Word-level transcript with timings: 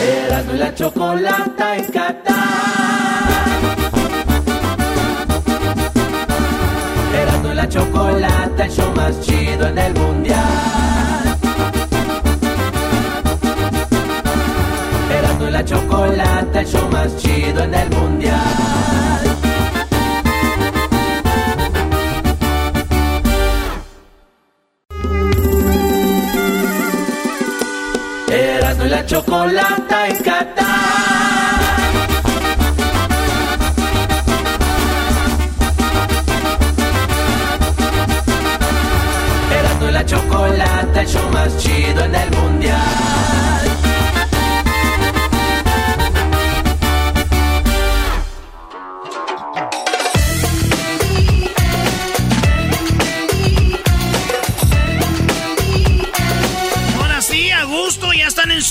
Erasmo 0.00 0.54
y 0.54 0.58
la 0.58 0.74
chocolata 0.74 1.76
en 1.76 1.84
Qatar. 1.84 2.34
Erasmo 7.14 7.52
y 7.52 7.54
la 7.54 7.68
chocolata, 7.68 8.64
el 8.64 8.70
show 8.70 8.92
más 8.96 9.20
chido 9.20 9.66
en 9.66 9.78
el 9.78 9.94
mundial. 9.94 10.38
Erasmo 15.10 15.48
y 15.48 15.50
la 15.50 15.64
chocolata, 15.64 16.60
el 16.60 16.66
show 16.66 16.88
más 16.90 17.16
chido 17.18 17.62
en 17.62 17.74
el 17.74 17.90
mundial. 17.90 18.79
La 29.00 29.06
chocolata 29.06 30.08
en 30.08 30.16
Qatar. 30.18 30.66
Erasmo 39.58 39.88
y 39.88 39.92
la 39.92 40.04
chocolata, 40.04 41.00
el 41.00 41.06
show 41.06 41.30
más 41.32 41.56
chido 41.56 42.04
en 42.04 42.14
el 42.14 42.30
mundial. 42.30 43.69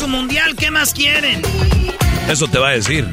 Mundial, 0.10 0.56
¿qué 0.56 0.72
más 0.72 0.94
quieren? 0.94 1.42
Eso 2.28 2.48
te 2.48 2.60
va 2.60 2.70
a 2.70 2.72
decir. 2.72 3.08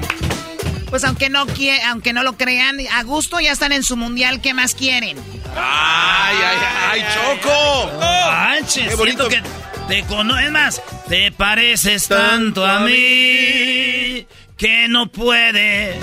Pues 0.90 1.04
aunque 1.04 1.28
no 1.30 1.46
quie- 1.46 1.80
aunque 1.86 2.12
no 2.12 2.22
lo 2.22 2.36
crean, 2.36 2.78
a 2.92 3.02
gusto 3.02 3.38
ya 3.40 3.52
están 3.52 3.72
en 3.72 3.82
su 3.82 3.96
mundial, 3.96 4.40
¿qué 4.40 4.54
más 4.54 4.74
quieren? 4.74 5.16
¡Ay, 5.56 6.36
ay, 6.44 6.58
ay, 6.90 7.04
Choco! 7.14 7.90
Manches, 8.00 8.88
Qué 8.88 8.94
bonito. 8.94 9.28
que 9.28 9.42
te 9.88 10.02
cono 10.04 10.38
es 10.38 10.50
más, 10.50 10.82
te 11.08 11.32
pareces 11.32 12.08
tanto 12.08 12.64
a 12.64 12.80
mí 12.80 14.26
que 14.56 14.86
no 14.88 15.06
puedes. 15.10 15.96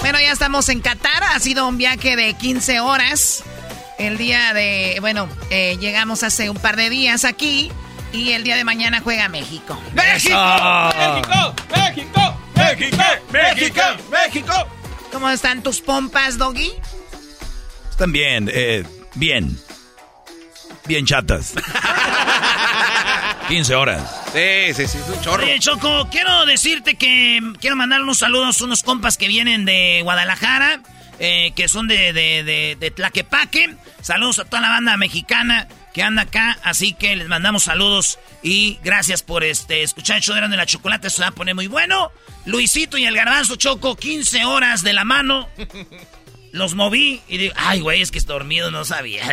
Bueno, 0.00 0.20
ya 0.20 0.32
estamos 0.32 0.68
en 0.68 0.80
Qatar, 0.80 1.22
ha 1.34 1.38
sido 1.40 1.66
un 1.66 1.78
viaje 1.78 2.14
de 2.16 2.34
15 2.34 2.80
horas. 2.80 3.42
El 3.98 4.18
día 4.18 4.52
de, 4.52 4.98
bueno, 5.00 5.28
eh, 5.50 5.76
llegamos 5.80 6.22
hace 6.22 6.50
un 6.50 6.56
par 6.58 6.76
de 6.76 6.90
días 6.90 7.24
aquí 7.24 7.70
y 8.14 8.32
el 8.32 8.44
día 8.44 8.56
de 8.56 8.64
mañana 8.64 9.00
juega 9.02 9.28
México. 9.28 9.80
¡México! 9.92 10.38
¡México! 10.96 11.54
¡México! 11.74 12.38
¡México! 12.54 13.02
¡México! 13.32 13.82
¡México! 14.10 14.68
¿Cómo 15.12 15.28
están 15.30 15.62
tus 15.62 15.80
pompas, 15.80 16.38
Doggy? 16.38 16.72
Están 17.90 18.12
bien, 18.12 18.50
eh, 18.52 18.84
bien. 19.14 19.58
Bien 20.86 21.04
chatas. 21.06 21.54
15 23.48 23.74
horas. 23.74 24.22
Sí, 24.32 24.74
sí, 24.74 24.86
sí, 24.86 24.98
es 24.98 25.08
un 25.08 25.20
chorro. 25.20 25.42
Oye, 25.42 25.58
Choco, 25.58 26.08
quiero 26.10 26.46
decirte 26.46 26.94
que 26.94 27.40
quiero 27.60 27.76
mandar 27.76 28.00
unos 28.00 28.18
saludos 28.18 28.60
a 28.60 28.64
unos 28.64 28.82
compas 28.82 29.16
que 29.18 29.28
vienen 29.28 29.64
de 29.64 30.00
Guadalajara, 30.02 30.80
eh, 31.18 31.52
que 31.54 31.68
son 31.68 31.88
de, 31.88 32.12
de, 32.12 32.42
de, 32.44 32.76
de 32.78 32.90
Tlaquepaque. 32.90 33.74
Saludos 34.02 34.38
a 34.38 34.44
toda 34.44 34.62
la 34.62 34.70
banda 34.70 34.96
mexicana 34.96 35.68
que 35.94 36.02
anda 36.02 36.22
acá, 36.22 36.58
así 36.64 36.92
que 36.92 37.14
les 37.14 37.28
mandamos 37.28 37.62
saludos 37.62 38.18
y 38.42 38.80
gracias 38.82 39.22
por 39.22 39.44
este 39.44 39.84
escuchar 39.84 40.16
el 40.16 40.22
show 40.22 40.34
de 40.34 40.56
la 40.56 40.66
chocolate, 40.66 41.08
se 41.08 41.22
va 41.22 41.28
a 41.28 41.30
poner 41.30 41.54
muy 41.54 41.68
bueno. 41.68 42.10
Luisito 42.44 42.98
y 42.98 43.04
el 43.04 43.14
garbanzo 43.14 43.54
Choco, 43.54 43.94
15 43.94 44.44
horas 44.44 44.82
de 44.82 44.92
la 44.92 45.04
mano. 45.04 45.48
Los 46.50 46.74
moví 46.74 47.22
y 47.28 47.38
digo, 47.38 47.54
ay, 47.56 47.80
güey, 47.80 48.02
es 48.02 48.10
que 48.10 48.18
es 48.18 48.26
dormido, 48.26 48.70
no 48.70 48.84
sabía. 48.84 49.22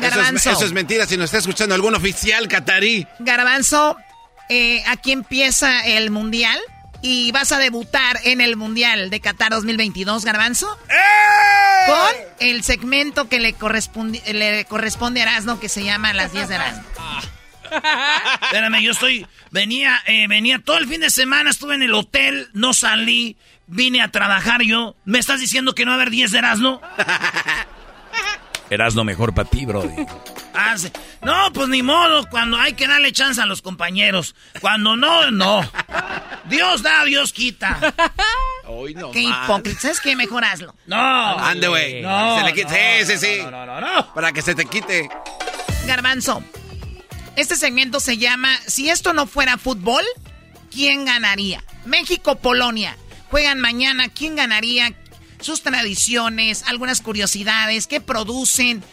Eso 0.00 0.06
es, 0.08 0.16
Garbanzo. 0.16 0.50
eso 0.52 0.64
es 0.64 0.72
mentira 0.72 1.04
si 1.04 1.18
nos 1.18 1.26
está 1.26 1.38
escuchando 1.38 1.74
algún 1.74 1.94
oficial 1.94 2.48
catarí. 2.48 3.06
Garbanzo, 3.18 3.98
eh, 4.48 4.82
aquí 4.86 5.12
empieza 5.12 5.84
el 5.84 6.10
mundial 6.10 6.58
y 7.02 7.32
vas 7.32 7.52
a 7.52 7.58
debutar 7.58 8.18
en 8.24 8.40
el 8.40 8.56
mundial 8.56 9.10
de 9.10 9.20
Qatar 9.20 9.52
2022, 9.52 10.24
Garbanzo. 10.24 10.78
Con 11.86 12.16
el 12.40 12.62
segmento 12.62 13.28
que 13.28 13.40
le 13.40 13.54
corresponde, 13.54 14.22
le 14.32 14.64
corresponde 14.66 15.20
a 15.20 15.24
Erasmo 15.24 15.58
que 15.60 15.68
se 15.68 15.82
llama 15.82 16.12
Las 16.12 16.32
10 16.32 16.48
de 16.48 16.54
Erasmo. 16.54 16.82
Espérame, 18.42 18.82
yo 18.82 18.92
estoy. 18.92 19.26
Venía, 19.50 20.00
eh, 20.06 20.26
venía 20.28 20.58
todo 20.58 20.78
el 20.78 20.88
fin 20.88 21.00
de 21.00 21.10
semana, 21.10 21.50
estuve 21.50 21.74
en 21.74 21.82
el 21.82 21.94
hotel, 21.94 22.48
no 22.52 22.74
salí, 22.74 23.36
vine 23.66 24.02
a 24.02 24.08
trabajar 24.08 24.62
yo. 24.62 24.96
¿Me 25.04 25.18
estás 25.18 25.40
diciendo 25.40 25.74
que 25.74 25.84
no 25.84 25.90
va 25.90 25.94
a 25.94 26.00
haber 26.00 26.10
10 26.10 26.32
de 26.32 26.38
Erasmo? 26.38 26.80
Eras 28.70 28.94
lo 28.94 29.04
mejor 29.04 29.34
para 29.34 29.48
ti, 29.48 29.66
brody. 29.66 30.06
Ah, 30.54 30.76
sí. 30.76 30.90
No, 31.22 31.52
pues 31.52 31.68
ni 31.68 31.82
modo, 31.82 32.28
cuando 32.28 32.56
hay 32.58 32.72
que 32.74 32.86
darle 32.88 33.12
chance 33.12 33.40
a 33.40 33.46
los 33.46 33.62
compañeros. 33.62 34.34
Cuando 34.60 34.96
no, 34.96 35.30
no. 35.30 35.70
Dios 36.46 36.82
da, 36.82 37.04
Dios 37.04 37.32
quita. 37.32 37.78
Hoy 38.66 38.94
no 38.94 39.10
Qué 39.10 39.20
hipócrita, 39.22 39.80
¿sabes 39.80 40.00
qué? 40.00 40.16
Mejor 40.16 40.44
hazlo. 40.44 40.74
No. 40.86 40.96
Ande, 41.38 41.68
güey. 41.68 42.02
No, 42.02 42.38
Se 42.38 42.44
le 42.44 42.52
quite. 42.54 43.00
no, 43.00 43.06
sí, 43.06 43.18
sí, 43.18 43.26
sí. 43.26 43.42
no, 43.42 43.50
no, 43.50 43.66
no, 43.66 43.80
no. 43.80 44.14
Para 44.14 44.32
que 44.32 44.42
se 44.42 44.54
te 44.54 44.64
quite. 44.66 45.08
Garbanzo, 45.86 46.42
este 47.36 47.56
segmento 47.56 48.00
se 48.00 48.18
llama 48.18 48.54
Si 48.66 48.90
esto 48.90 49.12
no 49.12 49.26
fuera 49.26 49.56
fútbol, 49.58 50.04
¿quién 50.70 51.04
ganaría? 51.04 51.64
México-Polonia. 51.86 52.96
Juegan 53.30 53.60
mañana, 53.60 54.08
¿quién 54.08 54.36
ganaría? 54.36 54.92
Sus 55.40 55.62
tradiciones, 55.62 56.64
algunas 56.66 57.00
curiosidades, 57.00 57.86
¿qué 57.86 58.00
producen? 58.00 58.84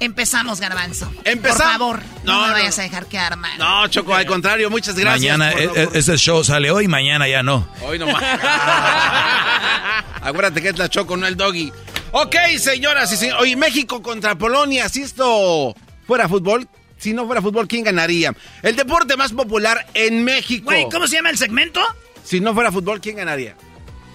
Empezamos, 0.00 0.60
Garbanzo. 0.60 1.10
Empezamos. 1.24 1.62
Por 1.62 1.72
favor, 1.72 2.02
no, 2.24 2.32
No, 2.34 2.40
me 2.42 2.46
no. 2.48 2.52
vayas 2.54 2.78
a 2.78 2.82
dejar 2.82 3.06
quedar 3.06 3.36
mal. 3.36 3.58
No, 3.58 3.86
Choco, 3.88 4.14
al 4.14 4.26
contrario, 4.26 4.70
muchas 4.70 4.94
gracias. 4.96 5.36
mañana, 5.38 5.52
por- 5.52 5.78
e- 5.78 5.82
e- 5.82 5.88
ese 5.98 6.16
show 6.16 6.44
sale 6.44 6.70
hoy, 6.70 6.86
mañana 6.88 7.26
ya 7.26 7.42
no. 7.42 7.68
Hoy 7.82 7.98
nomás. 7.98 8.22
Acuérdate 10.22 10.62
que 10.62 10.68
es 10.70 10.78
la 10.78 10.88
Choco, 10.88 11.16
no 11.16 11.26
el 11.26 11.36
doggy. 11.36 11.72
Ok, 12.12 12.36
señoras 12.58 13.12
y 13.12 13.16
señores. 13.16 13.42
Oye, 13.42 13.56
México 13.56 14.02
contra 14.02 14.34
Polonia. 14.36 14.88
Si 14.88 15.02
esto 15.02 15.74
fuera 16.06 16.28
fútbol, 16.28 16.68
si 16.96 17.12
no 17.12 17.26
fuera 17.26 17.42
fútbol, 17.42 17.68
¿quién 17.68 17.84
ganaría? 17.84 18.32
El 18.62 18.76
deporte 18.76 19.16
más 19.16 19.32
popular 19.32 19.86
en 19.94 20.24
México. 20.24 20.64
Güey, 20.66 20.88
¿cómo 20.90 21.06
se 21.06 21.16
llama 21.16 21.30
el 21.30 21.38
segmento? 21.38 21.80
Si 22.24 22.40
no 22.40 22.54
fuera 22.54 22.72
fútbol, 22.72 23.00
¿quién 23.00 23.16
ganaría? 23.16 23.56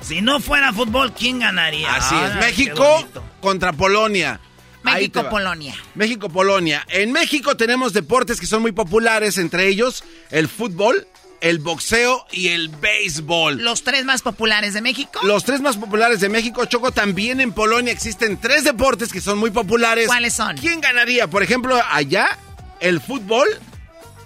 Si 0.02 0.22
no 0.22 0.40
fuera 0.40 0.74
fútbol, 0.74 1.14
¿quién 1.14 1.40
ganaría? 1.40 1.94
Así 1.96 2.16
Ah, 2.18 2.28
es. 2.30 2.36
México 2.36 3.08
contra 3.42 3.74
Polonia. 3.74 4.40
México-Polonia. 4.84 5.76
México-Polonia. 5.96 6.86
En 6.90 7.12
México 7.12 7.56
tenemos 7.58 7.94
deportes 7.94 8.40
que 8.40 8.46
son 8.46 8.62
muy 8.62 8.72
populares, 8.72 9.38
entre 9.38 9.68
ellos 9.68 10.04
el 10.30 10.48
fútbol, 10.48 11.08
el 11.42 11.60
boxeo 11.60 12.26
y 12.32 12.50
el 12.50 12.70
béisbol. 12.70 13.62
Los 13.62 13.84
tres 13.84 14.06
más 14.06 14.22
populares 14.22 14.74
de 14.74 14.82
México. 14.82 15.20
Los 15.24 15.44
tres 15.44 15.62
más 15.62 15.78
populares 15.78 16.20
de 16.22 16.30
México, 16.30 16.66
Choco, 16.66 16.92
también 16.92 17.42
en 17.42 17.52
Polonia 17.52 17.92
existen 17.92 18.40
tres 18.40 18.64
deportes 18.64 19.12
que 19.12 19.20
son 19.20 19.38
muy 19.38 19.52
populares. 19.52 20.08
¿Cuáles 20.08 20.34
son? 20.34 20.58
¿Quién 20.58 20.80
ganaría? 20.80 21.28
Por 21.28 21.44
ejemplo, 21.44 21.82
allá, 21.92 22.38
el 22.80 23.02
fútbol, 23.02 23.48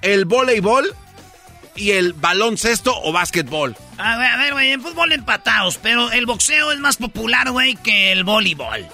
el 0.01 0.25
voleibol 0.25 0.95
y 1.75 1.91
el 1.91 2.13
baloncesto 2.13 2.93
o 3.03 3.11
básquetbol. 3.11 3.75
A 3.97 4.17
ver, 4.17 4.27
a 4.27 4.37
ver, 4.37 4.53
güey, 4.53 4.71
en 4.71 4.81
fútbol 4.81 5.11
empatados, 5.11 5.79
pero 5.81 6.11
el 6.11 6.25
boxeo 6.25 6.71
es 6.71 6.79
más 6.79 6.97
popular, 6.97 7.51
güey, 7.51 7.75
que 7.75 8.11
el 8.11 8.23
voleibol. 8.23 8.85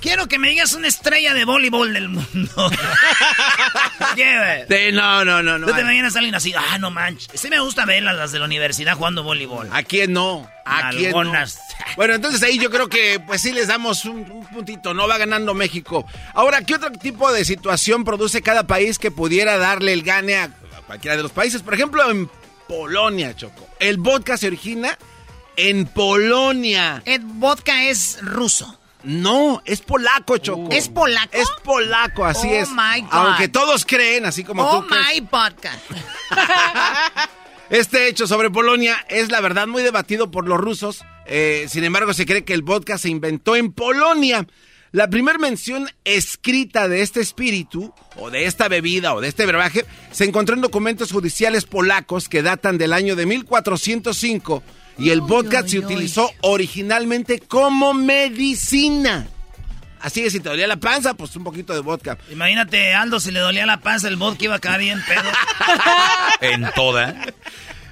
Quiero 0.00 0.28
que 0.28 0.38
me 0.38 0.48
digas 0.48 0.72
una 0.74 0.88
estrella 0.88 1.34
de 1.34 1.44
voleibol 1.44 1.92
del 1.92 2.08
mundo. 2.08 2.70
¿Qué, 4.14 4.92
no, 4.92 5.24
no, 5.24 5.42
no, 5.42 5.58
no. 5.58 5.66
¿Tú 5.66 5.74
te 5.74 5.80
imaginas 5.80 6.14
a 6.14 6.18
alguien 6.18 6.34
así? 6.34 6.52
Ah, 6.56 6.78
no 6.78 6.90
manches. 6.90 7.40
Sí 7.40 7.48
me 7.48 7.60
gusta 7.60 7.84
ver 7.84 8.02
las 8.02 8.32
de 8.32 8.38
la 8.38 8.44
universidad 8.44 8.96
jugando 8.96 9.22
voleibol. 9.22 9.68
¿A 9.72 9.82
quién 9.82 10.12
no? 10.12 10.48
¿A 10.64 10.90
quién 10.90 11.12
no? 11.12 11.32
Bueno, 11.96 12.14
entonces 12.14 12.42
ahí 12.42 12.58
yo 12.58 12.70
creo 12.70 12.88
que 12.88 13.20
pues 13.20 13.42
sí 13.42 13.52
les 13.52 13.68
damos 13.68 14.04
un, 14.04 14.30
un, 14.30 14.46
puntito. 14.46 14.94
No 14.94 15.08
va 15.08 15.18
ganando 15.18 15.54
México. 15.54 16.06
Ahora, 16.34 16.62
¿qué 16.62 16.74
otro 16.74 16.92
tipo 16.92 17.32
de 17.32 17.44
situación 17.44 18.04
produce 18.04 18.42
cada 18.42 18.66
país 18.66 18.98
que 18.98 19.10
pudiera 19.10 19.58
darle 19.58 19.92
el 19.92 20.02
gane 20.02 20.36
a 20.36 20.50
cualquiera 20.86 21.16
de 21.16 21.22
los 21.22 21.32
países? 21.32 21.62
Por 21.62 21.74
ejemplo, 21.74 22.10
en 22.10 22.30
Polonia, 22.68 23.34
Choco. 23.34 23.68
El 23.78 23.98
vodka 23.98 24.36
se 24.36 24.48
origina 24.48 24.98
en 25.56 25.86
Polonia. 25.86 27.02
El 27.04 27.22
vodka 27.22 27.84
es 27.84 28.18
ruso. 28.22 28.78
No, 29.06 29.62
es 29.64 29.82
polaco, 29.82 30.36
Choco. 30.38 30.68
¿Es 30.72 30.88
polaco? 30.88 31.30
Es 31.32 31.48
polaco, 31.62 32.24
así 32.24 32.48
oh 32.48 32.54
es. 32.54 32.70
My 32.70 33.02
God. 33.02 33.12
Aunque 33.12 33.46
todos 33.46 33.86
creen, 33.86 34.26
así 34.26 34.42
como 34.42 34.64
oh 34.64 34.82
tú. 34.82 34.88
my 34.90 35.20
vodka. 35.20 35.70
este 37.70 38.08
hecho 38.08 38.26
sobre 38.26 38.50
Polonia 38.50 38.96
es 39.08 39.30
la 39.30 39.40
verdad 39.40 39.68
muy 39.68 39.84
debatido 39.84 40.32
por 40.32 40.48
los 40.48 40.58
rusos. 40.58 41.04
Eh, 41.24 41.66
sin 41.68 41.84
embargo, 41.84 42.14
se 42.14 42.26
cree 42.26 42.44
que 42.44 42.52
el 42.52 42.62
vodka 42.62 42.98
se 42.98 43.08
inventó 43.08 43.54
en 43.54 43.70
Polonia. 43.72 44.44
La 44.90 45.08
primera 45.08 45.38
mención 45.38 45.88
escrita 46.04 46.88
de 46.88 47.02
este 47.02 47.20
espíritu, 47.20 47.94
o 48.16 48.30
de 48.30 48.46
esta 48.46 48.66
bebida, 48.66 49.14
o 49.14 49.20
de 49.20 49.28
este 49.28 49.46
brebaje, 49.46 49.86
se 50.10 50.24
encontró 50.24 50.56
en 50.56 50.62
documentos 50.62 51.12
judiciales 51.12 51.64
polacos 51.64 52.28
que 52.28 52.42
datan 52.42 52.76
del 52.76 52.92
año 52.92 53.14
de 53.14 53.26
1405 53.26 54.64
y 54.98 55.10
el 55.10 55.20
vodka 55.20 55.66
se 55.66 55.78
utilizó 55.78 56.30
originalmente 56.40 57.40
como 57.40 57.94
medicina. 57.94 59.28
Así 60.00 60.22
que 60.22 60.30
si 60.30 60.40
te 60.40 60.48
dolía 60.48 60.66
la 60.66 60.76
panza, 60.76 61.14
pues 61.14 61.34
un 61.36 61.44
poquito 61.44 61.72
de 61.72 61.80
vodka. 61.80 62.18
Imagínate, 62.30 62.94
Aldo, 62.94 63.18
si 63.18 63.30
le 63.30 63.40
dolía 63.40 63.66
la 63.66 63.80
panza, 63.80 64.08
el 64.08 64.16
vodka 64.16 64.44
iba 64.44 64.54
a 64.54 64.58
caer 64.60 64.80
bien 64.80 65.02
pedo. 65.06 65.28
en 66.40 66.70
toda. 66.74 67.14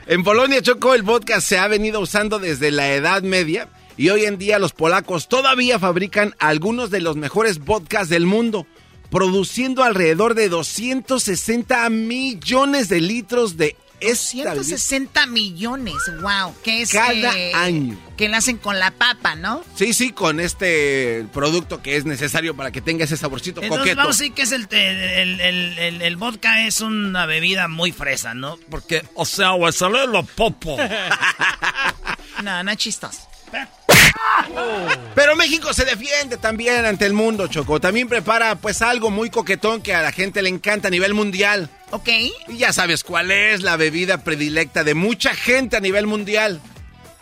En 0.07 0.23
Polonia, 0.23 0.63
Choco, 0.63 0.95
el 0.95 1.03
vodka 1.03 1.41
se 1.41 1.59
ha 1.59 1.67
venido 1.67 2.01
usando 2.01 2.39
desde 2.39 2.71
la 2.71 2.93
Edad 2.93 3.23
Media 3.23 3.69
y 3.97 4.11
hoy 4.11 4.25
en 4.25 4.39
día 4.39 4.59
los 4.59 4.73
polacos 4.73 5.29
todavía 5.29 5.79
fabrican 5.79 6.35
algunos 6.39 6.91
de 6.91 7.01
los 7.01 7.17
mejores 7.17 7.59
vodkas 7.59 8.09
del 8.09 8.27
mundo, 8.27 8.67
produciendo 9.11 9.83
alrededor 9.83 10.35
de 10.35 10.49
260 10.49 11.89
millones 11.91 12.89
de 12.89 13.01
litros 13.01 13.57
de 13.57 13.77
160 14.15 15.27
millones, 15.27 15.97
wow, 16.21 16.55
que 16.63 16.83
es 16.83 16.93
cada 16.93 17.39
eh, 17.39 17.53
año. 17.55 17.99
Que 18.17 18.29
lo 18.29 18.37
hacen 18.37 18.59
con 18.59 18.79
la 18.79 18.93
papa, 18.93 19.35
¿no? 19.35 19.65
Sí, 19.75 19.93
sí, 19.93 20.13
con 20.13 20.39
este 20.41 21.27
producto 21.33 21.83
que 21.83 21.97
es 21.97 22.05
necesario 22.05 22.55
para 22.57 22.71
que 22.71 22.81
tenga 22.81 23.05
ese 23.05 23.17
saborcito 23.17 23.61
Entonces, 23.61 23.81
coqueto. 23.81 23.97
Vamos 23.97 24.17
a 24.17 24.19
decir 24.19 24.35
que 24.35 24.43
es 24.43 24.53
el, 24.53 24.69
el, 24.71 25.41
el, 25.41 26.03
el, 26.03 26.17
vodka 26.17 26.67
es 26.67 26.81
una 26.81 27.27
bebida 27.27 27.69
muy 27.69 27.93
fresa, 27.93 28.35
¿no? 28.35 28.59
Porque, 28.71 29.05
o 29.15 29.25
sea, 29.25 29.51
güey, 29.51 29.73
sale 29.73 30.07
lo 30.07 30.23
popo. 30.23 30.77
no, 32.43 32.63
no 32.63 32.71
es 32.71 32.77
chistoso. 32.77 33.29
Pero 35.15 35.37
México 35.37 35.73
se 35.73 35.85
defiende 35.85 36.37
también 36.37 36.85
ante 36.85 37.07
el 37.07 37.13
mundo, 37.13 37.47
Choco. 37.47 37.81
También 37.81 38.09
prepara 38.09 38.57
pues 38.57 38.83
algo 38.83 39.11
muy 39.11 39.31
coquetón 39.31 39.81
que 39.81 39.95
a 39.95 40.03
la 40.03 40.13
gente 40.13 40.43
le 40.43 40.49
encanta 40.49 40.89
a 40.89 40.91
nivel 40.91 41.15
mundial. 41.15 41.71
Ok. 41.95 42.09
Y 42.49 42.57
ya 42.57 42.73
sabes 42.73 43.05
cuál 43.05 43.31
es 43.31 43.63
la 43.63 43.77
bebida 43.77 44.25
predilecta 44.25 44.83
de 44.83 44.95
mucha 44.95 45.33
gente 45.33 45.77
a 45.77 45.81
nivel 45.81 46.09
mundial. 46.09 46.61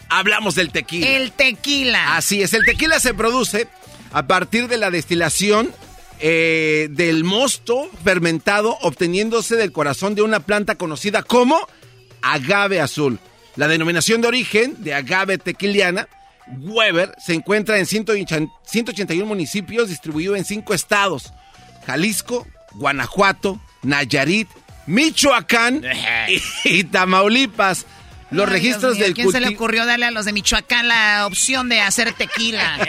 Hablamos 0.09 0.55
del 0.55 0.73
tequila. 0.73 1.07
El 1.07 1.33
tequila. 1.33 2.17
Así 2.17 2.41
es, 2.41 2.55
el 2.55 2.65
tequila 2.65 2.99
se 2.99 3.13
produce 3.13 3.69
a 4.13 4.27
partir 4.27 4.69
de 4.69 4.79
la 4.79 4.91
destilación 4.91 5.75
eh, 6.21 6.89
del 6.91 7.23
mosto 7.23 7.91
fermentado 8.03 8.79
obteniéndose 8.81 9.57
del 9.57 9.73
corazón 9.73 10.15
de 10.15 10.23
una 10.23 10.41
planta 10.41 10.77
conocida 10.77 11.23
como 11.23 11.59
agave 12.23 12.81
azul. 12.81 13.19
La 13.57 13.69
denominación 13.69 14.23
de 14.23 14.29
origen 14.29 14.83
de 14.83 14.95
agave 14.95 15.37
tequiliana 15.37 16.09
Weber 16.61 17.15
se 17.23 17.35
encuentra 17.35 17.79
en 17.79 17.85
181 17.85 19.27
municipios 19.27 19.91
distribuidos 19.91 20.39
en 20.39 20.47
cinco 20.47 20.73
estados: 20.73 21.31
Jalisco, 21.87 22.47
Guanajuato, 22.73 23.61
Nayarit, 23.83 24.49
Michoacán 24.87 25.85
y, 26.29 26.41
y 26.65 26.85
Tamaulipas. 26.85 27.87
Los 28.33 28.49
Ay, 28.49 28.55
registros 28.55 28.95
mío, 28.95 29.05
del 29.05 29.15
¿Quién 29.15 29.31
se 29.31 29.41
le 29.41 29.49
ocurrió 29.49 29.85
darle 29.85 30.07
a 30.07 30.11
los 30.11 30.25
de 30.25 30.33
Michoacán 30.33 30.89
la 30.89 31.27
opción 31.27 31.69
de 31.69 31.81
hacer 31.81 32.15
tequila? 32.15 32.79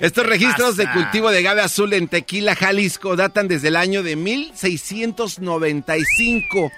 Estos 0.00 0.26
registros 0.26 0.76
de 0.76 0.90
cultivo 0.90 1.30
de 1.30 1.38
agave 1.38 1.62
azul 1.62 1.92
en 1.92 2.08
Tequila, 2.08 2.56
Jalisco, 2.56 3.14
datan 3.16 3.48
desde 3.48 3.68
el 3.68 3.76
año 3.76 4.02
de 4.02 4.16
1695, 4.16 6.72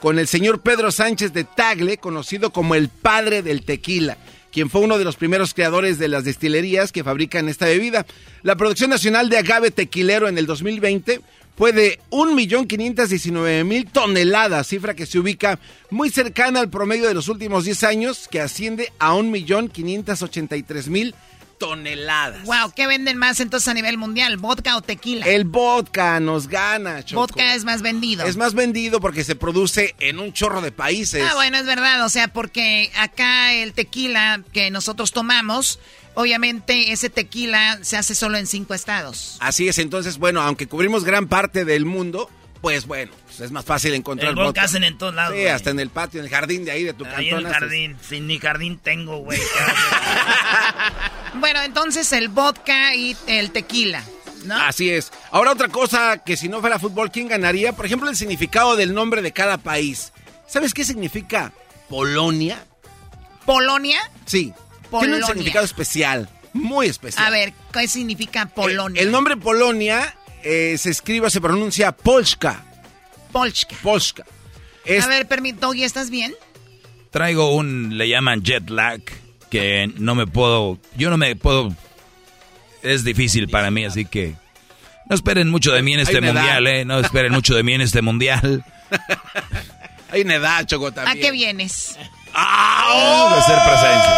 con 0.00 0.18
el 0.18 0.26
señor 0.26 0.62
Pedro 0.62 0.90
Sánchez 0.90 1.32
de 1.32 1.44
Tagle, 1.44 1.98
conocido 1.98 2.50
como 2.50 2.74
el 2.74 2.88
padre 2.88 3.42
del 3.42 3.64
tequila, 3.64 4.16
quien 4.50 4.68
fue 4.70 4.80
uno 4.80 4.98
de 4.98 5.04
los 5.04 5.14
primeros 5.16 5.54
creadores 5.54 5.98
de 5.98 6.08
las 6.08 6.24
destilerías 6.24 6.90
que 6.92 7.04
fabrican 7.04 7.48
esta 7.48 7.66
bebida. 7.66 8.04
La 8.42 8.56
producción 8.56 8.90
nacional 8.90 9.28
de 9.28 9.38
agave 9.38 9.70
tequilero 9.70 10.26
en 10.28 10.38
el 10.38 10.46
2020 10.46 11.20
fue 11.62 11.72
de 11.72 12.00
1.519.000 12.10 13.92
toneladas, 13.92 14.66
cifra 14.66 14.94
que 14.94 15.06
se 15.06 15.20
ubica 15.20 15.60
muy 15.90 16.10
cercana 16.10 16.58
al 16.58 16.70
promedio 16.70 17.06
de 17.06 17.14
los 17.14 17.28
últimos 17.28 17.64
10 17.64 17.84
años, 17.84 18.26
que 18.28 18.40
asciende 18.40 18.92
a 18.98 19.14
1.583.000 19.14 21.14
toneladas. 21.58 22.42
wow, 22.46 22.72
¿qué 22.74 22.88
venden 22.88 23.16
más 23.16 23.38
entonces 23.38 23.68
a 23.68 23.74
nivel 23.74 23.96
mundial? 23.96 24.38
¿Vodka 24.38 24.76
o 24.76 24.82
tequila? 24.82 25.24
El 25.24 25.44
vodka 25.44 26.18
nos 26.18 26.48
gana, 26.48 27.04
Choco. 27.04 27.20
Vodka 27.20 27.54
es 27.54 27.62
más 27.62 27.80
vendido. 27.80 28.26
Es 28.26 28.36
más 28.36 28.54
vendido 28.54 29.00
porque 29.00 29.22
se 29.22 29.36
produce 29.36 29.94
en 30.00 30.18
un 30.18 30.32
chorro 30.32 30.62
de 30.62 30.72
países. 30.72 31.24
Ah, 31.30 31.36
bueno, 31.36 31.58
es 31.58 31.64
verdad, 31.64 32.04
o 32.04 32.08
sea, 32.08 32.26
porque 32.26 32.90
acá 32.96 33.52
el 33.52 33.72
tequila 33.72 34.42
que 34.52 34.72
nosotros 34.72 35.12
tomamos, 35.12 35.78
obviamente 36.14 36.92
ese 36.92 37.10
tequila 37.10 37.78
se 37.82 37.96
hace 37.96 38.14
solo 38.14 38.38
en 38.38 38.46
cinco 38.46 38.74
estados. 38.74 39.36
Así 39.40 39.68
es, 39.68 39.78
entonces, 39.78 40.18
bueno, 40.18 40.40
aunque 40.42 40.66
cubrimos 40.66 41.04
gran 41.04 41.28
parte 41.28 41.64
del 41.64 41.84
mundo, 41.84 42.28
pues 42.60 42.86
bueno, 42.86 43.10
pues 43.26 43.40
es 43.40 43.50
más 43.50 43.64
fácil 43.64 43.92
encontrar 43.94 44.30
El 44.30 44.34
vodka 44.36 44.46
vodka. 44.48 44.62
hacen 44.62 44.84
en 44.84 44.96
todos 44.98 45.14
lados, 45.14 45.36
Sí, 45.36 45.46
hasta 45.46 45.70
en 45.70 45.80
el 45.80 45.90
patio, 45.90 46.20
en 46.20 46.26
el 46.26 46.30
jardín 46.30 46.64
de 46.64 46.70
ahí 46.70 46.84
de 46.84 46.94
tu 46.94 47.04
Ahí 47.06 47.28
en 47.28 47.34
cantón. 47.34 47.38
el 47.38 47.46
haces- 47.46 47.58
jardín. 47.60 47.96
Sin 48.08 48.26
ni 48.28 48.38
jardín 48.38 48.78
tengo, 48.78 49.18
güey. 49.18 49.38
Bueno, 51.34 51.62
entonces 51.62 52.12
el 52.12 52.28
vodka 52.28 52.94
y 52.94 53.16
el 53.26 53.50
tequila, 53.52 54.02
¿no? 54.44 54.54
Así 54.54 54.90
es. 54.90 55.10
Ahora 55.30 55.52
otra 55.52 55.68
cosa 55.68 56.18
que 56.18 56.36
si 56.36 56.48
no 56.48 56.60
fuera 56.60 56.78
fútbol, 56.78 57.10
¿quién 57.10 57.26
ganaría? 57.28 57.72
Por 57.72 57.86
ejemplo, 57.86 58.08
el 58.10 58.16
significado 58.16 58.76
del 58.76 58.92
nombre 58.94 59.22
de 59.22 59.32
cada 59.32 59.56
país. 59.58 60.12
¿Sabes 60.46 60.74
qué 60.74 60.84
significa 60.84 61.52
Polonia? 61.88 62.62
¿Polonia? 63.46 63.98
Sí. 64.26 64.52
Tiene 65.00 65.14
Polonia. 65.14 65.26
un 65.26 65.32
significado 65.32 65.64
especial, 65.64 66.28
muy 66.52 66.86
especial. 66.86 67.26
A 67.26 67.30
ver, 67.30 67.52
¿qué 67.72 67.88
significa 67.88 68.46
Polonia? 68.46 69.00
El, 69.00 69.08
el 69.08 69.12
nombre 69.12 69.36
Polonia 69.36 70.14
eh, 70.44 70.76
se 70.78 70.90
escribe, 70.90 71.30
se 71.30 71.40
pronuncia 71.40 71.92
Polska. 71.92 72.64
Polska. 73.32 73.76
Polska. 73.82 74.24
Es- 74.84 75.04
A 75.04 75.08
ver, 75.08 75.26
permítame, 75.26 75.76
¿y 75.78 75.84
estás 75.84 76.10
bien? 76.10 76.34
Traigo 77.10 77.54
un, 77.54 77.96
le 77.98 78.08
llaman 78.08 78.42
jet 78.42 78.68
lag, 78.70 79.00
que 79.50 79.90
no 79.98 80.14
me 80.14 80.26
puedo, 80.26 80.78
yo 80.96 81.10
no 81.10 81.16
me 81.18 81.36
puedo, 81.36 81.74
es 82.82 83.04
difícil 83.04 83.48
para 83.48 83.70
mí, 83.70 83.84
así 83.84 84.04
que 84.06 84.34
no 85.08 85.14
esperen 85.14 85.50
mucho 85.50 85.72
de 85.72 85.82
mí 85.82 85.92
en 85.92 86.00
este 86.00 86.18
edad. 86.18 86.32
mundial, 86.34 86.66
eh, 86.66 86.84
no 86.86 86.98
esperen 87.00 87.32
mucho 87.32 87.54
de 87.54 87.62
mí 87.62 87.74
en 87.74 87.82
este 87.82 88.00
mundial. 88.02 88.64
Hay 90.10 90.22
una 90.22 90.34
edad, 90.34 90.66
Choco, 90.66 90.88
¿A 90.88 91.14
qué 91.14 91.30
vienes? 91.30 91.96
Vamos 92.34 93.32
a 93.34 93.38
hacer 93.38 93.58
presencia. 93.66 94.14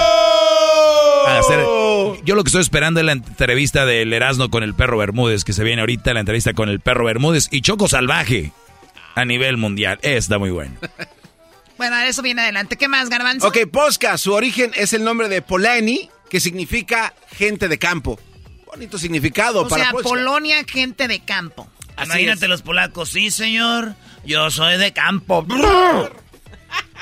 A 1.26 1.38
hacer- 1.38 2.24
yo 2.24 2.34
lo 2.34 2.44
que 2.44 2.48
estoy 2.48 2.60
esperando 2.62 3.00
es 3.00 3.06
la 3.06 3.12
entrevista 3.12 3.86
del 3.86 4.12
Erasmo 4.12 4.50
con 4.50 4.62
el 4.62 4.74
perro 4.74 4.98
Bermúdez, 4.98 5.44
que 5.44 5.52
se 5.52 5.64
viene 5.64 5.80
ahorita, 5.82 6.12
la 6.14 6.20
entrevista 6.20 6.52
con 6.54 6.68
el 6.68 6.80
perro 6.80 7.04
Bermúdez 7.06 7.48
y 7.50 7.60
Choco 7.62 7.88
Salvaje 7.88 8.52
a 9.14 9.24
nivel 9.24 9.56
mundial. 9.56 9.98
Está 10.02 10.38
muy 10.38 10.50
bueno. 10.50 10.74
Bueno, 11.76 11.98
eso 12.02 12.22
viene 12.22 12.40
adelante. 12.42 12.76
¿Qué 12.76 12.86
más, 12.86 13.08
Garbanzo? 13.10 13.48
Ok, 13.48 13.58
Polska, 13.70 14.16
su 14.16 14.32
origen 14.32 14.70
es 14.76 14.92
el 14.92 15.02
nombre 15.02 15.28
de 15.28 15.42
Polani, 15.42 16.08
que 16.30 16.38
significa 16.38 17.12
gente 17.32 17.66
de 17.66 17.78
campo. 17.80 18.16
Bonito 18.66 18.96
significado 18.96 19.62
O 19.62 19.68
para 19.68 19.82
sea, 19.82 19.90
Polska. 19.90 20.08
Polonia, 20.08 20.62
gente 20.68 21.08
de 21.08 21.18
campo. 21.24 21.66
Así 21.96 22.06
Imagínate 22.10 22.44
es. 22.44 22.48
los 22.48 22.62
polacos. 22.62 23.08
Sí, 23.08 23.32
señor. 23.32 23.96
Yo 24.24 24.52
soy 24.52 24.78
de 24.78 24.92
campo. 24.92 25.44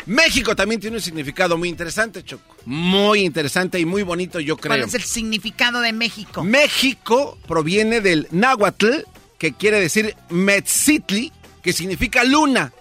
México 0.06 0.56
también 0.56 0.80
tiene 0.80 0.96
un 0.96 1.02
significado 1.02 1.56
muy 1.56 1.68
interesante, 1.68 2.24
Choco. 2.24 2.56
Muy 2.64 3.20
interesante 3.20 3.78
y 3.78 3.84
muy 3.84 4.02
bonito, 4.02 4.40
yo 4.40 4.56
¿Cuál 4.56 4.74
creo. 4.74 4.86
es 4.86 4.94
el 4.94 5.02
significado 5.02 5.80
de 5.80 5.92
México? 5.92 6.42
México 6.42 7.38
proviene 7.46 8.00
del 8.00 8.28
náhuatl, 8.30 9.02
que 9.38 9.52
quiere 9.52 9.80
decir 9.80 10.16
Metzitli, 10.30 11.32
que 11.62 11.72
significa 11.72 12.24
luna. 12.24 12.72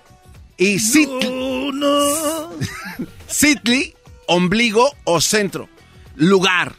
Y 0.58 0.80
Citli, 0.80 1.28
uno. 1.28 2.52
Sitli, 3.28 3.94
ombligo 4.28 4.96
o 5.06 5.22
centro. 5.22 5.70
Lugar. 6.16 6.76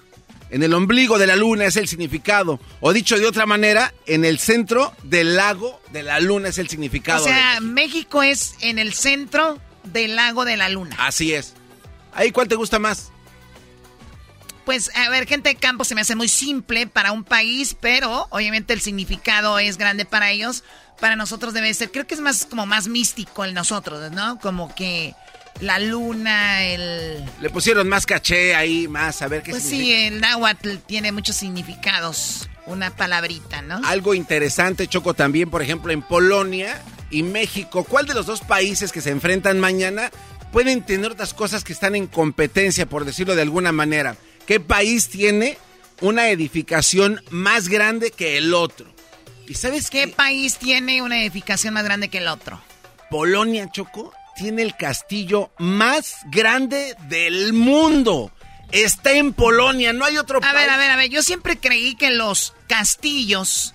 En 0.50 0.62
el 0.62 0.74
ombligo 0.74 1.18
de 1.18 1.26
la 1.26 1.34
luna 1.34 1.64
es 1.64 1.76
el 1.76 1.88
significado. 1.88 2.60
O 2.80 2.92
dicho 2.92 3.18
de 3.18 3.26
otra 3.26 3.46
manera, 3.46 3.94
en 4.06 4.24
el 4.24 4.38
centro 4.38 4.92
del 5.02 5.34
lago 5.34 5.80
de 5.92 6.02
la 6.02 6.20
luna 6.20 6.48
es 6.48 6.58
el 6.58 6.68
significado. 6.68 7.24
O 7.24 7.26
sea, 7.26 7.58
México 7.60 8.22
es 8.22 8.54
en 8.60 8.78
el 8.78 8.92
centro 8.92 9.58
del 9.84 10.16
lago 10.16 10.44
de 10.44 10.56
la 10.56 10.68
luna. 10.68 10.96
Así 10.98 11.34
es. 11.34 11.54
¿Ahí 12.12 12.30
cuál 12.30 12.48
te 12.48 12.54
gusta 12.54 12.78
más? 12.78 13.10
Pues, 14.64 14.90
a 14.94 15.08
ver, 15.10 15.26
gente 15.26 15.48
de 15.48 15.54
campo 15.56 15.84
se 15.84 15.94
me 15.94 16.02
hace 16.02 16.14
muy 16.14 16.28
simple 16.28 16.86
para 16.86 17.12
un 17.12 17.24
país, 17.24 17.76
pero 17.80 18.28
obviamente 18.30 18.72
el 18.72 18.80
significado 18.80 19.58
es 19.58 19.76
grande 19.76 20.04
para 20.04 20.30
ellos. 20.30 20.62
Para 21.00 21.16
nosotros 21.16 21.52
debe 21.52 21.74
ser, 21.74 21.90
creo 21.90 22.06
que 22.06 22.14
es 22.14 22.20
más 22.20 22.44
como 22.44 22.64
más 22.64 22.86
místico 22.86 23.44
el 23.44 23.54
nosotros, 23.54 24.12
¿no? 24.12 24.38
Como 24.38 24.72
que 24.74 25.14
la 25.60 25.80
luna, 25.80 26.62
el... 26.62 27.24
Le 27.40 27.50
pusieron 27.50 27.88
más 27.88 28.06
caché 28.06 28.54
ahí, 28.54 28.86
más, 28.86 29.20
a 29.22 29.28
ver 29.28 29.42
qué 29.42 29.50
Pues 29.50 29.64
sí, 29.64 29.92
el 29.92 30.20
náhuatl 30.20 30.76
tiene 30.86 31.10
muchos 31.10 31.34
significados, 31.34 32.48
una 32.66 32.94
palabrita, 32.94 33.62
¿no? 33.62 33.80
Algo 33.84 34.14
interesante, 34.14 34.86
Choco, 34.86 35.14
también, 35.14 35.50
por 35.50 35.60
ejemplo, 35.60 35.92
en 35.92 36.02
Polonia 36.02 36.80
y 37.12 37.22
México, 37.22 37.84
¿cuál 37.84 38.06
de 38.06 38.14
los 38.14 38.26
dos 38.26 38.40
países 38.40 38.90
que 38.90 39.02
se 39.02 39.10
enfrentan 39.10 39.60
mañana 39.60 40.10
pueden 40.50 40.82
tener 40.82 41.12
otras 41.12 41.34
cosas 41.34 41.62
que 41.62 41.72
están 41.72 41.94
en 41.94 42.06
competencia, 42.06 42.86
por 42.86 43.04
decirlo 43.04 43.36
de 43.36 43.42
alguna 43.42 43.70
manera? 43.70 44.16
¿Qué 44.46 44.58
país 44.58 45.08
tiene 45.08 45.58
una 46.00 46.30
edificación 46.30 47.22
más 47.30 47.68
grande 47.68 48.10
que 48.10 48.38
el 48.38 48.54
otro? 48.54 48.92
¿Y 49.46 49.54
sabes 49.54 49.90
qué? 49.90 50.06
¿Qué 50.06 50.08
país 50.08 50.56
tiene 50.56 51.02
una 51.02 51.20
edificación 51.20 51.74
más 51.74 51.84
grande 51.84 52.08
que 52.08 52.18
el 52.18 52.28
otro? 52.28 52.60
Polonia, 53.10 53.70
Choco 53.70 54.12
tiene 54.34 54.62
el 54.62 54.74
castillo 54.74 55.52
más 55.58 56.16
grande 56.30 56.96
del 57.08 57.52
mundo. 57.52 58.32
Está 58.72 59.12
en 59.12 59.34
Polonia, 59.34 59.92
no 59.92 60.06
hay 60.06 60.16
otro 60.16 60.40
país. 60.40 60.54
A 60.54 60.56
ver, 60.56 60.70
a 60.70 60.78
ver, 60.78 60.90
a 60.90 60.96
ver, 60.96 61.10
yo 61.10 61.22
siempre 61.22 61.58
creí 61.58 61.94
que 61.94 62.10
los 62.10 62.54
castillos... 62.68 63.74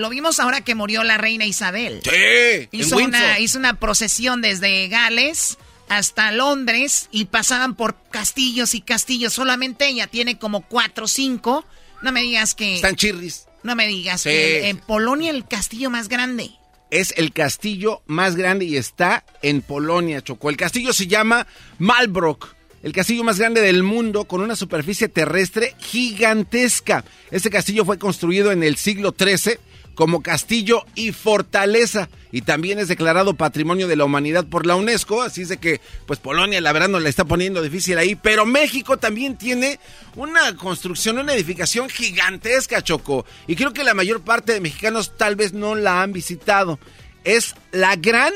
Lo 0.00 0.08
vimos 0.08 0.40
ahora 0.40 0.62
que 0.62 0.74
murió 0.74 1.04
la 1.04 1.18
reina 1.18 1.44
Isabel. 1.44 2.00
Sí. 2.02 2.68
Hizo, 2.72 2.96
una, 2.96 3.38
hizo 3.38 3.58
una 3.58 3.74
procesión 3.74 4.40
desde 4.40 4.88
Gales 4.88 5.58
hasta 5.88 6.32
Londres 6.32 7.08
y 7.12 7.26
pasaban 7.26 7.74
por 7.74 7.96
castillos 8.10 8.74
y 8.74 8.80
castillos. 8.80 9.32
Solamente 9.32 9.88
ella 9.88 10.06
tiene 10.06 10.38
como 10.38 10.62
cuatro 10.62 11.04
o 11.04 11.08
cinco. 11.08 11.66
No 12.02 12.12
me 12.12 12.22
digas 12.22 12.54
que... 12.54 12.76
Están 12.76 12.96
chirris. 12.96 13.46
No 13.62 13.76
me 13.76 13.86
digas 13.86 14.22
que 14.22 14.70
en 14.70 14.78
Polonia 14.78 15.30
el 15.30 15.46
castillo 15.46 15.90
más 15.90 16.08
grande 16.08 16.50
es 16.90 17.14
el 17.16 17.32
castillo 17.32 18.02
más 18.06 18.36
grande 18.36 18.64
y 18.64 18.76
está 18.76 19.24
en 19.42 19.62
Polonia, 19.62 20.22
Chocó. 20.22 20.50
El 20.50 20.56
castillo 20.56 20.92
se 20.92 21.06
llama 21.06 21.46
Malbrook. 21.78 22.54
El 22.82 22.92
castillo 22.92 23.24
más 23.24 23.38
grande 23.38 23.60
del 23.60 23.82
mundo 23.82 24.24
con 24.24 24.40
una 24.40 24.56
superficie 24.56 25.08
terrestre 25.08 25.74
gigantesca. 25.78 27.04
Este 27.30 27.50
castillo 27.50 27.84
fue 27.84 27.98
construido 27.98 28.52
en 28.52 28.62
el 28.62 28.76
siglo 28.76 29.14
XIII 29.16 29.58
como 30.00 30.22
castillo 30.22 30.86
y 30.94 31.12
fortaleza 31.12 32.08
y 32.32 32.40
también 32.40 32.78
es 32.78 32.88
declarado 32.88 33.34
Patrimonio 33.34 33.86
de 33.86 33.96
la 33.96 34.06
Humanidad 34.06 34.46
por 34.46 34.64
la 34.64 34.74
UNESCO, 34.74 35.20
así 35.20 35.42
es 35.42 35.50
de 35.50 35.58
que 35.58 35.82
pues 36.06 36.18
Polonia 36.18 36.58
la 36.62 36.72
verdad 36.72 36.88
no 36.88 37.00
le 37.00 37.10
está 37.10 37.26
poniendo 37.26 37.60
difícil 37.60 37.98
ahí, 37.98 38.14
pero 38.14 38.46
México 38.46 38.96
también 38.96 39.36
tiene 39.36 39.78
una 40.16 40.56
construcción, 40.56 41.18
una 41.18 41.34
edificación 41.34 41.90
gigantesca, 41.90 42.80
Choco, 42.80 43.26
y 43.46 43.56
creo 43.56 43.74
que 43.74 43.84
la 43.84 43.92
mayor 43.92 44.22
parte 44.22 44.54
de 44.54 44.62
mexicanos 44.62 45.18
tal 45.18 45.36
vez 45.36 45.52
no 45.52 45.74
la 45.74 46.00
han 46.00 46.14
visitado. 46.14 46.78
Es 47.22 47.54
la 47.70 47.94
gran 47.96 48.32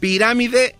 pirámide 0.00 0.76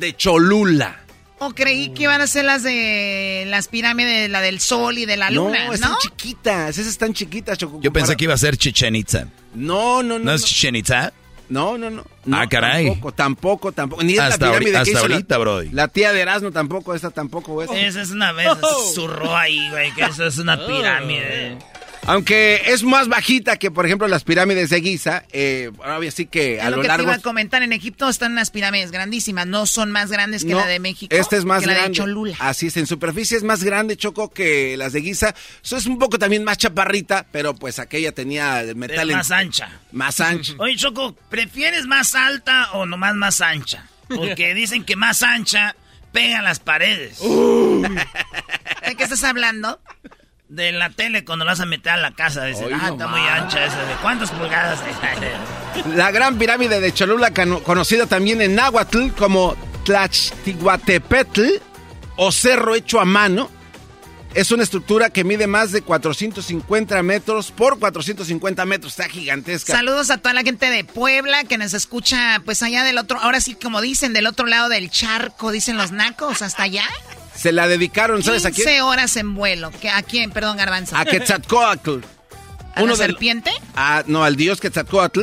de 0.00 0.16
Cholula. 0.16 1.05
O 1.38 1.50
creí 1.50 1.90
que 1.90 2.04
iban 2.04 2.20
a 2.20 2.26
ser 2.26 2.46
las 2.46 2.62
de 2.62 3.44
las 3.46 3.68
pirámides, 3.68 4.30
la 4.30 4.40
del 4.40 4.58
sol 4.58 4.96
y 4.96 5.04
de 5.04 5.18
la 5.18 5.30
luna, 5.30 5.66
¿no? 5.66 5.72
están 5.74 5.96
chiquitas, 6.00 6.78
esas 6.78 6.86
están 6.86 7.12
chiquitas, 7.12 7.58
Choco. 7.58 7.78
Yo 7.82 7.92
pensé 7.92 8.16
que 8.16 8.24
iba 8.24 8.34
a 8.34 8.38
ser 8.38 8.56
Chichen 8.56 8.96
Itza. 8.96 9.28
No, 9.54 10.02
no, 10.02 10.18
no. 10.18 10.24
¿No 10.24 10.32
es 10.32 10.44
Chichen 10.44 10.76
Itza? 10.76 11.12
No, 11.48 11.78
no, 11.78 11.90
no. 11.90 12.04
ah, 12.32 12.46
caray. 12.48 12.86
Tampoco, 12.86 13.12
tampoco, 13.12 13.72
tampoco. 13.72 14.02
Ni 14.02 14.16
hasta 14.16 14.46
la 14.46 14.58
pirámide 14.58 14.78
hasta 14.78 14.98
ahorita, 14.98 15.38
bro. 15.38 15.62
La 15.72 15.88
tía 15.88 16.12
de 16.12 16.20
Erasmo 16.20 16.50
tampoco, 16.50 16.94
esta 16.94 17.10
tampoco. 17.10 17.62
Esa, 17.62 17.78
esa 17.78 18.02
es 18.02 18.10
una 18.10 18.32
vez, 18.32 18.48
oh. 18.48 18.92
zurró 18.94 19.36
ahí, 19.36 19.68
güey, 19.70 19.92
que 19.94 20.04
eso 20.04 20.26
es 20.26 20.38
una 20.38 20.56
pirámide. 20.66 21.58
Aunque 22.06 22.62
es 22.66 22.84
más 22.84 23.08
bajita 23.08 23.56
que, 23.56 23.70
por 23.70 23.84
ejemplo, 23.84 24.06
las 24.06 24.22
pirámides 24.22 24.70
de 24.70 24.80
Giza, 24.80 25.24
eh, 25.32 25.70
ahora 25.82 26.10
sí 26.10 26.26
que 26.26 26.60
a 26.60 26.70
lo, 26.70 26.76
lo 26.76 26.82
que 26.82 26.88
largo... 26.88 27.04
Te 27.04 27.10
iba 27.10 27.18
a 27.18 27.22
comentar, 27.22 27.62
en 27.62 27.72
Egipto 27.72 28.08
están 28.08 28.32
unas 28.32 28.50
pirámides 28.50 28.92
grandísimas, 28.92 29.46
no 29.46 29.66
son 29.66 29.90
más 29.90 30.10
grandes 30.10 30.44
que 30.44 30.54
la 30.54 30.66
de 30.66 30.78
México. 30.78 31.14
Esta 31.14 31.36
es 31.36 31.44
más 31.44 31.60
que 31.60 31.66
grande. 31.66 31.82
La 31.82 31.88
de 31.88 31.94
Cholula. 31.94 32.36
Así 32.38 32.68
es, 32.68 32.76
en 32.76 32.86
superficie 32.86 33.36
es 33.36 33.42
más 33.42 33.64
grande, 33.64 33.96
Choco, 33.96 34.30
que 34.30 34.76
las 34.76 34.92
de 34.92 35.02
Giza. 35.02 35.34
Eso 35.62 35.76
es 35.76 35.86
un 35.86 35.98
poco 35.98 36.18
también 36.18 36.44
más 36.44 36.58
chaparrita, 36.58 37.26
pero 37.32 37.54
pues 37.54 37.78
aquella 37.78 38.12
tenía 38.12 38.62
metal... 38.76 39.10
Es 39.10 39.16
más 39.16 39.30
ancha. 39.32 39.80
Más 39.90 40.20
ancha. 40.20 40.54
Oye, 40.58 40.76
Choco, 40.76 41.16
¿prefieres 41.28 41.86
más 41.86 42.14
alta 42.14 42.70
o 42.72 42.86
nomás 42.86 43.16
más 43.16 43.40
ancha? 43.40 43.88
Porque 44.08 44.54
dicen 44.54 44.84
que 44.84 44.94
más 44.94 45.22
ancha 45.22 45.74
pega 46.12 46.40
las 46.40 46.60
paredes. 46.60 47.18
¿De 47.20 48.94
qué 48.96 49.02
estás 49.02 49.24
hablando? 49.24 49.80
De 50.48 50.72
la 50.72 50.90
tele 50.90 51.24
cuando 51.24 51.44
la 51.44 51.52
vas 51.52 51.60
a 51.60 51.66
meter 51.66 51.92
a 51.92 51.96
la 51.96 52.12
casa. 52.12 52.44
Dicen, 52.44 52.68
ah, 52.72 52.90
está 52.90 53.06
muy 53.08 53.20
ancha 53.20 53.64
esa. 53.64 53.84
¿De 53.84 53.94
cuántas 54.02 54.30
pulgadas? 54.30 54.80
la 55.94 56.10
gran 56.10 56.38
pirámide 56.38 56.80
de 56.80 56.92
Cholula, 56.92 57.32
conocida 57.32 58.06
también 58.06 58.40
en 58.40 58.54
náhuatl 58.54 59.10
como 59.16 59.56
Tlachtiguatepetl 59.84 61.42
o 62.16 62.32
cerro 62.32 62.74
hecho 62.74 63.00
a 63.00 63.04
mano, 63.04 63.50
es 64.36 64.50
una 64.50 64.62
estructura 64.62 65.08
que 65.08 65.24
mide 65.24 65.46
más 65.46 65.72
de 65.72 65.80
450 65.80 67.02
metros 67.02 67.50
por 67.50 67.78
450 67.78 68.66
metros. 68.66 68.92
Está 68.92 69.08
gigantesca. 69.08 69.72
Saludos 69.72 70.10
a 70.10 70.18
toda 70.18 70.34
la 70.34 70.42
gente 70.42 70.70
de 70.70 70.84
Puebla 70.84 71.44
que 71.44 71.56
nos 71.56 71.72
escucha, 71.72 72.42
pues 72.44 72.62
allá 72.62 72.84
del 72.84 72.98
otro, 72.98 73.18
ahora 73.18 73.40
sí, 73.40 73.54
como 73.54 73.80
dicen, 73.80 74.12
del 74.12 74.26
otro 74.26 74.46
lado 74.46 74.68
del 74.68 74.90
charco, 74.90 75.52
dicen 75.52 75.78
los 75.78 75.90
nacos, 75.90 76.42
hasta 76.42 76.64
allá. 76.64 76.84
Se 77.36 77.52
la 77.52 77.68
dedicaron, 77.68 78.22
¿sabes 78.22 78.44
a 78.44 78.50
quién? 78.50 78.66
15 78.66 78.82
horas 78.82 79.16
en 79.16 79.34
vuelo. 79.34 79.70
¿A 79.92 80.02
quién? 80.02 80.30
Perdón, 80.30 80.56
Garbanzo. 80.56 80.96
A 80.96 81.04
Quetzalcoatl. 81.04 81.98
¿A 82.74 82.82
la 82.82 82.96
serpiente? 82.96 83.50
Ah, 83.74 84.02
no, 84.06 84.22
al 84.24 84.36
dios 84.36 84.60
Quetzalcoatl, 84.60 85.22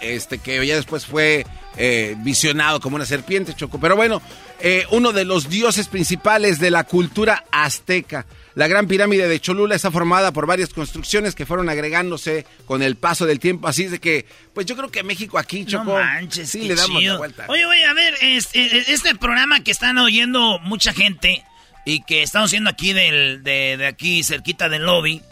este, 0.00 0.38
que 0.38 0.66
ya 0.66 0.76
después 0.76 1.04
fue 1.04 1.44
eh, 1.76 2.14
visionado 2.18 2.80
como 2.80 2.96
una 2.96 3.04
serpiente, 3.04 3.54
Choco. 3.54 3.78
Pero 3.78 3.96
bueno, 3.96 4.22
eh, 4.60 4.86
uno 4.90 5.12
de 5.12 5.24
los 5.24 5.48
dioses 5.48 5.88
principales 5.88 6.58
de 6.58 6.70
la 6.70 6.84
cultura 6.84 7.44
azteca. 7.50 8.26
La 8.54 8.68
gran 8.68 8.86
pirámide 8.86 9.26
de 9.26 9.40
Cholula 9.40 9.74
está 9.74 9.90
formada 9.90 10.32
por 10.32 10.46
varias 10.46 10.68
construcciones 10.72 11.34
que 11.34 11.44
fueron 11.44 11.68
agregándose 11.68 12.46
con 12.64 12.82
el 12.82 12.94
paso 12.96 13.26
del 13.26 13.40
tiempo. 13.40 13.66
Así 13.66 13.88
de 13.88 13.98
que, 13.98 14.26
pues 14.54 14.64
yo 14.66 14.76
creo 14.76 14.90
que 14.90 15.02
México 15.02 15.38
aquí, 15.38 15.64
Choco. 15.64 15.84
No 15.84 15.94
manches, 15.94 16.50
sí, 16.50 16.62
le 16.62 16.76
damos 16.76 17.02
la 17.02 17.18
vuelta. 17.18 17.46
Oye, 17.48 17.66
oye, 17.66 17.84
a 17.84 17.92
ver, 17.92 18.14
este, 18.22 18.92
este 18.92 19.16
programa 19.16 19.64
que 19.64 19.72
están 19.72 19.98
oyendo 19.98 20.60
mucha 20.60 20.92
gente 20.92 21.44
y 21.84 22.00
que 22.02 22.22
estamos 22.22 22.50
haciendo 22.50 22.70
aquí 22.70 22.92
del, 22.92 23.42
de, 23.42 23.86
aquí 23.86 24.22
cerquita 24.22 24.68
del 24.68 24.82
lobby, 24.82 25.22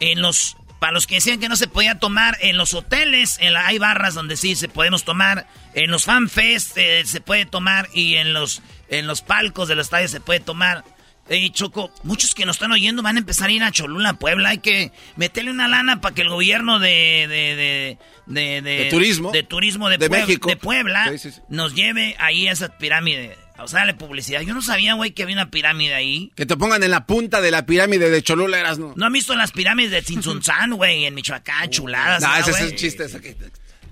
en 0.00 0.20
los 0.20 0.56
para 0.80 0.92
los 0.92 1.06
que 1.06 1.14
decían 1.14 1.40
que 1.40 1.48
no 1.48 1.56
se 1.56 1.66
podía 1.66 1.98
tomar 1.98 2.36
en 2.42 2.58
los 2.58 2.74
hoteles, 2.74 3.38
en 3.40 3.54
la, 3.54 3.66
hay 3.66 3.78
barras 3.78 4.12
donde 4.12 4.36
sí 4.36 4.54
se 4.54 4.68
podemos 4.68 5.04
tomar, 5.04 5.46
en 5.72 5.90
los 5.90 6.04
fanfest 6.04 6.76
eh, 6.76 7.04
se 7.06 7.22
puede 7.22 7.46
tomar 7.46 7.88
y 7.94 8.16
en 8.16 8.34
los 8.34 8.60
en 8.90 9.06
los 9.06 9.22
palcos 9.22 9.68
de 9.68 9.76
los 9.76 9.86
estadios 9.86 10.10
se 10.10 10.20
puede 10.20 10.40
tomar. 10.40 10.84
Y 11.30 11.50
Choco, 11.50 11.90
muchos 12.02 12.34
que 12.34 12.44
nos 12.44 12.56
están 12.56 12.70
oyendo 12.72 13.02
van 13.02 13.16
a 13.16 13.20
empezar 13.20 13.48
a 13.48 13.52
ir 13.52 13.62
a 13.62 13.70
Cholula, 13.70 14.12
Puebla. 14.14 14.50
Hay 14.50 14.58
que 14.58 14.92
meterle 15.16 15.50
una 15.50 15.68
lana 15.68 16.02
para 16.02 16.14
que 16.14 16.20
el 16.20 16.28
gobierno 16.28 16.78
de 16.78 17.96
de, 18.26 18.60
de, 18.62 18.88
turismo 18.90 19.32
de 19.32 19.42
turismo 19.42 19.88
de, 19.88 20.08
México. 20.08 20.50
de 20.50 20.56
Puebla 20.56 21.10
nos 21.48 21.74
lleve 21.74 22.14
ahí 22.18 22.46
a 22.46 22.52
esa 22.52 22.76
pirámide. 22.76 23.38
O 23.58 23.68
sea, 23.68 23.84
la 23.84 23.96
publicidad. 23.96 24.40
Yo 24.40 24.52
no 24.52 24.62
sabía, 24.62 24.94
güey, 24.94 25.12
que 25.12 25.22
había 25.22 25.36
una 25.36 25.50
pirámide 25.50 25.94
ahí. 25.94 26.32
Que 26.34 26.44
te 26.44 26.56
pongan 26.56 26.82
en 26.82 26.90
la 26.90 27.06
punta 27.06 27.40
de 27.40 27.50
la 27.50 27.64
pirámide 27.66 28.10
de 28.10 28.22
Cholula, 28.22 28.58
eras, 28.58 28.78
¿no? 28.78 28.94
¿No 28.96 29.06
han 29.06 29.12
visto 29.12 29.34
las 29.36 29.52
pirámides 29.52 29.92
de 29.92 30.02
Tzintzuntzán, 30.02 30.72
güey, 30.76 31.04
en 31.04 31.14
Michoacán, 31.14 31.70
chuladas? 31.70 32.22
No, 32.22 32.34
ese 32.36 32.50
es 32.50 32.72
un 32.72 32.76
chiste. 32.76 33.06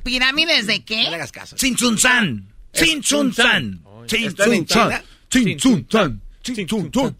¿Pirámides 0.02 0.66
de 0.66 0.84
qué? 0.84 1.04
No 1.04 1.10
le 1.10 1.16
hagas 1.16 1.32
caso. 1.32 1.54
Tzintzuntzán. 1.56 2.48
Tzintzuntzán. 2.72 3.80
Tzintzuntzán. 4.06 5.02
Tzintzuntzán. 5.28 6.20
Tzintzuntzán. 6.42 7.16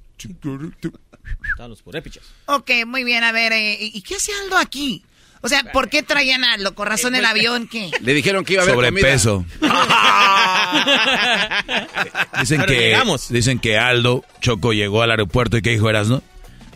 Están 1.48 1.70
los 1.70 1.82
purépichas. 1.82 2.24
Ok, 2.46 2.70
muy 2.86 3.04
bien. 3.04 3.22
A 3.22 3.32
ver, 3.32 3.52
eh, 3.52 3.78
¿y 3.80 4.02
qué 4.02 4.16
hace 4.16 4.32
Aldo 4.44 4.58
aquí? 4.58 5.04
O 5.42 5.48
sea, 5.48 5.64
¿por 5.72 5.88
qué 5.88 6.04
traían 6.04 6.44
a 6.44 6.56
lo 6.56 6.74
con 6.74 6.86
razón 6.86 7.16
el 7.16 7.24
avión 7.24 7.66
que 7.66 7.90
Le 8.00 8.14
dijeron 8.14 8.44
que 8.44 8.52
iba 8.54 8.62
a 8.62 8.64
haber 8.64 8.76
Sobrepeso. 8.76 9.44
dicen 12.38 12.64
que 12.64 12.96
dicen 13.30 13.58
que 13.58 13.76
Aldo 13.76 14.24
Choco 14.40 14.72
llegó 14.72 15.02
al 15.02 15.10
aeropuerto 15.10 15.56
y 15.56 15.62
que 15.62 15.70
dijo 15.70 15.90
eras, 15.90 16.08
¿no? 16.08 16.22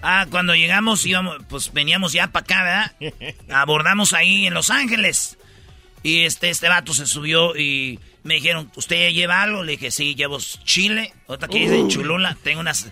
Ah, 0.03 0.27
cuando 0.31 0.55
llegamos 0.55 1.07
íbamos, 1.07 1.37
pues 1.49 1.73
veníamos 1.73 2.13
ya 2.13 2.29
para 2.29 2.45
acá, 2.45 2.93
¿verdad? 3.01 3.35
Abordamos 3.51 4.13
ahí 4.13 4.47
en 4.47 4.55
Los 4.55 4.71
Ángeles. 4.71 5.39
Y 6.07 6.25
este, 6.25 6.51
este 6.51 6.69
vato 6.69 6.95
se 6.95 7.05
subió 7.05 7.57
y 7.57 7.99
me 8.23 8.35
dijeron, 8.35 8.71
¿usted 8.77 9.11
lleva 9.11 9.43
algo? 9.43 9.65
Le 9.65 9.73
dije, 9.73 9.91
sí, 9.91 10.15
llevo 10.15 10.39
chile. 10.63 11.13
Otra 11.27 11.49
que 11.49 11.59
dice 11.59 11.83
chulula. 11.89 12.37
Tengo 12.45 12.61
unas... 12.61 12.87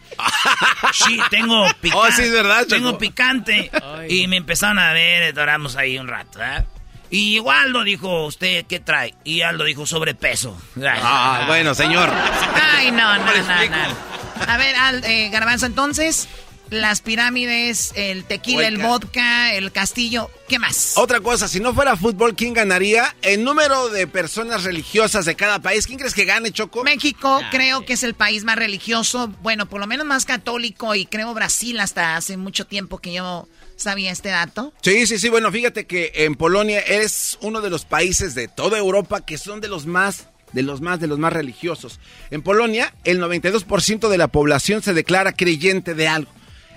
sí, 0.93 1.21
tengo 1.31 1.65
picante. 1.81 1.91
Oh, 1.97 2.11
sí, 2.11 2.23
es 2.23 2.33
verdad, 2.33 2.67
Tengo 2.67 2.99
picante. 2.99 3.71
y 4.09 4.27
me 4.27 4.39
empezaron 4.39 4.81
a 4.81 4.93
ver, 4.93 5.33
doramos 5.33 5.77
ahí 5.77 5.97
un 5.97 6.09
rato, 6.09 6.43
¿eh? 6.43 6.65
Y 7.09 7.39
Aldo 7.49 7.85
dijo, 7.85 8.27
¿usted 8.27 8.67
qué 8.67 8.81
trae? 8.81 9.15
Y 9.23 9.43
Aldo 9.43 9.63
dijo, 9.63 9.87
sobrepeso. 9.87 10.61
Ah, 10.85 11.45
bueno, 11.47 11.73
señor. 11.73 12.11
Ay, 12.13 12.91
no, 12.91 13.17
no, 13.17 13.25
no, 13.25 13.33
no. 13.33 14.45
A 14.49 14.57
ver, 14.57 14.75
Al, 14.75 15.05
eh, 15.05 15.29
Garbanzo, 15.31 15.67
entonces, 15.67 16.29
las 16.71 17.01
pirámides, 17.01 17.93
el 17.95 18.25
tequila, 18.25 18.67
el 18.67 18.79
vodka, 18.79 19.55
el 19.55 19.71
castillo, 19.73 20.31
¿qué 20.49 20.59
más? 20.59 20.95
Otra 20.97 21.21
cosa, 21.21 21.49
si 21.49 21.61
no 21.61 21.75
fuera 21.75 21.97
fútbol, 21.97 22.35
¿quién 22.35 22.55
ganaría? 22.55 23.15
El 23.23 23.45
número 23.45 23.89
de 23.91 24.07
personas 24.07 24.65
religiosas 24.65 25.25
de 25.25 25.35
cada 25.37 25.61
país, 25.61 25.87
¿quién 25.87 25.99
crees 25.99 26.15
que 26.15 26.25
gane, 26.25 26.51
Choco? 26.51 26.85
México 26.85 27.41
creo 27.51 27.85
que 27.85 27.95
es 27.95 28.03
el 28.03 28.15
país 28.15 28.45
más 28.45 28.57
religioso, 28.57 29.29
bueno, 29.43 29.67
por 29.67 29.81
lo 29.81 29.87
menos 29.87 30.07
más 30.07 30.25
católico 30.25 30.95
y 30.95 31.07
creo 31.07 31.35
Brasil 31.35 31.81
hasta 31.81 32.17
hace 32.17 32.37
mucho 32.37 32.67
tiempo 32.67 32.99
que 32.99 33.13
yo 33.13 33.49
sabía 33.77 34.11
este 34.11 34.31
dato. 34.31 34.73
Sí, 34.83 35.07
sí, 35.07 35.19
sí, 35.19 35.29
bueno, 35.29 35.51
fíjate 35.51 35.87
que 35.87 36.13
en 36.15 36.35
Polonia 36.35 36.81
es 36.81 37.39
uno 37.41 37.61
de 37.61 37.71
los 37.71 37.85
países 37.85 38.35
de 38.35 38.49
toda 38.49 38.79
Europa 38.79 39.25
que 39.25 39.39
son 39.39 39.61
de 39.61 39.69
los 39.69 39.87
más 39.87 40.29
de 40.53 40.63
los 40.63 40.81
más 40.81 41.01
de 41.01 41.09
los 41.09 41.19
más 41.19 41.33
religiosos. 41.33 41.99
En 42.31 42.41
Polonia, 42.41 42.95
el 43.03 43.21
92% 43.21 44.09
de 44.09 44.19
la 44.19 44.29
población 44.29 44.83
se 44.83 44.95
declara 44.95 45.33
creyente 45.33 45.95
de 45.95 46.07
algo. 46.07 46.31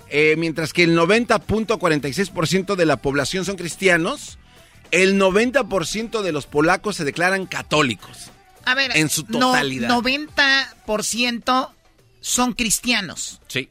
Eh, 0.10 0.36
mientras 0.38 0.74
que 0.74 0.84
el 0.84 0.98
90.46% 0.98 2.76
de 2.76 2.86
la 2.86 2.98
población 2.98 3.44
son 3.46 3.58
cristianos, 3.58 4.38
el 4.92 5.20
90% 5.20 6.22
de 6.22 6.32
los 6.32 6.46
polacos 6.46 6.96
se 6.96 7.04
declaran 7.04 7.46
católicos. 7.46 8.32
A 8.66 8.76
ver, 8.76 8.96
en 8.96 9.10
su 9.10 9.24
totalidad. 9.24 9.90
90% 9.90 11.70
son 12.22 12.54
cristianos. 12.54 13.42
Sí. 13.48 13.70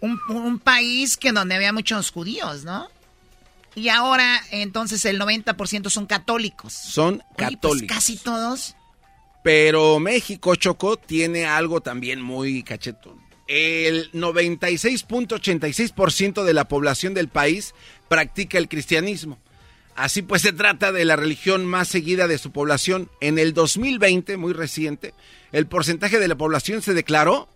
Un, 0.00 0.60
país 0.60 1.16
que 1.16 1.32
donde 1.32 1.56
había 1.56 1.72
muchos 1.72 2.10
judíos, 2.12 2.64
¿no? 2.64 2.88
Y 3.74 3.88
ahora, 3.88 4.40
entonces, 4.50 5.04
el 5.04 5.20
90% 5.20 5.90
son 5.90 6.06
católicos. 6.06 6.72
Son 6.72 7.22
pues, 7.36 7.50
católicos. 7.50 7.96
casi 7.96 8.16
todos. 8.16 8.74
Pero 9.42 9.98
México, 9.98 10.54
Choco, 10.56 10.96
tiene 10.96 11.46
algo 11.46 11.80
también 11.80 12.20
muy 12.20 12.62
cachetón 12.62 13.27
el 13.48 14.12
96.86% 14.12 16.44
de 16.44 16.54
la 16.54 16.68
población 16.68 17.14
del 17.14 17.26
país 17.28 17.74
practica 18.08 18.58
el 18.58 18.68
cristianismo. 18.68 19.40
Así 19.96 20.22
pues 20.22 20.42
se 20.42 20.52
trata 20.52 20.92
de 20.92 21.04
la 21.04 21.16
religión 21.16 21.66
más 21.66 21.88
seguida 21.88 22.28
de 22.28 22.38
su 22.38 22.52
población. 22.52 23.10
En 23.20 23.40
el 23.40 23.52
2020, 23.52 24.36
muy 24.36 24.52
reciente, 24.52 25.12
el 25.50 25.66
porcentaje 25.66 26.20
de 26.20 26.28
la 26.28 26.36
población 26.36 26.82
se 26.82 26.94
declaró 26.94 27.48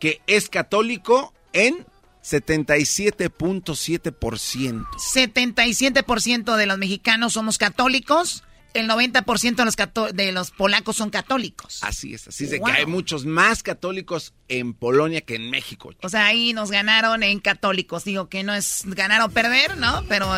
que 0.00 0.22
es 0.26 0.48
católico 0.48 1.34
en 1.52 1.84
77.7%. 2.24 4.86
77% 4.96 6.56
de 6.56 6.66
los 6.66 6.78
mexicanos 6.78 7.34
somos 7.34 7.58
católicos 7.58 8.44
el 8.74 8.88
90% 8.88 9.56
de 9.56 9.64
los, 9.64 10.14
de 10.14 10.32
los 10.32 10.50
polacos 10.50 10.96
son 10.96 11.10
católicos. 11.10 11.78
Así 11.82 12.14
es, 12.14 12.28
así 12.28 12.44
es 12.44 12.50
de 12.50 12.60
que 12.60 12.70
hay 12.70 12.86
muchos 12.86 13.24
más 13.24 13.62
católicos 13.62 14.34
en 14.48 14.74
Polonia 14.74 15.20
que 15.20 15.36
en 15.36 15.48
México. 15.50 15.92
O 16.02 16.08
sea, 16.08 16.26
ahí 16.26 16.52
nos 16.52 16.70
ganaron 16.70 17.22
en 17.22 17.38
católicos. 17.38 18.04
Digo 18.04 18.28
que 18.28 18.42
no 18.42 18.52
es 18.52 18.82
ganar 18.84 19.22
o 19.22 19.28
perder, 19.28 19.76
¿no? 19.78 20.04
Pero 20.08 20.28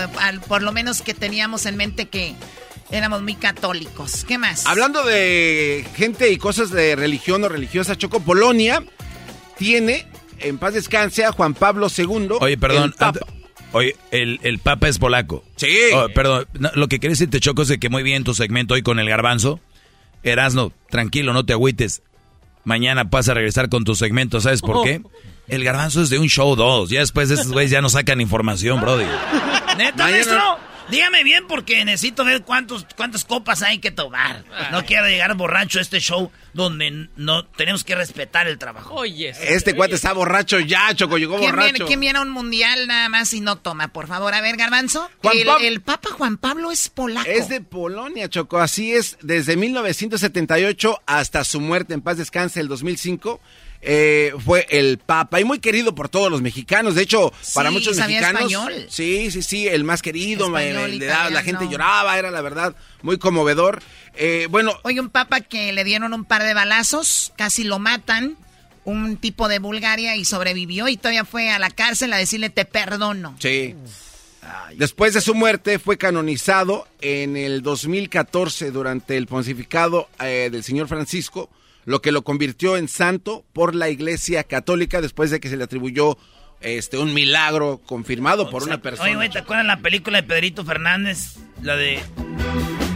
por 0.46 0.62
lo 0.62 0.72
menos 0.72 1.02
que 1.02 1.14
teníamos 1.14 1.66
en 1.66 1.76
mente 1.76 2.08
que 2.08 2.34
éramos 2.90 3.22
muy 3.22 3.34
católicos. 3.34 4.24
¿Qué 4.28 4.38
más? 4.38 4.66
Hablando 4.66 5.02
de 5.02 5.86
gente 5.96 6.30
y 6.30 6.36
cosas 6.36 6.70
de 6.70 6.94
religión 6.94 7.42
o 7.42 7.48
religiosa, 7.48 7.96
Choco, 7.96 8.20
Polonia 8.20 8.84
tiene, 9.56 10.06
en 10.38 10.58
paz 10.58 10.74
descanse, 10.74 11.24
a 11.24 11.32
Juan 11.32 11.54
Pablo 11.54 11.88
II. 11.96 12.28
Oye, 12.40 12.58
perdón, 12.58 12.94
Oye, 13.76 13.94
el, 14.10 14.40
el 14.42 14.58
Papa 14.58 14.88
es 14.88 14.98
polaco. 14.98 15.44
Sí. 15.56 15.68
Oh, 15.94 16.08
perdón, 16.14 16.46
lo 16.74 16.88
que 16.88 16.98
quieres 16.98 17.18
decirte, 17.18 17.40
Choco, 17.40 17.60
es 17.60 17.68
de 17.68 17.78
que 17.78 17.90
muy 17.90 18.02
bien 18.02 18.24
tu 18.24 18.32
segmento 18.32 18.72
hoy 18.72 18.80
con 18.80 18.98
el 18.98 19.06
garbanzo. 19.06 19.60
Erasno, 20.22 20.72
tranquilo, 20.88 21.34
no 21.34 21.44
te 21.44 21.52
agüites. 21.52 22.02
Mañana 22.64 23.04
vas 23.04 23.28
a 23.28 23.34
regresar 23.34 23.68
con 23.68 23.84
tu 23.84 23.94
segmento, 23.94 24.40
¿sabes 24.40 24.62
por 24.62 24.82
qué? 24.82 25.02
El 25.48 25.62
garbanzo 25.62 26.02
es 26.02 26.10
de 26.10 26.18
un 26.18 26.28
show 26.28 26.56
dos. 26.56 26.88
Ya 26.88 27.00
después 27.00 27.28
de 27.28 27.34
esos 27.36 27.52
güeyes 27.52 27.70
ya 27.70 27.82
no 27.82 27.88
sacan 27.90 28.20
información, 28.20 28.80
brody. 28.80 29.04
¿Neta, 29.76 30.04
maestro? 30.04 30.40
Dígame 30.90 31.24
bien 31.24 31.46
porque 31.46 31.84
necesito 31.84 32.24
ver 32.24 32.42
cuántos, 32.42 32.86
cuántas 32.96 33.24
copas 33.24 33.62
hay 33.62 33.78
que 33.78 33.90
tomar. 33.90 34.44
No 34.70 34.84
quiero 34.84 35.06
llegar 35.06 35.34
borracho 35.34 35.78
a 35.78 35.82
este 35.82 36.00
show 36.00 36.30
donde 36.52 37.08
no 37.16 37.44
tenemos 37.44 37.84
que 37.84 37.94
respetar 37.94 38.46
el 38.46 38.58
trabajo. 38.58 38.94
Oye, 38.94 39.34
este 39.40 39.74
cuate 39.74 39.94
está 39.94 40.12
borracho 40.12 40.58
ya, 40.60 40.94
Choco, 40.94 41.18
llegó 41.18 41.38
¿Quién 41.38 41.50
borracho. 41.50 41.72
Viene, 41.72 41.86
¿Quién 41.86 42.00
viene 42.00 42.18
a 42.18 42.22
un 42.22 42.30
mundial 42.30 42.86
nada 42.86 43.08
más 43.08 43.32
y 43.34 43.40
no 43.40 43.56
toma? 43.56 43.88
Por 43.88 44.06
favor, 44.06 44.32
a 44.34 44.40
ver, 44.40 44.56
Garbanzo. 44.56 45.10
El, 45.22 45.48
el, 45.60 45.80
Papa 45.80 46.10
Juan 46.10 46.36
Pablo 46.36 46.70
es 46.70 46.88
polaco. 46.88 47.28
Es 47.28 47.48
de 47.48 47.60
Polonia, 47.60 48.28
Choco. 48.28 48.58
Así 48.58 48.94
es, 48.94 49.18
desde 49.22 49.56
1978 49.56 51.02
hasta 51.06 51.44
su 51.44 51.60
muerte 51.60 51.94
en 51.94 52.00
paz 52.00 52.16
descanse 52.16 52.60
el 52.60 52.68
2005 52.68 53.40
eh, 53.88 54.32
fue 54.44 54.66
el 54.68 54.98
Papa 54.98 55.38
y 55.38 55.44
muy 55.44 55.60
querido 55.60 55.94
por 55.94 56.08
todos 56.08 56.28
los 56.28 56.42
mexicanos. 56.42 56.96
De 56.96 57.02
hecho, 57.02 57.32
para 57.54 57.70
muchos 57.70 57.96
mexicanos. 57.96 58.42
Español. 58.42 58.86
Sí, 58.88 59.30
sí, 59.30 59.42
sí, 59.42 59.68
el 59.68 59.84
más 59.84 60.02
querido. 60.02 60.50
la 60.50 61.42
gente 61.44 61.68
lloraba, 61.68 62.18
era 62.18 62.32
la 62.32 62.40
verdad 62.40 62.74
muy 63.02 63.16
conmovedor. 63.16 63.80
Eh, 64.14 64.48
bueno. 64.50 64.72
Hoy 64.82 64.98
un 64.98 65.08
Papa 65.08 65.40
que 65.40 65.72
le 65.72 65.84
dieron 65.84 66.12
un 66.14 66.24
par 66.24 66.42
de 66.42 66.52
balazos, 66.52 67.32
casi 67.36 67.62
lo 67.62 67.78
matan. 67.78 68.36
Un 68.84 69.16
tipo 69.16 69.48
de 69.48 69.58
Bulgaria 69.58 70.16
y 70.16 70.24
sobrevivió 70.24 70.88
y 70.88 70.96
todavía 70.96 71.24
fue 71.24 71.50
a 71.50 71.58
la 71.58 71.70
cárcel 71.70 72.12
a 72.12 72.16
decirle 72.16 72.50
te 72.50 72.64
perdono. 72.64 73.36
Sí. 73.40 73.74
Después 74.76 75.14
de 75.14 75.20
su 75.20 75.34
muerte 75.34 75.78
fue 75.78 75.96
canonizado 75.96 76.86
en 77.00 77.36
el 77.36 77.62
2014 77.62 78.70
durante 78.70 79.16
el 79.16 79.26
pontificado 79.26 80.08
eh, 80.20 80.50
del 80.52 80.62
señor 80.62 80.86
Francisco 80.86 81.50
lo 81.86 82.02
que 82.02 82.12
lo 82.12 82.22
convirtió 82.22 82.76
en 82.76 82.88
santo 82.88 83.46
por 83.54 83.74
la 83.74 83.88
Iglesia 83.88 84.44
Católica 84.44 85.00
después 85.00 85.30
de 85.30 85.40
que 85.40 85.48
se 85.48 85.56
le 85.56 85.64
atribuyó 85.64 86.18
este 86.60 86.98
un 86.98 87.14
milagro 87.14 87.80
confirmado 87.86 88.50
por 88.50 88.64
una 88.64 88.82
persona. 88.82 89.08
Oye, 89.08 89.16
güey, 89.16 89.30
¿te 89.30 89.38
acuerdas 89.38 89.64
la 89.66 89.78
película 89.78 90.20
de 90.20 90.26
Pedrito 90.26 90.64
Fernández? 90.64 91.36
La 91.62 91.76
de... 91.76 92.00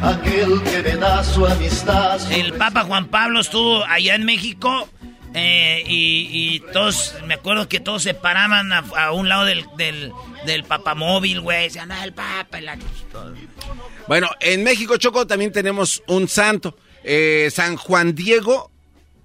Aquel 0.02 0.62
que 0.62 0.82
me 0.82 0.96
da 0.96 1.22
su 1.22 1.46
amistad. 1.46 2.20
El 2.32 2.54
Papa 2.54 2.84
Juan 2.84 3.08
Pablo 3.08 3.40
estuvo 3.40 3.84
allá 3.84 4.14
en 4.14 4.24
México 4.24 4.88
eh, 5.34 5.84
y, 5.86 6.60
todos, 6.72 7.14
me 7.26 7.34
acuerdo 7.34 7.68
que 7.68 7.78
todos 7.78 8.02
se 8.02 8.14
paraban 8.14 8.72
a, 8.72 9.12
un 9.12 9.28
lado 9.28 9.44
del, 9.44 9.64
del, 9.76 10.12
del 10.46 10.64
papamóvil, 10.64 11.40
güey. 11.40 11.64
Decían, 11.64 11.92
ah, 11.92 12.02
el 12.02 12.12
Papa. 12.12 12.58
Bueno, 14.08 14.28
en 14.40 14.64
México, 14.64 14.96
Choco, 14.96 15.26
también 15.26 15.52
tenemos 15.52 16.02
un 16.08 16.26
santo. 16.26 16.76
Eh, 17.04 17.48
San 17.52 17.76
Juan 17.76 18.14
Diego 18.14 18.69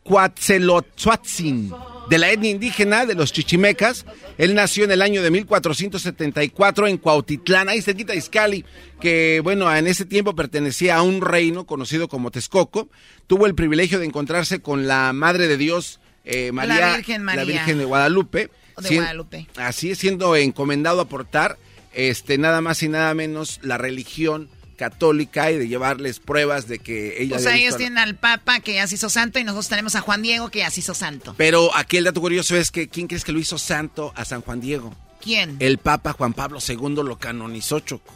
Cuatzelotzuatzin, 0.06 1.74
de 2.12 2.18
la 2.20 2.30
etnia 2.30 2.52
indígena 2.52 3.08
de 3.08 3.16
los 3.16 3.34
chichimecas. 3.34 4.06
Él 4.38 4.54
nació 4.54 4.84
en 4.84 4.92
el 4.92 5.02
año 5.02 5.24
de 5.24 5.32
1474 5.32 6.86
en 6.88 6.98
Cuautitlán, 7.00 7.70
ahí 7.70 7.82
cerquita 7.82 8.14
de 8.14 8.20
Izcali, 8.20 8.66
que 9.02 9.42
bueno, 9.44 9.76
en 9.76 9.88
ese 9.88 10.06
tiempo 10.06 10.36
pertenecía 10.36 10.98
a 10.98 11.02
un 11.02 11.22
reino 11.22 11.66
conocido 11.66 12.08
como 12.08 12.30
Texcoco. 12.30 12.88
Tuvo 13.26 13.48
el 13.48 13.56
privilegio 13.56 13.98
de 13.98 14.06
encontrarse 14.06 14.60
con 14.60 14.88
la 14.88 15.12
Madre 15.12 15.48
de 15.48 15.58
Dios, 15.58 16.00
eh, 16.24 16.52
María, 16.52 16.82
la 16.82 16.96
Virgen 16.98 17.24
María. 17.24 17.42
la 17.42 17.52
Virgen 17.52 17.80
de 17.80 17.86
Guadalupe. 17.86 18.52
De 18.88 18.96
Guadalupe. 18.98 19.48
Así 19.56 19.90
es, 19.90 19.98
siendo 19.98 20.36
encomendado 20.36 21.02
a 21.02 21.06
portar 21.06 21.58
este, 21.96 22.38
nada 22.38 22.62
más 22.62 22.84
y 22.84 22.90
nada 22.90 23.12
menos 23.16 23.60
la 23.64 23.80
religión 23.80 24.50
católica 24.76 25.52
y 25.52 25.58
de 25.58 25.68
llevarles 25.68 26.20
pruebas 26.20 26.68
de 26.68 26.80
que 26.80 27.22
ella... 27.22 27.38
O 27.38 27.40
sea, 27.40 27.56
ellos 27.56 27.78
tienen 27.78 27.98
al 27.98 28.16
Papa 28.16 28.60
que 28.60 28.76
ya 28.76 28.88
se 28.88 28.96
hizo 28.96 29.10
santo 29.10 29.40
y 29.40 29.44
nosotros 29.44 29.70
tenemos 29.70 29.96
a 29.96 30.02
Juan 30.02 30.22
Diego 30.22 30.50
que 30.50 30.60
ya 30.60 30.70
se 30.70 30.82
hizo 30.82 30.94
santo. 30.94 31.34
Pero 31.38 31.76
aquí 31.76 31.98
el 31.98 32.04
dato 32.04 32.22
curioso 32.22 32.56
es 32.56 32.72
que 32.72 32.88
¿quién 32.88 33.08
crees 33.08 33.24
que 33.24 33.32
lo 33.32 33.40
hizo 33.40 33.58
santo 33.58 34.14
a 34.16 34.26
San 34.26 34.42
Juan 34.42 34.62
Diego? 34.62 34.94
¿Quién? 35.22 35.58
El 35.60 35.78
Papa 35.78 36.14
Juan 36.14 36.34
Pablo 36.34 36.60
II 36.66 37.04
lo 37.04 37.18
canonizó, 37.18 37.80
Choco. 37.80 38.14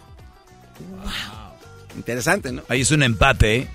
Wow. 1.01 1.09
Interesante, 1.95 2.51
¿no? 2.51 2.63
Ahí 2.69 2.81
es 2.81 2.91
un 2.91 3.03
empate, 3.03 3.55
¿eh? 3.57 3.67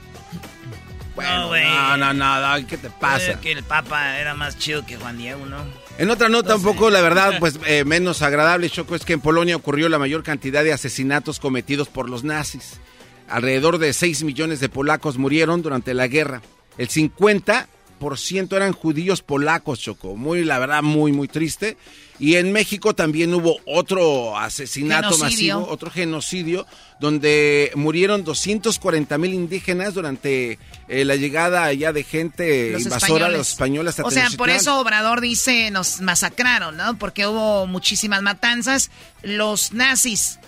Bueno, 1.15 1.49
no, 1.49 1.97
no, 1.97 2.13
no, 2.13 2.59
no, 2.61 2.67
¿qué 2.67 2.77
te 2.77 2.91
pasa? 2.91 3.41
Que 3.41 3.53
el 3.53 3.63
Papa 3.63 4.19
era 4.19 4.35
más 4.35 4.59
chido 4.59 4.85
que 4.85 4.97
Juan 4.97 5.17
Diego, 5.17 5.47
¿no? 5.47 5.65
En 5.97 6.11
otra 6.11 6.29
nota, 6.29 6.57
un 6.57 6.63
poco, 6.63 6.91
la 6.91 7.01
verdad, 7.01 7.39
pues 7.39 7.59
eh, 7.67 7.85
menos 7.85 8.23
agradable, 8.23 8.69
Choco, 8.69 8.97
es 8.97 9.05
que 9.05 9.13
en 9.13 9.21
Polonia 9.21 9.55
ocurrió 9.55 9.89
la 9.89 9.99
mayor 9.99 10.25
cantidad 10.25 10.65
de 10.65 10.73
asesinatos 10.73 11.39
cometidos 11.39 11.89
por 11.89 12.11
los 12.11 12.25
nazis. 12.25 12.81
Alrededor 13.29 13.79
de 13.79 13.93
6 13.93 14.25
millones 14.25 14.59
de 14.59 14.69
polacos 14.69 15.19
murieron 15.19 15.63
durante 15.63 15.95
la 15.95 16.09
guerra. 16.09 16.43
El 16.79 16.89
50% 16.89 17.67
90% 18.05 18.57
eran 18.57 18.73
judíos 18.73 19.23
polacos, 19.23 19.81
Choco. 19.81 20.17
Muy, 20.17 20.45
la 20.45 20.59
verdad, 20.59 20.83
muy, 20.83 21.13
muy 21.13 21.29
triste. 21.29 21.77
Y 22.19 22.37
en 22.37 22.53
México 22.53 22.95
también 22.95 23.35
hubo 23.35 23.59
otro 23.67 24.37
asesinato 24.39 25.19
masivo, 25.19 25.67
otro 25.69 25.91
genocidio, 25.91 26.67
donde 27.01 27.73
murieron 27.75 28.23
240 28.23 29.19
mil 29.19 29.35
indígenas 29.35 29.95
durante 29.95 30.59
eh, 30.89 31.05
la 31.05 31.17
llegada 31.17 31.65
allá 31.65 31.93
de 31.93 32.05
gente 32.05 32.77
invasora 32.79 33.29
de 33.29 33.39
los 33.39 33.51
españoles. 33.51 33.99
o 34.03 34.11
sea, 34.11 34.29
por 34.37 34.51
eso 34.51 34.79
Obrador 34.81 35.21
dice 35.21 35.71
nos 35.71 36.01
masacraron, 36.01 36.77
¿no? 36.77 36.99
Porque 36.99 37.27
hubo 37.27 37.67
muchísimas 37.67 38.23
matanzas. 38.23 38.91
Los 39.23 39.73
nazis 39.73 40.39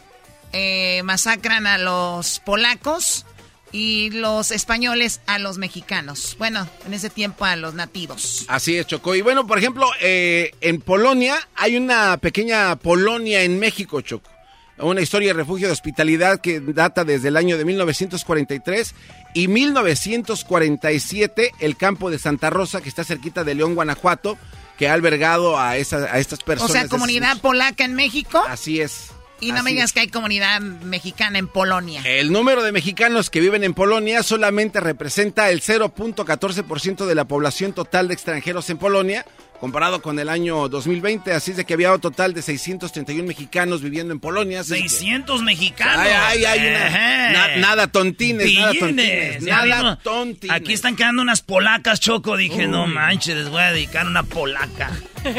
eh, 0.53 1.03
masacran 1.05 1.67
a 1.67 1.79
los 1.79 2.41
polacos 2.41 3.27
y 3.73 4.11
los 4.11 4.51
españoles 4.51 5.21
a 5.27 5.39
los 5.39 5.59
mexicanos. 5.59 6.37
Bueno, 6.39 6.69
en 6.87 6.95
ese 6.95 7.11
tiempo 7.11 7.45
a 7.45 7.57
los 7.57 7.75
nativos. 7.75 8.45
Así 8.49 8.77
es, 8.77 8.87
Choco. 8.87 9.15
Y 9.15 9.23
bueno, 9.23 9.47
por 9.47 9.59
ejemplo, 9.59 9.89
eh, 10.01 10.53
en 10.61 10.81
Polonia 10.81 11.37
hay 11.55 11.77
una 11.77 12.17
pequeña 12.19 12.77
Polonia 12.77 13.43
en 13.43 13.59
México, 13.59 14.01
Choco. 14.01 14.31
Una 14.79 15.01
historia 15.01 15.29
de 15.29 15.35
refugio 15.35 15.69
de 15.69 15.73
hospitalidad 15.73 16.41
que 16.41 16.61
data 16.61 17.05
desde 17.05 17.29
el 17.29 17.37
año 17.37 17.57
de 17.57 17.65
1943 17.65 18.95
y 19.33 19.49
1947 19.49 21.53
el 21.61 21.77
campo 21.77 22.11
de 22.11 22.19
Santa 22.19 22.51
Rosa, 22.51 22.83
que 22.83 22.89
está 22.89 23.03
cerquita 23.03 23.43
de 23.43 23.55
León, 23.55 23.75
Guanajuato, 23.75 24.37
que 24.77 24.89
ha 24.89 24.93
albergado 24.93 25.59
a, 25.59 25.77
esa, 25.77 26.13
a 26.13 26.19
estas 26.19 26.43
personas. 26.43 26.71
O 26.71 26.75
sea, 26.75 26.89
comunidad 26.89 27.41
polaca 27.41 27.85
en 27.85 27.95
México. 27.95 28.43
Así 28.47 28.81
es. 28.81 29.13
Y 29.41 29.53
no 29.53 29.63
me 29.63 29.71
digas 29.71 29.93
que 29.93 30.01
hay 30.01 30.09
comunidad 30.09 30.61
mexicana 30.61 31.39
en 31.39 31.47
Polonia. 31.47 32.01
El 32.05 32.33
número 32.33 32.63
de 32.63 32.73
mexicanos 32.73 33.29
que 33.29 33.41
viven 33.41 33.65
en 33.65 33.75
Polonia 33.75 34.23
solamente 34.23 34.81
representa 34.81 35.51
el 35.51 35.61
0.14% 35.61 37.05
de 37.05 37.15
la 37.15 37.27
población 37.27 37.75
total 37.75 38.09
de 38.09 38.15
extranjeros 38.15 38.71
en 38.71 38.79
Polonia, 38.79 39.27
comparado 39.61 40.03
con 40.03 40.19
el 40.19 40.29
año 40.29 40.69
2020. 40.69 41.33
Así 41.33 41.53
es 41.53 41.57
de 41.57 41.65
que 41.65 41.75
había 41.75 41.93
un 41.93 42.01
total 42.01 42.35
de 42.35 42.43
631 42.43 43.27
mexicanos 43.27 43.83
viviendo 43.83 44.13
en 44.13 44.21
Polonia. 44.21 44.63
600 44.65 45.43
mexicanos. 45.43 46.07
Ay, 46.07 46.45
ay, 46.45 46.61
ay, 46.61 47.61
nada 47.61 47.87
tontines, 47.89 48.53
nada 48.55 48.73
tontines. 48.79 49.43
Nada 49.43 49.97
tontines. 50.03 50.57
Aquí 50.57 50.73
están 50.73 50.97
quedando 50.97 51.23
unas 51.23 51.43
polacas, 51.43 52.01
Choco. 52.01 52.37
Dije, 52.37 52.67
no 52.67 52.87
manches, 52.87 53.37
les 53.37 53.49
voy 53.49 53.63
a 53.63 53.73
dedicar 53.73 54.07
una 54.07 54.23
polaca. 54.23 54.91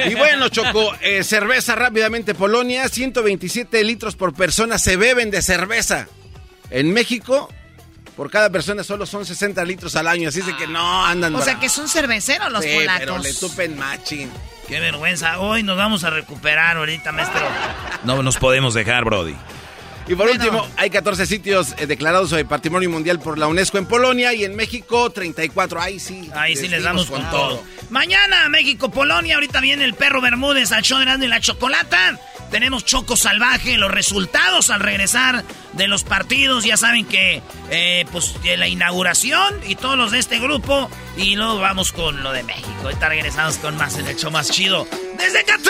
Y 0.10 0.16
bueno, 0.16 0.50
Choco, 0.50 0.94
eh, 1.02 1.24
cerveza 1.24 1.76
rápidamente 1.76 2.36
Polonia, 2.36 2.90
127 2.90 3.84
litros 3.84 4.16
por 4.16 4.34
persona 4.34 4.78
se 4.78 4.98
beben 4.98 5.32
de 5.32 5.42
cerveza. 5.42 6.08
En 6.70 6.92
México, 6.92 7.50
por 8.18 8.32
cada 8.32 8.50
persona 8.50 8.84
solo 8.84 9.06
son 9.06 9.28
60 9.28 9.64
litros 9.64 9.96
al 9.96 10.08
año, 10.08 10.30
así 10.30 10.40
es 10.40 10.48
que 10.56 10.66
no 10.66 11.06
andan. 11.06 11.36
O 11.36 11.42
sea 11.42 11.60
que 11.60 11.70
son 11.70 11.88
cerveceros 11.88 12.52
los 12.52 12.64
sí, 12.64 12.74
polacos. 12.74 13.00
Pero 13.00 13.18
le 13.20 13.34
tupen 13.34 13.78
machín. 13.78 14.32
Qué 14.68 14.80
vergüenza. 14.80 15.40
Hoy 15.40 15.62
nos 15.62 15.78
vamos 15.78 16.04
a 16.04 16.10
recuperar 16.10 16.78
ahorita, 16.78 17.12
maestro. 17.12 17.40
No 18.04 18.24
nos 18.24 18.38
podemos 18.38 18.74
dejar, 18.74 19.06
Brody. 19.06 19.36
Y 20.08 20.16
por 20.16 20.30
último, 20.30 20.66
hay 20.78 20.90
14 20.90 21.26
sitios 21.26 21.76
eh, 21.78 21.86
declarados 21.86 22.32
de 22.32 22.46
Patrimonio 22.46 22.90
Mundial 22.90 23.20
por 23.20 23.38
la 23.38 23.48
UNESCO 23.48 23.78
en 23.78 23.86
Polonia 23.86 24.34
y 24.34 24.46
en 24.46 24.56
México 24.56 25.10
34. 25.10 25.82
Ahí 25.82 26.00
sí. 26.00 26.30
Ahí 26.34 26.56
sí 26.56 26.70
les 26.70 26.84
damos 26.84 27.08
con 27.08 27.30
todo. 27.30 27.62
Mañana, 27.90 28.48
México, 28.50 28.90
Polonia. 28.90 29.36
Ahorita 29.36 29.60
viene 29.60 29.84
el 29.84 29.94
perro 29.96 30.22
Bermúdez 30.22 30.72
al 30.72 30.84
show 30.84 31.00
de 31.00 31.28
la 31.28 31.40
chocolata. 31.42 32.20
Tenemos 32.52 32.86
Choco 32.86 33.18
Salvaje, 33.18 33.78
los 33.78 33.92
resultados 33.92 34.70
al 34.70 34.80
regresar 34.80 35.44
de 35.74 35.88
los 35.88 36.06
partidos. 36.06 36.64
Ya 36.64 36.78
saben 36.78 37.06
que, 37.06 37.42
eh, 37.70 38.06
pues, 38.12 38.36
la 38.58 38.70
inauguración 38.70 39.56
y 39.68 39.76
todos 39.76 39.98
los 39.98 40.12
de 40.12 40.20
este 40.20 40.40
grupo. 40.40 40.90
Y 41.18 41.36
luego 41.36 41.60
vamos 41.60 41.92
con 41.92 42.24
lo 42.24 42.32
de 42.32 42.44
México. 42.44 42.70
Ahorita 42.84 43.10
regresamos 43.10 43.58
con 43.58 43.76
más 43.76 43.98
en 43.98 44.08
el 44.08 44.16
show 44.16 44.32
más 44.32 44.50
chido. 44.52 44.88
¡Desde 45.18 45.44
Qatar! 45.44 45.68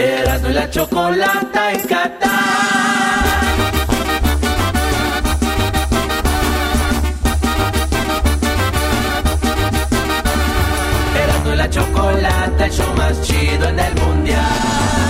Erasmo 0.00 0.48
y 0.48 0.52
la 0.54 0.70
chocolata 0.70 1.72
en 1.72 1.80
Qatar. 1.86 2.30
Erasmo 11.22 11.52
y 11.52 11.56
la 11.56 11.68
chocolata, 11.68 12.64
el 12.64 12.72
show 12.72 12.94
más 12.96 13.20
chido 13.20 13.68
en 13.68 13.78
el 13.78 13.94
mundial. 13.96 15.09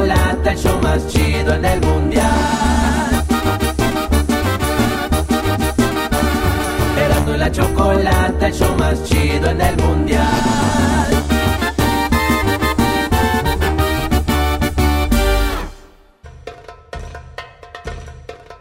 Chocolata, 0.00 0.52
el 0.52 0.58
show 0.58 0.80
más 0.80 1.06
chido 1.08 1.54
en 1.54 1.64
el 1.64 1.80
mundial. 1.80 3.24
Erasmo 6.96 7.34
y 7.34 7.38
la 7.38 7.52
chocolata, 7.52 8.46
el 8.46 8.54
show 8.54 8.76
más 8.78 9.04
chido 9.04 9.50
en 9.50 9.60
el 9.60 9.76
mundial. 9.76 10.26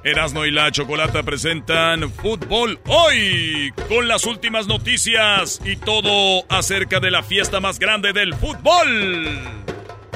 Erasmo 0.01 0.45
y 0.45 0.51
la 0.51 0.71
Chocolata 0.71 1.21
presentan 1.21 2.09
Fútbol 2.09 2.79
Hoy 2.87 3.71
con 3.87 4.07
las 4.07 4.25
últimas 4.25 4.65
noticias 4.65 5.61
y 5.63 5.75
todo 5.75 6.45
acerca 6.49 6.99
de 6.99 7.11
la 7.11 7.21
fiesta 7.21 7.59
más 7.59 7.77
grande 7.77 8.11
del 8.11 8.33
fútbol. 8.33 9.68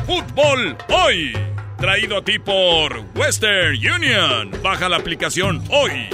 Fútbol 0.05 0.77
Hoy. 0.89 1.37
Traído 1.77 2.17
a 2.17 2.23
ti 2.23 2.39
por 2.39 3.05
Western 3.15 3.75
Union. 3.75 4.51
Baja 4.61 4.89
la 4.89 4.97
aplicación 4.97 5.63
hoy. 5.69 6.09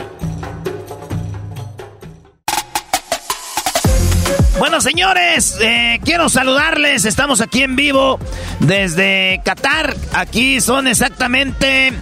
Bueno, 4.59 4.81
señores, 4.81 5.57
eh, 5.61 5.99
quiero 6.03 6.29
saludarles. 6.29 7.05
Estamos 7.05 7.41
aquí 7.41 7.63
en 7.63 7.75
vivo 7.75 8.19
desde 8.59 9.41
Qatar. 9.45 9.95
Aquí 10.13 10.61
son 10.61 10.87
exactamente 10.87 11.93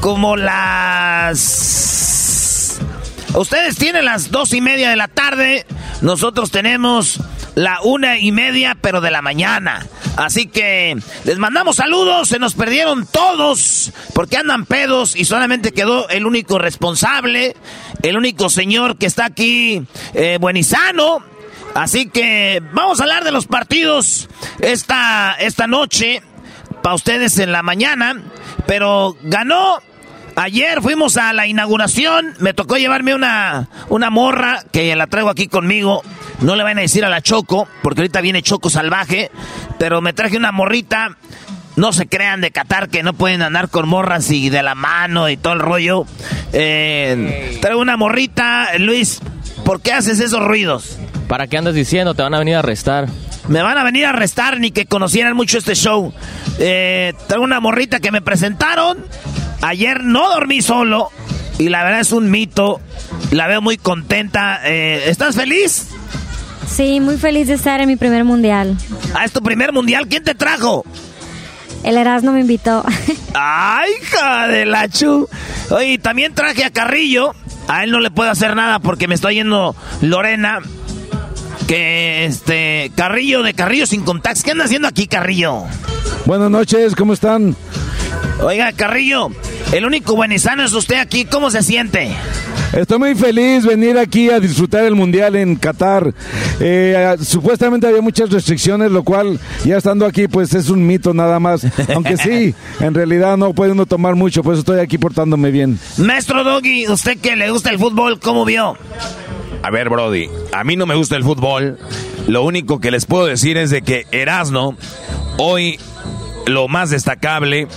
como 0.00 0.36
las... 0.36 1.58
Ustedes 3.34 3.76
tienen 3.76 4.04
las 4.04 4.30
dos 4.30 4.52
y 4.52 4.60
media 4.60 4.90
de 4.90 4.96
la 4.96 5.08
tarde. 5.08 5.64
Nosotros 6.02 6.50
tenemos 6.50 7.18
la 7.54 7.80
una 7.82 8.18
y 8.18 8.32
media, 8.32 8.76
pero 8.80 9.00
de 9.00 9.10
la 9.10 9.22
mañana. 9.22 9.86
Así 10.16 10.46
que 10.46 10.96
les 11.24 11.38
mandamos 11.38 11.76
saludos, 11.76 12.28
se 12.28 12.38
nos 12.38 12.54
perdieron 12.54 13.06
todos 13.06 13.92
porque 14.14 14.36
andan 14.36 14.66
pedos 14.66 15.16
y 15.16 15.24
solamente 15.24 15.72
quedó 15.72 16.08
el 16.08 16.26
único 16.26 16.58
responsable, 16.58 17.56
el 18.02 18.16
único 18.16 18.50
señor 18.50 18.96
que 18.96 19.06
está 19.06 19.26
aquí 19.26 19.82
eh, 20.14 20.38
buenizano. 20.40 21.24
Así 21.74 22.06
que 22.06 22.62
vamos 22.72 23.00
a 23.00 23.04
hablar 23.04 23.24
de 23.24 23.32
los 23.32 23.46
partidos 23.46 24.28
esta, 24.60 25.34
esta 25.38 25.66
noche 25.66 26.22
para 26.82 26.94
ustedes 26.94 27.38
en 27.38 27.52
la 27.52 27.62
mañana, 27.62 28.20
pero 28.66 29.16
ganó 29.22 29.78
Ayer 30.36 30.80
fuimos 30.80 31.16
a 31.18 31.32
la 31.32 31.46
inauguración, 31.46 32.34
me 32.38 32.54
tocó 32.54 32.76
llevarme 32.76 33.14
una, 33.14 33.68
una 33.88 34.10
morra 34.10 34.64
que 34.72 34.96
la 34.96 35.06
traigo 35.06 35.28
aquí 35.28 35.46
conmigo. 35.46 36.02
No 36.40 36.56
le 36.56 36.62
van 36.62 36.78
a 36.78 36.80
decir 36.80 37.04
a 37.04 37.10
la 37.10 37.20
Choco, 37.20 37.68
porque 37.82 38.00
ahorita 38.00 38.20
viene 38.20 38.42
Choco 38.42 38.70
salvaje, 38.70 39.30
pero 39.78 40.00
me 40.00 40.12
traje 40.12 40.36
una 40.36 40.52
morrita. 40.52 41.16
No 41.76 41.92
se 41.92 42.06
crean 42.06 42.40
de 42.40 42.50
Qatar 42.50 42.88
que 42.88 43.02
no 43.02 43.14
pueden 43.14 43.42
andar 43.42 43.68
con 43.68 43.88
morras 43.88 44.30
y 44.30 44.50
de 44.50 44.62
la 44.62 44.74
mano 44.74 45.28
y 45.28 45.36
todo 45.36 45.54
el 45.54 45.60
rollo. 45.60 46.06
Eh, 46.52 47.58
traigo 47.62 47.80
una 47.80 47.96
morrita, 47.96 48.68
Luis, 48.78 49.20
¿por 49.64 49.80
qué 49.80 49.92
haces 49.92 50.20
esos 50.20 50.42
ruidos? 50.42 50.98
¿Para 51.28 51.46
qué 51.46 51.56
andas 51.56 51.74
diciendo? 51.74 52.14
Te 52.14 52.22
van 52.22 52.34
a 52.34 52.38
venir 52.38 52.56
a 52.56 52.58
arrestar. 52.58 53.08
Me 53.48 53.62
van 53.62 53.78
a 53.78 53.84
venir 53.84 54.06
a 54.06 54.10
arrestar 54.10 54.60
ni 54.60 54.70
que 54.70 54.86
conocieran 54.86 55.34
mucho 55.34 55.58
este 55.58 55.74
show. 55.74 56.12
Eh, 56.58 57.14
traigo 57.26 57.44
una 57.44 57.60
morrita 57.60 58.00
que 58.00 58.10
me 58.10 58.20
presentaron. 58.20 58.98
Ayer 59.62 60.02
no 60.04 60.28
dormí 60.28 60.60
solo 60.60 61.10
y 61.58 61.68
la 61.68 61.84
verdad 61.84 62.00
es 62.00 62.12
un 62.12 62.30
mito. 62.30 62.80
La 63.30 63.46
veo 63.46 63.62
muy 63.62 63.78
contenta. 63.78 64.60
Eh, 64.64 65.04
¿Estás 65.06 65.36
feliz? 65.36 65.88
Sí, 66.68 67.00
muy 67.00 67.16
feliz 67.16 67.48
de 67.48 67.54
estar 67.54 67.80
en 67.80 67.88
mi 67.88 67.96
primer 67.96 68.24
mundial. 68.24 68.76
Ah, 69.14 69.24
es 69.24 69.32
tu 69.32 69.42
primer 69.42 69.72
mundial. 69.72 70.08
¿Quién 70.08 70.24
te 70.24 70.34
trajo? 70.34 70.84
El 71.84 71.96
Erasmo 71.96 72.32
me 72.32 72.40
invitó. 72.40 72.84
¡Ay, 73.34 73.90
hija 74.02 74.48
de 74.48 74.66
la 74.66 74.88
chu! 74.88 75.28
Oye, 75.70 75.98
también 75.98 76.34
traje 76.34 76.64
a 76.64 76.70
Carrillo. 76.70 77.34
A 77.68 77.84
él 77.84 77.90
no 77.90 78.00
le 78.00 78.10
puedo 78.10 78.30
hacer 78.30 78.56
nada 78.56 78.80
porque 78.80 79.08
me 79.08 79.14
está 79.14 79.30
yendo 79.32 79.76
Lorena. 80.00 80.60
Que 81.66 82.24
este. 82.24 82.90
Carrillo 82.96 83.42
de 83.42 83.54
Carrillo 83.54 83.86
sin 83.86 84.02
contactos. 84.02 84.42
¿Qué 84.42 84.50
anda 84.50 84.64
haciendo 84.64 84.88
aquí, 84.88 85.06
Carrillo? 85.06 85.64
Buenas 86.26 86.50
noches, 86.50 86.94
¿cómo 86.94 87.12
están? 87.12 87.56
Oiga, 88.42 88.72
Carrillo, 88.72 89.30
el 89.72 89.84
único 89.84 90.16
buenizano 90.16 90.64
es 90.64 90.72
usted 90.72 90.96
aquí. 90.96 91.24
¿Cómo 91.24 91.50
se 91.50 91.62
siente? 91.62 92.10
Estoy 92.72 92.98
muy 92.98 93.14
feliz 93.14 93.66
venir 93.66 93.98
aquí 93.98 94.30
a 94.30 94.40
disfrutar 94.40 94.84
el 94.84 94.94
mundial 94.94 95.36
en 95.36 95.56
Qatar. 95.56 96.14
Eh, 96.58 97.16
supuestamente 97.22 97.86
había 97.86 98.00
muchas 98.00 98.30
restricciones, 98.30 98.90
lo 98.90 99.04
cual 99.04 99.38
ya 99.64 99.76
estando 99.76 100.06
aquí 100.06 100.26
pues 100.26 100.54
es 100.54 100.70
un 100.70 100.86
mito 100.86 101.12
nada 101.12 101.38
más. 101.38 101.66
Aunque 101.94 102.16
sí, 102.16 102.54
en 102.80 102.94
realidad 102.94 103.36
no 103.36 103.52
puede 103.52 103.72
uno 103.72 103.84
tomar 103.84 104.14
mucho, 104.14 104.42
pues 104.42 104.58
estoy 104.58 104.80
aquí 104.80 104.96
portándome 104.96 105.50
bien. 105.50 105.78
Maestro 105.98 106.44
Doggy, 106.44 106.88
usted 106.88 107.18
que 107.18 107.36
le 107.36 107.50
gusta 107.50 107.70
el 107.70 107.78
fútbol, 107.78 108.18
¿cómo 108.18 108.44
vio? 108.44 108.76
A 109.62 109.70
ver, 109.70 109.90
Brody, 109.90 110.28
a 110.52 110.64
mí 110.64 110.74
no 110.74 110.86
me 110.86 110.94
gusta 110.94 111.16
el 111.16 111.24
fútbol. 111.24 111.78
Lo 112.26 112.42
único 112.42 112.80
que 112.80 112.90
les 112.90 113.04
puedo 113.04 113.26
decir 113.26 113.58
es 113.58 113.70
de 113.70 113.82
que 113.82 114.06
Erasno 114.10 114.76
hoy 115.36 115.78
lo 116.46 116.68
más 116.68 116.90
destacable 116.90 117.68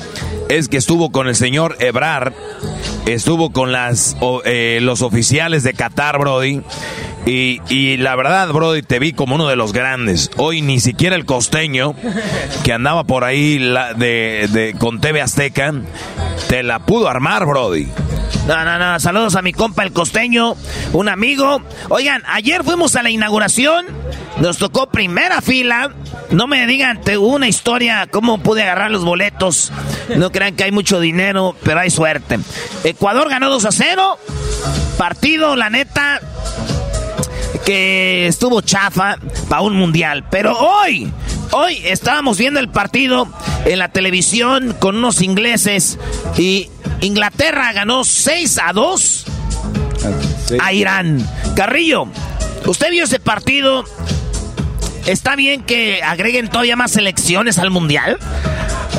es 0.49 0.67
que 0.67 0.77
estuvo 0.77 1.11
con 1.11 1.27
el 1.27 1.35
señor 1.35 1.75
Ebrar, 1.79 2.33
estuvo 3.05 3.51
con 3.51 3.71
las, 3.71 4.15
eh, 4.45 4.79
los 4.81 5.01
oficiales 5.01 5.63
de 5.63 5.73
Qatar, 5.73 6.19
Brody. 6.19 6.61
Y, 7.27 7.97
la 7.97 8.15
verdad, 8.15 8.49
Brody, 8.49 8.83
te 8.83 8.99
vi 8.99 9.11
como 9.11 9.33
uno 9.33 9.47
de 9.47 9.55
los 9.55 9.73
grandes. 9.73 10.29
Hoy 10.37 10.61
ni 10.61 10.79
siquiera 10.79 11.15
el 11.15 11.25
costeño, 11.25 11.95
que 12.63 12.71
andaba 12.71 13.03
por 13.05 13.23
ahí 13.23 13.57
de, 13.57 14.75
con 14.77 15.01
TV 15.01 15.21
Azteca, 15.21 15.73
te 16.47 16.61
la 16.61 16.79
pudo 16.85 17.09
armar, 17.09 17.47
Brody. 17.47 17.87
No, 18.47 18.63
no, 18.63 18.77
no. 18.77 18.99
Saludos 18.99 19.35
a 19.35 19.41
mi 19.41 19.53
compa 19.53 19.83
el 19.83 19.91
costeño, 19.91 20.55
un 20.93 21.09
amigo. 21.09 21.63
Oigan, 21.89 22.21
ayer 22.27 22.63
fuimos 22.63 22.95
a 22.95 23.01
la 23.01 23.09
inauguración. 23.09 23.87
Nos 24.39 24.57
tocó 24.57 24.87
primera 24.87 25.41
fila. 25.41 25.91
No 26.31 26.47
me 26.47 26.67
digan, 26.67 27.01
te 27.01 27.17
hubo 27.17 27.35
una 27.35 27.47
historia, 27.47 28.07
cómo 28.11 28.39
pude 28.39 28.63
agarrar 28.63 28.91
los 28.91 29.03
boletos. 29.05 29.71
No 30.15 30.31
crean 30.31 30.55
que 30.55 30.65
hay 30.65 30.71
mucho 30.71 30.99
dinero, 30.99 31.55
pero 31.63 31.79
hay 31.79 31.89
suerte. 31.89 32.39
Ecuador 32.83 33.29
ganó 33.29 33.49
2 33.49 33.65
a 33.65 33.71
0. 33.71 34.19
Partido, 34.97 35.55
la 35.55 35.69
neta, 35.69 36.19
que 37.65 38.27
estuvo 38.27 38.61
chafa 38.61 39.17
para 39.49 39.61
un 39.61 39.75
mundial. 39.75 40.25
Pero 40.29 40.57
hoy, 40.57 41.11
hoy 41.51 41.79
estábamos 41.83 42.37
viendo 42.37 42.59
el 42.59 42.69
partido 42.69 43.27
en 43.65 43.79
la 43.79 43.89
televisión 43.89 44.75
con 44.79 44.97
unos 44.97 45.21
ingleses 45.21 45.97
y 46.37 46.69
Inglaterra 47.01 47.73
ganó 47.73 48.03
6 48.03 48.59
a 48.63 48.73
2 48.73 49.25
a 50.59 50.73
Irán. 50.73 51.27
Carrillo, 51.55 52.07
¿usted 52.65 52.91
vio 52.91 53.05
ese 53.05 53.19
partido? 53.19 53.85
¿Está 55.05 55.35
bien 55.35 55.63
que 55.63 56.01
agreguen 56.01 56.49
todavía 56.49 56.75
más 56.75 56.91
selecciones 56.91 57.59
al 57.59 57.69
mundial? 57.69 58.17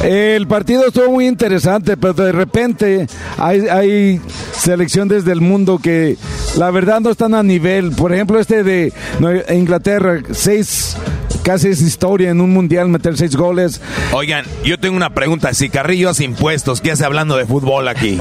El 0.04 0.46
partido 0.46 0.86
estuvo 0.86 1.10
muy 1.10 1.26
interesante, 1.26 1.96
pero 1.96 2.12
de 2.12 2.30
repente 2.30 3.06
hay, 3.38 3.66
hay 3.68 4.20
selecciones 4.52 5.24
del 5.24 5.40
mundo 5.40 5.78
que 5.78 6.16
la 6.56 6.70
verdad 6.70 7.00
no 7.00 7.10
están 7.10 7.34
a 7.34 7.42
nivel. 7.42 7.90
Por 7.92 8.14
ejemplo, 8.14 8.38
este 8.38 8.62
de 8.62 8.92
Inglaterra, 9.50 10.20
seis 10.32 10.96
casi 11.46 11.68
es 11.68 11.80
historia 11.80 12.30
en 12.30 12.40
un 12.40 12.52
mundial 12.52 12.88
meter 12.88 13.16
seis 13.16 13.36
goles. 13.36 13.80
Oigan, 14.10 14.44
yo 14.64 14.80
tengo 14.80 14.96
una 14.96 15.10
pregunta. 15.10 15.54
Si 15.54 15.68
Carrillo 15.68 16.10
hace 16.10 16.24
impuestos, 16.24 16.80
¿qué 16.80 16.90
hace 16.90 17.04
hablando 17.04 17.36
de 17.36 17.46
fútbol 17.46 17.86
aquí? 17.86 18.18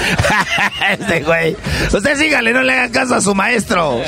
este 0.92 1.22
güey. 1.22 1.56
Usted 1.92 2.16
sígale, 2.16 2.52
no 2.52 2.62
le 2.62 2.74
haga 2.74 2.92
caso 2.92 3.16
a 3.16 3.20
su 3.20 3.34
maestro. 3.34 4.00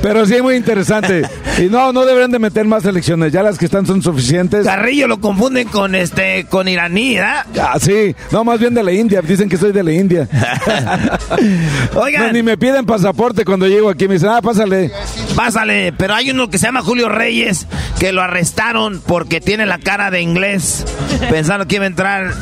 Pero 0.00 0.26
sí, 0.26 0.40
muy 0.40 0.54
interesante. 0.54 1.24
Y 1.58 1.62
no, 1.62 1.92
no 1.92 2.04
deberían 2.06 2.30
de 2.30 2.38
meter 2.38 2.66
más 2.66 2.84
selecciones. 2.84 3.32
Ya 3.32 3.42
las 3.42 3.58
que 3.58 3.64
están 3.64 3.84
son 3.84 4.00
suficientes. 4.00 4.64
Carrillo 4.64 5.08
lo 5.08 5.20
confunden 5.20 5.66
con 5.66 5.96
este, 5.96 6.46
con 6.48 6.68
iraní, 6.68 7.16
¿verdad? 7.16 7.46
Ah, 7.60 7.78
sí. 7.80 8.14
No, 8.30 8.44
más 8.44 8.60
bien 8.60 8.74
de 8.74 8.84
la 8.84 8.92
India. 8.92 9.22
Dicen 9.22 9.48
que 9.48 9.56
soy 9.56 9.72
de 9.72 9.82
la 9.82 9.92
India. 9.92 10.28
Oigan. 11.96 12.26
No, 12.28 12.32
ni 12.32 12.44
me 12.44 12.56
piden 12.56 12.86
pasaporte 12.86 13.44
cuando 13.44 13.66
llego 13.66 13.90
aquí. 13.90 14.06
Me 14.06 14.14
dicen, 14.14 14.28
ah, 14.28 14.40
pásale. 14.40 14.92
Pásale. 15.34 15.92
Pero 15.98 16.14
hay 16.14 16.30
uno 16.30 16.48
que 16.48 16.58
se 16.58 16.66
llama 16.66 16.82
Julio 16.82 17.07
Reyes 17.08 17.66
que 17.98 18.12
lo 18.12 18.22
arrestaron 18.22 19.02
porque 19.06 19.40
tiene 19.40 19.66
la 19.66 19.78
cara 19.78 20.10
de 20.10 20.20
inglés 20.20 20.84
pensando 21.30 21.66
que 21.66 21.76
iba 21.76 21.84
a 21.84 21.88
entrar. 21.88 22.34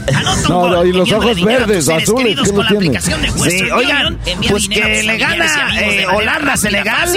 No, 0.48 0.68
no, 0.68 0.85
y 0.85 0.92
los 0.92 1.11
ojos 1.12 1.42
verdes, 1.42 1.88
azules. 1.88 2.38
¿Qué 2.40 2.52
lo 2.52 2.66
tiene? 2.66 3.00
Sí, 3.00 3.70
oigan, 3.70 4.18
pues 4.48 4.68
que 4.68 5.02
le 5.02 5.18
gana 5.18 5.46
eh, 5.81 6.07
Holanda 6.07 6.57
Senegal. 6.57 7.09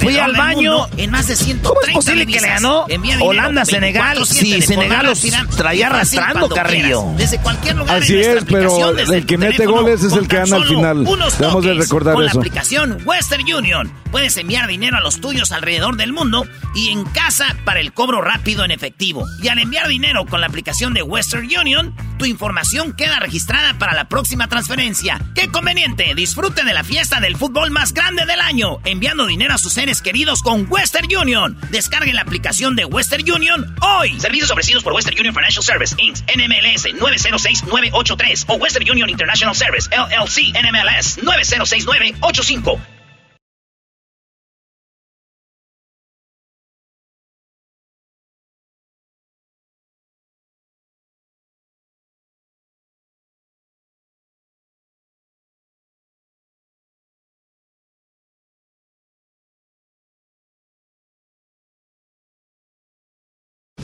Fui 0.00 0.18
al 0.18 0.36
baño. 0.36 0.86
En 0.96 1.10
más 1.10 1.26
de 1.26 1.36
130 1.36 1.68
¿Cómo 1.68 1.80
es 1.86 1.92
posible 1.92 2.26
que 2.26 2.40
le 2.40 2.48
ganó 2.48 2.86
Holanda 3.20 3.64
Senegal 3.64 4.24
si 4.26 4.60
Senegal 4.62 5.06
los 5.06 5.22
traía 5.56 5.88
arrastrando, 5.88 6.48
Carrillo? 6.48 7.04
Desde 7.16 7.38
cualquier 7.38 7.76
lugar 7.76 8.02
Así 8.02 8.18
es, 8.18 8.44
pero 8.44 8.96
el 8.98 9.26
que 9.26 9.38
mete 9.38 9.66
goles 9.66 10.02
es 10.02 10.12
el 10.12 10.28
que 10.28 10.36
gana 10.36 10.56
al 10.56 10.64
final. 10.66 11.04
Debemos 11.38 11.64
de 11.64 11.74
recordar 11.74 12.14
con 12.14 12.24
eso. 12.24 12.34
la 12.34 12.40
aplicación 12.40 12.98
Western 13.04 13.42
Union 13.42 13.92
puedes 14.10 14.36
enviar 14.36 14.68
dinero 14.68 14.96
a 14.96 15.00
los 15.00 15.20
tuyos 15.20 15.52
alrededor 15.52 15.96
del 15.96 16.12
mundo 16.12 16.46
y 16.74 16.90
en 16.90 17.04
casa 17.04 17.56
para 17.64 17.80
el 17.80 17.92
cobro 17.92 18.20
rápido 18.20 18.64
en 18.64 18.70
efectivo. 18.70 19.24
Y 19.42 19.48
al 19.48 19.58
enviar 19.58 19.88
dinero 19.88 20.26
con 20.26 20.40
la 20.40 20.46
aplicación 20.46 20.94
de 20.94 21.02
Western 21.02 21.46
Union, 21.46 21.94
tu 22.18 22.24
información 22.24 22.92
queda 22.92 23.18
registrada 23.18 23.78
para 23.78 23.94
la 23.94 24.08
próxima 24.08 24.48
transferencia. 24.48 25.20
¡Qué 25.34 25.50
conveniente! 25.50 26.14
Disfrute 26.14 26.64
de 26.64 26.74
la 26.74 26.84
fiesta 26.84 27.20
del 27.20 27.36
fútbol 27.36 27.70
más 27.70 27.92
grande 27.92 28.24
del 28.26 28.40
año, 28.40 28.78
enviando 28.84 29.26
dinero 29.26 29.54
a 29.54 29.58
sus 29.58 29.72
seres 29.72 30.00
queridos 30.00 30.42
con 30.42 30.66
Western 30.68 31.08
Union. 31.14 31.58
Descarguen 31.70 32.16
la 32.16 32.22
aplicación 32.22 32.76
de 32.76 32.84
Western 32.84 33.30
Union 33.30 33.74
hoy. 33.80 34.18
Servicios 34.20 34.50
ofrecidos 34.50 34.82
por 34.82 34.92
Western 34.92 35.18
Union 35.18 35.34
Financial 35.34 35.62
Service, 35.62 35.94
Inc., 35.98 36.18
NMLS 36.34 36.94
906983 37.00 38.46
o 38.48 38.54
Western 38.54 38.90
Union 38.90 39.10
International 39.10 39.54
Service, 39.54 39.88
LLC, 39.90 40.52
NMLS 40.54 41.22
906985. 41.22 42.93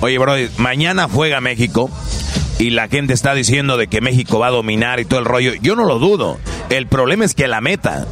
Oye, 0.01 0.19
bro, 0.19 0.35
mañana 0.57 1.09
juega 1.13 1.41
México 1.41 1.91
y 2.59 2.71
la 2.71 2.89
gente 2.89 3.13
está 3.13 3.35
diciendo 3.35 3.77
de 3.77 3.89
que 3.89 4.01
México 4.01 4.39
va 4.39 4.49
a 4.49 4.51
dominar 4.51 5.01
y 5.01 5.05
todo 5.05 5.21
el 5.21 5.27
rollo. 5.27 5.53
Yo 5.61 5.77
no 5.77 5.85
lo 5.85 5.99
dudo. 5.99 6.39
El 6.69 6.87
problema 6.87 7.25
es 7.25 7.35
que 7.35 7.49
la 7.49 7.61
meta. 7.61 8.07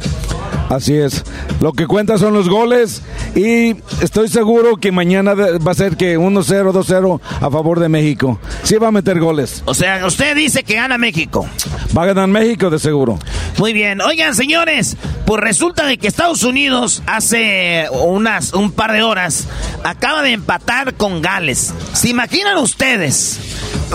Así 0.69 0.95
es. 0.95 1.23
Lo 1.61 1.73
que 1.73 1.87
cuenta 1.87 2.17
son 2.17 2.33
los 2.33 2.47
goles 2.47 3.01
y 3.35 3.75
estoy 4.01 4.29
seguro 4.29 4.77
que 4.77 4.91
mañana 4.91 5.33
va 5.33 5.71
a 5.71 5.75
ser 5.75 5.97
que 5.97 6.17
1-0, 6.17 6.71
2-0 6.71 7.19
a 7.41 7.49
favor 7.49 7.79
de 7.79 7.89
México. 7.89 8.39
Sí 8.63 8.75
va 8.75 8.89
a 8.89 8.91
meter 8.91 9.19
goles. 9.19 9.63
O 9.65 9.73
sea, 9.73 10.05
usted 10.05 10.35
dice 10.35 10.63
que 10.63 10.75
gana 10.75 10.97
México. 10.97 11.47
Va 11.97 12.03
a 12.03 12.05
ganar 12.05 12.27
México 12.27 12.69
de 12.69 12.77
seguro. 12.77 13.17
Muy 13.57 13.73
bien. 13.73 13.99
Oigan, 14.01 14.35
señores, 14.35 14.95
pues 15.25 15.41
resulta 15.41 15.85
de 15.85 15.97
que 15.97 16.07
Estados 16.07 16.43
Unidos 16.43 17.01
hace 17.07 17.87
unas 17.91 18.53
un 18.53 18.71
par 18.71 18.93
de 18.93 19.01
horas 19.01 19.47
acaba 19.83 20.21
de 20.21 20.33
empatar 20.33 20.93
con 20.93 21.21
Gales. 21.21 21.73
¿Se 21.93 22.09
imaginan 22.09 22.57
ustedes? 22.57 23.39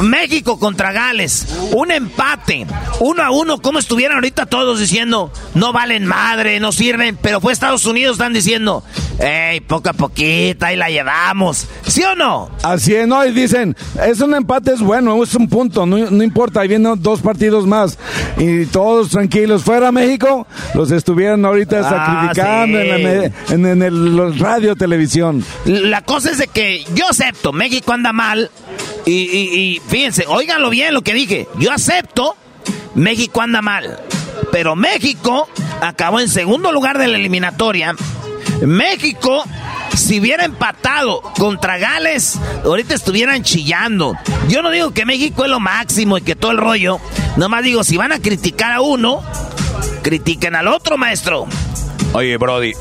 México 0.03 0.59
contra 0.59 0.93
Gales, 0.93 1.47
un 1.73 1.91
empate, 1.91 2.67
uno 3.01 3.23
a 3.23 3.31
uno, 3.31 3.61
como 3.61 3.79
estuvieran 3.79 4.17
ahorita 4.17 4.47
todos 4.47 4.81
diciendo, 4.81 5.33
no 5.55 5.73
valen 5.73 6.07
madre, 6.07 6.61
no 6.61 6.73
sirven, 6.73 7.19
pero 7.21 7.41
fue 7.41 7.53
Estados 7.53 7.85
Unidos, 7.87 8.15
están 8.15 8.33
diciendo, 8.33 8.83
hey, 9.21 9.61
poco 9.61 9.91
a 9.91 9.93
poquito, 9.93 10.67
ahí 10.67 10.77
la 10.77 10.91
llevamos, 10.91 11.67
¿sí 11.87 12.03
o 12.03 12.15
no? 12.17 12.51
Así 12.63 12.95
es, 12.95 13.07
no, 13.07 13.25
y 13.25 13.33
dicen, 13.33 13.77
es 14.05 14.21
un 14.21 14.35
empate, 14.35 14.73
es 14.73 14.81
bueno, 14.81 15.23
es 15.23 15.35
un 15.35 15.49
punto, 15.49 15.87
no, 15.87 16.23
importa, 16.23 16.61
ahí 16.61 16.69
vienen 16.69 17.01
dos 17.01 17.21
partidos 17.21 17.67
más, 17.67 17.99
y 18.37 18.67
todos 18.67 19.11
tranquilos, 19.11 19.63
fuera 19.63 19.93
México, 19.93 20.47
los 20.75 20.91
estuvieran 20.91 21.45
ahorita 21.45 21.81
ah, 21.81 22.33
sacrificando 22.33 22.81
en, 22.81 23.67
en, 23.67 23.83
el 23.83 24.39
radio, 24.39 24.75
televisión. 24.75 25.45
La 25.65 26.03
cosa 26.03 26.31
es 26.31 26.39
de 26.39 26.49
que 26.49 26.85
yo 26.95 27.09
acepto, 27.09 27.53
México 27.53 27.93
anda 27.93 28.13
mal, 28.13 28.51
y, 29.07 29.13
y, 29.13 29.81
fíjense, 29.89 30.25
óiganlo 30.27 30.71
bien 30.71 30.95
lo 30.95 31.03
que 31.03 31.15
dije. 31.15 31.49
Yo 31.59 31.73
acepto, 31.73 32.37
México 32.95 33.41
anda 33.41 33.63
mal. 33.63 34.01
Pero 34.53 34.77
México 34.77 35.49
acabó 35.81 36.21
en 36.21 36.29
segundo 36.29 36.73
lugar 36.73 36.99
de 36.99 37.09
la 37.09 37.17
eliminatoria. 37.17 37.95
México, 38.63 39.45
si 39.97 40.21
hubiera 40.21 40.45
empatado 40.45 41.21
contra 41.39 41.79
Gales, 41.79 42.39
ahorita 42.65 42.95
estuvieran 42.95 43.43
chillando. 43.43 44.17
Yo 44.49 44.63
no 44.63 44.71
digo 44.71 44.93
que 44.93 45.05
México 45.05 45.45
es 45.45 45.51
lo 45.51 45.61
máximo 45.61 46.19
y 46.19 46.23
que 46.23 46.37
todo 46.37 46.53
el 46.53 46.59
rollo. 46.59 47.01
Nomás 47.37 47.65
digo, 47.65 47.85
si 47.85 47.97
van 47.97 48.13
a 48.13 48.21
criticar 48.21 48.73
a 48.73 48.81
uno, 48.81 49.23
critiquen 50.03 50.55
al 50.55 50.69
otro, 50.69 50.97
maestro. 50.97 51.47
Oye, 52.13 52.37
Brody, 52.37 52.73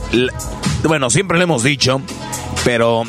bueno, 0.83 1.09
siempre 1.09 1.37
lo 1.37 1.43
hemos 1.43 1.63
dicho, 1.63 2.01
pero 2.63 3.03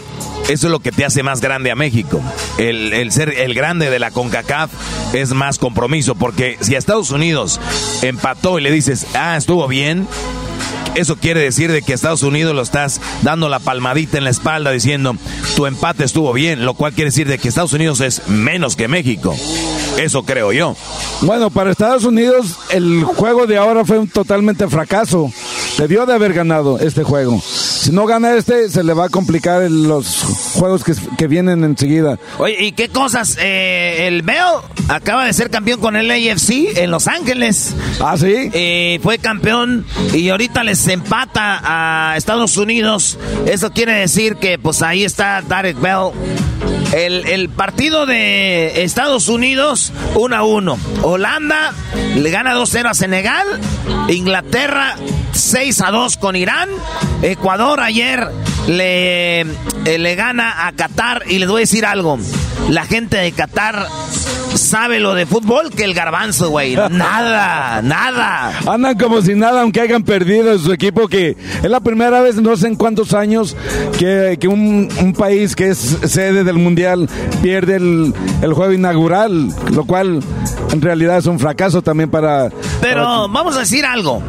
eso 0.48 0.66
es 0.66 0.70
lo 0.70 0.80
que 0.80 0.92
te 0.92 1.04
hace 1.04 1.22
más 1.22 1.40
grande 1.40 1.70
a 1.70 1.76
México. 1.76 2.20
El, 2.59 3.11
ser 3.12 3.30
el 3.30 3.54
grande 3.54 3.90
de 3.90 3.98
la 3.98 4.11
CONCACAF 4.11 4.70
es 5.14 5.33
más 5.33 5.59
compromiso, 5.59 6.14
porque 6.14 6.59
si 6.61 6.74
a 6.74 6.78
Estados 6.78 7.11
Unidos 7.11 7.61
empató 8.02 8.59
y 8.59 8.62
le 8.62 8.70
dices, 8.70 9.07
ah, 9.14 9.37
estuvo 9.37 9.66
bien, 9.68 10.07
eso 10.94 11.16
quiere 11.16 11.40
decir 11.40 11.72
de 11.72 11.83
que 11.83 11.92
a 11.92 11.94
Estados 11.94 12.22
Unidos 12.22 12.54
lo 12.54 12.62
estás 12.62 13.00
dando 13.22 13.48
la 13.48 13.59
palmadita 13.59 14.18
en 14.18 14.24
la 14.24 14.30
espalda 14.30 14.70
diciendo 14.70 15.16
tu 15.57 15.66
empate 15.66 16.04
estuvo 16.04 16.33
bien, 16.33 16.64
lo 16.64 16.74
cual 16.74 16.92
quiere 16.92 17.11
decir 17.11 17.26
de 17.26 17.38
que 17.38 17.48
Estados 17.48 17.72
Unidos 17.72 18.00
es 18.00 18.28
menos 18.28 18.76
que 18.76 18.87
México. 18.87 19.35
Eso 19.98 20.24
creo 20.24 20.52
yo. 20.52 20.76
Bueno, 21.22 21.50
para 21.50 21.70
Estados 21.70 22.04
Unidos 22.04 22.59
el 22.70 23.02
juego 23.04 23.46
de 23.46 23.57
ahora 23.57 23.85
fue 23.85 23.98
un 23.98 24.09
totalmente 24.09 24.68
fracaso. 24.68 25.33
Debió 25.78 26.07
de 26.07 26.14
haber 26.14 26.33
ganado 26.33 26.78
este 26.78 27.02
juego. 27.02 27.42
Si 27.85 27.92
no 27.92 28.07
gana 28.07 28.35
este, 28.35 28.70
se 28.70 28.83
le 28.83 28.94
va 28.94 29.05
a 29.05 29.09
complicar 29.11 29.70
los 29.70 30.23
juegos 30.55 30.83
que, 31.18 31.27
vienen 31.27 31.64
enseguida. 31.64 32.18
Oye, 32.38 32.64
¿y 32.64 32.73
qué 32.73 32.88
cosas? 32.88 33.37
Eh, 33.38 34.07
el 34.07 34.23
Bell 34.23 34.62
acaba 34.88 35.27
de 35.27 35.35
ser 35.35 35.51
campeón 35.51 35.81
con 35.81 35.94
el 35.94 36.11
AFC 36.11 36.79
en 36.79 36.90
Los 36.90 37.09
Ángeles. 37.09 37.75
Ah, 38.01 38.16
sí. 38.16 38.49
Eh, 38.55 39.01
fue 39.03 39.18
campeón 39.18 39.85
y 40.14 40.31
ahorita 40.31 40.64
les 40.64 40.88
empata 40.88 41.61
a 41.62 42.16
Estados 42.16 42.57
Unidos. 42.57 43.18
Eso 43.44 43.70
quiere 43.70 43.92
decir 43.92 44.37
que 44.37 44.59
pues 44.59 44.81
ahí 44.81 45.05
está 45.05 45.42
Derek 45.42 45.79
Bell. 45.79 46.12
El, 46.94 47.26
el, 47.26 47.48
partido 47.48 48.07
de 48.07 48.85
Estados 48.85 49.28
Unidos 49.28 49.92
1 50.14 50.37
a 50.37 50.44
1. 50.44 50.78
Holanda 51.02 51.74
le 52.14 52.30
gana 52.30 52.54
2-0 52.54 52.90
a 52.90 52.94
Senegal. 52.94 53.46
Inglaterra 54.09 54.94
6 55.33 55.80
a 55.80 55.90
2 55.90 56.16
con 56.18 56.37
Irán. 56.37 56.68
Ecuador 57.22 57.80
ayer 57.80 58.30
le, 58.66 59.40
eh, 59.40 59.98
le 59.98 60.14
gana 60.14 60.66
a 60.66 60.72
Qatar. 60.72 61.22
Y 61.27 61.38
les 61.38 61.48
voy 61.48 61.59
a 61.59 61.61
decir 61.61 61.85
algo. 61.87 62.18
La 62.68 62.85
gente 62.85 63.16
de 63.16 63.33
Qatar 63.33 63.87
sabe 64.57 65.00
lo 65.00 65.14
de 65.14 65.27
fútbol 65.27 65.70
que 65.70 65.85
el 65.85 65.94
garbanzo, 65.94 66.50
güey. 66.50 66.77
Nada, 66.90 67.83
nada. 67.83 68.53
Andan 68.66 68.96
como 68.96 69.20
si 69.22 69.35
nada, 69.35 69.62
aunque 69.62 69.81
hayan 69.81 70.03
perdido 70.03 70.59
su 70.59 70.72
equipo, 70.72 71.09
que 71.09 71.37
es 71.62 71.70
la 71.70 71.81
primera 71.81 72.20
vez, 72.20 72.37
no 72.37 72.57
sé 72.57 72.68
en 72.68 72.77
cuántos 72.77 73.14
años, 73.14 73.57
que, 73.98 74.38
un, 74.48 75.14
país 75.16 75.55
que 75.57 75.70
es 75.70 75.79
sede 75.79 76.44
del 76.44 76.57
Mundial 76.57 77.09
pierde 77.42 77.77
el, 77.77 78.14
juego 78.55 78.72
inaugural, 78.72 79.48
lo 79.72 79.85
cual 79.85 80.20
en 80.72 80.81
realidad 80.81 81.18
es 81.18 81.27
un 81.27 81.38
fracaso 81.38 81.83
también 81.83 82.11
para... 82.11 82.50
Pero 82.81 83.29
vamos 83.29 83.57
a 83.57 83.61
decir 83.61 83.85
algo. 83.85 84.22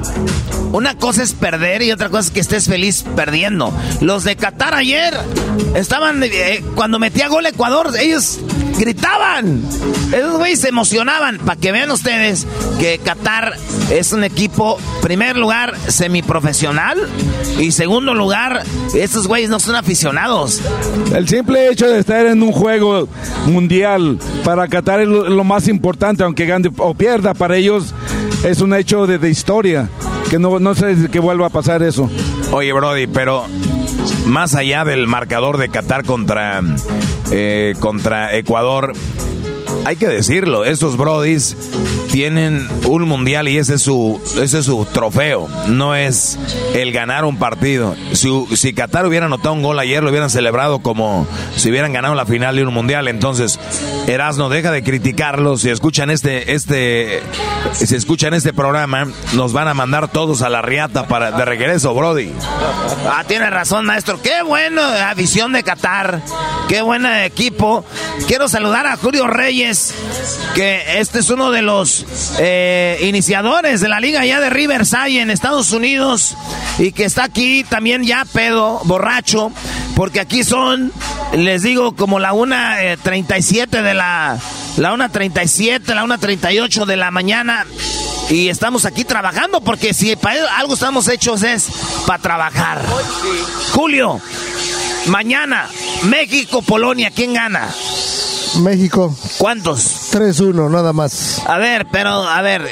Una 0.75 0.97
cosa 0.97 1.23
es 1.23 1.31
perder 1.31 1.83
y 1.83 1.93
otra 1.93 2.09
cosa 2.09 2.27
es 2.27 2.31
que 2.31 2.41
estés 2.41 2.67
feliz 2.67 3.05
perdiendo. 3.15 3.71
Los 4.01 4.25
de 4.25 4.35
Qatar 4.35 4.75
ayer 4.75 5.13
estaban, 5.73 6.21
eh, 6.21 6.65
cuando 6.75 6.99
metía 6.99 7.29
gol 7.29 7.45
Ecuador, 7.45 7.91
ellos 7.97 8.41
gritaban. 8.77 9.63
Esos 10.11 10.37
güeyes 10.37 10.59
se 10.59 10.67
emocionaban. 10.67 11.37
Para 11.37 11.57
que 11.57 11.71
vean 11.71 11.91
ustedes 11.91 12.45
que 12.77 12.97
Qatar 12.97 13.53
es 13.89 14.11
un 14.11 14.25
equipo, 14.25 14.77
primer 15.01 15.37
lugar, 15.37 15.77
semiprofesional. 15.87 16.97
Y 17.57 17.71
segundo 17.71 18.13
lugar, 18.13 18.63
estos 18.93 19.27
güeyes 19.27 19.49
no 19.49 19.61
son 19.61 19.75
aficionados. 19.75 20.59
El 21.13 21.25
simple 21.29 21.69
hecho 21.69 21.87
de 21.87 21.99
estar 21.99 22.25
en 22.25 22.43
un 22.43 22.51
juego 22.51 23.07
mundial 23.45 24.19
para 24.43 24.67
Qatar 24.67 24.99
es 24.99 25.07
lo, 25.07 25.43
más 25.45 25.69
importante, 25.69 26.25
aunque 26.25 26.45
gane 26.45 26.69
o 26.79 26.93
pierda, 26.95 27.33
para 27.33 27.55
ellos 27.55 27.93
es 28.43 28.59
un 28.59 28.73
hecho 28.73 29.07
de, 29.07 29.29
historia. 29.29 29.89
Que 30.29 30.39
no, 30.39 30.59
no 30.59 30.75
sé 30.75 30.95
que 31.11 31.19
vuelva 31.19 31.47
a 31.47 31.49
pasar 31.49 31.83
eso. 31.83 32.09
Oye, 32.51 32.73
Brody, 32.73 33.07
pero 33.07 33.45
más 34.25 34.55
allá 34.55 34.83
del 34.83 35.07
marcador 35.07 35.57
de 35.57 35.69
Qatar 35.69 36.03
contra, 36.03 36.61
eh, 37.31 37.75
contra 37.79 38.35
Ecuador, 38.35 38.93
hay 39.83 39.95
que 39.95 40.07
decirlo, 40.07 40.65
estos 40.65 40.97
brodis 40.97 41.55
tienen 42.11 42.67
un 42.85 43.03
mundial 43.03 43.47
y 43.47 43.57
ese 43.57 43.75
es 43.75 43.81
su, 43.81 44.21
ese 44.41 44.59
es 44.59 44.65
su 44.65 44.85
trofeo, 44.85 45.49
no 45.67 45.95
es 45.95 46.39
el 46.73 46.91
ganar 46.91 47.25
un 47.25 47.37
partido. 47.37 47.95
Si, 48.13 48.29
si 48.55 48.73
Qatar 48.73 49.05
hubiera 49.05 49.25
anotado 49.25 49.53
un 49.53 49.61
gol 49.61 49.77
ayer, 49.79 50.03
lo 50.03 50.09
hubieran 50.09 50.29
celebrado 50.29 50.79
como 50.79 51.27
si 51.55 51.69
hubieran 51.69 51.93
ganado 51.93 52.15
la 52.15 52.25
final 52.25 52.55
de 52.55 52.65
un 52.65 52.73
mundial. 52.73 53.07
Entonces, 53.07 53.59
Erasno, 54.07 54.49
deja 54.49 54.71
de 54.71 54.83
criticarlos. 54.83 55.61
Si 55.61 55.69
escuchan 55.69 56.09
este, 56.09 56.53
este, 56.53 57.21
si 57.73 57.95
escuchan 57.95 58.33
este 58.33 58.53
programa, 58.53 59.07
nos 59.33 59.53
van 59.53 59.67
a 59.67 59.73
mandar 59.73 60.07
todos 60.07 60.41
a 60.41 60.49
la 60.49 60.61
riata 60.61 61.07
para, 61.07 61.31
de 61.31 61.45
regreso, 61.45 61.93
Brody. 61.93 62.31
Ah, 63.09 63.23
tiene 63.27 63.49
razón, 63.49 63.85
maestro. 63.85 64.21
Qué 64.21 64.41
buena 64.43 65.13
visión 65.15 65.53
de 65.53 65.63
Qatar. 65.63 66.21
Qué 66.69 66.81
buen 66.81 67.05
equipo. 67.05 67.85
Quiero 68.27 68.47
saludar 68.47 68.87
a 68.87 68.97
Julio 68.97 69.27
Que 70.53 70.99
este 70.99 71.19
es 71.19 71.29
uno 71.29 71.51
de 71.51 71.61
los 71.61 72.05
eh, 72.39 72.99
iniciadores 73.03 73.81
de 73.81 73.89
la 73.89 73.99
liga 73.99 74.25
ya 74.25 74.39
de 74.39 74.49
Riverside 74.49 75.21
en 75.21 75.31
Estados 75.31 75.71
Unidos 75.71 76.35
y 76.77 76.91
que 76.91 77.05
está 77.05 77.23
aquí 77.23 77.63
también 77.63 78.03
ya 78.03 78.25
pedo, 78.25 78.81
borracho, 78.83 79.51
porque 79.95 80.19
aquí 80.19 80.43
son, 80.43 80.91
les 81.33 81.63
digo, 81.63 81.95
como 81.95 82.19
la 82.19 82.33
1.37 82.33 83.79
eh, 83.79 83.81
de 83.81 83.93
la, 83.93 84.37
la 84.77 84.93
1.37, 84.93 85.93
la 85.93 86.05
1.38 86.05 86.85
de 86.85 86.97
la 86.97 87.11
mañana. 87.11 87.65
Y 88.29 88.49
estamos 88.49 88.85
aquí 88.85 89.03
trabajando 89.03 89.61
porque 89.61 89.93
si 89.93 90.15
para 90.15 90.57
algo 90.57 90.73
estamos 90.73 91.07
hechos 91.07 91.43
es 91.43 91.67
para 92.07 92.21
trabajar. 92.21 92.83
Julio, 93.71 94.19
mañana, 95.07 95.69
México, 96.03 96.61
Polonia, 96.61 97.11
¿quién 97.11 97.33
gana? 97.33 97.69
México. 98.59 99.15
¿Cuántos? 99.37 100.11
3-1, 100.13 100.69
nada 100.69 100.93
más. 100.93 101.41
A 101.47 101.57
ver, 101.57 101.87
pero, 101.91 102.09
a 102.09 102.41
ver, 102.41 102.63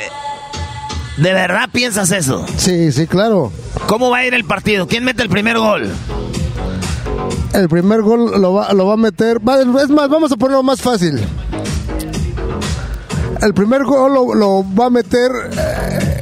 ¿de 1.17 1.33
verdad 1.33 1.69
piensas 1.71 2.11
eso? 2.11 2.45
Sí, 2.57 2.91
sí, 2.91 3.07
claro. 3.07 3.51
¿Cómo 3.87 4.09
va 4.09 4.17
a 4.19 4.25
ir 4.25 4.33
el 4.33 4.45
partido? 4.45 4.87
¿Quién 4.87 5.03
mete 5.03 5.23
el 5.23 5.29
primer 5.29 5.57
gol? 5.57 5.91
El 7.53 7.69
primer 7.69 8.01
gol 8.01 8.41
lo 8.41 8.53
va, 8.53 8.73
lo 8.73 8.87
va 8.87 8.93
a 8.93 8.97
meter. 8.97 9.37
Es 9.81 9.89
más, 9.89 10.09
vamos 10.09 10.31
a 10.31 10.35
ponerlo 10.35 10.63
más 10.63 10.81
fácil. 10.81 11.19
El 13.41 13.53
primer 13.53 13.83
gol 13.83 14.13
lo, 14.13 14.65
va 14.73 14.85
a 14.85 14.89
meter. 14.89 15.31
Eh, 15.51 16.12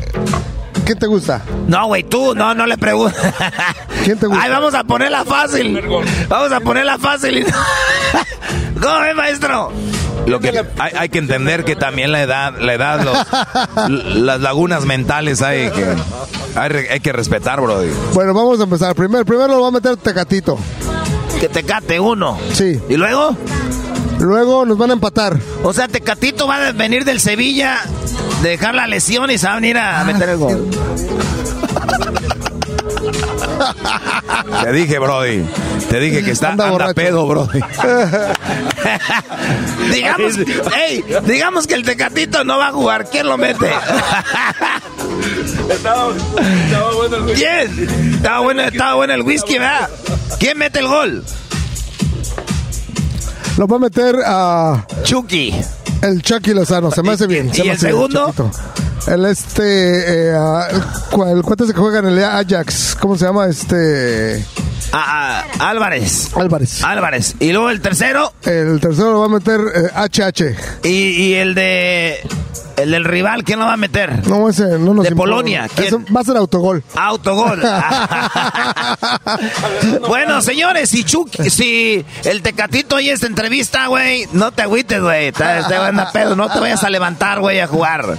¿Quién 0.85 0.99
te 0.99 1.07
gusta? 1.07 1.41
No, 1.67 1.87
güey, 1.87 2.03
tú, 2.03 2.35
no, 2.35 2.53
no 2.53 2.65
le 2.65 2.77
pregunto. 2.77 3.17
¿Quién 4.03 4.17
te 4.17 4.27
gusta? 4.27 4.43
Ay, 4.43 4.49
vamos 4.49 4.73
a 4.73 4.83
ponerla 4.83 5.23
fácil. 5.25 5.81
Vamos 6.27 6.51
a 6.51 6.59
ponerla 6.59 6.97
fácil. 6.97 7.45
¿Cómo 8.81 8.99
maestro? 9.15 9.71
Lo 10.27 10.39
que 10.39 10.63
hay, 10.77 11.09
que 11.09 11.17
entender 11.17 11.63
que 11.63 11.75
también 11.75 12.11
la 12.11 12.21
edad, 12.21 12.53
la 12.59 12.73
edad, 12.73 13.05
las 13.89 14.39
lagunas 14.39 14.85
mentales 14.85 15.41
hay 15.41 15.69
que, 15.71 15.95
hay, 16.55 16.99
que 16.99 17.11
respetar, 17.11 17.59
bro. 17.61 17.81
Bueno, 18.13 18.33
vamos 18.33 18.59
a 18.59 18.63
empezar. 18.63 18.95
Primero, 18.95 19.25
primero 19.25 19.47
lo 19.47 19.61
va 19.61 19.69
a 19.69 19.71
meter 19.71 19.97
Tecatito. 19.97 20.57
Que 21.39 21.49
Tecate 21.49 21.99
uno. 21.99 22.37
Sí. 22.53 22.79
¿Y 22.89 22.97
luego? 22.97 23.35
Luego 24.21 24.65
nos 24.67 24.77
van 24.77 24.91
a 24.91 24.93
empatar. 24.93 25.39
O 25.63 25.73
sea, 25.73 25.87
Tecatito 25.87 26.45
va 26.47 26.67
a 26.67 26.71
venir 26.73 27.05
del 27.05 27.19
Sevilla, 27.19 27.79
dejar 28.43 28.75
la 28.75 28.85
lesión 28.85 29.31
y 29.31 29.39
se 29.39 29.47
va 29.47 29.53
a 29.53 29.55
venir 29.55 29.79
a 29.79 30.03
meter 30.03 30.29
el 30.29 30.37
gol. 30.37 30.69
Te 34.63 34.71
dije, 34.73 34.99
Brody. 34.99 35.43
Te 35.89 35.99
dije 35.99 36.23
que 36.23 36.29
está 36.31 36.51
anda, 36.51 36.93
pedo, 36.93 37.25
Brody. 37.25 37.61
digamos, 39.91 40.33
digamos 41.25 41.65
que 41.65 41.73
el 41.73 41.83
Tecatito 41.83 42.43
no 42.43 42.59
va 42.59 42.67
a 42.67 42.71
jugar. 42.71 43.09
¿Quién 43.09 43.25
lo 43.25 43.39
mete? 43.39 43.67
estaba, 45.69 46.09
bueno 46.95 47.17
el 47.17 47.23
whisky. 47.23 47.43
¿Quién? 47.43 48.13
Estaba 48.13 48.39
bueno, 48.41 48.61
estaba 48.61 48.93
bueno 48.93 49.15
el 49.15 49.23
whisky, 49.23 49.57
¿verdad? 49.57 49.89
¿Quién 50.39 50.59
mete 50.59 50.77
el 50.77 50.87
gol? 50.87 51.23
Lo 53.57 53.67
va 53.67 53.75
a 53.75 53.79
meter 53.79 54.15
a... 54.25 54.85
Chucky. 55.03 55.53
El 56.01 56.21
Chucky 56.21 56.53
Lozano, 56.53 56.89
se 56.91 57.03
me 57.03 57.11
hace 57.11 57.27
bien. 57.27 57.51
¿Y, 57.53 57.69
el 57.69 57.77
segundo? 57.77 58.33
El 59.07 59.25
este, 59.25 60.33
eh, 60.33 60.37
el 61.27 61.41
cuate 61.43 61.65
que 61.65 61.73
juega 61.73 61.99
en 61.99 62.07
el 62.07 62.23
Ajax, 62.23 62.95
¿cómo 62.99 63.17
se 63.17 63.25
llama? 63.25 63.47
Este... 63.47 64.45
Ah, 64.91 65.43
ah, 65.59 65.69
Álvarez. 65.69 66.31
Álvarez. 66.35 66.83
Álvarez. 66.83 67.35
¿Y 67.39 67.51
luego 67.51 67.69
el 67.69 67.81
tercero? 67.81 68.33
El 68.43 68.79
tercero 68.79 69.11
lo 69.11 69.19
va 69.19 69.25
a 69.25 69.29
meter 69.29 69.59
HH. 69.95 70.41
Eh, 70.41 70.55
¿Y, 70.83 70.89
¿Y, 70.89 71.33
el 71.35 71.55
de 71.55 72.19
el 72.81 72.91
del 72.91 73.05
rival, 73.05 73.43
¿quién 73.43 73.59
lo 73.59 73.65
va 73.65 73.73
a 73.73 73.77
meter? 73.77 74.27
No, 74.27 74.49
ese 74.49 74.79
no 74.79 74.93
nos 74.93 75.05
De 75.05 75.15
Polonia. 75.15 75.67
va 76.15 76.21
a 76.21 76.23
ser 76.23 76.37
autogol. 76.37 76.83
Autogol. 76.95 77.61
bueno, 80.07 80.41
señores, 80.41 80.89
si 80.89 81.03
Chucky, 81.03 81.49
si 81.49 82.05
el 82.23 82.41
Tecatito 82.41 82.95
oye 82.95 83.11
esta 83.11 83.27
entrevista, 83.27 83.87
güey, 83.87 84.27
no 84.33 84.51
te 84.51 84.63
agüites, 84.63 85.01
güey. 85.01 85.31
Te, 85.31 85.43
a 85.43 86.09
pedo, 86.11 86.35
no 86.35 86.51
te 86.51 86.59
vayas 86.59 86.83
a 86.83 86.89
levantar, 86.89 87.39
güey, 87.39 87.59
a 87.59 87.67
jugar. 87.67 88.17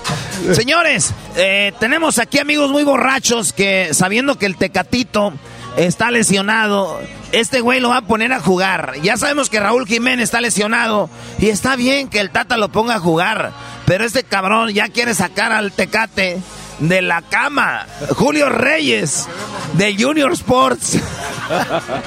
Señores, 0.52 1.12
eh, 1.36 1.72
tenemos 1.78 2.18
aquí 2.18 2.38
amigos 2.38 2.70
muy 2.70 2.84
borrachos 2.84 3.52
que 3.52 3.90
sabiendo 3.92 4.38
que 4.38 4.46
el 4.46 4.56
Tecatito 4.56 5.32
está 5.76 6.10
lesionado. 6.10 7.00
Este 7.32 7.60
güey 7.60 7.80
lo 7.80 7.90
va 7.90 7.98
a 7.98 8.06
poner 8.06 8.32
a 8.32 8.40
jugar. 8.40 8.94
Ya 9.02 9.16
sabemos 9.16 9.48
que 9.48 9.60
Raúl 9.60 9.86
Jiménez 9.86 10.24
está 10.24 10.40
lesionado. 10.40 11.08
Y 11.38 11.48
está 11.48 11.76
bien 11.76 12.08
que 12.08 12.20
el 12.20 12.30
Tata 12.30 12.56
lo 12.56 12.70
ponga 12.70 12.96
a 12.96 13.00
jugar. 13.00 13.52
Pero 13.86 14.04
este 14.04 14.24
cabrón 14.24 14.70
ya 14.70 14.88
quiere 14.88 15.14
sacar 15.14 15.52
al 15.52 15.72
Tecate 15.72 16.40
de 16.78 17.02
la 17.02 17.22
cama. 17.22 17.86
Julio 18.16 18.48
Reyes 18.48 19.26
de 19.74 19.96
Junior 19.98 20.32
Sports. 20.32 20.98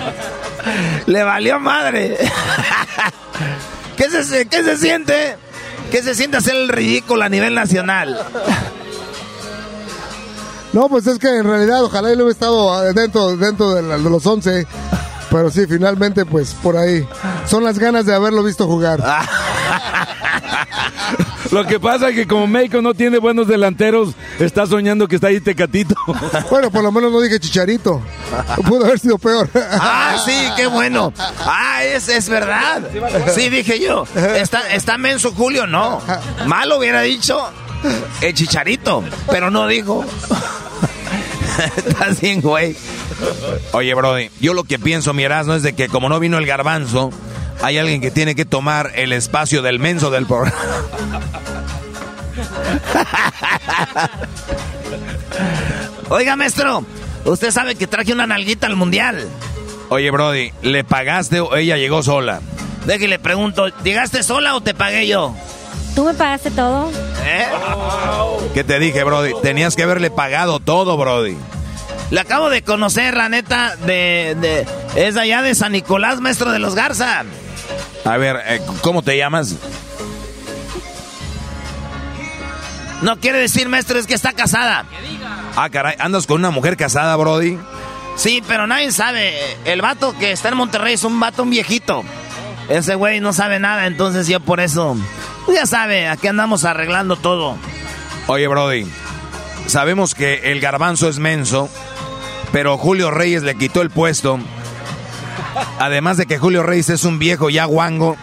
Le 1.06 1.24
valió 1.24 1.60
madre. 1.60 2.18
¿Qué 3.98 4.10
se, 4.10 4.48
¿Qué 4.48 4.64
se 4.64 4.78
siente? 4.78 5.38
¿Qué 5.92 6.04
se 6.04 6.16
siente 6.16 6.38
hacer 6.38 6.56
el 6.56 6.70
ridículo 6.70 7.24
a 7.24 7.30
nivel 7.30 7.54
nacional? 7.56 8.20
No, 10.76 10.90
pues 10.90 11.08
es 11.08 11.18
que 11.20 11.30
en 11.30 11.46
realidad 11.46 11.82
ojalá 11.86 12.10
él 12.10 12.18
hubiera 12.18 12.34
estado 12.34 12.94
dentro, 12.94 13.38
dentro 13.38 13.76
de, 13.76 13.98
los 13.98 14.26
11. 14.26 14.68
Pero 15.32 15.50
sí, 15.50 15.66
finalmente, 15.68 16.26
pues 16.26 16.54
por 16.54 16.76
ahí. 16.76 17.08
Son 17.48 17.64
las 17.64 17.80
ganas 17.80 18.06
de 18.06 18.14
haberlo 18.14 18.44
visto 18.44 18.68
jugar. 18.68 19.02
Lo 21.52 21.66
que 21.66 21.80
pasa 21.80 22.10
es 22.10 22.16
que 22.16 22.28
como 22.28 22.46
México 22.48 22.82
no 22.82 22.94
tiene 22.94 23.20
buenos 23.20 23.48
delanteros, 23.48 24.16
está 24.38 24.68
soñando 24.68 25.08
que 25.08 25.16
está 25.16 25.28
ahí 25.28 25.40
Tecatito. 25.40 25.96
Bueno, 26.50 26.70
por 26.70 26.84
lo 26.84 26.92
menos 26.92 27.10
no 27.10 27.22
dije 27.22 27.40
Chicharito. 27.40 28.02
Pudo 28.68 28.84
haber 28.84 29.00
sido 29.00 29.18
peor. 29.18 29.50
Ah, 29.56 30.18
sí, 30.26 30.36
qué 30.58 30.68
bueno. 30.68 31.14
Ah, 31.46 31.86
es, 31.86 32.10
es 32.10 32.28
verdad. 32.28 32.82
Sí, 33.34 33.48
dije 33.48 33.80
yo. 33.80 34.06
Está, 34.36 34.74
está 34.74 34.98
menso 34.98 35.32
Julio, 35.32 35.68
no. 35.68 36.02
Malo 36.46 36.80
hubiera 36.80 37.00
dicho 37.02 37.50
el 38.22 38.34
Chicharito, 38.34 39.04
pero 39.30 39.52
no 39.52 39.68
dijo. 39.68 40.06
Estás 41.78 42.20
bien, 42.22 42.42
güey. 42.42 42.76
Oye, 43.72 43.94
Brody, 43.94 44.30
yo 44.40 44.54
lo 44.54 44.64
que 44.64 44.80
pienso, 44.80 45.14
mi 45.14 45.24
Erasmo, 45.24 45.54
es 45.54 45.64
de 45.64 45.74
que 45.74 45.88
como 45.88 46.10
no 46.10 46.20
vino 46.20 46.38
el 46.38 46.46
garbanzo, 46.46 47.12
hay 47.62 47.78
alguien 47.78 48.02
que 48.02 48.12
tiene 48.12 48.36
que 48.36 48.46
tomar 48.46 48.92
el 48.96 49.14
espacio 49.14 49.62
del 49.62 49.80
menso 49.80 50.12
del 50.12 50.26
programa. 50.26 50.58
Oiga, 56.10 56.36
maestro, 56.36 56.84
usted 57.26 57.52
sabe 57.52 57.76
que 57.76 57.88
traje 57.88 58.14
una 58.14 58.28
nalguita 58.28 58.68
al 58.68 58.76
mundial. 58.76 59.28
Oye, 59.90 60.12
Brody, 60.12 60.52
¿le 60.62 60.84
pagaste 60.84 61.40
o 61.40 61.56
ella 61.56 61.78
llegó 61.78 62.04
sola? 62.04 62.42
le 62.86 63.20
pregunto, 63.20 63.68
¿llegaste 63.84 64.24
sola 64.24 64.56
o 64.56 64.62
te 64.62 64.74
pagué 64.74 65.08
yo? 65.08 65.36
¿Tú 65.96 66.04
me 66.04 66.14
pagaste 66.14 66.52
todo? 66.52 66.92
¿Eh? 67.24 67.48
¿Qué 68.54 68.64
te 68.64 68.80
dije, 68.80 69.04
Brody? 69.04 69.32
Tenías 69.42 69.76
que 69.76 69.84
haberle 69.84 70.12
pagado 70.12 70.60
todo, 70.60 70.98
Brody. 70.98 71.38
Le 72.12 72.20
acabo 72.20 72.50
de 72.50 72.62
conocer, 72.62 73.16
la 73.16 73.30
neta, 73.30 73.76
de, 73.78 74.36
de, 74.40 74.68
es 74.96 75.18
allá 75.18 75.42
de 75.42 75.56
San 75.56 75.72
Nicolás, 75.72 76.20
maestro 76.20 76.52
de 76.52 76.60
los 76.60 76.76
Garza. 76.76 77.24
A 78.04 78.18
ver, 78.18 78.42
eh, 78.46 78.62
¿cómo 78.82 79.02
te 79.02 79.18
llamas? 79.18 79.56
No 83.02 83.20
quiere 83.20 83.40
decir, 83.40 83.70
maestro, 83.70 83.98
es 83.98 84.06
que 84.06 84.14
está 84.14 84.34
casada. 84.34 84.86
Ah, 85.56 85.70
caray, 85.70 85.96
¿andas 86.00 86.28
con 86.28 86.38
una 86.38 86.52
mujer 86.52 86.78
casada, 86.78 87.16
Brody? 87.16 87.58
Sí, 88.16 88.44
pero 88.48 88.68
nadie 88.68 88.92
sabe. 88.92 89.34
El 89.66 89.82
vato 89.82 90.16
que 90.18 90.32
está 90.32 90.50
en 90.50 90.58
Monterrey 90.58 90.94
es 90.94 91.04
un 91.04 91.20
vato 91.20 91.44
un 91.44 91.50
viejito. 91.50 92.04
Ese 92.70 92.96
güey 92.96 93.20
no 93.20 93.34
sabe 93.34 93.60
nada, 93.60 93.88
entonces 93.88 94.28
yo 94.28 94.40
por 94.40 94.60
eso... 94.60 94.98
Ya 95.54 95.66
sabe, 95.66 96.08
aquí 96.08 96.28
andamos 96.28 96.66
arreglando 96.66 97.16
todo. 97.16 97.58
Oye, 98.28 98.48
Brody, 98.48 98.88
sabemos 99.68 100.16
que 100.16 100.52
el 100.52 100.60
garbanzo 100.60 101.08
es 101.08 101.20
menso, 101.20 101.70
pero 102.52 102.78
Julio 102.78 103.12
Reyes 103.12 103.44
le 103.44 103.56
quitó 103.56 103.82
el 103.82 103.90
puesto. 103.90 104.40
Además 105.80 106.18
de 106.18 106.26
que 106.26 106.38
Julio 106.38 106.64
Reyes 106.64 106.90
es 106.90 107.04
un 107.04 107.20
viejo 107.20 107.50
ya 107.50 107.66
guango, 107.66 108.18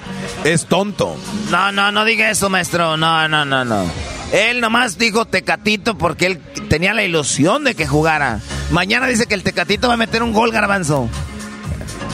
es 0.45 0.67
tonto. 0.67 1.17
No, 1.51 1.73
no, 1.73 1.93
no 1.93 2.05
diga 2.05 2.31
eso, 2.31 2.51
maestro. 2.51 2.97
No, 2.97 3.29
no, 3.29 3.45
no, 3.45 3.65
no. 3.65 3.85
Él 4.33 4.61
nomás 4.61 4.99
dijo 4.99 5.27
Tecatito 5.27 5.97
porque 5.97 6.27
él 6.27 6.41
tenía 6.69 6.95
la 6.95 7.05
ilusión 7.05 7.65
de 7.65 7.75
que 7.75 7.87
jugara. 7.87 8.41
Mañana 8.71 9.07
dice 9.07 9.27
que 9.27 9.35
el 9.35 9.43
Tecatito 9.43 9.89
va 9.89 9.95
a 9.95 9.99
meter 9.99 10.23
un 10.23 10.33
gol, 10.33 10.51
garbanzo. 10.51 11.09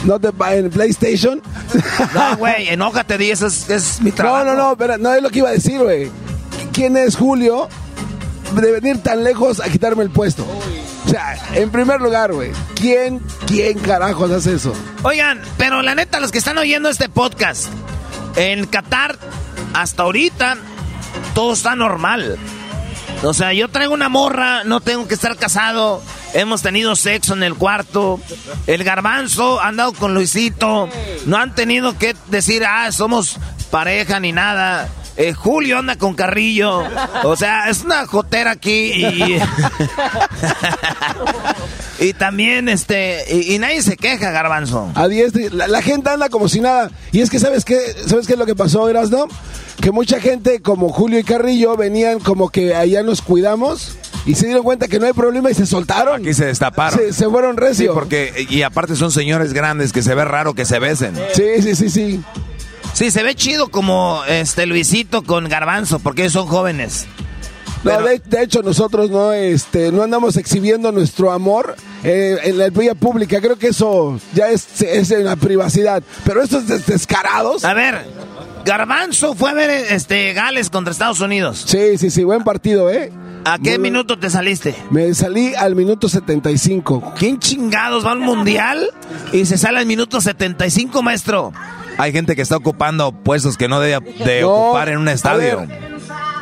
¿No 0.03 0.19
te 0.19 0.29
en 0.55 0.69
PlayStation? 0.69 1.41
No, 2.13 2.37
güey, 2.37 2.69
enójate, 2.69 3.17
di, 3.17 3.31
eso 3.31 3.47
es, 3.47 4.01
mi 4.01 4.11
trabajo. 4.11 4.45
No, 4.45 4.53
no, 4.53 4.69
no, 4.69 4.77
pero 4.77 4.97
no 4.97 5.13
es 5.13 5.21
lo 5.21 5.29
que 5.29 5.39
iba 5.39 5.49
a 5.49 5.53
decir, 5.53 5.79
güey. 5.79 6.09
¿Quién 6.71 6.95
es 6.97 7.15
Julio 7.15 7.67
de 8.53 8.71
venir 8.71 9.03
tan 9.03 9.23
lejos 9.23 9.59
a 9.59 9.69
quitarme 9.69 10.03
el 10.03 10.09
puesto? 10.09 10.45
O 11.05 11.09
sea, 11.09 11.37
en 11.53 11.69
primer 11.69 11.99
lugar, 12.01 12.33
güey, 12.33 12.51
¿quién, 12.75 13.19
quién 13.47 13.79
carajos 13.79 14.31
hace 14.31 14.55
eso? 14.55 14.73
Oigan, 15.03 15.41
pero 15.57 15.81
la 15.81 15.95
neta, 15.95 16.19
los 16.19 16.31
que 16.31 16.37
están 16.37 16.57
oyendo 16.57 16.89
este 16.89 17.09
podcast, 17.09 17.67
en 18.35 18.65
Qatar, 18.67 19.17
hasta 19.73 20.03
ahorita, 20.03 20.57
todo 21.33 21.53
está 21.53 21.75
normal. 21.75 22.37
O 23.23 23.33
sea, 23.33 23.53
yo 23.53 23.67
traigo 23.69 23.93
una 23.93 24.09
morra, 24.09 24.63
no 24.63 24.79
tengo 24.79 25.07
que 25.07 25.13
estar 25.13 25.35
casado. 25.35 26.01
Hemos 26.33 26.61
tenido 26.61 26.95
sexo 26.95 27.33
en 27.33 27.43
el 27.43 27.55
cuarto. 27.55 28.19
El 28.67 28.83
garbanzo 28.83 29.59
ha 29.59 29.67
andado 29.67 29.93
con 29.93 30.13
Luisito. 30.13 30.89
No 31.25 31.37
han 31.37 31.55
tenido 31.55 31.97
que 31.97 32.15
decir, 32.27 32.63
ah, 32.65 32.91
somos 32.91 33.37
pareja 33.71 34.19
ni 34.19 34.31
nada. 34.31 34.89
Eh, 35.17 35.33
Julio 35.33 35.79
anda 35.79 35.97
con 35.97 36.15
Carrillo. 36.15 36.83
O 37.23 37.35
sea, 37.35 37.69
es 37.69 37.83
una 37.83 38.05
jotera 38.05 38.51
aquí 38.51 38.91
y. 38.93 39.39
y 41.99 42.13
también, 42.17 42.69
este. 42.69 43.25
Y, 43.29 43.59
nadie 43.59 43.81
se 43.81 43.97
queja, 43.97 44.31
Garbanzo. 44.31 44.89
A 44.95 45.07
la, 45.07 45.67
la, 45.67 45.81
gente 45.81 46.09
anda 46.09 46.29
como 46.29 46.47
si 46.47 46.61
nada. 46.61 46.89
Y 47.11 47.19
es 47.19 47.29
que, 47.29 47.39
¿sabes 47.39 47.65
qué? 47.65 47.79
¿Sabes 48.07 48.27
qué 48.27 48.33
es 48.33 48.39
lo 48.39 48.45
que 48.45 48.55
pasó, 48.55 48.89
no 49.09 49.27
que 49.81 49.91
mucha 49.91 50.19
gente 50.19 50.61
como 50.61 50.89
Julio 50.89 51.19
y 51.19 51.23
Carrillo 51.23 51.77
venían 51.77 52.19
como 52.19 52.49
que 52.49 52.75
allá 52.75 53.01
nos 53.01 53.21
cuidamos 53.21 53.95
y 54.25 54.35
se 54.35 54.45
dieron 54.45 54.63
cuenta 54.63 54.87
que 54.87 54.99
no 54.99 55.05
hay 55.05 55.13
problema 55.13 55.49
y 55.49 55.53
se 55.53 55.65
soltaron. 55.65 56.21
Aquí 56.21 56.33
se 56.33 56.45
destaparon. 56.45 56.99
Se, 57.11 57.29
fueron 57.29 57.57
recios. 57.57 57.93
Sí, 57.93 57.99
porque, 57.99 58.47
y 58.49 58.61
aparte 58.61 58.95
son 58.95 59.11
señores 59.11 59.53
grandes 59.53 59.91
que 59.91 60.01
se 60.01 60.13
ve 60.15 60.25
raro 60.25 60.53
que 60.53 60.65
se 60.65 60.79
besen. 60.79 61.15
Sí, 61.33 61.61
sí, 61.61 61.75
sí, 61.75 61.89
sí. 61.89 62.21
Sí, 62.93 63.11
se 63.11 63.23
ve 63.23 63.35
chido 63.35 63.69
como 63.69 64.23
este 64.27 64.65
Luisito 64.65 65.23
con 65.23 65.47
Garbanzo, 65.47 65.99
porque 65.99 66.23
ellos 66.23 66.33
son 66.33 66.47
jóvenes. 66.47 67.07
No, 67.83 68.01
de, 68.01 68.43
hecho 68.43 68.61
nosotros 68.61 69.09
no, 69.09 69.31
este, 69.31 69.91
no 69.91 70.03
andamos 70.03 70.35
exhibiendo 70.35 70.91
nuestro 70.91 71.31
amor 71.31 71.75
eh, 72.03 72.37
en 72.43 72.57
la 72.57 72.69
vía 72.69 72.93
pública. 72.93 73.39
Creo 73.39 73.57
que 73.57 73.67
eso 73.67 74.19
ya 74.33 74.49
es, 74.49 74.81
es 74.81 75.11
en 75.11 75.23
la 75.23 75.37
privacidad. 75.37 76.03
Pero 76.25 76.41
estos 76.41 76.67
descarados. 76.85 77.63
A 77.63 77.73
ver, 77.73 78.05
Garbanzo 78.65 79.33
fue 79.33 79.51
a 79.51 79.53
ver 79.53 79.69
este 79.69 80.33
Gales 80.33 80.69
contra 80.69 80.91
Estados 80.91 81.21
Unidos. 81.21 81.63
Sí, 81.65 81.97
sí, 81.97 82.09
sí, 82.09 82.23
buen 82.25 82.43
partido, 82.43 82.89
¿eh? 82.91 83.11
¿A 83.49 83.57
qué 83.57 83.79
minuto 83.79 84.19
te 84.19 84.29
saliste? 84.29 84.75
Me 84.91 85.11
salí 85.15 85.55
al 85.55 85.75
minuto 85.75 86.07
75. 86.07 87.13
¿Quién 87.17 87.39
chingados 87.39 88.05
va 88.05 88.11
al 88.11 88.19
mundial 88.19 88.91
y 89.33 89.45
se 89.45 89.57
sale 89.57 89.79
al 89.79 89.87
minuto 89.87 90.21
75, 90.21 91.01
maestro? 91.01 91.51
Hay 91.97 92.11
gente 92.11 92.35
que 92.35 92.43
está 92.43 92.57
ocupando 92.57 93.11
puestos 93.11 93.57
que 93.57 93.67
no 93.67 93.79
debe 93.79 94.05
de 94.23 94.43
ocupar 94.43 94.89
en 94.89 94.99
un 94.99 95.07
estadio. 95.07 95.67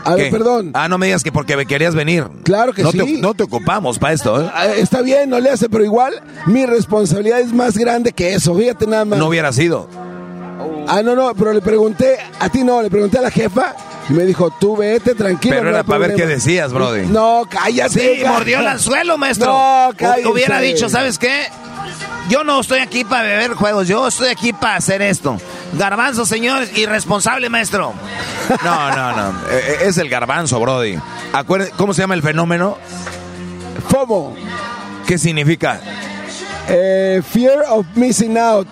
A 0.03 0.15
ver, 0.15 0.31
perdón. 0.31 0.71
Ah, 0.73 0.89
no 0.89 0.97
me 0.97 1.05
digas 1.05 1.23
que 1.23 1.31
porque 1.31 1.65
querías 1.65 1.95
venir. 1.95 2.25
Claro 2.43 2.73
que 2.73 2.83
sí. 2.85 3.19
no 3.21 3.33
te 3.33 3.43
ocupamos 3.43 3.99
para 3.99 4.13
esto, 4.13 4.41
¿eh? 4.41 4.51
Ah, 4.53 4.67
está 4.67 5.01
bien, 5.01 5.29
no 5.29 5.39
le 5.39 5.49
hace, 5.49 5.69
pero 5.69 5.85
igual 5.85 6.13
mi 6.45 6.65
responsabilidad 6.65 7.39
es 7.39 7.53
más 7.53 7.77
grande 7.77 8.11
que 8.11 8.33
eso. 8.33 8.53
Fíjate 8.53 8.85
nada 8.85 9.05
más. 9.05 9.17
No 9.17 9.27
hubiera 9.27 9.53
sido. 9.53 9.87
Ah, 10.87 11.01
no, 11.03 11.15
no, 11.15 11.33
pero 11.35 11.53
le 11.53 11.61
pregunté, 11.61 12.17
a 12.39 12.49
ti 12.49 12.65
no, 12.65 12.81
le 12.81 12.89
pregunté 12.89 13.17
a 13.17 13.21
la 13.21 13.31
jefa 13.31 13.75
y 14.09 14.13
me 14.13 14.23
dijo, 14.23 14.51
tú 14.51 14.77
vete 14.77 15.15
tranquilo. 15.15 15.55
Pero 15.57 15.69
era 15.69 15.83
para 15.83 15.99
ver 15.99 16.15
qué 16.15 16.25
decías, 16.25 16.71
Brody. 16.71 17.07
No, 17.07 17.43
cállate. 17.49 18.17
Sí, 18.17 18.23
mordió 18.25 18.59
el 18.59 18.67
anzuelo, 18.67 19.17
maestro. 19.17 19.47
No, 19.47 19.89
cállate. 19.95 20.27
Hubiera 20.27 20.59
dicho, 20.59 20.89
¿sabes 20.89 21.17
qué? 21.17 21.47
Yo 22.29 22.43
no 22.43 22.59
estoy 22.59 22.79
aquí 22.79 23.05
para 23.05 23.23
beber 23.23 23.53
juegos, 23.53 23.87
yo 23.87 24.07
estoy 24.07 24.29
aquí 24.29 24.51
para 24.51 24.75
hacer 24.75 25.01
esto. 25.01 25.37
Garbanzo, 25.73 26.25
señor, 26.25 26.63
irresponsable, 26.75 27.49
maestro. 27.49 27.93
No, 28.63 28.95
no, 28.95 29.15
no. 29.15 29.29
Eh, 29.49 29.61
eh, 29.67 29.77
es 29.83 29.97
el 29.97 30.09
garbanzo, 30.09 30.59
Brody. 30.59 30.99
¿Cómo 31.77 31.93
se 31.93 32.01
llama 32.01 32.15
el 32.15 32.21
fenómeno? 32.21 32.77
FOMO. 33.89 34.35
¿Qué 35.05 35.17
significa? 35.17 35.79
Eh, 36.67 37.21
fear 37.25 37.63
of 37.69 37.85
missing 37.95 38.37
out. 38.37 38.67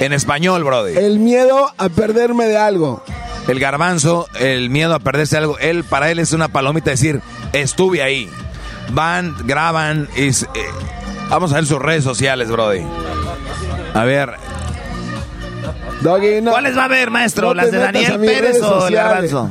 En 0.00 0.14
español, 0.14 0.64
Brody. 0.64 0.96
El 0.96 1.18
miedo 1.18 1.70
a 1.76 1.88
perderme 1.90 2.46
de 2.46 2.56
algo. 2.56 3.04
El 3.48 3.60
garbanzo, 3.60 4.26
el 4.38 4.70
miedo 4.70 4.94
a 4.94 4.98
perderse 4.98 5.36
algo, 5.36 5.58
él 5.58 5.84
para 5.84 6.10
él 6.10 6.18
es 6.18 6.32
una 6.32 6.48
palomita 6.48 6.90
decir, 6.90 7.20
estuve 7.52 8.02
ahí. 8.02 8.30
Van, 8.92 9.34
graban 9.44 10.08
y 10.16 10.30
vamos 11.28 11.52
a 11.52 11.56
ver 11.56 11.66
sus 11.66 11.78
redes 11.78 12.04
sociales, 12.04 12.50
Brody. 12.50 12.82
A 13.94 14.04
ver. 14.04 14.34
¿Cuáles 16.02 16.76
va 16.76 16.84
a 16.84 16.88
ver, 16.88 17.10
maestro? 17.10 17.54
¿Las 17.54 17.70
de 17.70 17.78
Daniel 17.78 18.18
Pérez 18.20 18.60
o 18.62 18.88
el 18.88 18.94
garbanzo? 18.94 19.50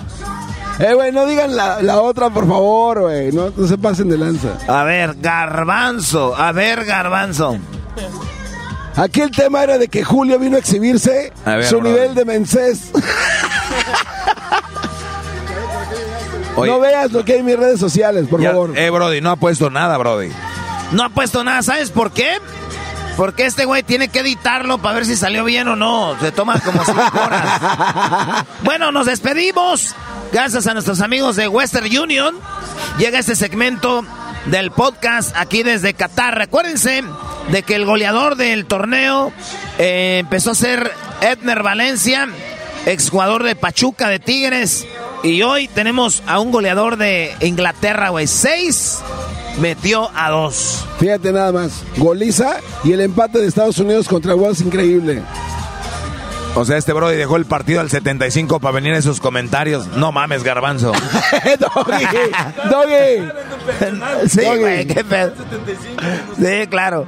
Eh, 0.80 0.94
güey, 0.96 1.12
no 1.12 1.26
digan 1.26 1.56
la, 1.56 2.02
otra, 2.02 2.30
por 2.30 2.48
favor, 2.48 3.02
güey. 3.02 3.32
No, 3.32 3.52
no 3.56 3.68
se 3.68 3.78
pasen 3.78 4.10
de 4.10 4.18
lanza. 4.18 4.58
A 4.68 4.84
ver, 4.84 5.16
garbanzo. 5.20 6.36
A 6.36 6.52
ver, 6.52 6.86
garbanzo. 6.86 7.58
Aquí 8.96 9.22
el 9.22 9.32
tema 9.32 9.64
era 9.64 9.78
de 9.78 9.88
que 9.88 10.04
Julio 10.04 10.38
vino 10.40 10.56
a 10.56 10.60
exhibirse 10.60 11.34
su 11.68 11.82
nivel 11.82 12.14
de 12.14 12.26
mensés. 12.26 12.92
no 16.56 16.80
veas 16.80 17.12
lo 17.12 17.26
que 17.26 17.34
hay 17.34 17.40
en 17.40 17.46
mis 17.46 17.58
redes 17.58 17.80
sociales, 17.80 18.28
por 18.30 18.44
favor. 18.44 18.78
Eh, 18.78 18.90
Brody, 18.90 19.22
no 19.22 19.32
ha 19.32 19.36
puesto 19.36 19.70
nada, 19.70 19.98
Brody. 19.98 20.30
No 20.92 21.04
ha 21.04 21.10
puesto 21.10 21.44
nada, 21.44 21.62
¿sabes 21.64 21.90
por 21.90 22.12
qué? 22.12 22.38
Porque 23.18 23.46
este 23.46 23.66
güey 23.66 23.84
tiene 23.84 24.08
que 24.08 24.20
editarlo 24.20 24.80
para 24.80 24.96
ver 24.96 25.06
si 25.06 25.16
salió 25.16 25.44
bien 25.44 25.68
o 25.68 25.76
no. 25.76 26.16
Se 26.20 26.32
toma 26.32 26.60
como 26.60 26.84
cinco 26.86 27.02
horas. 27.26 28.46
bueno, 28.64 28.92
nos 28.92 29.06
despedimos. 29.06 29.96
Gracias 30.32 30.66
a 30.68 30.74
nuestros 30.74 31.00
amigos 31.02 31.36
de 31.36 31.48
Western 31.48 31.86
Union. 31.96 32.36
Llega 32.98 33.20
este 33.20 33.36
segmento 33.36 34.04
del 34.48 34.72
podcast 34.72 35.36
aquí 35.36 35.62
desde 35.64 35.94
Qatar. 35.94 36.36
Recuérdense 36.38 37.04
de 37.52 37.64
que 37.64 37.76
el 37.76 37.86
goleador 37.86 38.36
del 38.36 38.66
torneo 38.66 39.32
eh, 39.78 40.18
empezó 40.20 40.52
a 40.52 40.56
ser 40.56 40.92
Edner 41.22 41.64
Valencia, 41.64 42.28
exjugador 42.86 43.44
de 43.44 43.56
Pachuca 43.56 44.10
de 44.10 44.20
Tigres. 44.20 44.88
Y 45.24 45.42
hoy 45.42 45.68
tenemos 45.68 46.22
a 46.28 46.40
un 46.40 46.52
goleador 46.52 46.98
de 46.98 47.34
Inglaterra, 47.42 48.10
güey. 48.10 48.28
Seis 48.28 49.02
metió 49.60 50.10
a 50.16 50.30
dos. 50.30 50.86
Fíjate 51.00 51.32
nada 51.32 51.52
más. 51.52 51.84
Goliza 51.98 52.58
y 52.84 52.92
el 52.92 53.02
empate 53.02 53.40
de 53.40 53.48
Estados 53.48 53.78
Unidos 53.80 54.08
contra 54.08 54.36
Wales 54.36 54.62
increíble. 54.62 55.22
O 56.56 56.66
sea, 56.66 56.78
este 56.78 56.94
Brody 56.94 57.16
dejó 57.16 57.38
el 57.38 57.46
partido 57.46 57.82
al 57.82 57.90
75 57.90 58.60
para 58.60 58.76
venir 58.76 58.94
a 58.94 58.98
esos 59.00 59.20
comentarios. 59.20 59.88
No 59.98 60.12
mames, 60.12 60.44
garbanzo. 60.44 60.92
doggy, 61.60 62.06
doggy. 62.70 64.30
Sí, 64.30 64.46
güey, 64.60 64.86
qué 64.86 65.04
pedo. 65.04 65.34
Sí, 66.38 66.68
claro. 66.68 67.08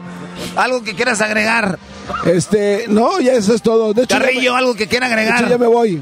¿Algo 0.55 0.83
que 0.83 0.95
quieras 0.95 1.21
agregar? 1.21 1.79
Este, 2.25 2.85
no, 2.87 3.19
ya 3.19 3.33
eso 3.33 3.53
es 3.53 3.61
todo. 3.61 3.93
De 3.93 4.03
hecho, 4.03 4.17
Carrillo, 4.17 4.55
algo 4.55 4.75
que 4.75 4.87
quiera 4.87 5.07
agregar. 5.07 5.39
De 5.39 5.45
hecho, 5.45 5.49
ya 5.49 5.57
me 5.57 5.67
voy. 5.67 6.01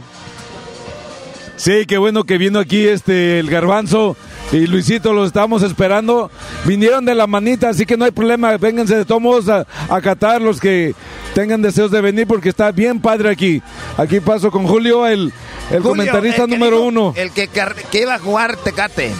Sí, 1.56 1.86
qué 1.88 1.98
bueno 1.98 2.24
que 2.24 2.38
vino 2.38 2.60
aquí 2.60 2.88
este 2.88 3.40
el 3.40 3.50
garbanzo 3.50 4.18
y 4.52 4.68
Luisito 4.68 5.14
los 5.14 5.28
estamos 5.28 5.64
esperando. 5.64 6.30
Vinieron 6.66 7.06
de 7.06 7.16
la 7.16 7.28
manita, 7.28 7.70
así 7.70 7.86
que 7.86 7.96
no 7.96 8.06
hay 8.06 8.12
problema. 8.12 8.58
Vénganse 8.58 8.98
de 8.98 9.06
todos 9.06 9.48
a, 9.50 9.66
a 9.90 10.02
Qatar 10.02 10.42
los 10.42 10.60
que 10.60 10.94
tengan 11.34 11.62
deseos 11.62 11.92
de 11.92 12.02
venir 12.02 12.28
porque 12.28 12.50
está 12.50 12.72
bien 12.72 13.00
padre 13.00 13.30
aquí. 13.30 13.62
Aquí 13.98 14.20
paso 14.20 14.52
con 14.52 14.68
Julio, 14.68 15.08
el, 15.08 15.32
el 15.72 15.82
comentarista 15.82 16.48
número 16.48 16.82
uno. 16.84 17.14
El 17.16 17.32
que, 17.32 17.48
que 17.48 18.02
iba 18.02 18.16
a 18.16 18.20
jugar 18.20 18.58
Tecate. 18.58 19.12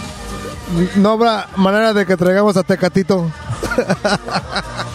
No 0.96 1.10
habrá 1.12 1.48
manera 1.56 1.92
de 1.92 2.04
que 2.04 2.16
traigamos 2.16 2.56
a 2.56 2.62
Tecatito. 2.62 3.30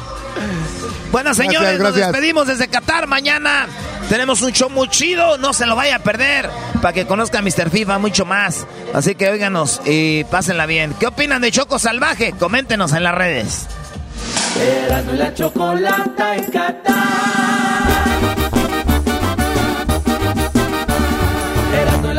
bueno, 1.12 1.34
señores, 1.34 1.80
nos 1.80 1.96
despedimos 1.96 2.48
desde 2.48 2.68
Qatar. 2.68 3.08
Mañana 3.08 3.68
tenemos 4.10 4.42
un 4.42 4.52
show 4.52 4.70
muy 4.70 4.88
chido. 4.90 5.38
No 5.38 5.54
se 5.54 5.66
lo 5.66 5.76
vaya 5.76 5.98
a 5.98 6.00
perder. 6.00 6.50
Para 6.82 6.94
que 6.94 7.06
conozca 7.06 7.40
a 7.40 7.42
Mr. 7.42 7.70
FIFA 7.70 8.00
mucho 8.00 8.26
más. 8.26 8.66
Así 8.94 9.16
que 9.16 9.30
óiganos 9.30 9.82
y 9.86 10.24
pásenla 10.26 10.66
bien. 10.66 10.94
¿Qué 11.00 11.08
opinan 11.08 11.42
de 11.42 11.52
Choco 11.52 11.80
Salvaje? 11.80 12.34
Coméntenos 12.34 12.94
en 12.94 13.04
las 13.04 13.16
redes. 13.16 13.68
la 15.14 15.34
chocolata 15.34 16.36
en 16.36 16.44
Qatar. 16.46 17.10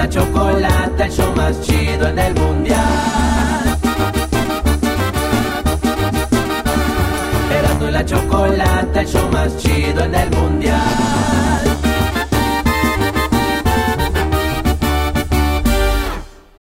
la 0.00 0.08
chocolata, 0.08 1.04
el 1.04 1.12
show 1.12 1.32
más 1.36 1.60
chido 1.60 2.08
en 2.08 2.18
el 2.18 2.34
mundial. 2.34 3.69
La 7.90 8.04
chocolata, 8.04 9.00
el 9.00 9.06
show 9.06 9.30
más 9.30 9.56
chido 9.58 10.04
en 10.04 10.14
el 10.14 10.30
mundial. 10.30 10.80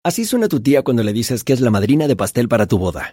Así 0.05 0.25
suena 0.25 0.47
tu 0.47 0.61
tía 0.61 0.83
cuando 0.83 1.03
le 1.03 1.13
dices 1.13 1.43
que 1.43 1.53
es 1.53 1.61
la 1.61 1.71
madrina 1.71 2.07
de 2.07 2.15
pastel 2.15 2.49
para 2.49 2.67
tu 2.67 2.79
boda. 2.79 3.13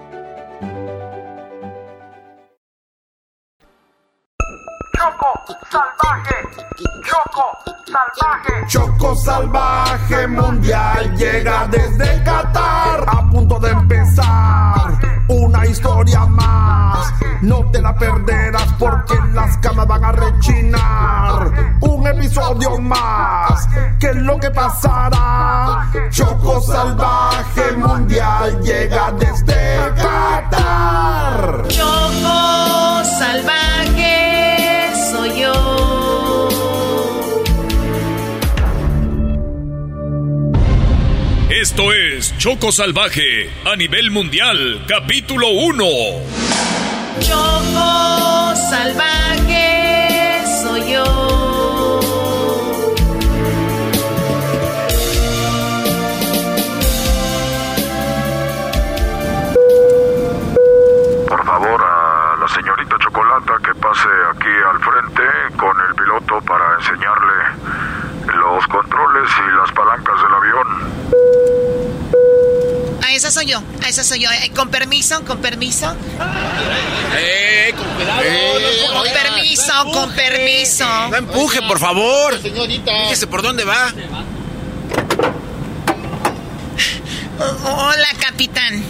Salvaje, 5.69 6.35
Choco 7.03 7.57
salvaje. 7.85 8.67
Choco 8.67 9.15
salvaje 9.15 10.27
mundial 10.27 11.15
llega 11.15 11.67
desde 11.67 12.23
Qatar 12.23 13.05
a 13.07 13.29
punto 13.29 13.59
de 13.59 13.69
empezar 13.69 14.99
una 15.27 15.51
una 15.61 15.65
historia 15.65 16.25
más. 16.25 17.13
No 17.41 17.69
te 17.71 17.81
la 17.81 17.95
perderás 17.95 18.73
porque 18.79 19.15
las 19.33 19.57
camas 19.57 19.87
van 19.87 20.05
a 20.05 20.11
rechinar. 20.11 21.77
Un 21.81 22.07
episodio 22.07 22.77
más. 22.79 23.67
¿Qué 23.99 24.07
es 24.07 24.15
lo 24.17 24.37
que 24.37 24.49
pasará? 24.51 25.89
Choco 26.09 26.61
salvaje 26.61 27.71
mundial 27.77 28.61
llega 28.61 29.11
desde 29.11 29.93
Qatar. 29.95 31.63
Choco 31.67 33.03
salvaje 33.19 34.00
soy 35.21 35.39
yo. 35.39 36.49
Esto 41.49 41.93
es 41.93 42.35
Choco 42.37 42.71
Salvaje 42.71 43.49
a 43.65 43.75
nivel 43.75 44.09
mundial, 44.09 44.83
capítulo 44.87 45.49
1. 45.49 45.85
Choco 47.19 48.55
salvaje 48.69 50.41
soy 50.63 50.93
yo. 50.93 51.30
Chocolata 63.11 63.53
que 63.65 63.75
pase 63.75 64.07
aquí 64.31 64.47
al 64.71 64.79
frente 64.79 65.23
con 65.57 65.75
el 65.81 65.95
piloto 65.95 66.39
para 66.45 66.75
enseñarle 66.79 67.33
los 68.37 68.65
controles 68.67 69.29
y 69.37 69.51
las 69.57 69.69
palancas 69.73 70.15
del 70.21 70.33
avión. 70.33 70.67
A 73.03 73.11
esa 73.11 73.29
soy 73.29 73.47
yo, 73.47 73.61
a 73.83 73.89
esa 73.89 74.05
soy 74.05 74.19
yo. 74.21 74.29
Eh, 74.31 74.51
con 74.55 74.69
permiso, 74.69 75.25
con 75.25 75.41
permiso. 75.41 75.93
¡Eh, 77.17 77.73
con 77.77 77.85
cuidado! 77.95 78.21
con 78.93 79.03
permiso, 79.03 79.73
con 79.91 80.13
permiso. 80.13 80.85
No 81.09 81.17
empuje, 81.17 81.61
por 81.63 81.79
favor. 81.79 82.39
Señorita. 82.39 82.91
Fíjese 82.91 83.27
por 83.27 83.41
dónde 83.41 83.65
va. 83.65 83.91
Hola, 87.65 88.07
capitán. 88.21 88.81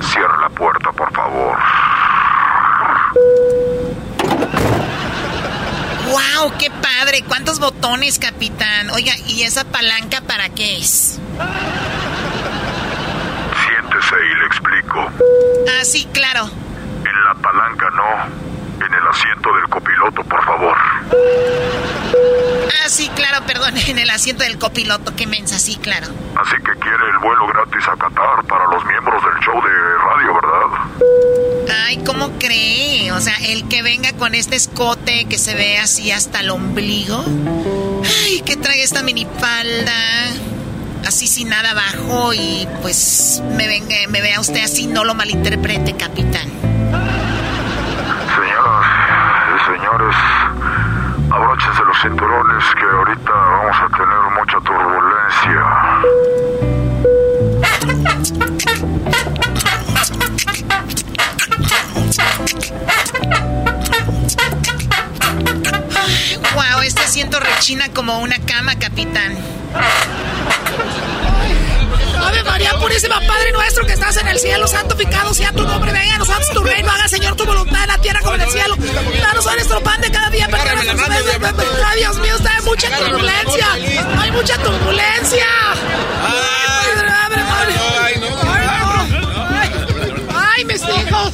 Cierra 0.00 0.40
la 0.40 0.48
puerta, 0.48 0.90
por 0.90 1.12
favor. 1.12 1.56
¡Wow! 6.10 6.52
¡Qué 6.58 6.70
padre! 6.70 7.22
¿Cuántos 7.26 7.58
botones, 7.58 8.18
capitán? 8.18 8.90
Oiga, 8.90 9.12
¿y 9.26 9.42
esa 9.42 9.64
palanca 9.64 10.20
para 10.22 10.48
qué 10.48 10.78
es? 10.78 11.20
Siéntese 13.66 14.16
y 14.16 14.34
le 14.38 14.46
explico. 14.46 15.10
Ah, 15.68 15.84
sí, 15.84 16.08
claro. 16.12 16.48
En 17.04 17.24
la 17.24 17.34
palanca 17.42 17.90
no. 17.90 18.47
En 18.88 18.94
el 18.94 19.06
asiento 19.06 19.52
del 19.54 19.68
copiloto, 19.68 20.24
por 20.24 20.42
favor. 20.46 20.76
Ah, 22.68 22.88
sí, 22.88 23.10
claro, 23.14 23.44
perdón. 23.46 23.74
En 23.88 23.98
el 23.98 24.08
asiento 24.08 24.44
del 24.44 24.58
copiloto, 24.58 25.14
qué 25.14 25.26
mensa, 25.26 25.58
sí, 25.58 25.76
claro. 25.76 26.06
Así 26.06 26.56
que 26.56 26.72
quiere 26.80 27.10
el 27.12 27.18
vuelo 27.18 27.46
gratis 27.48 27.86
a 27.86 27.96
Qatar 27.96 28.44
para 28.46 28.66
los 28.68 28.82
miembros 28.86 29.22
del 29.22 29.44
show 29.44 29.60
de 29.62 29.68
radio, 29.98 30.34
¿verdad? 30.34 31.84
Ay, 31.84 31.98
¿cómo 31.98 32.30
cree? 32.38 33.12
O 33.12 33.20
sea, 33.20 33.34
el 33.46 33.68
que 33.68 33.82
venga 33.82 34.14
con 34.14 34.34
este 34.34 34.56
escote 34.56 35.26
que 35.26 35.36
se 35.36 35.54
ve 35.54 35.78
así 35.78 36.10
hasta 36.10 36.40
el 36.40 36.48
ombligo. 36.48 37.22
Ay, 38.24 38.40
que 38.40 38.56
traiga 38.56 38.84
esta 38.84 39.02
minifalda. 39.02 39.92
Así 41.06 41.26
sin 41.26 41.50
nada 41.50 41.72
abajo 41.72 42.32
y 42.32 42.66
pues 42.80 43.42
me 43.54 43.66
venga, 43.66 43.96
me 44.08 44.22
vea 44.22 44.40
usted 44.40 44.62
así, 44.64 44.86
no 44.86 45.04
lo 45.04 45.14
malinterprete, 45.14 45.94
capitán. 45.96 46.67
Abróchense 51.58 51.84
los 51.84 52.00
cinturones 52.02 52.64
que 52.74 52.84
ahorita 52.84 53.32
vamos 53.32 53.76
a 53.80 53.88
tener 53.96 54.18
mucha 54.36 54.58
turbulencia. 54.60 55.62
Wow, 66.54 66.80
este 66.82 67.00
asiento 67.02 67.40
rechina 67.40 67.88
como 67.92 68.18
una 68.20 68.38
cama, 68.46 68.74
capitán. 68.78 69.36
Purísima, 72.80 73.20
Padre 73.26 73.52
nuestro 73.52 73.84
que 73.86 73.92
estás 73.92 74.16
en 74.18 74.28
el 74.28 74.38
cielo, 74.38 74.66
santificado 74.66 75.34
sea 75.34 75.52
tu 75.52 75.64
nombre, 75.64 75.92
venga 75.92 76.14
a 76.14 76.18
nosotros 76.18 76.50
tu 76.50 76.62
reino, 76.62 76.90
haga 76.90 77.08
Señor 77.08 77.36
tu 77.36 77.44
voluntad 77.44 77.82
en 77.82 77.88
la 77.88 77.98
tierra 77.98 78.20
como 78.20 78.34
en 78.36 78.42
el 78.42 78.50
cielo. 78.50 78.76
Danos 79.20 79.46
hoy 79.46 79.54
nuestro 79.54 79.80
pan 79.82 80.00
de 80.00 80.10
cada 80.10 80.30
día, 80.30 80.48
perdónanos 80.48 80.84
nuestras 80.84 81.94
Dios 81.96 82.16
mío, 82.18 82.36
está 82.36 82.56
hay 82.56 82.62
mucha 82.62 82.98
turbulencia, 82.98 83.66
hay 84.20 84.30
mucha 84.30 84.58
turbulencia. 84.58 85.46
Ay, 90.34 90.64
mis 90.64 90.82
hijos. 90.82 91.32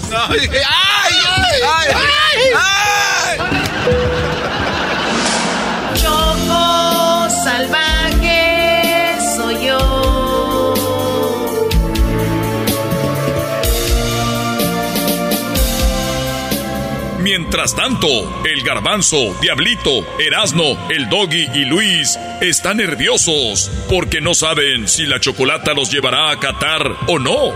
Mientras 17.54 17.76
tanto, 17.76 18.08
el 18.44 18.64
garbanzo, 18.64 19.32
Diablito, 19.40 20.04
Erasno, 20.18 20.90
el 20.90 21.08
Doggy 21.08 21.48
y 21.54 21.64
Luis 21.66 22.18
están 22.40 22.78
nerviosos 22.78 23.70
porque 23.88 24.20
no 24.20 24.34
saben 24.34 24.88
si 24.88 25.06
la 25.06 25.20
chocolata 25.20 25.72
los 25.72 25.88
llevará 25.88 26.32
a 26.32 26.40
Qatar 26.40 26.82
o 27.06 27.20
no. 27.20 27.54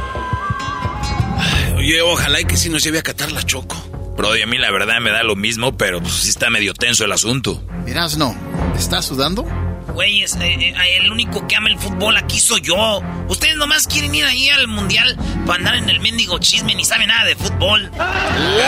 Oye, 1.76 2.00
ojalá 2.00 2.40
y 2.40 2.44
que 2.44 2.56
sí 2.56 2.68
nos 2.70 2.84
lleve 2.84 3.00
a 3.00 3.02
catar 3.02 3.32
la 3.32 3.42
choco. 3.42 3.74
Brody, 4.16 4.42
a 4.42 4.46
mí 4.46 4.56
la 4.56 4.70
verdad 4.70 5.00
me 5.00 5.10
da 5.10 5.24
lo 5.24 5.34
mismo, 5.34 5.76
pero 5.76 6.00
pues 6.00 6.14
sí 6.14 6.28
está 6.28 6.48
medio 6.48 6.74
tenso 6.74 7.04
el 7.04 7.10
asunto. 7.10 7.60
Mirás, 7.84 8.16
no. 8.16 8.36
¿Estás 8.76 9.06
sudando? 9.06 9.46
Güey, 9.98 10.22
es, 10.22 10.36
eh, 10.36 10.40
eh, 10.68 10.74
el 11.00 11.10
único 11.10 11.44
que 11.48 11.56
ama 11.56 11.68
el 11.70 11.76
fútbol 11.76 12.16
aquí 12.16 12.38
soy 12.38 12.60
yo. 12.60 13.00
Ustedes 13.26 13.56
nomás 13.56 13.88
quieren 13.88 14.14
ir 14.14 14.24
ahí 14.26 14.48
al 14.48 14.68
mundial 14.68 15.16
para 15.44 15.58
andar 15.58 15.74
en 15.74 15.90
el 15.90 15.98
mendigo 15.98 16.38
chisme 16.38 16.72
ni 16.76 16.84
saben 16.84 17.08
nada 17.08 17.24
de 17.24 17.34
fútbol. 17.34 17.90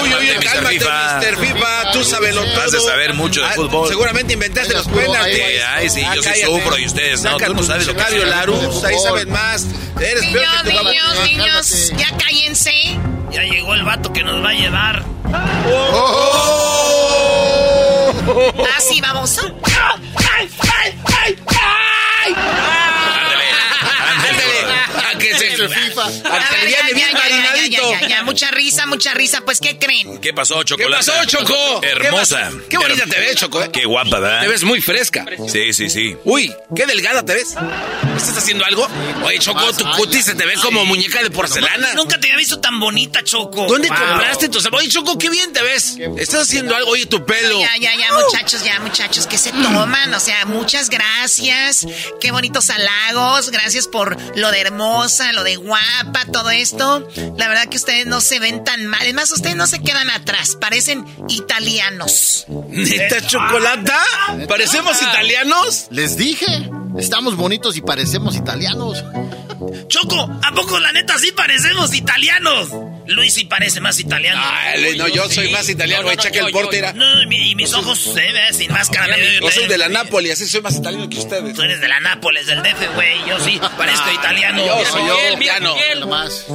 Uy, 0.02 0.12
oye, 0.12 0.34
Mr. 0.38 0.42
cálmate, 0.44 0.80
FIFA. 0.80 1.18
Mr. 1.20 1.36
FIFA. 1.36 1.92
Tú 1.92 2.02
sabes 2.02 2.34
lo 2.34 2.42
todo. 2.44 2.62
Has 2.62 2.72
de 2.72 2.80
saber 2.80 3.14
mucho 3.14 3.42
de 3.42 3.46
Ah, 3.46 3.52
fútbol. 3.54 3.88
Seguramente 3.88 4.32
inventaste 4.32 4.74
los 4.74 4.88
penaltis. 4.88 5.40
Ay, 5.68 5.88
sí, 5.88 6.02
Ah, 6.04 6.16
yo 6.16 6.22
sí 6.24 6.30
sufro 6.44 6.76
y 6.78 6.86
ustedes 6.86 7.22
no, 7.22 7.36
tú 7.36 7.54
no 7.54 7.62
sabes 7.62 7.86
lo 7.86 7.94
que 7.94 8.02
es. 8.02 8.24
Larus, 8.28 8.82
ahí 8.82 8.96
sabes 8.98 9.28
más. 9.28 9.66
Eres 10.00 10.26
peor 10.32 10.34
Niños, 10.34 10.62
que 10.64 10.70
tu 10.70 10.76
mamá. 10.78 10.90
niños, 10.90 11.24
niños, 11.26 11.92
ya 11.96 12.08
cállense. 12.16 12.72
Ya 13.30 13.44
llegó 13.44 13.74
el 13.74 13.84
vato 13.84 14.12
que 14.12 14.24
nos 14.24 14.44
va 14.44 14.48
a 14.50 14.54
llevar. 14.54 15.04
Así 18.76 19.00
vamos. 19.00 19.38
A 21.38 22.79
mucha 28.30 28.50
risa, 28.52 28.86
mucha 28.86 29.12
risa. 29.14 29.40
Pues, 29.44 29.60
¿qué 29.60 29.78
creen? 29.78 30.18
¿Qué 30.20 30.32
pasó, 30.32 30.58
¿Qué 30.60 30.64
chocolate? 30.66 31.04
pasó, 31.04 31.24
Choco? 31.26 31.82
Hermosa. 31.82 32.50
Qué 32.68 32.78
bonita 32.78 33.04
te 33.06 33.18
ves, 33.20 33.36
Choco. 33.36 33.62
¿eh? 33.62 33.70
Qué 33.72 33.84
guapa, 33.84 34.18
¿verdad? 34.20 34.42
Te 34.42 34.48
ves 34.48 34.62
muy 34.64 34.80
fresca. 34.80 35.24
Sí, 35.48 35.72
sí, 35.72 35.90
sí. 35.90 36.16
Uy, 36.24 36.54
qué 36.74 36.86
delgada 36.86 37.24
te 37.24 37.34
ves. 37.34 37.56
¿Estás 38.16 38.38
haciendo 38.38 38.64
algo? 38.64 38.86
Oye, 39.24 39.38
Choco, 39.38 39.72
tu 39.72 39.84
cutis 39.96 40.24
se 40.26 40.34
te 40.34 40.46
ve 40.46 40.54
como 40.62 40.84
muñeca 40.84 41.22
de 41.22 41.30
porcelana. 41.30 41.94
Nunca 41.94 42.18
te 42.20 42.26
había 42.28 42.36
visto 42.36 42.60
tan 42.60 42.78
bonita, 42.78 43.22
Choco. 43.24 43.66
¿Dónde 43.66 43.88
Wow. 43.88 43.98
compraste 43.98 44.48
tus 44.48 44.66
Oye, 44.72 44.88
Choco, 44.88 45.18
qué 45.18 45.28
bien 45.30 45.52
te 45.52 45.62
ves. 45.62 45.96
¿Estás 46.18 46.42
haciendo 46.42 46.76
algo? 46.76 46.90
Oye, 46.92 47.06
tu 47.06 47.24
pelo. 47.24 47.58
Ya, 47.60 47.72
ya, 47.80 47.92
ya, 47.96 48.12
muchachos, 48.12 48.62
ya, 48.62 48.78
muchachos, 48.80 49.26
que 49.26 49.36
se 49.38 49.50
toman? 49.50 50.14
O 50.14 50.20
sea, 50.20 50.44
muchas 50.44 50.88
gracias. 50.90 51.86
Qué 52.20 52.30
bonitos 52.30 52.70
halagos. 52.70 53.50
Gracias 53.50 53.88
por 53.88 54.16
lo 54.36 54.50
de 54.50 54.60
hermosa, 54.60 55.32
lo 55.32 55.42
de 55.42 55.56
guapa, 55.56 56.24
todo 56.32 56.50
esto. 56.50 57.06
La 57.36 57.48
verdad 57.48 57.68
que 57.68 57.76
ustedes 57.76 58.06
no 58.06 58.19
se 58.20 58.38
ven 58.38 58.64
tan 58.64 58.86
mal. 58.86 59.06
Es 59.06 59.14
más, 59.14 59.30
ustedes 59.32 59.56
no 59.56 59.66
se 59.66 59.80
quedan 59.80 60.10
atrás. 60.10 60.56
Parecen 60.60 61.04
italianos. 61.28 62.46
¿Neta 62.68 63.26
chocolata? 63.26 63.98
¿Parecemos 64.48 65.00
italianos? 65.02 65.86
Les 65.90 66.16
dije, 66.16 66.70
estamos 66.98 67.36
bonitos 67.36 67.76
y 67.76 67.80
parecemos 67.80 68.36
italianos. 68.36 69.04
Choco, 69.88 70.20
¿a 70.42 70.54
poco 70.54 70.78
la 70.78 70.92
neta 70.92 71.18
sí 71.18 71.32
parecemos 71.32 71.94
italianos? 71.94 72.68
Luis 73.10 73.34
sí 73.34 73.44
parece 73.44 73.80
más 73.80 73.98
italiano. 73.98 74.40
Ah, 74.42 74.72
no, 74.96 75.08
yo 75.08 75.28
soy 75.28 75.50
más 75.50 75.68
italiano, 75.68 76.02
no, 76.02 76.14
no, 76.14 76.46
el 76.46 76.52
porte 76.52 76.78
era. 76.78 76.92
No, 76.92 77.22
y 77.22 77.54
mis 77.54 77.72
ojos 77.74 77.98
se 77.98 78.32
ven 78.32 78.54
sin 78.54 78.72
máscara. 78.72 79.16
Yo 79.40 79.50
soy 79.50 79.66
de 79.66 79.78
la 79.78 79.88
Nápoles, 79.88 80.32
así 80.32 80.48
soy 80.48 80.62
más 80.62 80.76
italiano 80.76 81.08
que 81.08 81.18
ustedes. 81.18 81.54
Tú 81.54 81.62
eres 81.62 81.80
de 81.80 81.88
la 81.88 82.00
Nápoles, 82.00 82.46
del 82.46 82.62
DF, 82.62 82.94
güey. 82.94 83.18
Yo 83.28 83.38
sí 83.40 83.60
parezco 83.76 84.10
italiano. 84.12 84.64
Yo 84.64 84.84
soy 84.86 85.06
yo, 85.06 85.16
italiano. 85.30 85.74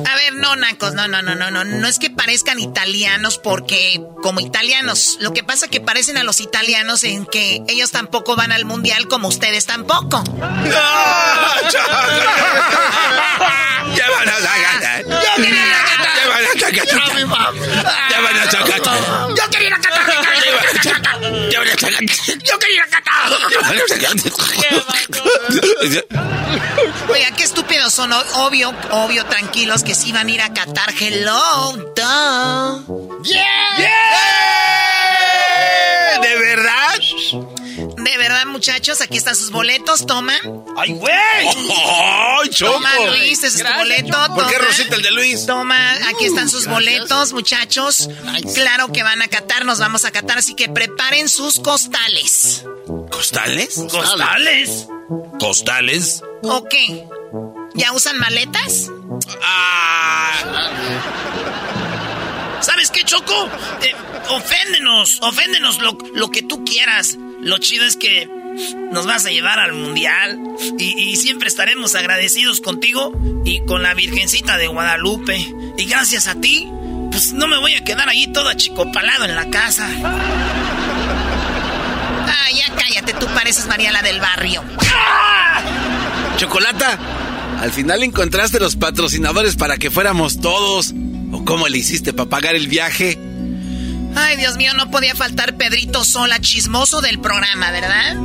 A 0.05 0.15
ver, 0.15 0.33
no, 0.33 0.55
Nacos, 0.55 0.93
no, 0.93 1.07
no, 1.07 1.21
no, 1.21 1.35
no, 1.35 1.51
no. 1.51 1.63
No 1.63 1.87
es 1.87 1.99
que 1.99 2.09
parezcan 2.09 2.59
italianos 2.59 3.37
porque 3.37 4.01
como 4.21 4.39
italianos. 4.39 5.17
Lo 5.19 5.33
que 5.33 5.43
pasa 5.43 5.65
es 5.65 5.71
que 5.71 5.81
parecen 5.81 6.17
a 6.17 6.23
los 6.23 6.39
italianos 6.39 7.03
en 7.03 7.25
que 7.25 7.61
ellos 7.67 7.91
tampoco 7.91 8.35
van 8.35 8.51
al 8.51 8.65
mundial 8.65 9.07
como 9.07 9.27
ustedes 9.27 9.65
tampoco. 9.65 10.23
¡No! 10.23 10.45
¡Ya 13.95 14.09
van 14.09 14.29
a 14.29 14.39
ganar! 14.39 15.05
¡Ya 18.09 18.21
van 18.21 18.37
a 18.37 18.51
sacar! 18.51 18.81
¡Yo 19.35 19.49
quería 19.49 19.67
ir 19.67 19.73
a 19.73 19.79
Qatar! 19.79 20.05
¡Ya 21.51 21.59
van 21.59 21.67
a 21.67 21.71
sacar! 21.77 21.99
¡Yo 22.43 22.59
quería 22.59 22.75
ir 22.75 22.81
a 22.81 22.87
Qatar! 22.87 23.05
Oiga, 27.09 27.31
qué 27.35 27.43
estúpidos 27.43 27.93
son. 27.93 28.11
Obvio, 28.13 28.73
obvio, 28.91 29.25
tranquilos 29.25 29.83
que 29.83 29.95
sí 29.95 30.11
van 30.11 30.27
a 30.27 30.31
ir 30.31 30.41
a 30.41 30.53
Qatar. 30.53 30.93
Hello, 30.99 31.73
duh. 31.95 33.23
¡Yeah! 33.23 33.77
¡Yeah! 33.77 34.94
¿De 36.21 36.35
verdad? 36.37 36.99
De 37.97 38.17
verdad, 38.17 38.45
muchachos, 38.45 39.01
aquí 39.01 39.17
están 39.17 39.35
sus 39.35 39.51
boletos, 39.51 40.05
toma. 40.05 40.33
¡Ay, 40.77 40.93
güey! 40.93 41.13
¡Ay, 41.75 42.49
Choco! 42.49 42.73
Toma, 42.73 42.89
Luis, 43.09 43.43
ese 43.43 43.47
es 43.47 43.63
tu 43.63 43.73
boleto. 43.73 44.17
¿Por 44.33 44.47
qué 44.47 44.57
Rosita 44.57 44.95
el 44.95 45.01
de 45.01 45.11
Luis? 45.11 45.45
Toma, 45.45 45.93
aquí 46.07 46.25
están 46.25 46.49
sus 46.49 46.67
boletos, 46.67 47.33
muchachos. 47.33 48.09
Claro 48.53 48.91
que 48.91 49.03
van 49.03 49.21
a 49.21 49.27
catar, 49.27 49.65
nos 49.65 49.79
vamos 49.79 50.05
a 50.05 50.11
catar, 50.11 50.37
así 50.37 50.55
que 50.55 50.69
preparen 50.69 51.27
sus 51.29 51.59
costales. 51.59 52.63
¿Costales? 53.11 53.75
¿Costales? 53.89 54.87
¿Costales? 55.39 56.21
¿O 56.43 56.63
qué? 56.65 57.05
¿Ya 57.73 57.91
usan 57.91 58.17
maletas? 58.19 58.89
¡Ah! 59.43 61.24
¿Sabes 63.05 63.23
qué, 63.23 63.33
Choco? 63.33 63.49
Eh, 63.81 63.95
oféndenos, 64.29 65.19
oféndenos 65.21 65.81
lo, 65.81 65.97
lo, 66.13 66.29
que 66.31 66.41
tú 66.41 66.63
quieras. 66.63 67.17
Lo 67.41 67.57
chido 67.57 67.85
es 67.85 67.97
que 67.97 68.29
nos 68.91 69.05
vas 69.05 69.25
a 69.25 69.29
llevar 69.29 69.59
al 69.59 69.73
mundial 69.73 70.39
y, 70.77 71.11
y, 71.11 71.15
siempre 71.17 71.47
estaremos 71.47 71.95
agradecidos 71.95 72.61
contigo 72.61 73.11
y 73.43 73.63
con 73.65 73.83
la 73.83 73.93
Virgencita 73.93 74.57
de 74.57 74.67
Guadalupe. 74.67 75.37
Y 75.77 75.85
gracias 75.85 76.27
a 76.27 76.35
ti, 76.35 76.69
pues 77.11 77.33
no 77.33 77.47
me 77.47 77.57
voy 77.57 77.73
a 77.75 77.83
quedar 77.83 78.09
ahí 78.09 78.27
todo 78.31 78.49
achicopalado 78.49 79.25
en 79.25 79.35
la 79.35 79.49
casa. 79.49 79.89
Ah, 82.27 82.49
ya 82.53 82.73
cállate, 82.75 83.13
tú 83.13 83.27
pareces 83.27 83.67
María 83.67 83.91
la 83.91 84.01
del 84.01 84.19
barrio. 84.19 84.63
Chocolata, 86.37 86.97
al 87.61 87.71
final 87.71 88.03
encontraste 88.03 88.59
los 88.59 88.75
patrocinadores 88.75 89.55
para 89.55 89.77
que 89.77 89.89
fuéramos 89.91 90.39
todos. 90.39 90.93
¿O 91.35 91.43
cómo 91.43 91.67
le 91.67 91.77
hiciste 91.77 92.13
para 92.13 92.29
pagar 92.29 92.55
el 92.55 92.69
viaje? 92.69 93.19
Ay, 94.15 94.37
Dios 94.37 94.55
mío, 94.55 94.73
no 94.73 94.89
podía 94.89 95.15
faltar 95.15 95.57
Pedrito 95.57 96.05
Sola, 96.05 96.39
chismoso 96.39 97.01
del 97.01 97.19
programa, 97.19 97.71
¿verdad? 97.71 98.15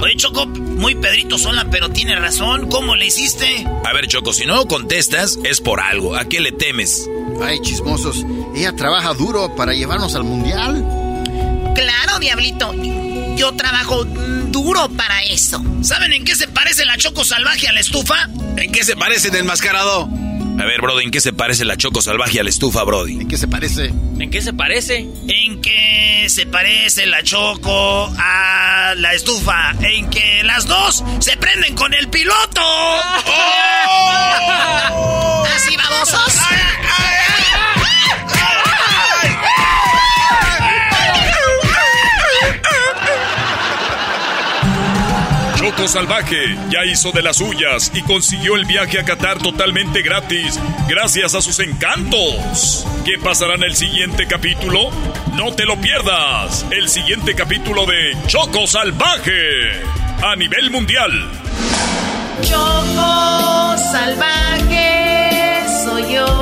Oye, 0.00 0.14
Choco, 0.16 0.46
muy 0.46 0.94
Pedrito 0.94 1.38
Sola, 1.38 1.66
pero 1.72 1.90
tiene 1.90 2.14
razón. 2.14 2.70
¿Cómo 2.70 2.94
le 2.94 3.06
hiciste? 3.06 3.66
A 3.84 3.92
ver, 3.92 4.06
Choco, 4.06 4.32
si 4.32 4.46
no 4.46 4.68
contestas, 4.68 5.40
es 5.42 5.60
por 5.60 5.80
algo. 5.80 6.14
¿A 6.14 6.26
qué 6.26 6.38
le 6.38 6.52
temes? 6.52 7.10
Ay, 7.42 7.60
chismosos. 7.62 8.24
Ella 8.54 8.76
trabaja 8.76 9.12
duro 9.12 9.56
para 9.56 9.72
llevarnos 9.72 10.14
al 10.14 10.22
mundial. 10.22 10.84
Claro, 11.74 12.20
Diablito. 12.20 12.72
Yo 13.36 13.54
trabajo 13.54 14.04
duro 14.04 14.88
para 14.90 15.24
eso. 15.24 15.60
¿Saben 15.82 16.12
en 16.12 16.24
qué 16.24 16.36
se 16.36 16.46
parece 16.46 16.84
la 16.84 16.96
Choco 16.96 17.24
salvaje 17.24 17.66
a 17.66 17.72
la 17.72 17.80
estufa? 17.80 18.28
¿En 18.56 18.70
qué 18.70 18.84
se 18.84 18.94
parece 18.94 19.30
el 19.30 19.36
enmascarado? 19.36 20.08
A 20.62 20.64
ver, 20.64 20.80
Brody, 20.80 21.02
¿en 21.06 21.10
qué 21.10 21.20
se 21.20 21.32
parece 21.32 21.64
la 21.64 21.76
Choco 21.76 22.00
salvaje 22.00 22.38
a 22.38 22.44
la 22.44 22.50
estufa, 22.50 22.84
Brody? 22.84 23.22
¿En 23.22 23.26
qué 23.26 23.36
se 23.36 23.48
parece? 23.48 23.86
¿En 23.86 24.30
qué 24.30 24.40
se 24.40 24.52
parece? 24.52 25.08
En 25.26 25.60
qué 25.60 26.26
se 26.28 26.46
parece 26.46 27.04
la 27.06 27.20
Choco 27.24 28.08
a 28.16 28.94
la 28.96 29.12
estufa. 29.12 29.74
En 29.80 30.08
que 30.08 30.44
las 30.44 30.66
dos 30.66 31.02
se 31.18 31.36
prenden 31.36 31.74
con 31.74 31.92
el 31.92 32.08
piloto. 32.10 32.60
¡Oh! 34.94 35.44
¿Así 35.52 35.76
babosos? 35.76 36.32
Salvaje 45.88 46.56
ya 46.70 46.84
hizo 46.84 47.12
de 47.12 47.22
las 47.22 47.36
suyas 47.36 47.90
y 47.94 48.02
consiguió 48.02 48.56
el 48.56 48.64
viaje 48.64 49.00
a 49.00 49.04
Qatar 49.04 49.38
totalmente 49.38 50.02
gratis 50.02 50.58
gracias 50.88 51.34
a 51.34 51.42
sus 51.42 51.58
encantos. 51.58 52.86
¿Qué 53.04 53.18
pasará 53.22 53.54
en 53.54 53.64
el 53.64 53.74
siguiente 53.74 54.26
capítulo? 54.26 54.90
No 55.34 55.52
te 55.52 55.64
lo 55.64 55.80
pierdas. 55.80 56.64
El 56.70 56.88
siguiente 56.88 57.34
capítulo 57.34 57.86
de 57.86 58.16
Choco 58.26 58.66
Salvaje 58.66 59.72
a 60.22 60.36
nivel 60.36 60.70
mundial. 60.70 61.10
Choco 62.42 63.76
Salvaje 63.90 65.64
soy 65.84 66.14
yo. 66.14 66.41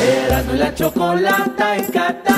Erasmo 0.00 0.54
y 0.54 0.58
la 0.58 0.74
chocolata 0.74 1.76
en 1.76 1.84
Qatar. 1.92 2.34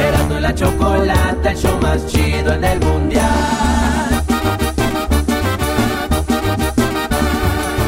Erasmo 0.00 0.38
y 0.38 0.40
la 0.40 0.54
chocolata, 0.54 1.50
el 1.50 1.56
show 1.56 1.78
más 1.80 2.06
chido 2.06 2.54
en 2.54 2.64
el 2.64 2.80
mundial. 2.80 3.24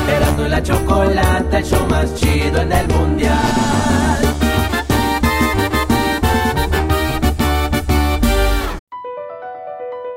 Erasmo 0.08 0.46
y 0.46 0.48
la 0.48 0.62
chocolata, 0.62 1.58
el 1.58 1.64
show 1.64 1.86
más 1.88 2.14
chido 2.14 2.60
en 2.60 2.72
el 2.72 2.88
mundial. 2.88 4.21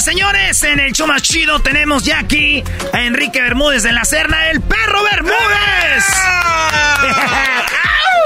Señoras 0.00 0.04
señores, 0.04 0.64
en 0.64 0.80
el 0.80 0.92
show 0.92 1.06
más 1.06 1.20
chido 1.20 1.60
tenemos 1.60 2.04
ya 2.04 2.20
aquí 2.20 2.64
a 2.92 3.02
Enrique 3.02 3.42
Bermúdez 3.42 3.82
de 3.82 3.92
la 3.92 4.04
Serna, 4.06 4.48
el 4.48 4.62
perro 4.62 5.02
Bermúdez. 5.02 6.04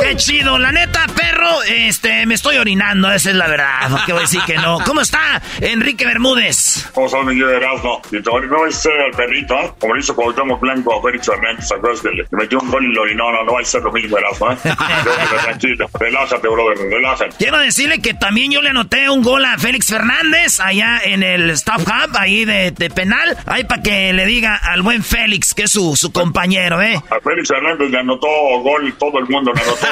Qué 0.00 0.16
chido, 0.16 0.58
la 0.58 0.70
neta, 0.70 1.06
perro, 1.16 1.62
este, 1.62 2.26
me 2.26 2.34
estoy 2.34 2.58
orinando, 2.58 3.10
esa 3.10 3.30
es 3.30 3.36
la 3.36 3.46
verdad, 3.46 4.02
¿Qué 4.04 4.12
voy 4.12 4.20
a 4.20 4.22
decir 4.22 4.42
que 4.46 4.56
no. 4.56 4.78
¿Cómo 4.86 5.00
está 5.00 5.40
Enrique 5.60 6.04
Bermúdez? 6.04 6.90
¿Cómo 6.92 7.06
está, 7.06 7.22
mi 7.22 7.40
Erasmo? 7.40 8.02
Y 8.10 8.20
te 8.20 8.30
no 8.30 8.66
es 8.66 8.84
el 8.84 9.16
perrito, 9.16 9.54
¿eh? 9.54 9.72
Como 9.78 9.94
lo 9.94 10.00
hizo 10.00 10.14
Cuauhtémoc 10.14 10.60
Blanco 10.60 10.98
a 10.98 11.02
Félix 11.02 11.28
Hernández, 11.28 11.68
¿te 11.68 11.74
acuerdas 11.74 12.00
que 12.02 12.10
le 12.10 12.24
metió 12.32 12.58
un 12.58 12.70
gol 12.70 12.84
y 12.84 12.92
lo 12.92 13.02
orinó? 13.02 13.32
No, 13.32 13.44
no 13.44 13.54
va 13.54 13.60
a 13.60 13.64
ser 13.64 13.82
lo 13.82 13.92
mismo, 13.92 14.18
Erasmo, 14.18 14.52
¿eh? 14.52 14.56
Tranquilo, 15.42 15.88
relájate, 15.94 16.48
brother, 16.48 16.78
relájate. 16.90 17.36
Quiero 17.38 17.58
decirle 17.58 18.00
que 18.00 18.14
también 18.14 18.50
yo 18.50 18.60
le 18.60 18.70
anoté 18.70 19.08
un 19.08 19.22
gol 19.22 19.44
a 19.44 19.56
Félix 19.58 19.86
Fernández 19.86 20.60
allá 20.60 21.00
en 21.02 21.22
el 21.22 21.50
Staff 21.64 21.80
Hub, 21.80 22.16
ahí 22.18 22.44
de, 22.44 22.72
de 22.72 22.90
penal, 22.90 23.38
ahí 23.46 23.64
para 23.64 23.80
que 23.80 24.12
le 24.12 24.26
diga 24.26 24.54
al 24.54 24.82
buen 24.82 25.02
Félix, 25.02 25.54
que 25.54 25.62
es 25.62 25.70
su, 25.70 25.96
su 25.96 26.12
compañero, 26.12 26.82
¿eh? 26.82 27.02
A 27.10 27.20
Félix 27.20 27.50
Hernández 27.50 27.88
le 27.90 27.98
anotó 28.00 28.28
gol 28.60 28.94
todo 28.98 29.18
el 29.18 29.26
mundo, 29.26 29.50
le 29.54 29.62
anotó 29.62 29.86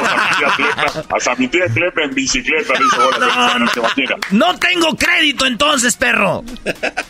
hasta 1.17 1.35
mi 1.37 1.49
tía 1.49 1.65
Clepa 1.73 2.03
en 2.03 2.15
bicicleta 2.15 2.75
no, 3.19 3.59
no, 3.59 3.67
no, 4.33 4.59
tengo 4.59 4.95
crédito 4.97 5.47
entonces, 5.47 5.97
perro. 5.97 6.45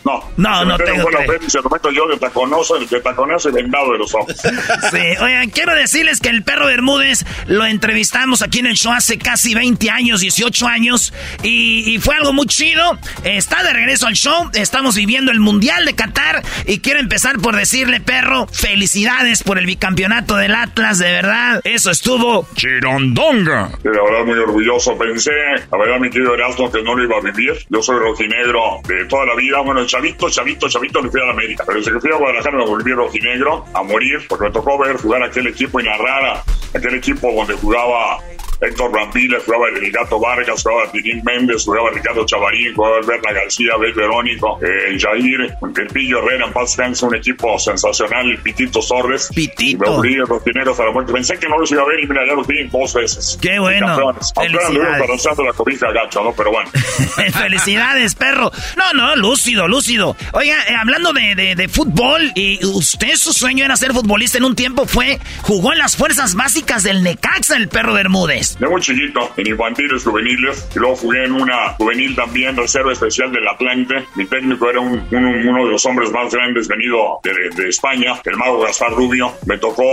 No, 0.05 0.31
no, 0.37 0.63
no 0.63 0.77
tengo 0.77 1.07
crédito. 1.07 1.61
Lo 1.61 1.69
meto 1.69 1.91
yo 1.91 2.07
de 2.07 2.17
taconoso, 2.17 2.79
de 2.79 3.01
taconazo 3.01 3.49
y 3.49 3.51
vendado 3.51 3.91
de 3.91 3.97
los 3.97 4.15
ojos. 4.15 4.35
Sí, 4.91 4.99
oigan, 5.21 5.49
quiero 5.49 5.73
decirles 5.73 6.19
que 6.19 6.29
el 6.29 6.43
perro 6.43 6.67
Bermúdez 6.67 7.25
lo 7.47 7.65
entrevistamos 7.65 8.41
aquí 8.41 8.59
en 8.59 8.67
el 8.67 8.75
show 8.75 8.91
hace 8.93 9.17
casi 9.17 9.55
20 9.55 9.89
años, 9.89 10.21
18 10.21 10.67
años, 10.67 11.13
y, 11.41 11.93
y 11.95 11.99
fue 11.99 12.15
algo 12.15 12.31
muy 12.31 12.45
chido. 12.45 12.97
Está 13.23 13.63
de 13.63 13.73
regreso 13.73 14.07
al 14.07 14.13
show, 14.13 14.49
estamos 14.55 14.95
viviendo 14.95 15.31
el 15.31 15.39
Mundial 15.39 15.85
de 15.85 15.95
Qatar 15.95 16.43
y 16.65 16.79
quiero 16.79 16.99
empezar 16.99 17.39
por 17.39 17.55
decirle, 17.55 17.99
perro, 17.99 18.47
felicidades 18.47 19.43
por 19.43 19.57
el 19.57 19.65
bicampeonato 19.65 20.35
del 20.35 20.55
Atlas, 20.55 20.99
de 20.99 21.11
verdad. 21.11 21.61
Eso 21.63 21.91
estuvo 21.91 22.47
Chirondonga. 22.55 23.71
la 23.83 23.91
verdad, 23.91 24.25
muy 24.25 24.37
orgulloso. 24.37 24.97
Pensé, 24.97 25.31
la 25.71 25.77
verdad, 25.77 25.99
mi 25.99 26.09
querido 26.09 26.33
Erasmo, 26.33 26.71
que 26.71 26.81
no 26.81 26.95
lo 26.95 27.03
iba 27.03 27.17
a 27.17 27.21
vivir. 27.21 27.53
Yo 27.69 27.81
soy 27.81 27.99
rojinegro 27.99 28.81
de 28.87 29.05
toda 29.05 29.25
la 29.25 29.35
vida. 29.35 29.61
Bueno, 29.61 29.85
chavito, 29.85 30.29
chavito, 30.29 30.69
chavito, 30.69 31.01
me 31.01 31.09
fui 31.09 31.21
a 31.21 31.25
la 31.25 31.31
América. 31.31 31.63
Pero 31.65 31.79
desde 31.79 31.93
que 31.93 31.99
fui 31.99 32.11
a 32.11 32.17
Guadalajara 32.17 32.57
me 32.57 32.65
volví 32.65 32.91
rojinegro 32.91 33.65
a 33.73 33.83
morir, 33.83 34.25
porque 34.27 34.45
me 34.45 34.51
tocó 34.51 34.77
ver 34.77 34.97
jugar 34.97 35.23
aquel 35.23 35.47
equipo 35.47 35.79
y 35.79 35.83
narrar 35.83 36.43
aquel 36.73 36.95
equipo 36.95 37.31
donde 37.33 37.53
jugaba 37.55 38.19
Héctor 38.63 38.91
Brambila, 38.91 39.37
jugaba 39.45 39.67
el 39.69 39.91
Gato 39.91 40.19
Vargas, 40.19 40.63
jugaba 40.63 40.91
Tirín 40.91 41.21
Méndez, 41.23 41.65
jugaba 41.65 41.89
Ricardo 41.91 42.25
Chavarín, 42.25 42.73
jugaba 42.73 42.99
Berna 43.05 43.33
García, 43.33 43.71
Bel 43.79 43.93
Verónico, 43.93 44.59
eh, 44.61 44.97
Jair, 44.97 45.41
el 45.41 45.87
Pillo 45.87 46.19
Herrera, 46.19 46.45
en 46.47 46.53
paz 46.53 46.77
un 47.01 47.15
equipo 47.15 47.59
sensacional, 47.59 48.37
Pitito 48.41 48.79
Torres. 48.79 49.29
Pitito. 49.33 49.79
Me 49.79 49.89
volví 49.89 50.15
los 50.15 50.43
dineros 50.43 50.79
a 50.79 50.85
la 50.85 50.91
muerte. 50.91 51.11
Pensé 51.13 51.37
que 51.37 51.47
no 51.47 51.57
los 51.57 51.71
iba 51.71 51.81
a 51.81 51.85
ver 51.85 51.99
y 51.99 52.07
mira, 52.07 52.25
ya 52.25 52.33
los 52.33 52.47
vi 52.47 52.63
dos 52.67 52.93
veces. 52.93 53.37
Qué 53.41 53.59
bueno. 53.59 54.13
Felicidades. 54.35 55.25
la 55.37 55.53
cobija 55.53 55.91
gacho, 55.91 56.23
¿no? 56.23 56.33
Pero 56.33 56.51
bueno. 56.51 56.69
Felicidades, 57.33 58.15
perro. 58.15 58.51
No, 58.77 58.93
no, 58.93 59.15
lúcido, 59.15 59.67
lúcido. 59.67 60.15
Oiga, 60.33 60.55
eh, 60.67 60.75
hablando 60.79 61.13
de, 61.13 61.35
de, 61.35 61.55
de, 61.55 61.67
fútbol, 61.67 62.31
y 62.35 62.63
usted 62.65 63.15
su 63.15 63.33
sueño 63.33 63.65
era 63.65 63.75
ser 63.75 63.91
futbolista 63.91 64.37
en 64.37 64.45
un 64.45 64.55
tiempo 64.55 64.85
fue, 64.85 65.19
jugó 65.41 65.73
en 65.73 65.79
las 65.79 65.95
fuerzas 65.95 66.35
básicas 66.35 66.83
del 66.83 67.03
Necaxa, 67.03 67.57
el 67.57 67.67
perro 67.67 67.93
Bermúdez 67.93 68.52
de 68.59 68.67
muy 68.67 68.81
chiquito, 68.81 69.31
en 69.37 69.47
infantiles, 69.47 70.03
juveniles, 70.03 70.69
y 70.75 70.79
luego 70.79 70.95
jugué 70.95 71.25
en 71.25 71.33
una 71.33 71.69
juvenil 71.73 72.15
también, 72.15 72.55
reserva 72.55 72.93
especial 72.93 73.31
del 73.31 73.47
Atlante. 73.47 74.05
Mi 74.15 74.25
técnico 74.25 74.69
era 74.69 74.79
un, 74.79 75.05
uno 75.11 75.65
de 75.65 75.71
los 75.71 75.85
hombres 75.85 76.11
más 76.11 76.33
grandes 76.33 76.67
venido 76.67 77.19
de, 77.23 77.67
España, 77.67 78.15
el 78.23 78.37
mago 78.37 78.61
Gaspar 78.61 78.91
Rubio. 78.91 79.33
Me 79.45 79.57
tocó, 79.57 79.83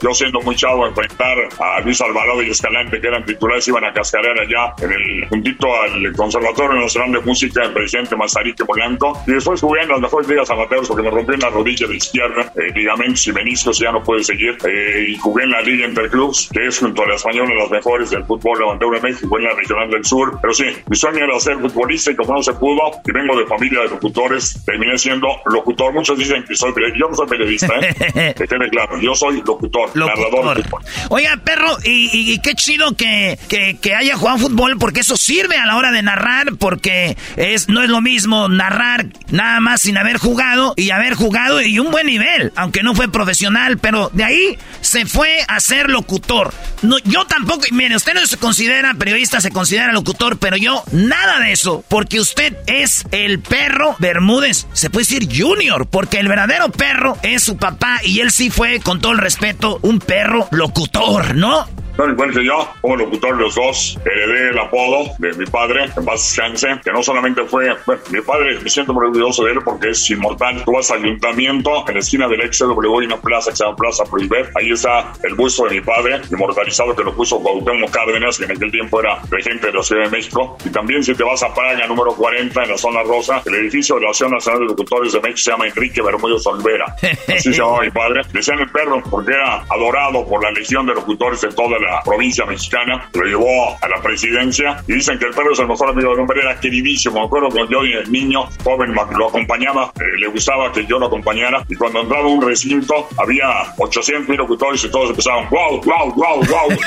yo 0.00 0.14
siendo 0.14 0.40
muy 0.40 0.56
chavo, 0.56 0.86
enfrentar 0.86 1.36
a 1.58 1.80
Luis 1.80 2.00
Alvarado 2.00 2.42
y 2.42 2.50
Escalante, 2.50 3.00
que 3.00 3.06
eran 3.06 3.24
titulares, 3.24 3.66
iban 3.68 3.84
a 3.84 3.92
cascarear 3.92 4.38
allá 4.38 4.74
en 4.80 4.92
el 4.92 5.28
juntito 5.28 5.68
al 5.82 6.12
Conservatorio 6.12 6.80
Nacional 6.80 7.12
de 7.12 7.20
Música, 7.20 7.64
el 7.64 7.72
presidente 7.72 8.16
Mazarique 8.16 8.64
Polanco. 8.64 9.22
Y 9.26 9.32
después 9.32 9.60
jugué 9.60 9.82
en 9.82 9.88
las 9.88 10.00
mejores 10.00 10.28
ligas 10.28 10.50
amateurs 10.50 10.88
porque 10.88 11.02
me 11.02 11.10
rompí 11.10 11.34
en 11.34 11.40
la 11.40 11.50
rodilla 11.50 11.86
de 11.86 11.96
izquierda, 11.96 12.52
eh, 12.56 12.72
ligamentos 12.74 13.26
y 13.26 13.32
meniscos, 13.32 13.78
ya 13.78 13.92
no 13.92 14.02
puede 14.02 14.24
seguir. 14.24 14.56
Eh, 14.66 15.06
y 15.08 15.16
jugué 15.16 15.44
en 15.44 15.50
la 15.50 15.60
Liga 15.60 15.86
Interclubs, 15.86 16.48
que 16.52 16.66
es 16.66 16.78
junto 16.78 17.02
a 17.02 17.08
la 17.08 17.14
Española 17.16 17.54
las 17.54 17.70
mejores 17.70 18.05
del 18.10 18.24
fútbol 18.24 18.58
levanté 18.58 18.86
de 18.86 19.00
México 19.00 19.38
en 19.38 19.44
la 19.44 19.54
regional 19.54 19.90
del 19.90 20.04
sur. 20.04 20.38
Pero 20.40 20.54
sí, 20.54 20.64
mi 20.88 20.96
sueño 20.96 21.24
era 21.24 21.38
ser 21.40 21.58
futbolista 21.58 22.10
y 22.10 22.16
como 22.16 22.34
no 22.34 22.42
se 22.42 22.52
pudo, 22.54 22.82
y 23.04 23.12
vengo 23.12 23.38
de 23.38 23.46
familia 23.46 23.80
de 23.82 23.90
locutores, 23.90 24.62
terminé 24.64 24.96
siendo 24.98 25.28
locutor. 25.46 25.92
Muchos 25.92 26.18
dicen 26.18 26.44
que 26.44 26.54
soy 26.54 26.72
periodista. 26.72 26.98
Yo 26.98 27.08
no 27.08 27.16
soy 27.16 27.26
periodista, 27.26 27.74
¿eh? 27.80 28.34
que 28.36 28.46
quede 28.46 28.68
claro. 28.70 29.00
Yo 29.00 29.14
soy 29.14 29.42
locutor, 29.42 29.96
narrador 29.96 30.56
de 30.56 30.62
fútbol. 30.62 30.82
Oiga, 31.10 31.36
perro, 31.44 31.76
y, 31.84 32.38
qué 32.40 32.54
chido 32.54 32.96
que, 32.96 33.38
que, 33.48 33.78
que, 33.80 33.94
haya 33.94 34.16
jugado 34.16 34.38
fútbol, 34.38 34.76
porque 34.78 35.00
eso 35.00 35.16
sirve 35.16 35.56
a 35.56 35.66
la 35.66 35.76
hora 35.76 35.90
de 35.90 36.02
narrar, 36.02 36.56
porque 36.58 37.16
es 37.36 37.68
no 37.68 37.82
es 37.82 37.88
lo 37.88 38.00
mismo 38.00 38.48
narrar 38.48 39.06
nada 39.30 39.60
más 39.60 39.82
sin 39.82 39.98
haber 39.98 40.18
jugado 40.18 40.74
y 40.76 40.90
haber 40.90 41.14
jugado 41.14 41.60
y 41.62 41.78
un 41.78 41.90
buen 41.90 42.06
nivel, 42.06 42.52
aunque 42.56 42.82
no 42.82 42.94
fue 42.94 43.10
profesional, 43.10 43.78
pero 43.78 44.10
de 44.12 44.24
ahí 44.24 44.58
se 44.80 45.06
fue 45.06 45.38
a 45.48 45.60
ser 45.60 45.90
locutor. 45.90 46.52
No, 46.82 46.98
yo 47.04 47.24
tampoco, 47.24 47.66
usted 47.94 48.14
no 48.14 48.26
se 48.26 48.36
considera 48.36 48.94
periodista, 48.94 49.40
se 49.40 49.50
considera 49.50 49.92
locutor, 49.92 50.38
pero 50.38 50.56
yo 50.56 50.82
nada 50.92 51.40
de 51.40 51.52
eso, 51.52 51.84
porque 51.88 52.20
usted 52.20 52.56
es 52.66 53.04
el 53.12 53.40
perro 53.40 53.96
Bermúdez, 53.98 54.66
se 54.72 54.90
puede 54.90 55.06
decir 55.06 55.28
junior, 55.30 55.86
porque 55.86 56.18
el 56.18 56.28
verdadero 56.28 56.70
perro 56.70 57.16
es 57.22 57.42
su 57.42 57.56
papá 57.56 58.00
y 58.02 58.20
él 58.20 58.30
sí 58.30 58.50
fue, 58.50 58.80
con 58.80 59.00
todo 59.00 59.12
el 59.12 59.18
respeto, 59.18 59.78
un 59.82 59.98
perro 59.98 60.48
locutor, 60.50 61.34
¿no? 61.34 61.66
Igual 61.98 62.32
que 62.32 62.44
yo, 62.44 62.68
como 62.80 62.96
locutor 62.96 63.36
de 63.36 63.42
los 63.42 63.54
dos, 63.54 63.98
heredé 64.04 64.50
el 64.50 64.58
apodo 64.58 65.10
de 65.18 65.32
mi 65.34 65.46
padre, 65.46 65.84
en 65.96 66.04
paz 66.04 66.34
chance, 66.34 66.68
que 66.84 66.92
no 66.92 67.02
solamente 67.02 67.42
fue, 67.44 67.74
bueno, 67.86 68.02
mi 68.10 68.20
padre, 68.20 68.58
me 68.60 68.70
siento 68.70 68.92
muy 68.92 69.06
orgulloso 69.06 69.44
de 69.44 69.52
él 69.52 69.58
porque 69.64 69.90
es 69.90 70.10
inmortal. 70.10 70.64
Tú 70.64 70.72
vas 70.72 70.90
al 70.90 71.02
ayuntamiento, 71.02 71.84
en 71.88 71.94
la 71.94 72.00
esquina 72.00 72.28
del 72.28 72.50
CW 72.50 73.00
hay 73.00 73.06
una 73.06 73.20
plaza 73.20 73.50
que 73.50 73.56
se 73.56 73.64
llama 73.64 73.76
Plaza 73.76 74.04
Prohibet, 74.04 74.50
ahí 74.56 74.70
está 74.70 75.12
el 75.22 75.34
busto 75.34 75.64
de 75.64 75.76
mi 75.76 75.80
padre, 75.80 76.20
inmortalizado 76.30 76.94
que 76.94 77.02
lo 77.02 77.14
puso 77.14 77.40
Cuauhtémoc 77.40 77.90
Cárdenas, 77.90 78.38
que 78.38 78.44
en 78.44 78.52
aquel 78.52 78.70
tiempo 78.70 79.00
era 79.00 79.20
regente 79.30 79.68
de 79.68 79.72
la 79.72 79.82
Ciudad 79.82 80.04
de 80.04 80.10
México. 80.10 80.56
Y 80.64 80.70
también 80.70 81.02
si 81.02 81.14
te 81.14 81.24
vas 81.24 81.42
a 81.42 81.52
Praga, 81.54 81.86
número 81.86 82.14
40, 82.14 82.62
en 82.62 82.70
la 82.70 82.78
zona 82.78 83.02
rosa, 83.02 83.42
el 83.44 83.54
edificio 83.54 83.96
de 83.96 84.02
la 84.02 84.10
Asociación 84.10 84.32
Nacional 84.32 84.60
de 84.60 84.66
Locutores 84.66 85.12
de 85.12 85.20
México 85.20 85.38
se 85.38 85.50
llama 85.50 85.66
Enrique 85.66 86.02
Bermúdez 86.02 86.46
Olvera. 86.46 86.94
Así 87.28 87.52
se 87.52 87.58
llamaba 87.58 87.80
mi 87.82 87.90
padre. 87.90 88.22
Decían 88.32 88.60
el 88.60 88.70
perro 88.70 89.02
porque 89.10 89.32
era 89.32 89.64
adorado 89.68 90.26
por 90.26 90.42
la 90.42 90.50
legión 90.50 90.86
de 90.86 90.94
locutores 90.94 91.40
de 91.40 91.48
toda 91.48 91.78
la 91.78 91.85
la 91.86 92.02
provincia 92.02 92.44
mexicana, 92.46 93.08
lo 93.14 93.24
llevó 93.24 93.76
a 93.80 93.88
la 93.88 94.00
presidencia 94.02 94.82
y 94.86 94.94
dicen 94.94 95.18
que 95.18 95.26
el 95.26 95.32
perro 95.32 95.52
es 95.52 95.58
el 95.58 95.68
mejor 95.68 95.90
amigo 95.90 96.10
del 96.10 96.20
hombre, 96.20 96.40
era 96.40 96.58
queridísimo. 96.58 97.20
Me 97.20 97.26
acuerdo 97.26 97.48
cuando 97.50 97.70
yo, 97.70 97.80
el 97.82 98.10
niño 98.10 98.48
joven, 98.62 98.94
lo 98.94 99.28
acompañaba, 99.28 99.92
eh, 100.00 100.18
le 100.18 100.26
gustaba 100.28 100.72
que 100.72 100.86
yo 100.86 100.98
lo 100.98 101.06
acompañara 101.06 101.64
y 101.68 101.74
cuando 101.76 102.00
entraba 102.00 102.24
a 102.24 102.28
un 102.28 102.42
recinto 102.42 103.08
había 103.18 103.46
800 103.78 104.28
mil 104.28 104.38
locutores 104.38 104.84
y 104.84 104.90
todos 104.90 105.10
empezaban, 105.10 105.48
wow, 105.50 105.80
wow, 105.82 106.14
wow, 106.14 106.44
wow. 106.44 106.78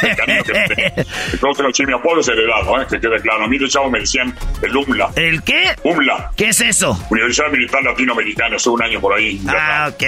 Entonces, 1.34 1.88
mi 1.88 1.94
apodo 1.94 2.20
es 2.20 2.28
heredado, 2.28 2.82
¿eh? 2.82 2.86
que 2.90 3.00
quede 3.00 3.22
claro. 3.22 3.44
A 3.44 3.48
mí 3.48 3.58
de 3.58 3.68
chavo 3.68 3.90
me 3.90 4.00
decían 4.00 4.36
el 4.62 4.76
UMLA. 4.76 5.12
¿El 5.16 5.42
qué? 5.44 5.76
UMLA. 5.84 6.32
¿Qué 6.36 6.50
es 6.50 6.62
eso? 6.62 6.98
Universidad 7.10 7.50
Militar 7.52 7.84
Latinoamericana, 7.84 8.56
hace 8.56 8.70
un 8.70 8.82
año 8.82 9.00
por 9.00 9.14
ahí. 9.14 9.42
Ah, 9.48 9.90
ok. 9.94 10.04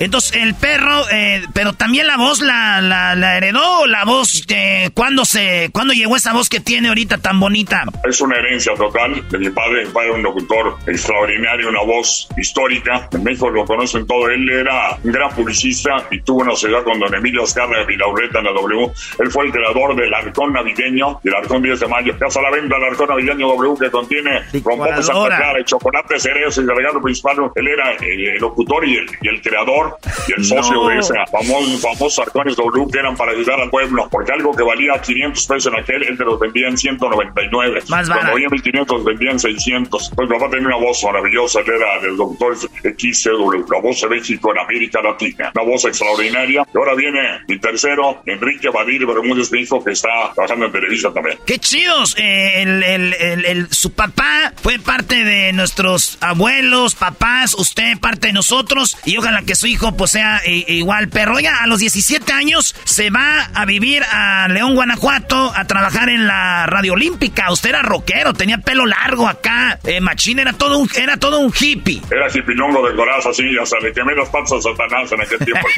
Entonces, 0.00 0.36
el 0.36 0.54
perro, 0.54 1.08
eh, 1.10 1.42
pero 1.52 1.72
también 1.72 2.06
la 2.06 2.16
voz 2.16 2.40
la, 2.40 2.80
la, 2.80 3.14
la 3.14 3.36
heredó, 3.36 3.86
la 3.86 3.97
voz 4.04 4.34
este, 4.48 4.90
¿cuándo, 4.94 5.24
se, 5.24 5.70
¿cuándo 5.72 5.92
llegó 5.92 6.16
esa 6.16 6.32
voz 6.32 6.48
que 6.48 6.60
tiene 6.60 6.88
ahorita 6.88 7.18
tan 7.18 7.40
bonita? 7.40 7.84
Es 8.08 8.20
una 8.20 8.36
herencia 8.36 8.74
total 8.74 9.28
de 9.28 9.38
mi 9.38 9.50
padre. 9.50 9.86
Mi 9.86 9.92
padre 9.92 10.08
era 10.08 10.16
un 10.16 10.22
locutor 10.22 10.78
extraordinario, 10.86 11.68
una 11.68 11.82
voz 11.82 12.28
histórica. 12.36 13.08
En 13.12 13.24
México 13.24 13.50
lo 13.50 13.64
conocen 13.64 14.06
todo. 14.06 14.28
Él 14.28 14.48
era 14.48 14.96
un 15.02 15.12
gran 15.12 15.30
publicista 15.34 16.06
y 16.10 16.20
tuvo 16.20 16.42
una 16.42 16.52
sociedad 16.52 16.82
con 16.84 16.98
don 16.98 17.14
Emilio 17.14 17.42
Azcarra 17.42 17.80
de 17.80 17.86
Vilaureta 17.86 18.38
en 18.38 18.44
la 18.44 18.52
W. 18.52 18.90
Él 19.18 19.30
fue 19.30 19.46
el 19.46 19.52
creador 19.52 19.96
del 19.96 20.12
arcón 20.14 20.52
navideño, 20.52 21.20
del 21.22 21.34
arcón 21.34 21.62
10 21.62 21.80
de 21.80 21.88
mayo. 21.88 22.18
Casa 22.18 22.40
a 22.40 22.42
la 22.44 22.50
venta 22.50 22.76
el 22.76 22.84
arcón 22.84 23.08
navideño 23.08 23.48
W 23.48 23.74
que 23.78 23.90
contiene 23.90 24.42
rompones 24.64 25.06
Santa 25.06 25.36
Clara, 25.36 25.64
chocolate, 25.64 26.18
cerezo 26.18 26.60
y 26.60 26.64
el 26.64 26.76
regalo 26.76 27.00
principal. 27.00 27.36
Él 27.54 27.68
era 27.68 27.92
el 27.92 28.38
locutor 28.38 28.86
y 28.86 28.96
el, 28.96 29.42
creador 29.42 29.98
y 30.26 30.32
el 30.32 30.44
socio 30.44 30.86
de 30.88 30.98
ese 30.98 31.14
famoso, 31.30 31.78
famosos 31.78 32.18
arcones 32.18 32.56
W 32.56 32.86
que 32.90 32.98
eran 32.98 33.16
para 33.16 33.32
ayudar 33.32 33.60
al 33.60 33.70
pueblo 33.70 33.87
porque 34.10 34.32
algo 34.32 34.54
que 34.54 34.62
valía 34.62 35.00
500 35.00 35.46
pesos 35.46 35.72
en 35.72 35.80
aquel, 35.80 36.02
él 36.04 36.16
te 36.18 36.24
los 36.24 36.38
vendía 36.38 36.68
en 36.68 36.76
199. 36.76 37.80
Más 37.88 38.08
barato. 38.08 38.12
Cuando 38.14 38.32
había 38.32 38.48
1500, 38.48 39.04
vendía 39.04 39.30
en 39.32 39.38
600. 39.38 40.12
Pues 40.14 40.28
mi 40.28 40.38
papá 40.38 40.50
tenía 40.50 40.66
una 40.68 40.76
voz 40.76 41.02
maravillosa, 41.04 41.60
él 41.60 41.66
era 41.76 42.00
del 42.00 42.16
doctor 42.16 42.56
XCW, 42.56 43.64
la 43.72 43.80
voz 43.80 44.00
de 44.00 44.08
México 44.08 44.52
en 44.52 44.58
América 44.60 45.00
Latina. 45.02 45.52
Una 45.54 45.64
voz 45.64 45.84
extraordinaria. 45.84 46.64
Y 46.72 46.78
ahora 46.78 46.94
viene 46.94 47.20
mi 47.48 47.58
tercero, 47.58 48.22
Enrique 48.26 48.68
Badir 48.70 49.06
Bermúdez, 49.06 49.50
mi 49.52 49.60
hijo, 49.60 49.82
que 49.82 49.92
está 49.92 50.08
trabajando 50.34 50.66
en 50.66 50.72
Televisa 50.72 51.12
también. 51.12 51.38
¡Qué 51.46 51.58
chidos! 51.58 52.14
Eh, 52.18 52.62
el, 52.62 52.82
el, 52.82 53.14
el, 53.14 53.44
el- 53.44 53.68
su 53.72 53.92
papá 53.92 54.52
fue 54.62 54.78
parte 54.78 55.24
de 55.24 55.52
nuestros 55.52 56.18
abuelos, 56.20 56.94
papás, 56.94 57.54
usted 57.54 57.98
parte 57.98 58.28
de 58.28 58.32
nosotros 58.32 58.96
y 59.04 59.16
ojalá 59.16 59.42
que 59.42 59.54
su 59.54 59.66
hijo 59.66 59.96
pues 59.96 60.12
sea 60.12 60.40
eh, 60.44 60.64
igual 60.68 61.08
perro. 61.08 61.36
Oiga, 61.36 61.62
a 61.62 61.66
los 61.66 61.80
17 61.80 62.32
años 62.32 62.74
se 62.84 63.10
va 63.10 63.48
a 63.54 63.66
vivir 63.68 64.02
a 64.02 64.48
León, 64.48 64.74
Guanajuato, 64.74 65.52
a 65.54 65.64
trabajar 65.66 66.08
en 66.08 66.26
la 66.26 66.66
radio 66.66 66.94
olímpica. 66.94 67.52
Usted 67.52 67.68
era 67.68 67.82
rockero, 67.82 68.32
tenía 68.32 68.58
pelo 68.58 68.86
largo 68.86 69.28
acá, 69.28 69.78
eh, 69.84 70.00
machín, 70.00 70.38
era 70.38 70.54
todo 70.54 70.78
un, 70.78 70.88
era 70.96 71.18
todo 71.18 71.38
un 71.38 71.52
hippie. 71.52 72.00
Era 72.10 72.26
hipilongo 72.32 72.88
de 72.88 72.96
coraza, 72.96 73.28
así, 73.30 73.44
hasta 73.60 73.78
le 73.80 73.92
quemé 73.92 74.14
las 74.14 74.28
patas 74.30 74.52
a 74.54 74.60
Satanás 74.62 75.12
en 75.12 75.20
aquel 75.20 75.38
tiempo. 75.38 75.68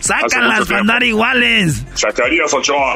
Sácalas 0.00 0.66
para 0.68 0.80
andar 0.80 1.02
iguales. 1.02 1.84
Zacarías 1.96 2.52
Ochoa. 2.52 2.94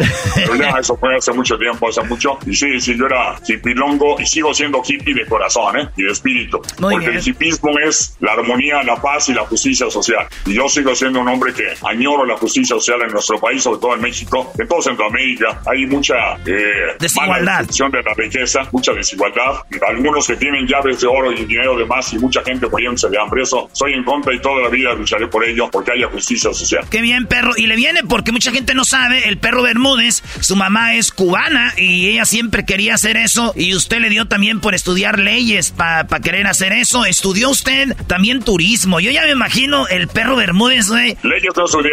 Ya, 0.58 0.78
eso 0.78 0.96
fue 0.96 1.16
hace 1.16 1.32
mucho 1.32 1.56
tiempo, 1.58 1.88
hace 1.88 2.02
mucho. 2.02 2.38
Y 2.46 2.54
sí, 2.54 2.80
sí, 2.80 2.96
yo 2.96 3.06
era 3.06 3.36
hipilongo 3.46 4.20
y 4.20 4.26
sigo 4.26 4.52
siendo 4.54 4.82
hippie 4.86 5.14
de 5.14 5.26
corazón, 5.26 5.78
¿eh? 5.78 5.88
Y 5.96 6.02
de 6.02 6.12
espíritu. 6.12 6.60
Muy 6.78 6.94
Porque 6.94 7.08
bien. 7.08 7.20
el 7.20 7.28
hipismo 7.28 7.70
es 7.78 8.16
la 8.20 8.32
armonía, 8.32 8.82
la 8.82 8.96
paz 8.96 9.28
y 9.28 9.34
la 9.34 9.42
justicia 9.46 9.90
social. 9.90 10.26
Y 10.44 10.54
yo 10.54 10.68
sigo 10.68 10.94
siendo 10.94 11.20
un 11.20 11.28
hombre 11.28 11.52
que 11.52 11.74
añoro 11.82 12.24
la 12.24 12.36
justicia 12.36 12.76
social 12.76 13.00
en 13.02 13.12
nuestro 13.12 13.38
país, 13.38 13.45
sobre 13.58 13.80
todo 13.80 13.94
en 13.94 14.00
México, 14.02 14.52
en 14.58 14.68
toda 14.68 14.82
Centroamérica. 14.82 15.60
Hay 15.66 15.86
mucha 15.86 16.14
eh, 16.46 16.94
Desigualdad. 16.98 17.66
mala 17.66 17.90
de 17.90 18.02
la 18.02 18.14
riqueza, 18.14 18.60
mucha 18.72 18.92
desigualdad. 18.92 19.62
Algunos 19.88 20.26
que 20.26 20.36
tienen 20.36 20.66
llaves 20.66 21.00
de 21.00 21.06
oro 21.06 21.32
y 21.32 21.44
dinero 21.44 21.76
de 21.76 21.84
más 21.86 22.12
y 22.12 22.18
mucha 22.18 22.42
gente 22.42 22.66
muriéndose 22.68 23.08
de 23.08 23.18
hambre. 23.18 23.42
Eso 23.42 23.68
soy 23.72 23.92
en 23.94 24.04
contra 24.04 24.34
y 24.34 24.40
toda 24.40 24.62
la 24.62 24.68
vida 24.68 24.92
lucharé 24.94 25.28
por 25.28 25.44
ello, 25.44 25.68
porque 25.70 25.92
haya 25.92 26.08
justicia 26.08 26.52
social. 26.52 26.84
Qué 26.90 27.00
bien, 27.00 27.26
perro. 27.26 27.52
Y 27.56 27.66
le 27.66 27.76
viene 27.76 28.00
porque 28.08 28.32
mucha 28.32 28.50
gente 28.50 28.74
no 28.74 28.84
sabe, 28.84 29.28
el 29.28 29.38
perro 29.38 29.62
Bermúdez, 29.62 30.22
su 30.40 30.56
mamá 30.56 30.94
es 30.94 31.12
cubana 31.12 31.74
y 31.76 32.08
ella 32.08 32.24
siempre 32.24 32.64
quería 32.64 32.94
hacer 32.94 33.16
eso. 33.16 33.52
Y 33.56 33.74
usted 33.74 34.00
le 34.00 34.10
dio 34.10 34.26
también 34.26 34.60
por 34.60 34.74
estudiar 34.74 35.18
leyes 35.18 35.70
para 35.70 36.06
querer 36.20 36.46
hacer 36.46 36.72
eso. 36.72 37.04
Estudió 37.04 37.50
usted 37.50 37.94
también 38.06 38.42
turismo. 38.42 39.00
Yo 39.00 39.10
ya 39.10 39.22
me 39.22 39.30
imagino 39.30 39.86
el 39.88 40.08
perro 40.08 40.36
Bermúdez, 40.36 40.88
güey. 40.88 41.16
Leyes 41.22 41.52
no 41.56 41.64
estudié. 41.64 41.90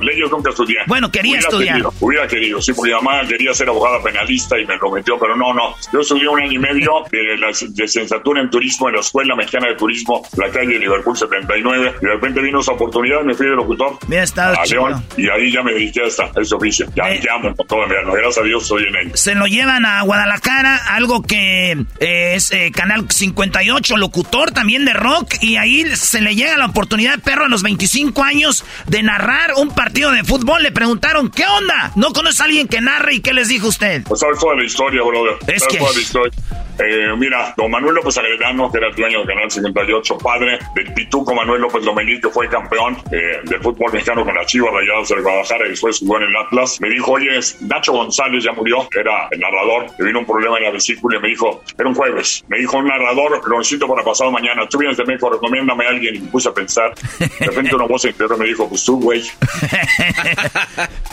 Leyes 0.00 0.30
nunca 0.30 0.50
estudié. 0.50 0.76
Bueno, 0.86 1.10
quería 1.10 1.32
Hubiera 1.32 1.48
estudiar. 1.48 1.74
Querido, 1.74 1.94
hubiera 2.00 2.28
querido, 2.28 2.62
sí, 2.62 2.72
porque 2.72 2.92
mi 2.92 2.96
mamá 3.02 3.26
quería 3.26 3.54
ser 3.54 3.68
abogada 3.68 4.02
penalista 4.02 4.58
y 4.58 4.66
me 4.66 4.76
lo 4.76 4.90
metió, 4.90 5.18
pero 5.18 5.36
no, 5.36 5.52
no. 5.54 5.74
Yo 5.92 6.00
estudié 6.00 6.28
un 6.28 6.40
año 6.40 6.52
y 6.52 6.58
medio 6.58 6.92
de 7.10 7.36
la 7.38 7.48
licenciatura 7.48 8.40
en 8.40 8.50
turismo 8.50 8.88
en 8.88 8.94
la 8.96 9.00
Escuela 9.00 9.34
Mexicana 9.36 9.68
de 9.68 9.74
Turismo, 9.76 10.26
la 10.36 10.50
calle 10.50 10.78
Liverpool 10.78 11.16
79, 11.16 11.94
y 12.00 12.04
de 12.04 12.12
repente 12.12 12.40
vino 12.40 12.60
esa 12.60 12.72
oportunidad 12.72 13.22
y 13.22 13.26
me 13.26 13.34
fui 13.34 13.46
de 13.46 13.54
locutor 13.56 13.98
Bien, 14.08 14.22
está 14.22 14.50
a 14.50 14.62
chido. 14.64 14.88
León, 14.88 15.04
y 15.16 15.28
ahí 15.28 15.52
ya 15.52 15.62
me 15.62 15.72
dediqué 15.72 16.02
a, 16.02 16.06
esta, 16.06 16.24
a 16.24 16.40
este 16.40 16.54
oficio. 16.54 16.86
Ya 16.94 17.04
Eh. 17.10 17.20
llamo 17.24 17.54
con 17.54 17.66
todo 17.66 17.86
mi 17.86 17.94
alma. 17.94 18.12
Gracias 18.14 18.38
a 18.38 18.42
Dios 18.42 18.62
estoy 18.62 18.84
en 18.84 18.96
ello. 18.96 19.16
Se 19.16 19.34
lo 19.34 19.46
llevan 19.46 19.84
a 19.86 20.02
Guadalajara, 20.02 20.76
algo 20.94 21.22
que 21.22 21.72
eh, 22.00 22.34
es 22.34 22.50
eh, 22.52 22.70
Canal 22.74 23.06
58, 23.10 23.96
locutor 23.96 24.50
también 24.52 24.84
de 24.84 24.92
rock, 24.92 25.34
y 25.40 25.56
ahí 25.56 25.84
se 25.96 26.20
le 26.20 26.34
llega 26.34 26.56
la 26.56 26.66
oportunidad, 26.66 27.18
perro, 27.20 27.44
a 27.44 27.48
los 27.48 27.62
25 27.62 28.22
años 28.22 28.64
de 28.86 29.02
narrar 29.02 29.52
un 29.56 29.68
partido 29.74 30.10
de 30.10 30.24
fútbol. 30.24 30.62
Le 30.62 30.72
preguntaron, 30.74 31.30
¿qué 31.30 31.44
onda? 31.46 31.92
¿No 31.96 32.12
conoce 32.12 32.42
a 32.42 32.46
alguien 32.46 32.68
que 32.68 32.80
narre 32.80 33.14
y 33.14 33.20
qué 33.20 33.32
les 33.32 33.48
dijo 33.48 33.68
usted? 33.68 34.02
Pues 34.06 34.20
sabes 34.20 34.38
toda 34.38 34.56
la 34.56 34.64
historia, 34.64 35.02
brother. 35.02 35.36
Es 35.46 35.66
que- 35.66 35.78
toda 35.78 35.92
la 35.92 36.00
historia. 36.00 36.32
Eh, 36.76 37.06
mira, 37.16 37.54
don 37.56 37.70
Manuel 37.70 37.94
López 37.94 38.18
Agredano, 38.18 38.68
que 38.68 38.78
era 38.78 38.88
el 38.88 38.96
dueño 38.96 39.18
del 39.20 39.28
Canal 39.28 39.48
58, 39.48 40.18
padre 40.18 40.58
del 40.74 40.92
Pituco 40.92 41.32
Manuel 41.32 41.60
López 41.60 41.84
Lomelí, 41.84 42.20
que 42.20 42.28
fue 42.28 42.48
campeón 42.48 42.98
eh, 43.12 43.38
del 43.44 43.60
fútbol 43.62 43.92
mexicano 43.92 44.24
con 44.24 44.34
la 44.34 44.44
Chivas 44.44 44.72
Rayadas 44.74 45.08
del 45.08 45.22
Guadalajara 45.22 45.66
y 45.66 45.70
después 45.70 46.00
jugó 46.00 46.16
en 46.16 46.24
el 46.24 46.36
Atlas, 46.36 46.80
me 46.80 46.88
dijo, 46.90 47.12
oye, 47.12 47.28
Nacho 47.60 47.92
González 47.92 48.42
ya 48.42 48.50
murió, 48.52 48.88
era 48.92 49.28
el 49.30 49.38
narrador, 49.38 49.86
le 50.00 50.04
vino 50.06 50.18
un 50.18 50.26
problema 50.26 50.58
en 50.58 50.64
la 50.64 50.70
vesícula 50.72 51.16
y 51.18 51.20
me 51.20 51.28
dijo, 51.28 51.62
era 51.78 51.88
un 51.88 51.94
jueves, 51.94 52.44
me 52.48 52.58
dijo, 52.58 52.76
un 52.76 52.88
narrador, 52.88 53.40
lo 53.48 53.58
necesito 53.58 53.86
para 53.86 54.02
pasado 54.02 54.32
mañana, 54.32 54.66
tú 54.68 54.78
vienes 54.78 54.96
de 54.96 55.04
México, 55.04 55.30
recomiéndame 55.30 55.86
a 55.86 55.90
alguien, 55.90 56.16
y 56.16 56.18
me 56.18 56.28
puse 56.28 56.48
a 56.48 56.52
pensar, 56.52 56.92
de 57.20 57.46
repente 57.46 57.72
una 57.76 57.86
voz 57.86 58.04
interior 58.04 58.36
me 58.36 58.46
dijo, 58.46 58.68
pues 58.68 58.84
tú, 58.84 58.98
güey. 59.00 59.22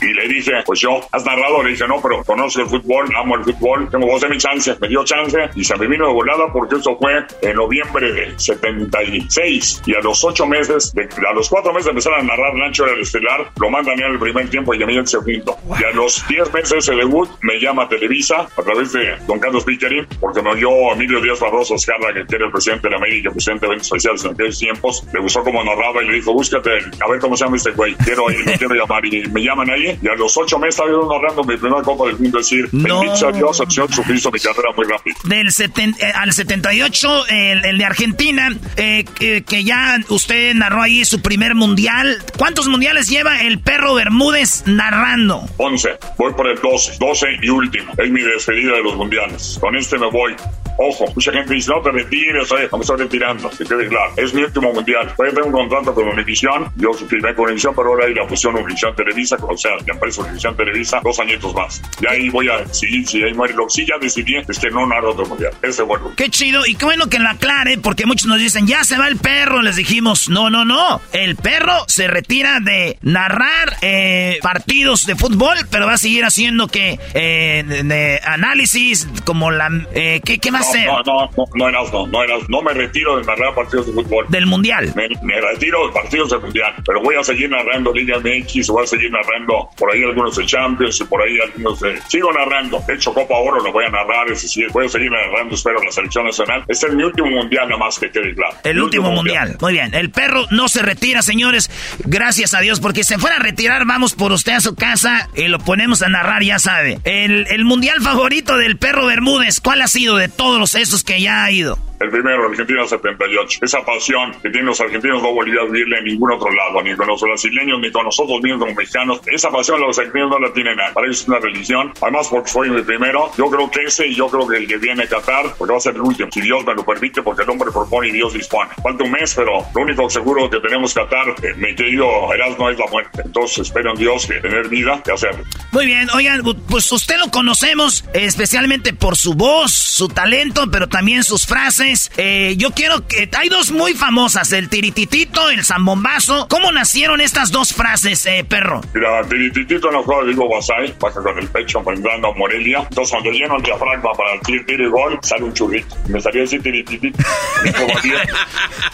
Y 0.01 0.13
le 0.13 0.27
dije, 0.27 0.51
pues 0.65 0.79
yo, 0.79 0.99
has 1.11 1.23
narrado, 1.25 1.61
le 1.63 1.71
dije, 1.71 1.87
no, 1.87 2.01
pero 2.01 2.23
conozco 2.23 2.61
el 2.61 2.67
fútbol, 2.67 3.07
amo 3.15 3.35
el 3.35 3.43
fútbol, 3.43 3.87
tengo 3.89 4.07
voz 4.07 4.21
de 4.21 4.29
mi 4.29 4.37
chance, 4.37 4.75
me 4.81 4.87
dio 4.87 5.03
chance 5.03 5.37
y 5.55 5.63
se 5.63 5.75
me 5.77 5.87
vino 5.87 6.07
de 6.07 6.13
volada 6.13 6.51
porque 6.51 6.75
eso 6.77 6.97
fue 6.97 7.23
en 7.41 7.55
noviembre 7.55 8.11
de 8.11 8.33
76 8.39 9.81
y 9.85 9.95
a 9.95 9.99
los 9.99 10.23
ocho 10.23 10.45
meses, 10.45 10.93
de- 10.93 11.07
a 11.27 11.33
los 11.33 11.49
cuatro 11.49 11.73
meses 11.73 11.89
empezar 11.89 12.13
a 12.15 12.23
narrar 12.23 12.53
Nacho 12.55 12.85
era 12.85 12.93
el 12.95 13.01
estelar, 13.01 13.51
lo 13.59 13.69
mandan 13.69 13.99
en 13.99 14.11
el 14.13 14.19
primer 14.19 14.49
tiempo 14.49 14.73
y 14.73 14.81
a 14.83 14.85
mí 14.85 14.95
el 14.97 15.07
segundo. 15.07 15.57
Y 15.79 15.83
a 15.83 15.91
los 15.91 16.25
diez 16.27 16.51
meses 16.53 16.85
de 16.87 16.95
debut 16.95 17.29
me 17.41 17.59
llama 17.59 17.87
Televisa 17.87 18.47
a 18.57 18.61
través 18.63 18.91
de 18.93 19.15
Don 19.27 19.39
Carlos 19.39 19.63
Pickering 19.63 20.07
porque 20.19 20.41
me 20.41 20.51
oyó 20.51 20.93
Emilio 20.93 21.21
Díaz 21.21 21.39
Barroso 21.39 21.75
Escarra, 21.75 22.13
que 22.13 22.35
era 22.35 22.45
el 22.45 22.51
presidente 22.51 22.89
de 22.89 22.95
América, 22.95 23.31
presidente 23.31 23.65
de 23.65 23.67
eventos 23.73 23.87
especiales 23.87 24.25
en 24.25 24.31
aquellos 24.31 24.59
tiempos, 24.59 25.07
le 25.13 25.19
gustó 25.19 25.43
cómo 25.43 25.63
narraba 25.63 26.03
y 26.03 26.07
le 26.07 26.13
dijo, 26.15 26.33
búscate, 26.33 26.69
a 26.99 27.09
ver 27.09 27.19
cómo 27.19 27.35
se 27.37 27.45
llama 27.45 27.57
este 27.57 27.71
güey, 27.71 27.93
quiero 27.95 28.29
ir, 28.31 28.43
quiero 28.57 28.75
llamar 28.75 29.05
y 29.05 29.27
me 29.29 29.40
llaman 29.41 29.69
ahí 29.69 29.97
y 30.01 30.07
a 30.07 30.15
los 30.15 30.35
ocho 30.37 30.57
meses 30.59 30.75
estaba 30.75 30.89
yo 30.91 31.07
narrando 31.11 31.43
mi 31.43 31.57
primera 31.57 31.81
Copa 31.83 32.07
del 32.07 32.17
Mundo, 32.19 32.39
es 32.39 32.49
decir, 32.49 32.69
No. 32.71 33.01
bendito 33.01 33.31
Dios, 33.31 33.59
el 33.59 33.71
Señor 33.71 33.89
Jesucristo, 33.89 34.31
mi 34.31 34.39
carrera 34.39 34.69
muy 34.75 34.85
rápido. 34.85 35.15
Del 35.25 35.47
seten- 35.51 35.95
eh, 35.99 36.11
al 36.15 36.31
78, 36.33 37.27
el, 37.27 37.65
el 37.65 37.77
de 37.77 37.85
Argentina, 37.85 38.49
eh, 38.77 39.05
que, 39.15 39.43
que 39.43 39.63
ya 39.63 39.97
usted 40.09 40.53
narró 40.55 40.81
ahí 40.81 41.03
su 41.05 41.21
primer 41.21 41.55
mundial. 41.55 42.17
¿Cuántos 42.37 42.67
mundiales 42.67 43.07
lleva 43.09 43.41
el 43.41 43.59
perro 43.59 43.93
Bermúdez 43.95 44.63
narrando? 44.65 45.43
11, 45.57 45.89
voy 46.17 46.33
por 46.33 46.47
el 46.47 46.59
12, 46.61 46.97
12 46.99 47.27
y 47.41 47.49
último. 47.49 47.93
Es 47.97 48.09
mi 48.09 48.21
despedida 48.21 48.73
de 48.73 48.83
los 48.83 48.95
mundiales. 48.95 49.57
Con 49.59 49.75
este 49.75 49.97
me 49.97 50.09
voy. 50.09 50.35
Ojo, 50.77 51.05
mucha 51.15 51.31
gente 51.31 51.53
dice, 51.53 51.71
no 51.71 51.81
te 51.81 51.91
retires, 51.91 52.51
oye, 52.51 52.67
no 52.71 52.77
me 52.77 52.81
estoy 52.81 52.97
retirando, 52.97 53.49
que 53.49 53.63
quede 53.65 53.87
claro. 53.87 54.13
Es 54.17 54.33
mi 54.33 54.43
último 54.43 54.73
mundial. 54.73 55.13
Voy 55.17 55.27
a 55.27 55.29
tener 55.31 55.43
un 55.45 55.51
contrato 55.51 55.93
con 55.93 56.07
Univisión, 56.07 56.71
yo 56.75 56.93
firmé 56.93 57.33
con 57.35 57.45
Univisión, 57.45 57.73
pero 57.75 57.89
ahora 57.89 58.05
hay 58.05 58.13
la 58.13 58.27
fusión 58.27 58.55
Univisión 58.55 58.95
Televisa, 58.95 59.37
o 59.41 59.57
sea, 59.57 59.71
la 59.85 59.93
empresa 59.93 60.21
Univisión 60.21 60.55
Televisa, 60.55 61.01
dos 61.03 61.19
añitos 61.19 61.53
más. 61.53 61.81
Y 62.01 62.07
ahí 62.07 62.29
voy 62.29 62.49
a 62.49 62.65
seguir, 62.73 63.07
si 63.07 63.19
lo 63.19 63.67
que 63.67 63.69
sí 63.69 63.85
ya 63.85 63.97
decidí, 63.99 64.35
es 64.35 64.59
que 64.59 64.69
no 64.69 64.85
narro 64.87 65.11
otro 65.11 65.25
mundial. 65.25 65.53
Ese 65.61 65.83
vuelvo. 65.83 66.13
Qué 66.15 66.29
chido 66.29 66.65
y 66.65 66.75
qué 66.75 66.85
bueno 66.85 67.07
que 67.07 67.19
lo 67.19 67.29
aclare, 67.29 67.77
porque 67.77 68.05
muchos 68.05 68.27
nos 68.27 68.39
dicen, 68.39 68.67
ya 68.67 68.83
se 68.83 68.97
va 68.97 69.07
el 69.07 69.17
perro. 69.17 69.61
Les 69.61 69.75
dijimos, 69.75 70.29
no, 70.29 70.49
no, 70.49 70.65
no. 70.65 71.01
El 71.13 71.35
perro 71.35 71.73
se 71.87 72.07
retira 72.07 72.59
de 72.59 72.97
narrar 73.01 73.77
eh, 73.81 74.39
partidos 74.41 75.05
de 75.05 75.15
fútbol, 75.15 75.57
pero 75.69 75.85
va 75.85 75.93
a 75.93 75.97
seguir 75.97 76.25
haciendo 76.25 76.67
que 76.67 76.99
eh, 77.13 77.63
de, 77.67 77.83
de 77.83 78.19
análisis, 78.23 79.07
como 79.25 79.51
la. 79.51 79.69
eh, 79.93 80.21
¿qué, 80.23 80.39
¿Qué 80.39 80.51
va 80.51 80.59
No, 80.85 81.01
no, 81.03 81.29
no, 81.35 81.47
no 81.55 81.71
no, 81.71 82.07
no 82.07 82.23
eras, 82.23 82.49
no 82.49 82.61
me 82.61 82.73
retiro 82.73 83.17
de 83.17 83.23
narrar 83.23 83.53
partidos 83.55 83.87
de 83.87 83.93
fútbol. 83.93 84.25
Del 84.29 84.45
mundial. 84.45 84.91
Me, 84.95 85.07
me 85.23 85.39
retiro 85.39 85.87
de 85.87 85.93
partidos 85.93 86.31
del 86.31 86.41
mundial, 86.41 86.73
pero 86.85 87.01
voy 87.01 87.15
a 87.15 87.23
seguir 87.23 87.49
narrando 87.49 87.93
Liga 87.93 88.17
MX, 88.19 88.67
voy 88.67 88.83
a 88.83 88.87
seguir 88.87 89.11
narrando 89.11 89.69
por 89.77 89.91
ahí 89.93 90.03
algunos 90.03 90.35
de 90.35 90.45
Champions 90.45 90.99
y 91.01 91.03
por 91.05 91.21
ahí 91.21 91.37
algunos 91.39 91.79
de... 91.79 92.01
Sigo 92.07 92.31
narrando, 92.33 92.83
de 92.87 92.93
hecho 92.95 93.13
Copa 93.13 93.35
Oro 93.35 93.63
lo 93.63 93.71
voy 93.71 93.85
a 93.85 93.89
narrar, 93.89 94.27
decir, 94.27 94.67
voy 94.71 94.85
a 94.85 94.89
seguir 94.89 95.11
narrando, 95.11 95.55
espero, 95.55 95.81
la 95.83 95.91
selección 95.91 96.25
nacional. 96.25 96.63
Este 96.67 96.87
es 96.87 96.93
mi 96.93 97.03
último 97.03 97.29
mundial, 97.29 97.67
nada 97.69 97.79
más 97.79 97.99
que 97.99 98.09
quede 98.09 98.33
claro. 98.33 98.55
El 98.63 98.81
último 98.81 99.11
mundial. 99.11 99.57
Muy 99.61 99.73
bien. 99.73 99.93
El 99.93 100.11
perro 100.11 100.45
no 100.51 100.67
se 100.67 100.81
retira, 100.81 101.21
señores. 101.21 101.69
Gracias 102.05 102.53
a 102.53 102.59
Dios, 102.61 102.79
porque 102.79 103.03
si 103.03 103.11
se 103.11 103.19
fuera 103.19 103.35
a 103.35 103.39
retirar, 103.39 103.85
vamos 103.85 104.13
por 104.13 104.31
usted 104.31 104.53
a 104.53 104.61
su 104.61 104.73
casa 104.73 105.27
y 105.35 105.49
lo 105.49 105.59
ponemos 105.59 106.01
a 106.01 106.07
narrar, 106.07 106.43
ya 106.43 106.59
sabe. 106.59 106.99
El, 107.03 107.45
el 107.49 107.65
mundial 107.65 107.99
favorito 108.01 108.55
del 108.55 108.77
perro 108.77 109.07
Bermúdez, 109.07 109.59
¿cuál 109.59 109.81
ha 109.81 109.87
sido 109.87 110.15
de 110.15 110.29
todos 110.51 110.59
los 110.59 110.75
esos 110.75 111.01
que 111.01 111.21
ya 111.21 111.45
ha 111.45 111.51
ido? 111.51 111.79
El 112.01 112.09
primero, 112.09 112.47
Argentina 112.47 112.85
78. 112.87 113.59
Esa 113.61 113.85
pasión 113.85 114.31
que 114.41 114.49
tienen 114.49 114.65
los 114.65 114.81
argentinos 114.81 115.21
no 115.21 115.33
volvería 115.33 115.61
a 115.61 115.65
vivirla 115.65 115.99
en 115.99 116.05
ningún 116.05 116.31
otro 116.31 116.51
lado, 116.51 116.81
ni 116.81 116.95
con 116.95 117.05
los 117.07 117.21
brasileños, 117.21 117.79
ni 117.79 117.91
con 117.91 118.05
nosotros 118.05 118.41
mismos 118.41 118.61
como 118.61 118.75
mexicanos. 118.75 119.21
Esa 119.27 119.51
pasión 119.51 119.79
los 119.81 119.99
argentinos 119.99 120.31
no 120.31 120.39
la 120.39 120.51
tienen 120.51 120.77
nada. 120.77 120.93
Para 120.93 121.05
ellos 121.05 121.21
es 121.21 121.27
una 121.27 121.37
religión. 121.37 121.93
Además, 122.01 122.27
porque 122.29 122.49
fue 122.49 122.69
mi 122.69 122.81
primero, 122.81 123.31
yo 123.37 123.51
creo 123.51 123.69
que 123.69 123.83
ese 123.83 124.07
y 124.07 124.15
yo 124.15 124.27
creo 124.29 124.47
que 124.47 124.57
el 124.57 124.67
que 124.67 124.77
viene 124.77 125.03
a 125.03 125.07
Qatar, 125.07 125.53
porque 125.59 125.73
va 125.73 125.77
a 125.77 125.81
ser 125.81 125.93
el 125.93 126.01
último, 126.01 126.29
si 126.31 126.41
Dios 126.41 126.65
me 126.65 126.73
lo 126.73 126.83
permite, 126.83 127.21
porque 127.21 127.43
el 127.43 127.49
hombre 127.51 127.71
propone 127.71 128.07
y 128.07 128.11
Dios 128.13 128.33
dispone. 128.33 128.71
Falta 128.81 129.03
un 129.03 129.11
mes, 129.11 129.35
pero 129.35 129.63
lo 129.75 129.81
único 129.81 130.09
seguro 130.09 130.49
que 130.49 130.59
tenemos 130.59 130.95
Qatar, 130.95 131.35
eh, 131.43 131.53
mi 131.57 131.75
querido 131.75 132.33
Erasmo, 132.33 132.67
es 132.71 132.79
la 132.79 132.87
muerte. 132.87 133.21
Entonces 133.23 133.59
espero 133.59 133.91
en 133.91 133.97
Dios 133.97 134.25
que 134.25 134.39
tener 134.39 134.67
vida 134.69 135.03
y 135.05 135.11
hacerlo. 135.11 135.43
Muy 135.71 135.85
bien, 135.85 136.09
oigan, 136.15 136.41
pues 136.67 136.91
usted 136.91 137.17
lo 137.17 137.29
conocemos 137.29 138.05
especialmente 138.13 138.93
por 138.93 139.15
su 139.15 139.35
voz, 139.35 139.71
su 139.71 140.07
talento, 140.07 140.65
pero 140.71 140.89
también 140.89 141.23
sus 141.23 141.45
frases. 141.45 141.90
Eh, 142.17 142.55
yo 142.57 142.71
quiero 142.71 143.07
que... 143.07 143.29
Hay 143.37 143.49
dos 143.49 143.71
muy 143.71 143.93
famosas, 143.93 144.51
el 144.51 144.69
tirititito, 144.69 145.49
el 145.49 145.63
zambombazo. 145.63 146.47
¿Cómo 146.49 146.71
nacieron 146.71 147.21
estas 147.21 147.51
dos 147.51 147.73
frases, 147.73 148.25
eh, 148.25 148.45
perro? 148.47 148.81
Mira, 148.93 149.23
tirititito 149.27 149.91
no 149.91 150.03
juega 150.03 150.25
digo 150.25 150.47
Basay, 150.49 150.93
baja 150.99 151.21
con 151.21 151.37
el 151.37 151.47
pecho 151.47 151.81
mandando 151.81 152.29
a 152.29 152.33
Morelia. 152.35 152.79
Entonces 152.79 153.11
cuando 153.11 153.31
lleno 153.31 153.57
el 153.57 153.63
diafragma 153.63 154.11
para 154.13 154.33
el 154.33 154.41
tir, 154.41 154.65
tiro 154.65 154.87
y 154.87 154.89
gol, 154.89 155.19
sale 155.21 155.43
un 155.43 155.53
churrito. 155.53 155.95
Me 156.07 156.21
salía 156.21 156.41
decir 156.41 156.61
tirititito. 156.61 157.17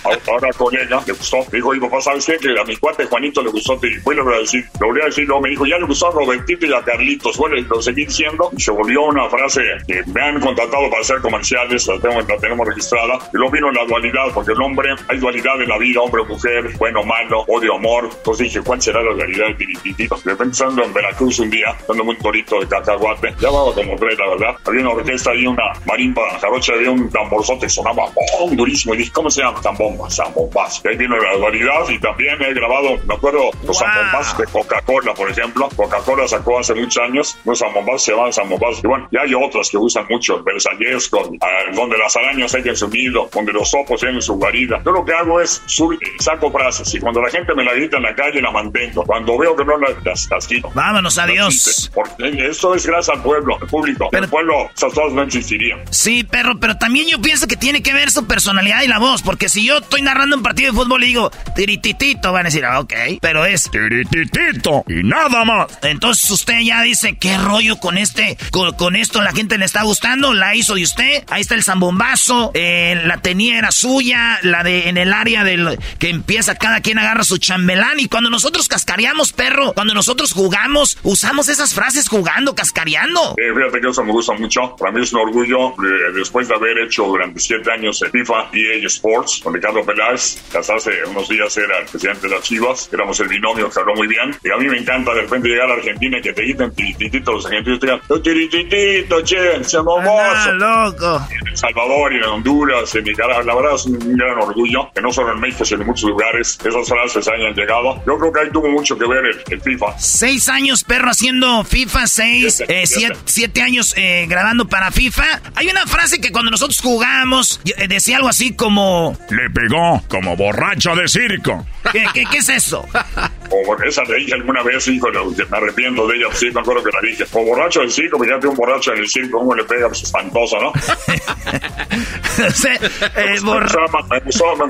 Ahora 0.04 0.50
colega, 0.54 1.02
le 1.06 1.14
gustó. 1.14 1.38
Me 1.52 1.58
dijo, 1.58 1.76
y 1.76 1.80
papá, 1.80 2.02
¿sabes 2.02 2.26
qué? 2.26 2.38
Que 2.38 2.60
a 2.60 2.64
mi 2.64 2.76
cuate 2.78 3.06
Juanito 3.06 3.42
le 3.42 3.50
gustó 3.50 3.78
tirititito. 3.78 4.12
le 4.12 4.22
voy 4.22 4.36
a 4.36 4.40
decir, 4.40 4.66
lo 4.80 4.88
voy 4.88 5.02
a 5.02 5.06
decir, 5.06 5.28
luego 5.28 5.42
me 5.42 5.50
dijo, 5.50 5.66
ya 5.66 5.78
le 5.78 5.86
gustó 5.86 6.08
a 6.08 6.12
Robertito 6.12 6.66
y 6.66 6.74
a 6.74 6.82
Carlitos. 6.84 7.38
Bueno, 7.38 7.56
lo 7.56 7.82
seguí 7.82 8.06
diciendo 8.06 8.50
y 8.56 8.62
se 8.62 8.72
volvió 8.72 9.04
una 9.04 9.30
frase 9.30 9.62
que 9.88 10.04
me 10.08 10.22
han 10.22 10.40
contratado 10.40 10.90
para 10.90 11.02
hacer 11.02 11.22
comerciales, 11.22 11.88
la, 11.88 12.00
tengo, 12.00 12.22
la 12.22 12.38
tenemos 12.38 12.68
registrada. 12.68 12.87
Y 13.34 13.38
luego 13.38 13.52
vino 13.52 13.72
la 13.72 13.86
dualidad, 13.86 14.26
porque 14.34 14.52
el 14.52 14.62
hombre, 14.62 14.96
hay 15.08 15.18
dualidad 15.18 15.62
en 15.62 15.70
la 15.70 15.78
vida, 15.78 16.02
hombre 16.02 16.24
mujer, 16.24 16.70
bueno 16.78 17.04
malo, 17.04 17.44
odio 17.48 17.76
amor. 17.76 18.10
Entonces 18.12 18.46
dije, 18.46 18.62
¿cuál 18.62 18.82
será 18.82 19.02
la 19.02 19.14
dualidad? 19.14 19.48
De 19.58 20.32
repente 20.32 20.52
estando 20.52 20.84
en 20.84 20.94
Veracruz 20.94 21.40
un 21.40 21.50
día, 21.50 21.76
dándome 21.88 22.12
un 22.12 22.18
torito 22.18 22.60
de 22.60 22.68
cacahuate, 22.68 23.34
ya 23.40 23.50
va 23.50 23.74
como 23.74 23.96
tres, 23.96 24.18
la 24.18 24.30
verdad. 24.30 24.56
Había 24.66 24.82
una 24.82 24.90
orquesta 24.92 25.32
ahí, 25.32 25.48
una 25.48 25.74
marimba 25.86 26.22
jarocha, 26.40 26.74
había 26.74 26.92
un 26.92 27.10
tamborzote 27.10 27.70
sonaba 27.70 28.06
¡pum! 28.38 28.56
durísimo. 28.56 28.94
Y 28.94 28.98
dije, 28.98 29.12
¿cómo 29.12 29.30
se 29.30 29.42
llama? 29.42 29.62
Zambomba, 29.62 30.10
zambombas. 30.10 30.82
Y 30.84 30.90
ahí 30.90 30.98
vino 30.98 31.18
la 31.18 31.38
dualidad 31.38 31.90
y 31.90 32.00
también 32.00 32.42
he 32.42 32.54
grabado, 32.54 32.98
me 33.06 33.16
acuerdo, 33.16 33.52
los 33.66 33.80
wow. 33.80 34.38
de 34.38 34.46
Coca-Cola, 34.52 35.14
por 35.14 35.30
ejemplo. 35.30 35.70
Coca-Cola 35.76 36.28
sacó 36.28 36.60
hace 36.60 36.74
muchos 36.74 37.04
años 37.04 37.38
unos 37.46 37.60
zambombas, 37.60 38.02
se 38.02 38.12
llaman 38.14 38.34
zambombas. 38.34 38.84
Y 38.84 38.88
bueno, 38.88 39.08
ya 39.12 39.22
hay 39.22 39.34
otras 39.34 39.70
que 39.70 39.78
usan 39.78 40.06
mucho, 40.10 40.44
Versallesco, 40.44 41.30
donde 41.74 41.98
las 41.98 42.16
arañas 42.16 42.52
nido, 42.90 43.30
donde 43.34 43.54
los 43.54 43.70
sopos 43.70 44.00
tienen 44.00 44.22
su 44.22 44.36
guarida. 44.36 44.82
Yo 44.86 44.92
lo 44.92 45.06
que 45.06 45.14
hago 45.14 45.42
es 45.42 45.62
subir, 45.66 46.00
saco 46.20 46.52
frases 46.52 46.94
y 46.94 47.00
cuando 47.00 47.22
la 47.22 47.30
gente 47.30 47.54
me 47.56 47.64
la 47.64 47.74
grita 47.74 47.98
en 47.98 48.04
la 48.04 48.16
calle 48.16 48.42
la 48.42 48.52
mantengo. 48.52 49.04
Cuando 49.04 49.38
veo 49.38 49.56
que 49.56 49.66
no 49.66 49.78
las, 49.78 50.28
las 50.30 50.48
quito. 50.48 50.72
Vámonos, 50.74 51.18
adiós. 51.18 51.92
Porque 51.94 52.48
esto 52.48 52.76
es 52.76 52.86
gracias 52.86 53.18
al 53.18 53.24
pueblo, 53.24 53.58
al 53.60 53.68
público. 53.68 54.10
Pero, 54.12 54.24
el 54.24 54.30
pueblo, 54.30 54.70
esas 54.76 54.94
cosas 54.94 55.14
no 55.14 55.24
existirían. 55.24 55.82
Sí, 55.92 56.24
perro, 56.24 56.60
pero 56.60 56.78
también 56.78 57.08
yo 57.08 57.22
pienso 57.22 57.48
que 57.48 57.56
tiene 57.56 57.82
que 57.82 57.94
ver 57.94 58.12
su 58.12 58.26
personalidad 58.28 58.84
y 58.84 58.88
la 58.88 59.00
voz, 59.00 59.22
porque 59.22 59.50
si 59.50 59.66
yo 59.66 59.78
estoy 59.78 60.02
narrando 60.02 60.36
un 60.36 60.44
partido 60.44 60.72
de 60.72 60.78
fútbol 60.78 61.04
y 61.04 61.08
digo 61.08 61.32
tirititito, 61.56 62.32
van 62.32 62.46
a 62.46 62.50
decir, 62.50 62.66
ah, 62.66 62.80
ok, 62.80 62.94
pero 63.22 63.46
es 63.46 63.70
tirititito 63.72 64.84
y 64.88 65.04
nada 65.04 65.46
más. 65.46 65.68
Entonces 65.84 66.30
usted 66.30 66.60
ya 66.62 66.82
dice, 66.82 67.18
¿qué 67.18 67.38
rollo 67.38 67.78
con 67.78 67.98
este, 67.98 68.38
con, 68.52 68.74
con 68.74 68.96
esto 68.96 69.22
la 69.22 69.32
gente 69.32 69.58
le 69.58 69.66
está 69.66 69.84
gustando? 69.84 70.34
La 70.34 70.56
hizo 70.56 70.76
de 70.76 70.84
usted. 70.84 71.24
Ahí 71.30 71.42
está 71.42 71.56
el 71.56 71.64
zambombazo, 71.64 72.52
eh, 72.60 73.00
la 73.06 73.18
tenía 73.18 73.60
era 73.60 73.72
suya, 73.72 74.40
la 74.42 74.64
de 74.64 74.90
en 74.90 74.98
el 74.98 75.14
área 75.14 75.44
del 75.44 75.78
que 76.00 76.10
empieza 76.10 76.56
cada 76.56 76.82
quien 76.82 76.98
agarra 76.98 77.24
su 77.24 77.38
chambelán 77.38 78.00
y 78.00 78.08
cuando 78.08 78.32
nosotros 78.32 78.68
cascareamos, 78.68 79.32
perro, 79.32 79.74
cuando 79.74 79.94
nosotros 79.94 80.34
jugamos, 80.34 80.98
usamos 81.04 81.50
esas 81.50 81.76
frases 81.76 82.10
jugando, 82.10 82.56
cascareando. 82.56 83.36
Eh, 83.38 83.54
fíjate 83.56 83.80
que 83.80 83.90
eso 83.90 84.04
me 84.04 84.12
gusta 84.12 84.34
mucho. 84.34 84.76
Para 84.76 84.92
mí 84.92 85.04
es 85.04 85.14
un 85.14 85.20
orgullo 85.20 85.70
eh, 85.70 86.14
después 86.16 86.48
de 86.48 86.56
haber 86.56 86.80
hecho 86.80 87.04
durante 87.04 87.40
siete 87.40 87.72
años 87.72 88.02
en 88.02 88.12
FIFA 88.12 88.50
EA 88.52 88.88
Sports 88.88 89.42
con 89.44 89.54
Ricardo 89.54 89.86
Peláez, 89.86 90.42
que 90.52 90.58
hasta 90.58 90.76
hace 90.76 90.92
unos 91.06 91.30
días 91.30 91.56
era 91.58 91.78
el 91.78 91.86
presidente 91.86 92.28
de 92.28 92.34
las 92.34 92.42
Chivas, 92.42 92.90
éramos 92.92 93.20
el 93.20 93.28
binomio 93.28 93.70
que 93.70 93.80
habló 93.80 93.94
muy 93.94 94.08
bien. 94.08 94.36
Y 94.44 94.50
a 94.50 94.58
mí 94.58 94.68
me 94.68 94.80
encanta 94.80 95.14
de 95.14 95.22
repente 95.22 95.50
llegar 95.50 95.70
a 95.70 95.74
Argentina 95.74 96.18
y 96.18 96.22
que 96.24 96.34
te 96.34 96.44
quiten 96.44 96.74
tirititito 96.74 97.34
los 97.34 97.46
argentinos 97.46 97.80
te 97.80 97.86
digan, 97.86 98.02
tirititito, 98.24 99.22
che, 99.22 99.64
se 99.64 99.78
loco. 99.78 101.22
En 101.30 101.48
El 101.48 101.58
Salvador 101.58 102.14
y 102.14 102.18
en 102.18 102.24
Honduras, 102.48 102.96
en 102.96 103.04
Nicaragua, 103.04 103.44
la 103.44 103.56
verdad 103.56 103.76
es 103.76 103.86
un 103.86 104.16
gran 104.16 104.38
orgullo 104.38 104.90
que 104.94 105.02
no 105.02 105.12
solo 105.12 105.34
en 105.34 105.40
México, 105.40 105.66
sino 105.66 105.82
en 105.82 105.88
muchos 105.88 106.10
lugares 106.10 106.58
esas 106.64 106.88
frases 106.88 107.28
hayan 107.28 107.54
llegado. 107.54 108.02
Yo 108.06 108.18
creo 108.18 108.32
que 108.32 108.40
ahí 108.40 108.50
tuvo 108.52 108.70
mucho 108.70 108.98
que 108.98 109.06
ver 109.06 109.24
el, 109.50 109.62
FIFA. 109.62 110.00
Seis 110.00 110.48
años, 110.48 110.84
perro, 110.84 111.10
haciendo 111.10 111.64
FIFA, 111.66 112.08
seis, 112.08 112.56
siete, 112.58 112.84
eh, 112.84 112.88
siete. 112.88 113.18
siete 113.26 113.62
años 113.62 113.94
eh, 113.98 114.26
grabando 114.30 114.68
para 114.68 114.92
FIFA. 114.92 115.42
Hay 115.56 115.68
una 115.68 115.86
frase 115.88 116.22
que 116.22 116.32
cuando 116.32 116.52
nosotros 116.52 116.80
jugamos 116.80 117.60
eh, 117.66 117.88
decía 117.88 118.18
algo 118.18 118.30
así 118.30 118.54
como... 118.54 119.18
Le 119.30 119.50
pegó 119.50 120.02
como 120.08 120.38
borracho 120.38 120.96
de 120.96 121.08
circo. 121.08 121.66
¿Qué, 121.92 122.06
qué, 122.14 122.24
qué 122.32 122.38
es 122.38 122.50
eso? 122.50 122.86
O 123.50 123.84
esa 123.84 124.04
le 124.04 124.18
dije 124.18 124.34
alguna 124.34 124.62
vez, 124.62 124.88
hijo, 124.88 125.08
me 125.10 125.58
arrepiento 125.58 126.06
de 126.08 126.18
ella, 126.18 126.28
sí, 126.34 126.52
me 126.54 126.60
acuerdo 126.60 126.84
que 126.84 126.92
la 126.92 127.02
dije. 127.02 127.24
O 127.32 127.46
borracho 127.46 127.80
del 127.80 127.92
circo, 127.92 128.20
tengo 128.20 128.50
un 128.50 128.58
borracho 128.58 128.94
en 128.94 129.00
el 129.00 129.08
circo, 129.08 129.40
¿cómo 129.40 129.56
le 129.56 129.64
pega? 129.64 129.88
Pues 129.88 130.04
espantoso, 130.04 130.58
¿no? 130.60 130.74
eh, 133.16 133.40
me, 133.44 133.60
gustó, 133.60 133.80
me, 134.10 134.20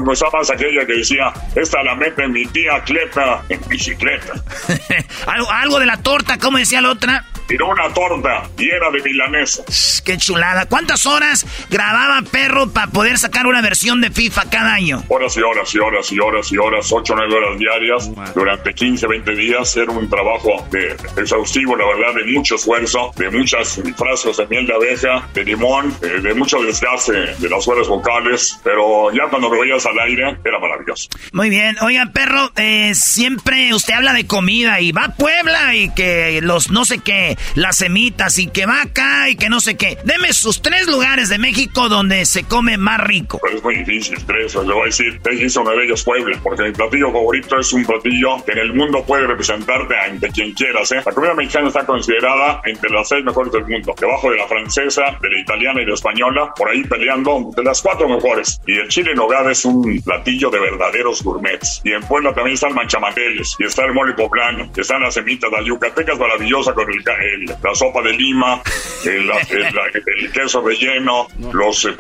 gustó, 0.06 0.32
me, 0.32 0.54
aquella 0.54 0.86
que 0.86 0.94
decía, 0.94 1.34
esta 1.56 1.84
la 1.84 1.96
mete 1.96 2.28
mi 2.28 2.46
tía 2.48 2.82
Cleta 2.84 3.44
en 3.50 3.60
bicicleta. 3.68 4.34
algo, 5.28 5.52
algo 5.52 5.80
de 5.80 5.86
la 5.86 5.98
torta, 5.98 6.38
¿cómo 6.38 6.58
decía 6.58 6.82
la 6.82 6.92
otra? 6.92 7.26
tiró 7.48 7.70
una 7.70 7.92
torta 7.94 8.44
llena 8.58 8.92
de 8.92 9.02
milanesa. 9.02 9.64
Qué 10.06 10.18
chulada. 10.18 10.68
¿Cuántas 10.68 11.06
horas 11.06 11.46
grababa 11.70 12.22
Perro 12.30 12.68
para 12.68 12.88
poder 12.88 13.18
sacar 13.18 13.48
una 13.48 13.62
versión 13.62 14.02
de 14.02 14.12
FIFA 14.12 14.50
cada 14.50 14.74
año? 14.74 15.04
Horas 15.08 15.36
y 15.38 15.42
horas 15.42 15.74
y 15.74 15.80
horas 15.80 16.12
y 16.12 16.20
horas 16.20 16.52
y 16.52 16.58
horas, 16.58 16.92
8 16.92 17.14
o 17.14 17.16
9 17.16 17.36
horas 17.36 17.60
diarias, 17.60 18.34
durante 18.36 18.74
15, 18.74 19.08
20 19.08 19.36
días. 19.36 19.78
Era 19.78 19.92
un 19.92 20.10
trabajo 20.10 20.66
de, 20.72 20.96
exhaustivo, 21.18 21.76
la 21.76 21.86
verdad, 21.88 22.14
de 22.16 22.32
mucho 22.34 22.56
esfuerzo, 22.56 23.12
de 23.16 23.30
muchas 23.32 23.82
frascos 23.98 24.38
de 24.38 24.48
miel 24.48 24.68
de 24.68 24.74
abeja, 24.74 25.28
de 25.34 25.44
limón, 25.44 25.96
de, 26.00 26.20
de 26.20 26.34
mucho 26.34 26.62
desgaste 26.62 27.36
de 27.38 27.50
las 27.58 27.66
cuerdas 27.66 27.88
vocales, 27.88 28.60
pero 28.64 29.12
ya 29.12 29.30
cuando 29.30 29.50
lo 29.50 29.60
veías 29.60 29.86
al 29.86 30.00
aire, 30.00 30.38
era 30.44 30.60
maravilloso. 30.60 31.10
Muy 31.34 31.50
bien. 31.50 31.76
Oiga, 31.82 32.12
Perro, 32.14 32.52
eh, 32.56 32.94
siempre 32.96 33.74
usted 33.74 33.94
habla 33.94 34.14
de 34.14 34.26
comida 34.26 34.80
y 34.80 34.92
va 34.92 35.06
a 35.06 35.16
Puebla 35.16 35.76
y 35.76 35.94
que 35.94 36.40
los 36.42 36.72
no 36.72 36.86
sé 36.86 37.00
qué 37.00 37.38
las 37.56 37.78
semitas 37.78 38.38
y 38.38 38.48
que 38.48 38.66
va 38.66 38.82
acá 38.82 39.30
y 39.30 39.36
que 39.36 39.50
no 39.50 39.60
sé 39.60 39.76
qué. 39.76 39.98
Deme 40.04 40.34
sus 40.34 40.62
tres 40.62 40.88
lugares 40.88 41.30
de 41.30 41.38
México 41.38 41.90
donde 41.90 42.26
se 42.26 42.44
come 42.44 42.78
más 42.78 43.02
rico. 43.02 43.40
Pues 43.40 43.56
es 43.56 43.64
muy 43.64 43.76
difícil, 43.78 44.24
tres. 44.26 44.56
Le 44.56 44.74
voy 44.74 44.84
a 44.84 44.86
decir, 44.86 45.20
hizo 45.32 45.62
uno 45.62 45.72
de 45.72 45.86
ellos 45.86 46.04
Puebla, 46.04 46.40
porque 46.44 46.64
mi 46.64 46.72
platillo 46.72 47.12
favorito 47.12 47.60
es 47.60 47.74
un 47.74 47.86
platillo 47.86 48.44
que 48.46 48.52
en 48.54 48.60
el 48.60 48.74
mundo 48.74 49.04
puede 49.06 49.28
representarte 49.28 49.96
ante 49.98 50.30
quien 50.30 50.54
quieras. 50.54 50.92
¿eh? 50.92 51.02
La 51.06 51.12
comida 51.12 51.34
mexicana 51.34 51.68
está 51.68 51.86
considerada 51.86 52.62
entre 52.66 52.90
las 52.90 53.10
seis 53.10 53.24
mejores 53.24 53.52
del 53.52 53.66
mundo, 53.66 53.94
debajo 54.00 54.32
de 54.32 54.38
la 54.38 54.48
francesa, 54.48 55.18
de 55.22 55.30
la 55.30 55.40
italiana 55.40 55.82
y 55.82 55.86
de 55.86 55.92
la 55.92 55.96
española, 55.96 56.54
por 56.56 56.70
ahí 56.70 56.84
peleando 56.84 57.47
de 57.56 57.64
las 57.64 57.82
cuatro 57.82 58.08
mejores. 58.10 58.60
Y 58.66 58.78
el 58.78 58.88
chile 58.88 59.12
en 59.12 59.18
nogada 59.18 59.52
es 59.52 59.66
un 59.66 60.02
platillo 60.02 60.50
de 60.50 60.60
verdaderos 60.60 61.24
gourmets. 61.24 61.82
Y 61.84 61.94
en 61.94 62.02
Puebla 62.02 62.34
también 62.34 62.56
están 62.56 62.74
manchamanteles, 62.74 63.56
y 63.60 63.66
está 63.66 63.86
el 63.86 63.94
mole 63.94 64.14
poblano, 64.14 64.70
están 64.76 65.02
las 65.02 65.14
semitas, 65.14 65.52
la 65.52 65.62
yucateca 65.62 66.14
es 66.14 66.20
maravillosa 66.20 66.74
con 66.74 66.88
el, 66.92 67.46
la 67.46 67.76
sopa 67.76 68.02
de 68.02 68.14
lima, 68.14 68.62
el, 69.06 69.30
el, 69.30 70.32
queso 70.32 70.62
relleno, 70.62 71.28
los 71.54 71.86
eh, 71.86 71.96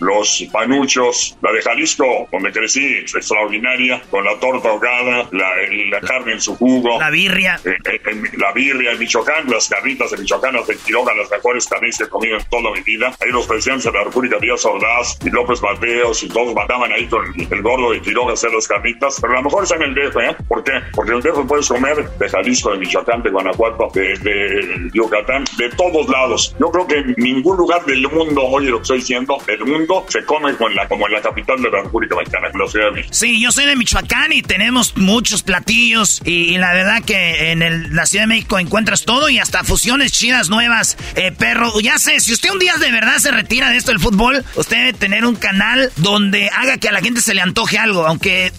los 0.00 0.44
panuchos, 0.52 1.36
la 1.42 1.52
de 1.52 1.62
Jalisco, 1.62 2.28
donde 2.30 2.52
crecí, 2.52 2.84
extraordinaria, 3.14 4.02
con 4.10 4.24
la 4.24 4.38
torta 4.38 4.68
ahogada, 4.68 5.28
la, 5.32 5.50
la 5.90 6.00
carne 6.00 6.32
en 6.32 6.40
su 6.40 6.56
jugo. 6.56 6.98
La 6.98 7.10
birria. 7.10 7.60
Eh, 7.64 7.76
eh, 7.84 8.00
la 8.36 8.52
birria 8.52 8.92
en 8.92 8.98
Michoacán, 8.98 9.48
las 9.50 9.68
carnitas 9.68 10.10
de 10.10 10.18
Michoacán, 10.18 10.54
las 10.54 10.66
de 10.66 10.76
Quiroga, 10.76 11.14
las 11.14 11.30
mejores 11.30 11.66
carnes 11.66 11.98
que 11.98 12.04
he 12.04 12.08
comido 12.08 12.36
en 12.36 12.44
toda 12.44 12.70
mi 12.72 12.80
vida. 12.82 13.12
Ahí 13.20 13.30
los 13.30 13.46
presidentes 13.46 13.84
de 13.84 13.92
la 13.92 14.04
República, 14.04 14.37
Díaz 14.38 14.64
Ordaz 14.64 15.18
y 15.24 15.30
López 15.30 15.62
Mateos 15.62 16.22
y 16.22 16.28
todos 16.28 16.54
mataban 16.54 16.92
ahí 16.92 17.06
con 17.06 17.24
el 17.38 17.62
gordo 17.62 17.92
de 17.92 18.00
Quiroga 18.00 18.34
hacer 18.34 18.52
las 18.52 18.66
carnitas. 18.66 19.18
Pero 19.20 19.34
a 19.34 19.36
lo 19.36 19.42
mejor 19.44 19.64
está 19.64 19.76
en 19.76 19.82
el 19.82 19.94
DF, 19.94 20.16
¿eh? 20.16 20.36
¿Por 20.48 20.64
qué? 20.64 20.72
Porque 20.92 21.12
en 21.12 21.16
el 21.18 21.22
DF 21.22 21.46
puedes 21.46 21.68
comer 21.68 22.08
de 22.18 22.28
Jalisco, 22.28 22.72
de 22.72 22.78
Michoacán, 22.78 23.22
de 23.22 23.30
Guanajuato, 23.30 23.90
de, 23.94 24.16
de 24.18 24.90
Yucatán, 24.92 25.44
de 25.56 25.68
todos 25.70 26.08
lados. 26.08 26.54
Yo 26.58 26.70
creo 26.70 26.86
que 26.86 26.98
en 26.98 27.14
ningún 27.16 27.56
lugar 27.56 27.84
del 27.84 28.02
mundo, 28.08 28.42
oye 28.44 28.70
lo 28.70 28.78
que 28.78 28.82
estoy 28.82 28.98
diciendo, 28.98 29.38
del 29.46 29.64
mundo 29.64 30.04
se 30.08 30.24
come 30.24 30.52
la, 30.74 30.88
como 30.88 31.06
en 31.06 31.14
la 31.14 31.20
capital 31.20 31.60
de 31.62 31.70
la 31.70 31.82
República 31.82 32.16
Mexicana, 32.16 32.48
la 32.54 32.66
Ciudad 32.68 32.86
de 32.86 32.92
México. 32.92 33.14
Sí, 33.14 33.40
yo 33.40 33.50
soy 33.52 33.66
de 33.66 33.76
Michoacán 33.76 34.32
y 34.32 34.42
tenemos 34.42 34.96
muchos 34.96 35.42
platillos 35.42 36.20
y, 36.24 36.54
y 36.54 36.58
la 36.58 36.72
verdad 36.72 37.02
que 37.04 37.52
en 37.52 37.62
el, 37.62 37.94
la 37.94 38.06
Ciudad 38.06 38.24
de 38.24 38.28
México 38.28 38.58
encuentras 38.58 39.04
todo 39.04 39.28
y 39.28 39.38
hasta 39.38 39.64
fusiones 39.64 40.12
chidas 40.12 40.48
nuevas. 40.48 40.96
Eh, 41.14 41.32
perro, 41.32 41.78
ya 41.80 41.98
sé, 41.98 42.20
si 42.20 42.32
usted 42.32 42.50
un 42.50 42.58
día 42.58 42.76
de 42.76 42.90
verdad 42.90 43.18
se 43.18 43.30
retira 43.30 43.70
de 43.70 43.76
esto 43.76 43.90
del 43.90 44.00
fútbol, 44.00 44.27
usted 44.54 44.76
debe 44.76 44.92
tener 44.92 45.24
un 45.24 45.36
canal 45.36 45.90
donde 45.96 46.50
haga 46.54 46.78
que 46.78 46.88
a 46.88 46.92
la 46.92 47.00
gente 47.00 47.20
se 47.20 47.34
le 47.34 47.40
antoje 47.40 47.78
algo, 47.78 48.06
aunque, 48.06 48.52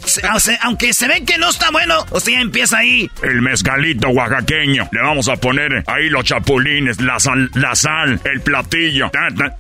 aunque 0.62 0.94
se 0.94 1.08
ve 1.08 1.24
que 1.26 1.38
no 1.38 1.50
está 1.50 1.72
bueno, 1.72 2.06
usted 2.12 2.34
ya 2.34 2.42
empieza 2.42 2.80
ahí. 2.80 3.10
El 3.22 3.42
mezcalito 3.42 4.10
oaxaqueño, 4.10 4.90
le 4.92 5.02
vamos 5.02 5.28
a 5.30 5.36
poner 5.36 5.84
ahí 5.88 6.10
los 6.10 6.24
chapulines, 6.24 7.02
la 7.02 7.20
sal, 7.20 7.50
la 7.54 7.76
sal 7.76 8.20
el 8.24 8.42
platillo. 8.42 9.12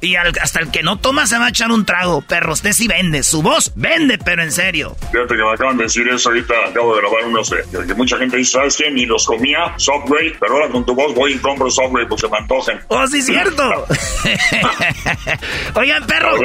Y 0.01 0.15
hasta 0.15 0.59
el 0.59 0.71
que 0.71 0.83
no 0.83 0.97
toma 0.97 1.27
se 1.27 1.37
va 1.37 1.47
a 1.47 1.49
echar 1.49 1.71
un 1.71 1.85
trago. 1.85 2.21
Perro, 2.21 2.53
usted 2.53 2.71
sí 2.73 2.87
vende. 2.87 3.23
Su 3.23 3.41
voz 3.41 3.71
vende, 3.75 4.17
pero 4.17 4.43
en 4.43 4.51
serio. 4.51 4.95
Fíjate 5.11 5.35
que 5.35 5.43
me 5.43 5.53
acaban 5.53 5.77
de 5.77 5.83
decir 5.83 6.07
eso 6.07 6.29
ahorita. 6.29 6.53
Acabo 6.69 6.95
de 6.95 7.01
grabar 7.01 7.25
unos 7.25 7.49
de. 7.49 7.87
Que 7.87 7.93
mucha 7.93 8.17
gente 8.17 8.37
dice, 8.37 8.51
¿sabes 8.51 8.77
qué? 8.77 8.91
Ni 8.91 9.05
los 9.05 9.25
comía 9.25 9.73
Subway, 9.77 10.33
pero 10.39 10.53
ahora 10.53 10.69
con 10.69 10.85
tu 10.85 10.93
voz 10.93 11.13
voy 11.13 11.33
y 11.33 11.37
compro 11.37 11.69
Subway 11.69 12.05
porque 12.07 12.21
se 12.21 12.29
me 12.29 12.37
antojen. 12.37 12.79
¡Oh, 12.87 13.07
sí, 13.07 13.21
cierto! 13.21 13.63
Oigan, 15.89 16.05
perro. 16.05 16.37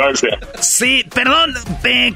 Sí, 0.61 1.05
perdón. 1.15 1.53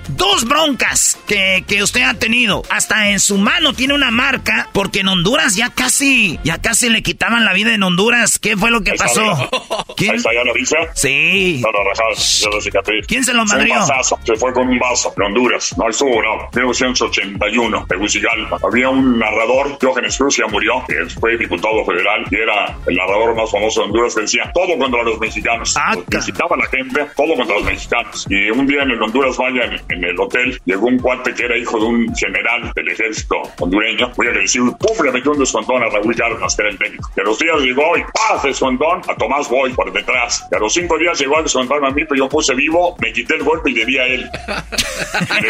dos 0.08 0.44
broncas 0.46 1.18
que, 1.26 1.62
que 1.68 1.82
usted 1.82 2.02
ha 2.02 2.14
tenido. 2.14 2.62
Hasta 2.70 3.10
en 3.10 3.20
su 3.20 3.36
mano 3.36 3.74
tiene 3.74 3.92
una 3.92 4.10
marca 4.10 4.68
porque 4.72 5.00
en 5.00 5.08
Honduras 5.08 5.54
ya 5.54 5.68
casi, 5.68 6.40
ya 6.42 6.58
casi 6.58 6.88
le 6.88 7.02
quitaban 7.02 7.44
la 7.44 7.52
vida 7.52 7.74
en 7.74 7.82
Honduras. 7.82 8.38
¿Qué 8.38 8.56
fue 8.56 8.70
lo 8.70 8.80
que 8.80 8.94
pasó? 8.94 9.50
¿Quién? 9.96 10.14
está 10.14 10.32
ya 10.32 10.42
la 10.42 10.52
visa? 10.54 10.76
Sí. 10.94 11.60
No, 11.62 11.70
no, 11.70 12.60
cicatriz. 12.62 13.06
¿Quién 13.06 13.24
se 13.24 13.34
lo 13.34 13.44
madrió? 13.44 13.76
Se 14.24 14.36
fue 14.36 14.52
con 14.54 14.68
un 14.68 14.78
vaso 14.78 15.12
en 15.16 15.22
Honduras. 15.24 15.76
No, 15.76 15.88
estuvo, 15.88 16.22
no. 16.22 16.48
1981, 16.54 17.86
Tegucigalpa. 17.88 18.58
Había 18.62 18.88
un 18.88 19.18
narrador, 19.18 19.78
Jógenes 19.82 20.16
Cruz, 20.16 20.38
ya 20.38 20.46
murió, 20.46 20.82
que 20.88 20.94
fue 21.20 21.36
diputado 21.36 21.84
federal 21.84 22.24
y 22.30 22.36
era 22.36 22.74
el 22.86 22.96
narrador 22.96 23.34
más 23.34 23.50
famoso 23.50 23.80
de 23.80 23.86
Honduras 23.86 24.14
que 24.14 24.22
decía 24.22 24.50
todo 24.54 24.78
contra 24.78 25.02
los 25.02 25.18
mexicanos. 25.20 25.76
Ah, 25.76 25.94
visitaba 26.06 26.56
la 26.56 26.66
gente, 26.68 27.06
todo 27.18 27.34
contra 27.34 27.56
los 27.56 27.64
mexicanos. 27.64 28.26
Y 28.30 28.48
un 28.50 28.64
día 28.64 28.84
en 28.84 28.92
el 28.92 29.02
Honduras 29.02 29.36
Vaya, 29.36 29.64
en, 29.88 30.04
el 30.04 30.20
hotel, 30.20 30.56
llegó 30.64 30.86
un 30.86 30.98
cuate 31.00 31.34
que 31.34 31.46
era 31.46 31.58
hijo 31.58 31.80
de 31.80 31.86
un 31.86 32.14
general 32.14 32.70
del 32.76 32.88
ejército 32.88 33.42
hondureño. 33.58 34.12
Voy 34.16 34.28
a 34.28 34.30
decir, 34.30 34.62
pum, 34.78 35.04
le 35.04 35.10
metió 35.10 35.32
un 35.32 35.40
descontón 35.40 35.82
a 35.82 35.86
Raúl 35.86 36.14
Cárdenas, 36.14 36.54
que 36.54 36.62
era 36.62 36.70
el 36.70 36.78
técnico. 36.78 37.10
Que 37.16 37.22
a 37.22 37.24
los 37.24 37.38
días 37.40 37.56
llegó 37.60 37.98
y 37.98 38.02
¡paz! 38.02 38.44
Descontón 38.44 39.02
a 39.08 39.16
Tomás 39.16 39.48
Boy 39.48 39.72
por 39.72 39.92
detrás. 39.92 40.46
Y 40.52 40.54
a 40.54 40.60
los 40.60 40.72
cinco 40.72 40.96
días 40.96 41.18
llegó 41.18 41.38
a 41.38 41.42
descontarme 41.42 41.88
a 41.88 41.90
mí, 41.90 42.04
pero 42.04 42.18
yo 42.18 42.28
puse 42.28 42.54
vivo, 42.54 42.96
me 43.00 43.12
quité 43.12 43.34
el 43.34 43.42
golpe 43.42 43.72
y 43.72 43.74
le 43.74 43.84
di 43.84 43.98
a 43.98 44.06
él. 44.06 44.30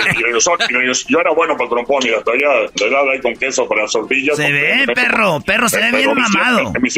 y 0.09 1.13
yo 1.13 1.21
era 1.21 1.33
bueno 1.33 1.53
para 1.53 1.65
el 1.65 1.71
trompón, 1.71 2.01
mira, 2.03 2.23
todavía 2.23 2.49
le 2.81 2.91
daba 2.91 3.13
ahí 3.13 3.21
con 3.21 3.35
queso 3.35 3.69
para 3.69 3.83
las 3.83 3.93
tortillas. 3.93 4.37
Se 4.39 4.51
ve, 4.51 4.87
perro, 4.95 5.43
perro, 5.45 5.69
se 5.69 5.83
ve 5.83 5.99
bien 5.99 6.15
mamado. 6.15 6.73
En 6.75 6.83
mi, 6.83 6.89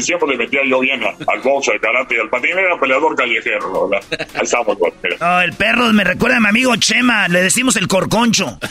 tiempo, 0.00 0.26
le 0.28 0.36
metía 0.36 0.60
yo 0.64 0.78
bien 0.78 1.02
al 1.02 1.40
box, 1.40 1.68
al 1.70 1.80
karate 1.80 2.14
y 2.14 2.18
al 2.20 2.28
patín, 2.28 2.56
era 2.56 2.78
peleador 2.78 3.16
callejero, 3.16 3.88
¿verdad? 3.88 4.19
Ahí 4.34 4.42
estamos, 4.42 4.76
Oh, 5.20 5.40
el 5.40 5.52
perro 5.54 5.92
me 5.92 6.04
recuerda 6.04 6.36
a 6.38 6.40
mi 6.40 6.48
amigo 6.48 6.74
Chema, 6.76 7.28
le 7.28 7.42
decimos 7.42 7.76
el 7.76 7.88
corconcho. 7.88 8.58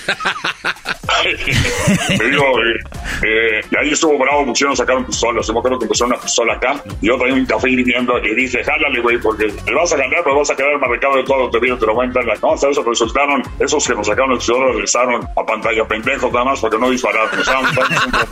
me 2.20 2.26
digo, 2.30 2.44
eh, 2.64 2.80
eh, 3.24 3.62
y 3.72 3.78
ahí 3.78 3.92
estuvo 3.92 4.18
bravo, 4.18 4.46
pusieron 4.46 4.76
sacaron 4.76 5.06
pistolas. 5.06 5.48
Yo 5.48 5.54
me 5.54 5.60
acuerdo 5.60 5.80
que 5.80 5.88
pusieron 5.88 6.14
una 6.14 6.22
pistola 6.22 6.54
acá. 6.54 6.82
Y 7.02 7.08
yo 7.08 7.18
traía 7.18 7.34
un 7.34 7.46
café 7.46 7.70
hirviendo 7.70 8.18
y 8.20 8.36
dije, 8.36 8.64
jálale, 8.64 9.02
güey, 9.02 9.18
porque 9.20 9.46
le 9.48 9.76
vas 9.76 9.92
a 9.94 9.98
ganar, 9.98 10.22
pero 10.24 10.38
vas 10.38 10.50
a 10.50 10.56
quedar 10.56 10.80
marcado 10.80 11.18
de 11.18 11.24
todo. 11.24 11.50
Te, 11.50 11.60
te 11.60 11.86
lo 11.86 11.94
cuentan. 11.94 12.26
No, 12.42 12.54
hasta 12.54 12.70
eso 12.70 12.84
resultaron, 12.84 13.44
esos 13.60 13.88
que 13.88 13.96
nos 13.96 14.08
sacaron 14.08 14.32
el 14.32 14.38
pistola 14.38 14.72
regresaron 14.72 15.28
a 15.36 15.46
pantalla 15.46 15.88
pendejos 15.88 16.32
nada 16.32 16.46
más 16.46 16.60
para 16.62 16.72
que 16.72 16.78
no 16.78 16.90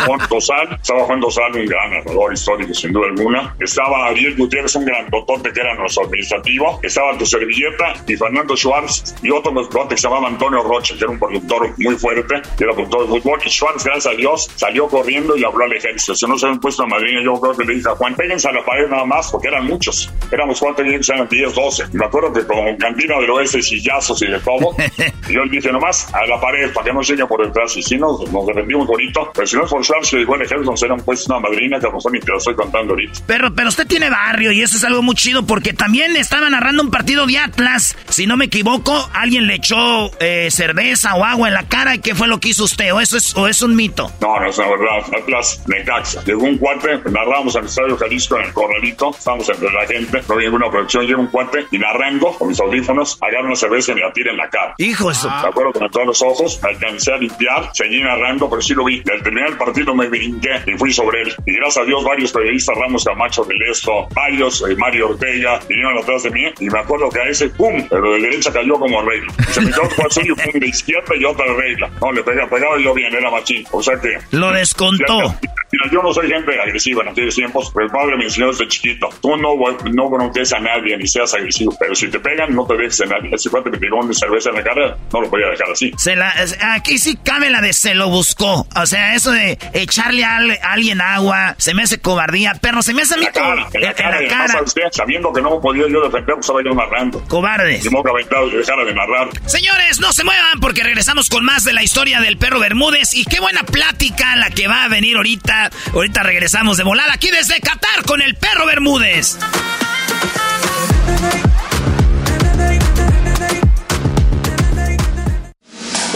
jugando 0.06 0.27
Dosal, 0.30 0.73
estaba 0.81 1.03
jugando 1.03 1.27
Dosal, 1.27 1.56
un 1.56 1.65
gran 1.65 1.91
narrador 1.91 2.34
histórico, 2.34 2.73
sin 2.73 2.94
duda 2.94 3.07
alguna. 3.07 3.56
Estaba 3.60 4.07
Ariel 4.07 4.35
Gutiérrez, 4.35 4.76
un 4.76 4.85
gran 4.85 5.10
botote 5.10 5.52
que 5.52 5.60
era 5.61 5.76
nuestro 5.76 6.03
administrativo. 6.03 6.80
Estaba 6.84 7.07
tu 7.16 7.26
servilleta 7.26 7.94
y 8.08 8.16
Fernando 8.16 8.56
Schwartz 8.56 9.16
y 9.22 9.30
otro 9.30 9.54
que 9.88 9.98
se 9.98 10.08
llamaba 10.08 10.28
Antonio 10.28 10.64
Rocha, 10.64 10.96
que 10.96 11.04
era 11.04 11.12
un 11.12 11.20
productor 11.20 11.74
muy 11.78 11.96
fuerte, 11.96 12.42
que 12.58 12.64
era 12.64 12.74
productor 12.74 13.02
de 13.02 13.08
fútbol. 13.20 13.40
Y 13.46 13.50
Schwartz, 13.50 13.84
gracias 13.84 14.14
a 14.14 14.18
Dios, 14.18 14.50
salió 14.56 14.88
corriendo 14.88 15.38
y 15.38 15.44
habló 15.44 15.66
al 15.66 15.74
ejército. 15.74 16.16
Si 16.16 16.26
no 16.28 16.38
se 16.38 16.46
habían 16.46 16.60
puesto 16.60 16.84
a 16.84 16.88
madrina, 16.88 17.22
yo 17.24 17.40
creo 17.40 17.56
que 17.56 17.66
le 17.66 17.76
dije 17.76 17.90
a 17.90 17.96
Juan, 17.96 18.16
péguense 18.16 18.48
a 18.48 18.52
la 18.52 18.64
pared 18.66 18.88
nada 18.88 19.06
más, 19.06 19.32
porque 19.32 19.48
eran 19.48 19.66
muchos. 19.66 20.12
Éramos 20.32 20.60
cuatro 20.60 20.86
y 20.86 20.96
eran 20.96 21.28
10, 21.28 21.54
12. 21.54 21.84
Y 21.94 21.98
me 21.98 22.06
acuerdo 22.06 22.34
que 22.34 22.46
con 22.46 22.78
cantina 22.78 23.20
del 23.20 23.30
oeste, 23.30 23.62
sillazos 23.62 24.22
y 24.22 24.28
de 24.28 24.40
todo, 24.40 24.76
y 25.30 25.34
yo 25.34 25.44
le 25.44 25.52
dije 25.52 25.72
nomás 25.72 26.14
a 26.14 26.26
la 26.26 26.40
pared 26.40 26.72
para 26.74 26.86
que 26.86 26.94
no 26.94 27.02
llegue 27.02 27.26
por 27.26 27.46
detrás. 27.46 27.76
Y 27.78 27.84
si 27.84 27.98
nos, 27.98 28.32
nos 28.32 28.48
defendimos 28.48 28.88
bonito, 28.88 29.32
pero 29.34 29.48
si 29.48 29.56
no 29.56 29.66
es 29.66 29.70
por 29.70 29.84
Schwartz, 29.84 30.12
que 30.12 30.18
llegó 30.18 30.36
el 30.36 30.42
ejército, 30.42 30.72
nos 30.72 30.84
eran 30.84 31.00
puesto 31.02 31.34
una 31.34 31.42
madrina 31.42 31.80
que 31.80 31.86
a 31.86 31.90
lo 31.90 31.96
mejor 31.96 32.12
ni 32.12 32.20
te 32.20 32.32
lo 32.32 32.38
estoy 32.38 32.56
contando 32.56 32.94
ahorita. 32.94 33.20
Pero, 33.26 33.54
pero 33.54 33.70
usted 33.70 33.88
tiene 33.88 34.10
barrio 34.10 34.52
y 34.52 34.62
eso 34.62 34.78
es 34.78 34.84
algo 34.84 35.02
muy 35.02 35.16
chido 35.16 35.46
porque 35.46 35.74
también 35.74 36.16
estaba 36.16 36.50
narrando 36.50 36.84
un 36.84 36.92
partido 36.98 37.28
de 37.28 37.38
Atlas. 37.38 37.95
Si 38.10 38.26
no 38.26 38.38
me 38.38 38.45
equivoco, 38.45 39.07
alguien 39.14 39.45
le 39.45 39.53
echó 39.53 40.10
eh, 40.19 40.49
cerveza 40.49 41.14
o 41.14 41.24
agua 41.24 41.48
en 41.48 41.53
la 41.53 41.68
cara. 41.68 41.94
¿Y 41.94 41.99
qué 41.99 42.15
fue 42.15 42.28
lo 42.28 42.40
que 42.40 42.49
hizo 42.49 42.64
usted? 42.64 42.91
¿O 42.91 42.99
eso 42.99 43.18
es, 43.18 43.38
o 43.38 43.48
es 43.48 43.61
un 43.61 43.76
mito? 43.76 44.11
No, 44.19 44.40
no 44.40 44.49
es 44.49 44.57
la 44.57 44.68
verdad. 44.68 45.15
Atlas, 45.15 45.64
Necaxa. 45.68 46.24
Llegó 46.24 46.45
un 46.45 46.57
cuate, 46.57 46.99
narramos 47.11 47.56
el 47.56 47.65
Estadio 47.65 47.95
Jalisco 47.98 48.40
en 48.40 48.45
el 48.45 48.53
Corralito. 48.53 49.11
Estamos 49.11 49.48
entre 49.48 49.72
la 49.72 49.86
gente, 49.86 50.24
no 50.28 50.34
había 50.34 50.48
ninguna 50.48 50.72
producción. 50.72 51.06
Llega 51.06 51.19
un 51.19 51.28
cuate 51.28 51.68
y 51.69 51.78
narrando 51.78 52.32
con 52.32 52.48
mis 52.48 52.60
audífonos, 52.60 53.19
agarra 53.22 53.45
una 53.45 53.56
cerveza 53.56 53.91
y 53.91 53.95
me 53.95 54.02
la 54.02 54.11
tira 54.11 54.32
en 54.32 54.38
la 54.38 54.49
cara. 54.49 54.74
Hijo 54.80 55.11
eso. 55.11 55.30
Me 55.30 55.49
acuerdo 55.49 55.74
que 55.74 55.80
me 55.82 55.90
todos 55.90 56.07
los 56.07 56.22
ojos, 56.24 56.60
alcancé 56.64 57.14
a 57.14 57.18
limpiar, 57.18 57.69
seguí 57.74 58.02
narrando, 58.02 58.49
pero 58.49 58.64
sí 58.64 58.74
lo 58.74 58.84
vi. 58.86 59.03
Al 59.14 59.22
terminar 59.22 59.49
el 59.49 59.57
partido 59.57 59.94
me 59.94 60.10
brinqué 60.10 60.64
y 60.65 60.72
fui 60.80 60.91
sobre 60.91 61.22
él. 61.22 61.36
Y 61.45 61.53
gracias 61.53 61.84
a 61.84 61.86
Dios, 61.86 62.03
varios 62.03 62.32
periodistas, 62.32 62.76
Ramos 62.76 63.06
Camacho 63.06 63.44
del 63.44 63.61
Esto, 63.69 64.07
varios, 64.15 64.64
eh, 64.68 64.76
Mario 64.76 65.10
Ortega, 65.10 65.60
vinieron 65.69 65.95
atrás 65.99 66.24
de 66.24 66.32
mí. 66.32 66.45
Y 66.60 66.69
me 66.72 66.86
acuerdo 66.88 67.09
que 67.09 67.19
a 67.19 67.30
ese, 67.30 67.49
¡pum! 67.49 67.85
Pero 67.89 68.14
de 68.14 68.22
derecha 68.22 68.51
cayó 68.51 68.76
como 68.76 69.01
regla. 69.01 69.34
Y 69.38 69.53
se 69.53 69.61
me 69.61 69.72
quedó 69.72 70.09
suyo, 70.09 70.35
pum, 70.35 70.59
de 70.59 70.68
izquierda 70.68 71.15
y 71.19 71.26
otra 71.26 71.45
regla. 71.53 71.89
No, 72.01 72.11
le 72.11 72.23
pegaba, 72.23 72.49
pegaba 72.49 72.80
yo 72.80 72.93
bien, 72.93 73.14
era 73.14 73.30
machín. 73.30 73.65
O 73.72 73.84
sea 73.84 73.99
que. 73.99 74.18
Lo 74.31 74.51
descontó. 74.53 75.35
Mira, 75.72 75.89
yo 75.91 76.02
no 76.02 76.14
soy 76.14 76.30
gente 76.30 76.60
agresiva 76.60 77.03
en 77.03 77.10
aquellos 77.10 77.35
tiempos, 77.35 77.72
pero 77.73 77.85
el 77.85 77.91
padre 77.91 78.18
me 78.18 78.23
enseñó 78.26 78.48
desde 78.48 78.68
chiquito. 78.68 79.10
Tú 79.22 79.35
no, 79.35 79.56
no 79.91 80.10
bronques 80.10 80.53
a 80.53 80.60
nadie 80.60 80.98
ni 80.98 81.07
seas 81.07 81.34
agresivo, 81.34 81.76
pero 81.80 81.94
si 81.94 82.07
te 82.07 82.19
pegan, 82.19 82.56
no 82.56 82.65
te 82.65 82.76
dejes 82.76 83.02
a 83.02 83.06
nadie. 83.06 83.30
Ese 83.34 83.49
cuate 83.49 83.69
me 83.69 83.77
tiró 83.77 83.98
una 83.98 84.14
cerveza 84.14 84.49
en 84.49 84.56
la 84.56 84.64
cara, 84.64 84.98
no 85.11 85.22
lo 85.22 85.30
podía 85.30 85.48
dejar 85.48 85.72
así. 85.72 85.91
Se 85.98 86.15
la, 86.15 86.34
aquí 86.73 86.98
sí 86.98 87.18
cabe 87.22 87.49
la 87.49 87.61
de 87.61 87.73
se 87.73 87.95
lo 87.95 88.10
buscó. 88.10 88.65
O 88.76 88.85
sea, 88.85 89.15
eso 89.15 89.31
de 89.31 89.57
echarle 89.73 90.23
a, 90.23 90.38
alguien 90.72 91.02
agua, 91.02 91.56
se 91.57 91.73
me 91.73 91.84
hace 91.84 91.99
cobardía. 91.99 92.53
Perro, 92.56 92.81
se 92.81 92.94
me 92.94 93.02
hace 93.02 93.18
la 93.18 93.31
cara, 93.31 93.68
en 93.73 93.81
la 93.81 93.94
cara. 93.94 94.19
En 94.19 94.27
la 94.27 94.30
cara. 94.30 94.61
Usted, 94.61 94.84
sabiendo 94.91 95.34
que 95.34 95.41
no 95.41 95.60
podía 95.60 95.88
yo 95.89 96.02
defender, 96.02 96.35
pues 96.35 96.45
estaba 96.45 96.64
yo 96.64 96.73
narrando. 96.73 97.22
Cobardes. 97.27 97.85
Y 97.85 97.89
me 97.89 97.99
aventado 97.99 98.48
y 98.48 98.57
dejara 98.57 98.85
de 98.85 98.94
narrar. 98.94 99.30
Señores, 99.45 99.99
no 99.99 100.14
se 100.14 100.23
muevan 100.23 100.60
porque 100.61 100.84
regresamos 100.84 101.30
con 101.30 101.44
más 101.44 101.64
de 101.64 101.73
la 101.73 101.84
historia 101.84 102.22
del 102.22 102.38
perro 102.38 102.60
Bermúdez. 102.60 103.14
Y 103.14 103.26
qué 103.26 103.39
buena 103.39 103.64
plática 103.64 104.35
la 104.38 104.49
que 104.49 104.68
va 104.68 104.85
a 104.85 104.88
venir 104.88 105.18
ahorita. 105.18 105.57
Ahorita 105.94 106.24
regresamos 106.24 106.78
de 106.78 106.84
volada 106.84 107.14
aquí 107.14 107.30
desde 107.32 107.60
Qatar 107.60 108.04
con 108.06 108.22
el 108.22 108.36
perro 108.36 108.66
Bermúdez. 108.66 109.38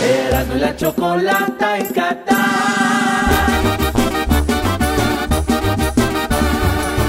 Erasmo 0.02 0.56
y 0.56 0.60
la 0.60 0.76
chocolata 0.76 1.78
en 1.78 1.86
Qatar. 1.88 2.38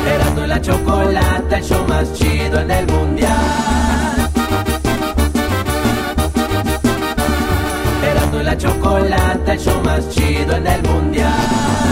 Erasmo 0.06 0.44
y 0.44 0.46
la 0.46 0.60
chocolata, 0.60 1.56
el 1.58 1.64
show 1.64 1.86
más 1.88 2.12
chido 2.14 2.60
en 2.60 2.70
el 2.70 2.86
mundial. 2.86 4.30
Erasmo 8.04 8.40
y 8.40 8.44
la 8.44 8.58
chocolata, 8.58 9.52
el 9.52 9.58
show 9.58 9.82
más 9.84 10.08
chido 10.10 10.56
en 10.56 10.66
el 10.66 10.82
mundial. 10.82 11.91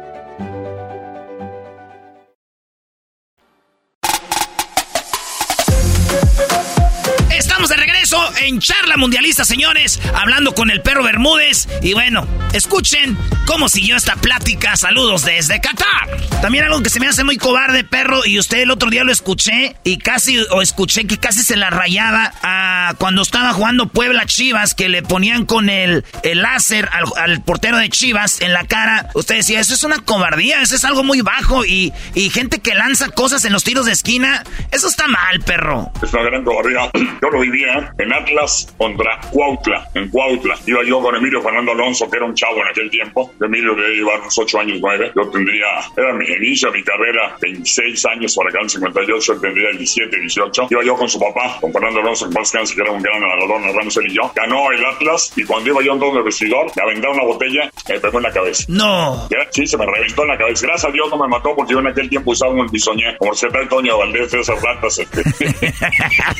En 8.43 8.59
Charla 8.59 8.97
Mundialista, 8.97 9.45
señores, 9.45 10.01
hablando 10.15 10.53
con 10.53 10.71
el 10.71 10.81
perro 10.81 11.03
Bermúdez. 11.03 11.67
Y 11.81 11.93
bueno, 11.93 12.27
escuchen 12.53 13.17
cómo 13.45 13.69
siguió 13.69 13.95
esta 13.95 14.15
plática. 14.15 14.75
Saludos 14.75 15.25
desde 15.25 15.61
Qatar. 15.61 16.09
También 16.41 16.63
algo 16.63 16.81
que 16.81 16.89
se 16.89 16.99
me 16.99 17.07
hace 17.07 17.23
muy 17.23 17.37
cobarde, 17.37 17.83
perro, 17.83 18.25
y 18.25 18.39
usted 18.39 18.59
el 18.59 18.71
otro 18.71 18.89
día 18.89 19.03
lo 19.03 19.11
escuché 19.11 19.75
y 19.83 19.97
casi, 19.97 20.39
o 20.39 20.61
escuché 20.61 21.05
que 21.05 21.17
casi 21.17 21.43
se 21.43 21.55
la 21.55 21.69
rayaba 21.69 22.33
a 22.41 22.95
cuando 22.97 23.21
estaba 23.21 23.53
jugando 23.53 23.87
Puebla 23.87 24.25
Chivas, 24.25 24.73
que 24.73 24.89
le 24.89 25.03
ponían 25.03 25.45
con 25.45 25.69
el, 25.69 26.03
el 26.23 26.41
láser 26.41 26.89
al, 27.15 27.43
portero 27.43 27.77
de 27.77 27.89
Chivas 27.89 28.41
en 28.41 28.53
la 28.53 28.65
cara. 28.65 29.09
Usted 29.13 29.35
decía, 29.35 29.59
eso 29.59 29.75
es 29.75 29.83
una 29.83 29.99
cobardía, 29.99 30.61
eso 30.61 30.75
es 30.75 30.83
algo 30.83 31.03
muy 31.03 31.21
bajo 31.21 31.63
y, 31.63 31.93
y 32.15 32.29
gente 32.31 32.59
que 32.59 32.73
lanza 32.73 33.09
cosas 33.09 33.45
en 33.45 33.53
los 33.53 33.63
tiros 33.63 33.85
de 33.85 33.91
esquina, 33.91 34.43
eso 34.71 34.87
está 34.87 35.07
mal, 35.07 35.41
perro. 35.41 35.91
Es 36.01 36.11
una 36.11 36.23
gran 36.23 36.43
cobardía. 36.43 36.89
Yo 37.21 37.29
lo 37.29 37.39
vivía 37.39 37.93
en 37.99 38.13
Atlas 38.13 38.30
contra 38.77 39.19
Cuautla, 39.31 39.89
en 39.93 40.09
Cuautla. 40.09 40.55
Iba 40.65 40.83
yo 40.83 41.01
con 41.01 41.15
Emilio 41.15 41.41
Fernando 41.41 41.71
Alonso, 41.71 42.09
que 42.09 42.17
era 42.17 42.25
un 42.25 42.35
chavo 42.35 42.57
en 42.57 42.67
aquel 42.67 42.89
tiempo. 42.89 43.33
Emilio 43.41 43.75
que 43.75 43.95
iba 43.95 44.15
unos 44.15 44.37
8 44.37 44.59
años, 44.59 44.77
9. 44.81 45.11
Yo 45.15 45.29
tendría, 45.29 45.67
era 45.95 46.13
mi 46.13 46.25
inicio, 46.25 46.71
mi 46.71 46.83
carrera, 46.83 47.37
26 47.41 48.05
años 48.05 48.35
por 48.35 48.47
acá 48.47 48.59
en 48.61 48.69
58, 48.69 49.33
él 49.33 49.41
tendría 49.41 49.69
17, 49.71 50.19
18. 50.19 50.67
Iba 50.69 50.83
yo 50.83 50.95
con 50.95 51.09
su 51.09 51.19
papá, 51.19 51.57
con 51.59 51.71
Fernando 51.71 51.99
Alonso, 51.99 52.25
en 52.25 52.33
Paz 52.33 52.51
que 52.51 52.81
era 52.81 52.91
un 52.91 53.01
gran 53.01 53.19
nadador, 53.21 53.61
nadamos 53.61 53.95
él 53.97 54.11
y 54.11 54.15
yo. 54.15 54.31
Ganó 54.35 54.71
el 54.71 54.85
Atlas 54.85 55.33
y 55.35 55.43
cuando 55.43 55.69
iba 55.69 55.81
yo 55.81 55.93
en 55.93 56.17
el 56.17 56.23
vestidor, 56.23 56.71
me 56.75 56.83
aventaron 56.83 57.15
una 57.15 57.25
botella 57.25 57.71
me 57.89 57.99
pegó 57.99 58.17
en 58.17 58.23
la 58.23 58.31
cabeza. 58.31 58.65
No. 58.67 59.27
Sí, 59.51 59.67
se 59.67 59.77
me 59.77 59.85
reventó 59.85 60.23
en 60.23 60.29
la 60.29 60.37
cabeza. 60.37 60.65
Gracias 60.67 60.89
a 60.89 60.93
Dios 60.93 61.09
no 61.09 61.17
me 61.17 61.27
mató 61.27 61.55
porque 61.55 61.73
yo 61.73 61.79
en 61.79 61.87
aquel 61.87 62.09
tiempo 62.09 62.31
usaba 62.31 62.53
un 62.53 62.67
bisoñé, 62.67 63.17
como 63.17 63.33
se 63.33 63.47
Toño 63.69 63.97
Valdés, 63.97 64.33
esas 64.33 64.61
ratas. 64.61 64.99
Este. 64.99 65.21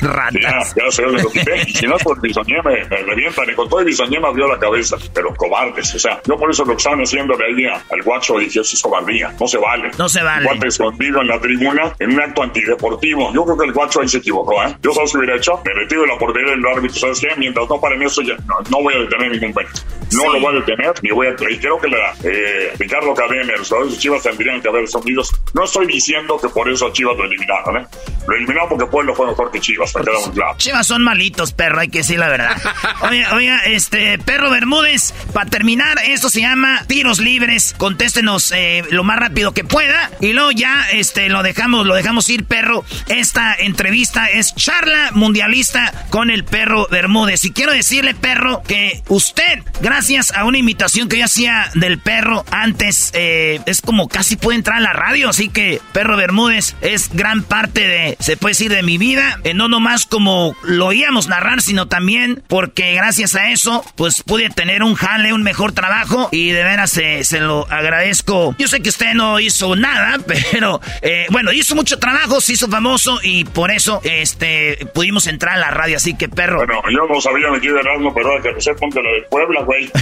ratas. 0.00 0.74
Ya, 0.74 0.84
ya 0.84 0.90
se 0.90 1.02
lo 1.02 1.30
quité. 1.30 1.81
Y 1.82 1.84
si 1.84 1.90
no 1.90 1.96
por 1.96 2.16
el 2.16 2.22
bisoñé 2.22 2.62
me, 2.62 2.84
me 2.84 2.96
revientan. 2.98 3.50
Y 3.50 3.54
con 3.54 3.68
todo 3.68 3.80
el 3.80 3.86
bisoñé 3.86 4.20
me 4.20 4.28
abrió 4.28 4.46
la 4.46 4.56
cabeza. 4.56 4.96
Pero 5.12 5.34
cobardes. 5.34 5.92
O 5.96 5.98
sea, 5.98 6.20
yo 6.24 6.36
por 6.36 6.48
eso 6.48 6.64
lo 6.64 6.72
que 6.72 6.76
estaban 6.76 7.00
haciendo 7.00 7.36
de 7.36 7.44
ahí 7.44 7.66
al 7.66 8.02
guacho 8.02 8.38
dije, 8.38 8.60
eso 8.60 8.76
es 8.76 8.80
cobardía. 8.80 9.34
No 9.40 9.48
se 9.48 9.58
vale. 9.58 9.90
No 9.98 10.08
se 10.08 10.22
vale. 10.22 10.44
Guante 10.44 10.68
escondido 10.68 11.20
en 11.22 11.26
la 11.26 11.40
tribuna 11.40 11.92
en 11.98 12.12
un 12.12 12.20
acto 12.20 12.44
antideportivo. 12.44 13.32
Yo 13.34 13.44
creo 13.44 13.58
que 13.58 13.64
el 13.66 13.72
guacho 13.72 14.00
ahí 14.00 14.08
se 14.08 14.18
equivocó, 14.18 14.62
¿eh? 14.62 14.76
Yo 14.80 14.92
sabes 14.92 15.10
que 15.10 15.18
hubiera 15.18 15.36
hecho. 15.36 15.60
Me 15.64 15.72
retiro 15.72 16.02
de 16.02 16.06
la 16.06 16.18
portería 16.18 16.52
del 16.52 16.64
árbitro. 16.64 17.00
¿Sabes 17.00 17.20
qué? 17.20 17.28
Mientras 17.36 17.68
no 17.68 17.80
paren 17.80 18.02
eso, 18.02 18.22
ya 18.22 18.36
no, 18.46 18.60
no 18.70 18.82
voy 18.82 18.94
a 18.94 18.98
detener 18.98 19.32
ningún 19.32 19.52
penal. 19.52 19.72
No 20.12 20.32
lo 20.32 20.40
voy 20.40 20.56
a 20.56 20.60
detener, 20.60 20.92
ni 21.02 21.10
voy 21.10 21.26
a... 21.26 21.30
Y 21.30 21.58
creo 21.58 21.78
que 21.80 21.88
la, 21.88 22.14
eh, 22.22 22.72
Ricardo 22.78 23.14
Cadena, 23.14 23.56
los 23.56 23.68
jugadores 23.68 23.94
de 23.94 23.98
Chivas 23.98 24.22
tendrían 24.22 24.60
que 24.60 24.68
haber 24.68 24.84
unidos. 24.94 25.32
No 25.54 25.64
estoy 25.64 25.86
diciendo 25.86 26.38
que 26.40 26.48
por 26.48 26.68
eso 26.68 26.90
Chivas 26.92 27.16
lo 27.16 27.24
eliminaron, 27.24 27.78
¿eh? 27.78 27.86
Lo 28.26 28.34
eliminaron 28.36 28.68
porque 28.68 28.86
Pueblo 28.86 29.14
fue 29.14 29.26
mejor 29.26 29.50
que 29.50 29.60
Chivas, 29.60 29.94
me 29.96 30.02
queda 30.04 30.20
muy 30.20 30.34
claro. 30.34 30.54
Chivas 30.58 30.86
son 30.86 31.02
malitos, 31.02 31.52
perro, 31.62 31.78
hay 31.78 31.90
que 31.90 31.98
decir 31.98 32.18
la 32.18 32.26
verdad. 32.26 32.60
Oiga, 33.02 33.34
oiga, 33.34 33.58
este, 33.66 34.18
perro 34.18 34.50
Bermúdez, 34.50 35.14
para 35.32 35.48
terminar, 35.48 35.96
esto 36.04 36.28
se 36.28 36.40
llama 36.40 36.82
tiros 36.88 37.20
libres. 37.20 37.72
Contéstenos 37.78 38.52
eh, 38.52 38.82
lo 38.90 39.04
más 39.04 39.16
rápido 39.16 39.54
que 39.54 39.62
pueda. 39.62 40.10
Y 40.20 40.32
luego 40.32 40.50
ya, 40.50 40.86
este, 40.92 41.28
lo 41.28 41.44
dejamos, 41.44 41.86
lo 41.86 41.94
dejamos 41.94 42.28
ir, 42.30 42.46
perro. 42.46 42.84
Esta 43.06 43.54
entrevista 43.54 44.26
es 44.26 44.56
charla 44.56 45.10
mundialista 45.12 45.92
con 46.10 46.30
el 46.30 46.44
perro 46.44 46.88
Bermúdez. 46.90 47.44
Y 47.44 47.52
quiero 47.52 47.72
decirle, 47.72 48.14
perro, 48.14 48.64
que 48.66 49.02
usted, 49.06 49.62
gracias 49.80 50.32
a 50.32 50.44
una 50.44 50.58
invitación 50.58 51.08
que 51.08 51.18
yo 51.18 51.26
hacía 51.26 51.70
del 51.74 52.00
perro 52.00 52.44
antes, 52.50 53.12
eh, 53.14 53.60
es 53.66 53.82
como 53.82 54.08
casi 54.08 54.34
puede 54.34 54.58
entrar 54.58 54.78
a 54.78 54.80
la 54.80 54.92
radio. 54.92 55.28
Así 55.28 55.48
que, 55.48 55.80
perro 55.92 56.16
Bermúdez, 56.16 56.74
es 56.80 57.10
gran 57.12 57.44
parte 57.44 57.86
de, 57.86 58.16
se 58.18 58.36
puede 58.36 58.50
decir, 58.52 58.72
de 58.72 58.82
mi 58.82 58.98
vida. 58.98 59.38
Eh, 59.44 59.54
no 59.54 59.68
nomás 59.68 60.06
como 60.06 60.56
lo 60.64 60.86
oíamos 60.86 61.28
narrar, 61.28 61.51
sino 61.60 61.88
también 61.88 62.42
porque 62.48 62.94
gracias 62.94 63.34
a 63.34 63.50
eso, 63.50 63.84
pues 63.96 64.22
pude 64.22 64.50
tener 64.50 64.82
un 64.82 64.94
jale, 64.94 65.32
un 65.32 65.42
mejor 65.42 65.72
trabajo. 65.72 66.28
Y 66.32 66.50
de 66.50 66.64
veras 66.64 66.90
se, 66.90 67.24
se 67.24 67.40
lo 67.40 67.66
agradezco. 67.70 68.54
Yo 68.58 68.68
sé 68.68 68.80
que 68.80 68.88
usted 68.88 69.14
no 69.14 69.40
hizo 69.40 69.76
nada, 69.76 70.18
pero 70.52 70.80
eh, 71.02 71.26
bueno, 71.30 71.52
hizo 71.52 71.74
mucho 71.74 71.98
trabajo, 71.98 72.40
se 72.40 72.54
hizo 72.54 72.68
famoso 72.68 73.18
y 73.22 73.44
por 73.44 73.70
eso 73.70 74.00
este 74.04 74.86
pudimos 74.94 75.26
entrar 75.26 75.56
a 75.56 75.58
la 75.58 75.70
radio. 75.70 75.96
Así 75.96 76.16
que, 76.16 76.28
perro. 76.28 76.58
Bueno, 76.58 76.80
yo 76.90 77.06
no 77.06 77.20
sabía 77.20 77.50
metido 77.50 77.78
en 77.78 77.86
Erasmo, 77.86 78.14
pero 78.14 78.40
que 78.42 78.60
sé, 78.60 78.74
ponte 78.74 79.02
la 79.02 79.10
de 79.10 79.22
Puebla, 79.22 79.62
güey. 79.62 79.86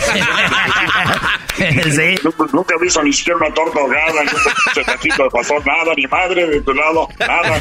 sí. 1.57 2.21
Nunca, 2.23 2.45
nunca 2.53 2.75
he 2.75 2.83
visto 2.83 3.03
ni 3.03 3.13
siquiera 3.13 3.39
una 3.39 3.55
torta 3.55 3.81
ahogada, 3.81 4.23
ni 4.25 4.31
un 4.31 5.25
de 5.25 5.31
pastor, 5.31 5.67
nada, 5.67 5.93
ni 5.97 6.07
madre 6.07 6.47
de 6.47 6.61
tu 6.61 6.73
lado, 6.73 7.09
nada. 7.19 7.61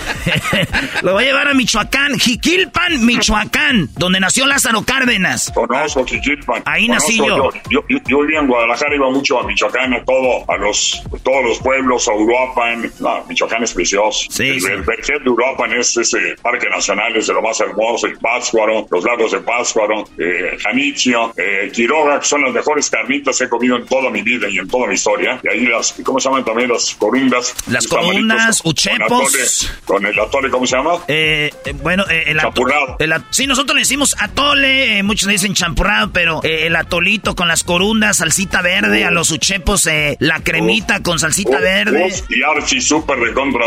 Lo 1.02 1.14
voy 1.14 1.24
a 1.24 1.28
llevar 1.28 1.48
a 1.48 1.54
Michoacán, 1.54 2.18
Jiquilpan, 2.20 3.06
Michoacán, 3.06 3.79
donde 3.96 4.20
nació 4.20 4.46
Lázaro 4.46 4.82
Cárdenas. 4.84 5.52
Conozco 5.54 6.06
Jiquilpan. 6.06 6.64
Ahí 6.66 6.88
Conozco, 6.88 7.08
nací 7.10 7.18
yo. 7.18 7.50
Yo, 7.70 7.84
yo. 7.90 7.98
yo 8.08 8.22
vivía 8.22 8.40
en 8.40 8.48
Guadalajara, 8.48 8.96
iba 8.96 9.10
mucho 9.12 9.40
a 9.40 9.44
Michoacán, 9.48 9.94
a 9.94 10.04
todo, 10.04 10.50
a 10.52 10.58
los, 10.58 11.02
todos 11.24 11.44
los 11.46 11.60
pueblos, 11.60 12.08
a 12.08 12.14
Uruapan. 12.14 12.92
No, 13.00 13.24
Michoacán 13.28 13.64
es 13.64 13.74
precioso. 13.74 14.28
Sí, 14.32 14.48
el, 14.50 14.62
sí. 14.62 14.68
el 14.72 14.82
Vergel 14.84 15.24
de 15.24 15.30
Uruapan 15.30 15.74
es 15.74 15.96
ese 15.98 16.36
parque 16.42 16.68
nacional, 16.70 17.16
es 17.16 17.28
de 17.28 17.34
lo 17.34 17.42
más 17.42 17.60
hermoso, 17.60 18.08
el 18.08 18.18
Pátzcuaro, 18.18 18.88
los 18.90 19.04
lagos 19.04 19.32
de 19.32 19.40
Pátzcuaro, 19.40 20.04
eh, 20.18 20.58
Janitzio, 20.62 21.34
eh, 21.38 21.72
Quiroga, 21.74 22.20
que 22.20 22.26
son 22.26 22.42
las 22.44 22.54
mejores 22.54 22.90
carnitas 22.90 23.38
que 23.38 23.46
he 23.46 23.50
comido 23.50 23.78
en 23.78 23.86
toda 23.86 24.10
mi 24.10 24.22
vida 24.22 24.48
y 24.50 24.58
en 24.60 24.68
toda 24.68 24.88
mi 24.88 24.96
historia. 24.96 25.40
Y 25.44 25.48
ahí 25.48 25.66
las, 25.66 25.94
¿cómo 26.04 26.20
se 26.20 26.30
llaman 26.30 26.44
también 26.46 26.70
las 26.70 26.96
corundas? 26.96 27.56
Las 27.68 27.88
corundas, 27.88 28.62
uchepos. 28.64 29.08
Con, 29.08 29.18
atole, 29.22 29.44
con 29.86 30.06
el 30.06 30.20
atole, 30.20 30.50
¿cómo 30.50 30.66
se 30.68 30.76
llama? 30.76 30.92
Eh, 31.08 31.52
eh, 31.66 31.74
bueno, 31.82 32.04
eh, 32.10 32.24
el 32.28 32.40
ato- 32.40 32.48
Champurrado. 32.50 32.96
el 33.00 33.12
at- 33.14 33.24
sí, 33.30 33.48
nosotros 33.48 33.69
le 33.74 33.82
decimos 33.82 34.16
atole, 34.20 34.98
eh, 35.00 35.04
muchos 35.04 35.28
le 35.28 35.34
dicen 35.34 35.54
champurrado, 35.54 36.12
pero 36.12 36.42
eh, 36.44 36.68
el 36.68 36.76
atolito 36.76 37.36
con 37.36 37.48
las 37.48 37.64
corundas, 37.64 38.18
salsita 38.18 38.62
verde, 38.62 39.06
a 39.06 39.12
los 39.12 39.32
uchepos, 39.32 39.86
eh, 39.88 40.18
la 40.20 40.40
cremita 40.42 41.02
con 41.02 41.20
salsita 41.20 41.58
Uf, 41.58 41.62
verde. 41.62 42.06
uf, 42.08 42.32
y 42.32 42.42
Archie 42.44 42.82
Super 42.82 43.18
de 43.20 43.34
Contra 43.34 43.66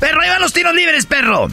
perro, 0.00 0.20
ahí 0.20 0.28
van 0.28 0.40
los 0.40 0.52
tiros 0.52 0.74
libres, 0.74 1.06
perro. 1.06 1.48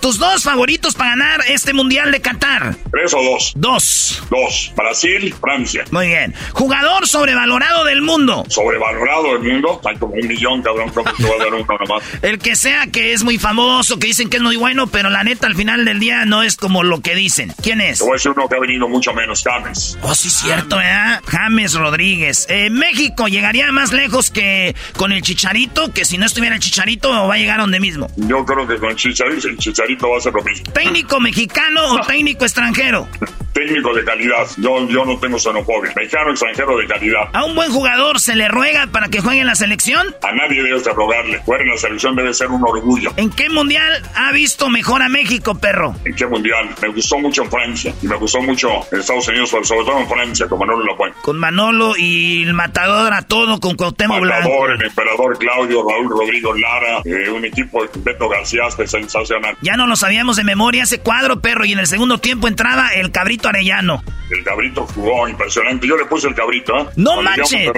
Tus 0.00 0.18
dos 0.18 0.42
favoritos 0.42 0.94
para 0.94 1.10
ganar 1.10 1.40
este 1.48 1.72
mundial 1.72 2.12
de 2.12 2.20
Qatar. 2.20 2.74
¿Tres 2.90 3.14
o 3.14 3.22
dos? 3.22 3.52
Dos. 3.56 4.22
Dos. 4.30 4.72
Brasil, 4.76 5.34
Francia. 5.40 5.84
Muy 5.90 6.08
bien. 6.08 6.34
Jugador 6.52 7.06
sobrevalorado 7.06 7.84
del 7.84 8.02
mundo. 8.02 8.44
Sobrevalorado 8.48 9.36
el 9.36 9.42
mundo. 9.42 9.80
Hay 9.84 9.96
como 9.96 10.14
un 10.14 10.26
millón, 10.26 10.62
cabrón. 10.62 10.90
¿Cómo 10.90 11.10
te 11.12 11.22
va 11.24 11.34
a 11.34 11.38
dar 11.38 11.54
uno 11.54 11.66
nomás? 11.88 12.02
El 12.22 12.38
que 12.38 12.56
sea 12.56 12.86
que 12.86 13.12
es 13.12 13.22
muy 13.24 13.38
famoso, 13.38 13.98
que 13.98 14.08
dicen 14.08 14.28
que 14.28 14.36
es 14.38 14.42
muy 14.42 14.56
bueno, 14.56 14.86
pero 14.86 15.10
la 15.10 15.24
neta 15.24 15.46
al 15.46 15.54
final 15.56 15.84
del 15.84 16.00
día 16.00 16.11
no 16.26 16.42
es 16.42 16.56
como 16.56 16.82
lo 16.82 17.00
que 17.00 17.14
dicen. 17.14 17.52
¿Quién 17.62 17.80
es? 17.80 18.02
A 18.02 18.12
decir 18.12 18.32
uno 18.36 18.48
que 18.48 18.56
ha 18.56 18.60
venido 18.60 18.88
mucho 18.88 19.12
menos, 19.12 19.42
James. 19.42 19.98
Oh, 20.02 20.14
sí, 20.14 20.30
cierto, 20.30 20.76
¿verdad? 20.76 21.22
James 21.26 21.74
Rodríguez. 21.74 22.46
Eh, 22.48 22.70
México 22.70 23.28
llegaría 23.28 23.70
más 23.72 23.92
lejos 23.92 24.30
que 24.30 24.74
con 24.96 25.12
el 25.12 25.22
Chicharito, 25.22 25.92
que 25.92 26.04
si 26.04 26.18
no 26.18 26.26
estuviera 26.26 26.54
el 26.54 26.60
Chicharito 26.60 27.10
va 27.10 27.34
a 27.34 27.38
llegar 27.38 27.58
a 27.58 27.62
donde 27.62 27.80
mismo. 27.80 28.08
Yo 28.16 28.44
creo 28.44 28.66
que 28.66 28.76
con 28.76 28.94
Chicharito, 28.96 29.48
el 29.48 29.56
Chicharito 29.58 30.10
va 30.10 30.18
a 30.18 30.20
ser 30.20 30.32
lo 30.32 30.42
mismo. 30.42 30.72
¿Técnico 30.72 31.20
mexicano 31.20 31.94
o 31.94 32.00
técnico 32.06 32.44
extranjero? 32.44 33.08
Técnico 33.52 33.94
de 33.94 34.04
calidad. 34.04 34.46
Yo, 34.56 34.88
yo 34.88 35.04
no 35.04 35.18
tengo 35.18 35.38
xenofobia. 35.38 35.92
Mexicano, 35.94 36.30
extranjero 36.30 36.76
de 36.78 36.86
calidad. 36.86 37.28
¿A 37.32 37.44
un 37.44 37.54
buen 37.54 37.70
jugador 37.70 38.18
se 38.20 38.34
le 38.34 38.48
ruega 38.48 38.86
para 38.86 39.08
que 39.08 39.20
juegue 39.20 39.40
en 39.40 39.46
la 39.46 39.54
selección? 39.54 40.14
A 40.22 40.32
nadie 40.32 40.62
debes 40.62 40.84
de 40.84 40.92
rogarle. 40.92 41.38
Jugar 41.38 41.62
en 41.62 41.68
la 41.68 41.76
selección 41.76 42.16
debe 42.16 42.32
ser 42.32 42.48
un 42.48 42.62
orgullo. 42.62 43.12
¿En 43.16 43.30
qué 43.30 43.48
mundial 43.50 44.02
ha 44.14 44.32
visto 44.32 44.68
mejor 44.68 45.02
a 45.02 45.08
México, 45.08 45.54
perro? 45.54 45.94
¿En 46.04 46.14
qué 46.14 46.26
mundial? 46.26 46.70
Me 46.80 46.88
gustó 46.88 47.18
mucho 47.18 47.42
en 47.42 47.50
Francia. 47.50 47.94
Y 48.02 48.06
me 48.06 48.16
gustó 48.16 48.40
mucho 48.40 48.70
en 48.90 49.00
Estados 49.00 49.28
Unidos, 49.28 49.50
pero 49.52 49.64
sobre 49.64 49.84
todo 49.84 49.98
en 49.98 50.08
Francia, 50.08 50.46
con 50.48 50.58
Manolo 50.58 50.84
Lapuente. 50.84 51.18
Con 51.20 51.38
Manolo 51.38 51.94
y 51.96 52.42
el 52.42 52.54
matador 52.54 53.12
a 53.12 53.22
todo 53.22 53.60
con 53.60 53.76
Cuauhtémoc 53.76 54.20
Blanco. 54.20 54.48
Matador, 54.48 54.70
el 54.72 54.82
emperador 54.82 55.38
Claudio, 55.38 55.86
Raúl 55.88 56.08
Rodrigo 56.08 56.54
Lara, 56.54 57.02
eh, 57.04 57.28
un 57.30 57.44
equipo, 57.44 57.84
Beto 57.96 58.28
García, 58.28 58.62
sensacional. 58.86 59.56
Ya 59.60 59.76
no 59.76 59.86
lo 59.86 59.96
sabíamos 59.96 60.36
de 60.36 60.44
memoria 60.44 60.84
ese 60.84 61.00
cuadro, 61.00 61.40
perro, 61.40 61.64
y 61.64 61.72
en 61.72 61.78
el 61.78 61.86
segundo 61.86 62.18
tiempo 62.18 62.48
entraba 62.48 62.88
el 62.94 63.10
cabrito 63.12 63.41
Arellano. 63.48 64.02
El 64.30 64.42
cabrito 64.44 64.86
jugó 64.86 65.28
impresionante. 65.28 65.86
Yo 65.86 65.96
le 65.96 66.06
puse 66.06 66.28
el 66.28 66.34
cabrito, 66.34 66.76
¿eh? 66.78 66.86
¡No 66.96 67.14
Cuando 67.14 67.30
manches! 67.30 67.70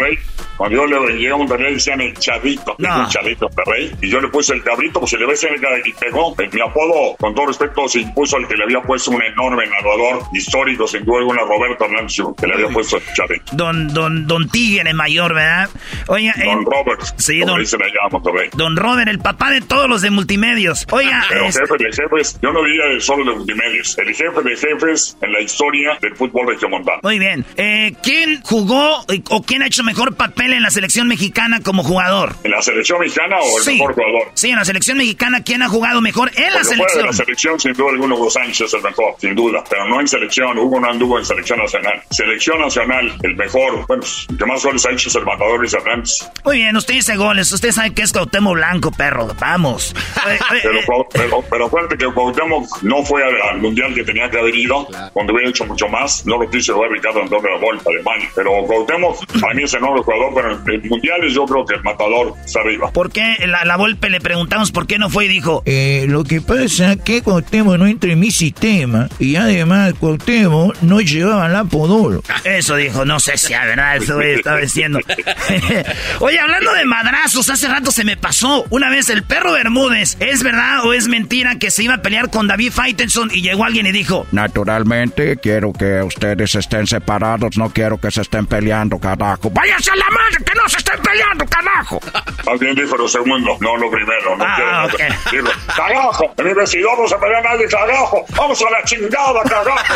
Cuando 0.56 0.76
yo 0.76 0.86
le 1.06 1.14
llegué 1.14 1.32
a 1.32 1.36
Monterrey 1.36 1.74
decían 1.74 2.00
el 2.00 2.14
chavito. 2.14 2.76
No. 2.78 3.02
El 3.02 3.08
chavito 3.08 3.46
Monterrey. 3.48 3.92
Y 4.02 4.08
yo 4.10 4.20
le 4.20 4.28
puse 4.28 4.54
el 4.54 4.62
cabrito, 4.62 5.00
pues 5.00 5.10
se 5.10 5.18
le 5.18 5.26
ve 5.26 5.36
cerca 5.36 5.68
y 5.84 5.92
pegó. 5.92 6.34
Mi 6.52 6.60
apodo, 6.60 7.16
con 7.18 7.34
todo 7.34 7.46
respeto, 7.46 7.88
se 7.88 8.00
impuso 8.00 8.36
al 8.36 8.46
que 8.46 8.54
le 8.56 8.64
había 8.64 8.80
puesto 8.82 9.10
un 9.10 9.22
enorme 9.22 9.66
narrador 9.66 10.22
histórico, 10.32 10.86
sin 10.86 11.04
duda 11.04 11.18
alguna, 11.18 11.42
Roberto 11.42 11.84
Hernández, 11.84 12.16
que 12.40 12.46
le 12.46 12.54
había 12.54 12.68
puesto 12.68 12.96
el 12.98 13.02
chavito. 13.14 13.44
Don, 13.52 13.88
don, 13.92 14.26
don 14.26 14.48
Tigre 14.48 14.92
mayor, 14.94 15.34
¿verdad? 15.34 15.68
Oiga, 16.08 16.34
Don 16.36 16.60
eh, 16.62 16.64
Robert, 16.64 17.00
sí, 17.16 17.40
como 17.40 17.52
don- 17.52 17.60
dicen 17.60 17.82
allá 17.82 17.92
en 18.06 18.12
Monterrey. 18.12 18.50
don 18.54 18.76
Robert, 18.76 19.08
el 19.08 19.18
papá 19.18 19.50
de 19.50 19.60
todos 19.60 19.88
los 19.88 20.02
de 20.02 20.10
multimedios. 20.10 20.86
Oiga, 20.92 21.24
Pero 21.28 21.46
es- 21.46 21.58
jefe 21.58 21.74
de 21.78 21.92
jefes, 21.92 22.38
yo 22.42 22.52
no 22.52 22.62
diría 22.62 22.82
solo 23.00 23.24
de 23.30 23.36
multimedios, 23.38 23.96
el 23.98 24.14
jefe 24.14 24.42
de 24.42 24.56
jefes 24.56 25.16
en 25.20 25.32
la 25.32 25.40
historia 25.40 25.98
del 26.00 26.14
fútbol 26.16 26.46
regiomontano. 26.48 27.00
muy 27.02 27.18
bien. 27.18 27.44
Eh, 27.56 27.94
¿Quién 28.02 28.40
jugó 28.42 29.04
o 29.30 29.42
quién 29.42 29.62
ha 29.62 29.66
hecho 29.66 29.82
mejor 29.82 30.14
papel 30.16 30.43
papel 30.44 30.54
en 30.54 30.62
la 30.62 30.70
selección 30.70 31.08
mexicana 31.08 31.60
como 31.60 31.82
jugador? 31.82 32.36
¿En 32.44 32.50
la 32.50 32.62
selección 32.62 33.00
mexicana 33.00 33.36
o 33.40 33.58
el 33.58 33.66
mejor 33.66 33.94
jugador? 33.94 34.32
Sí, 34.34 34.50
en 34.50 34.56
la 34.56 34.64
selección 34.64 34.98
mexicana, 34.98 35.42
¿quién 35.42 35.62
ha 35.62 35.68
jugado 35.68 36.00
mejor 36.00 36.30
en 36.34 36.52
la 36.52 36.64
selección? 36.64 37.00
En 37.00 37.06
la 37.06 37.12
selección, 37.12 37.60
sin 37.60 37.72
duda 37.72 37.90
alguna, 37.90 38.14
Hugo 38.14 38.30
Sánchez 38.30 38.60
es 38.62 38.74
el 38.74 38.82
mejor, 38.82 39.14
sin 39.18 39.34
duda. 39.34 39.64
Pero 39.68 39.86
no 39.88 40.00
en 40.00 40.08
selección. 40.08 40.58
Hugo 40.58 40.80
no 40.80 40.90
anduvo 40.90 41.18
en 41.18 41.24
selección 41.24 41.58
nacional. 41.58 42.02
Selección 42.10 42.60
nacional, 42.60 43.16
el 43.22 43.36
mejor. 43.36 43.86
Bueno, 43.86 44.02
el 44.28 44.36
que 44.36 44.46
más 44.46 44.64
goles 44.64 44.86
ha 44.86 44.90
hecho 44.90 45.08
es 45.08 45.14
el 45.14 45.24
matador 45.24 45.60
Luis 45.60 45.74
Hernández. 45.74 46.30
Muy 46.44 46.56
bien, 46.58 46.76
usted 46.76 46.94
dice 46.94 47.16
goles. 47.16 47.50
Usted 47.50 47.72
sabe 47.72 47.94
que 47.94 48.02
es 48.02 48.12
Cuauhtémoc 48.12 48.54
Blanco, 48.54 48.90
perro. 48.90 49.28
Vamos. 49.40 49.94
pero, 50.62 51.06
pero, 51.10 51.44
pero, 51.50 51.66
acuérdate 51.66 51.96
que 51.96 52.06
Cuauhtémoc 52.06 52.82
no 52.82 53.02
fue 53.04 53.22
al, 53.24 53.58
mundial 53.58 53.94
que 53.94 54.04
tenía 54.04 54.28
que 54.30 54.38
haber 54.38 54.54
ido. 54.54 54.86
Cuando 55.12 55.32
hubiera 55.32 55.48
hecho 55.48 55.64
mucho 55.64 55.88
más, 55.88 56.26
no 56.26 56.38
lo 56.38 56.50
quiso 56.50 56.78
ver 56.78 56.90
Ricardo 56.90 57.22
Antonio 57.22 57.48
de 57.48 57.54
la 57.54 57.60
Volta, 57.60 57.90
Alemania. 57.90 58.28
Pero 58.34 58.64
Cuauhtémoc, 58.66 59.40
para 59.40 59.54
mí 59.54 59.62
es 59.62 59.74
enorme 59.74 60.02
jugador, 60.02 60.33
pero 60.34 60.52
en 60.52 60.88
mundiales 60.88 61.34
yo 61.34 61.44
creo 61.44 61.64
que 61.64 61.74
el 61.74 61.82
matador 61.82 62.34
está 62.44 62.60
arriba. 62.60 62.90
¿Por 62.92 63.10
qué 63.10 63.36
la, 63.46 63.64
la 63.64 63.76
Volpe 63.76 64.10
le 64.10 64.20
preguntamos 64.20 64.72
por 64.72 64.86
qué 64.86 64.98
no 64.98 65.10
fue 65.10 65.26
y 65.26 65.28
dijo? 65.28 65.62
Eh, 65.66 66.06
lo 66.08 66.24
que 66.24 66.40
pasa 66.40 66.92
es 66.92 67.02
que 67.02 67.22
Cuauhtémoc 67.22 67.78
no 67.78 67.86
entra 67.86 68.12
en 68.12 68.20
mi 68.20 68.30
sistema 68.30 69.08
y 69.18 69.36
además 69.36 69.94
Cuauhtémoc 69.94 70.80
no 70.82 71.00
llevaba 71.00 71.48
la 71.48 71.64
podolo. 71.64 72.22
Eso 72.44 72.76
dijo, 72.76 73.04
no 73.04 73.20
sé 73.20 73.36
si 73.36 73.54
a 73.54 73.64
verdad, 73.64 73.96
eso 73.96 74.20
estaba 74.20 74.58
diciendo. 74.58 75.00
Oye, 76.20 76.38
hablando 76.38 76.72
de 76.72 76.84
madrazos, 76.84 77.48
hace 77.50 77.68
rato 77.68 77.90
se 77.90 78.04
me 78.04 78.16
pasó. 78.16 78.64
Una 78.70 78.90
vez 78.90 79.08
el 79.08 79.22
perro 79.22 79.52
Bermúdez, 79.52 80.16
¿es 80.20 80.42
verdad 80.42 80.84
o 80.84 80.92
es 80.92 81.08
mentira 81.08 81.58
que 81.58 81.70
se 81.70 81.84
iba 81.84 81.94
a 81.94 82.02
pelear 82.02 82.30
con 82.30 82.46
David 82.46 82.72
Faitelson 82.72 83.30
y 83.32 83.42
llegó 83.42 83.64
alguien 83.64 83.86
y 83.86 83.92
dijo: 83.92 84.26
Naturalmente, 84.32 85.36
quiero 85.36 85.72
que 85.72 86.02
ustedes 86.02 86.54
estén 86.54 86.86
separados, 86.86 87.56
no 87.56 87.70
quiero 87.70 87.98
que 87.98 88.10
se 88.10 88.22
estén 88.22 88.46
peleando, 88.46 88.98
carajo. 88.98 89.50
¡Váyase 89.50 89.90
a 89.90 89.96
la 89.96 90.06
madre 90.24 90.44
que 90.44 90.54
no 90.54 90.68
se 90.68 90.78
estén 90.78 91.02
peleando, 91.02 91.46
carajo! 91.46 92.00
Alguien 92.46 92.74
dijo 92.74 92.96
lo 92.96 93.08
segundo, 93.08 93.56
no 93.60 93.76
lo 93.76 93.90
primero. 93.90 94.36
No 94.36 94.44
ah, 94.46 94.88
quiero 95.30 95.50
carajo, 95.74 96.32
en 96.36 96.46
mi 96.46 96.54
vecino 96.54 96.88
no 96.96 97.08
se 97.08 97.16
pelea 97.16 97.40
nadie, 97.40 97.66
carajo. 97.68 98.24
Vamos 98.36 98.62
a 98.62 98.70
la 98.70 98.84
chingada, 98.84 99.42
carajo. 99.44 99.94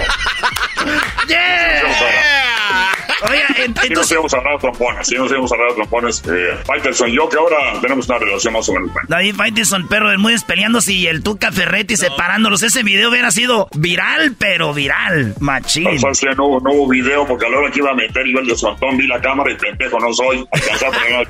¡Yeah! 1.28 2.94
Oye, 3.28 3.42
entonces... 3.64 3.88
Si 3.88 3.94
nos 3.94 4.12
íbamos 4.12 4.34
a 4.34 4.36
hablar 4.38 4.54
de 4.54 4.60
trompones, 4.60 5.06
si 5.06 5.14
nos 5.16 5.30
íbamos 5.30 5.50
a 5.50 5.54
hablar 5.54 5.70
de 5.70 5.74
trompones. 5.74 6.22
Eh, 6.26 6.56
Faitelson 6.64 7.10
y 7.10 7.16
yo, 7.16 7.28
que 7.28 7.36
ahora 7.36 7.56
tenemos 7.80 8.08
una 8.08 8.18
relación 8.18 8.52
más 8.52 8.68
o 8.68 8.72
menos 8.72 8.92
buena. 8.92 9.08
David 9.08 9.34
Faitelson, 9.34 9.88
perro 9.88 10.10
del 10.10 10.18
Mudes 10.18 10.44
peleándose 10.44 10.92
y 10.92 11.06
el 11.06 11.22
Tuca 11.22 11.50
Ferretti 11.50 11.96
separándolos. 11.96 12.62
Ese 12.62 12.82
video 12.82 13.10
hubiera 13.10 13.30
sido 13.30 13.68
viral, 13.74 14.36
pero 14.38 14.72
viral, 14.72 15.34
machín. 15.40 15.84
No, 15.84 16.46
hubo, 16.46 16.60
no 16.60 16.72
hubo 16.72 16.88
video 16.88 17.26
porque 17.26 17.46
a 17.46 17.48
la 17.48 17.58
hora 17.58 17.70
que 17.70 17.80
iba 17.80 17.90
a 17.90 17.94
meter 17.94 18.24
yo 18.26 18.38
el 18.38 18.46
descontón 18.46 18.96
vi 18.96 19.06
la 19.06 19.20
cámara 19.20 19.52
y 19.52 19.56
pendejo 19.56 19.98
no 19.98 20.12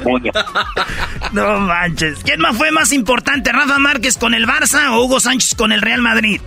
puño. 0.02 0.30
no 1.32 1.60
manches. 1.60 2.18
¿Quién 2.24 2.40
más 2.40 2.56
fue 2.56 2.70
más 2.70 2.92
importante, 2.92 3.52
Rafa 3.52 3.78
Márquez 3.78 4.16
con 4.16 4.34
el 4.34 4.46
Barça 4.46 4.90
o 4.90 5.04
Hugo 5.04 5.20
Sánchez 5.20 5.54
con 5.54 5.72
el 5.72 5.80
Real 5.80 6.00
Madrid? 6.00 6.40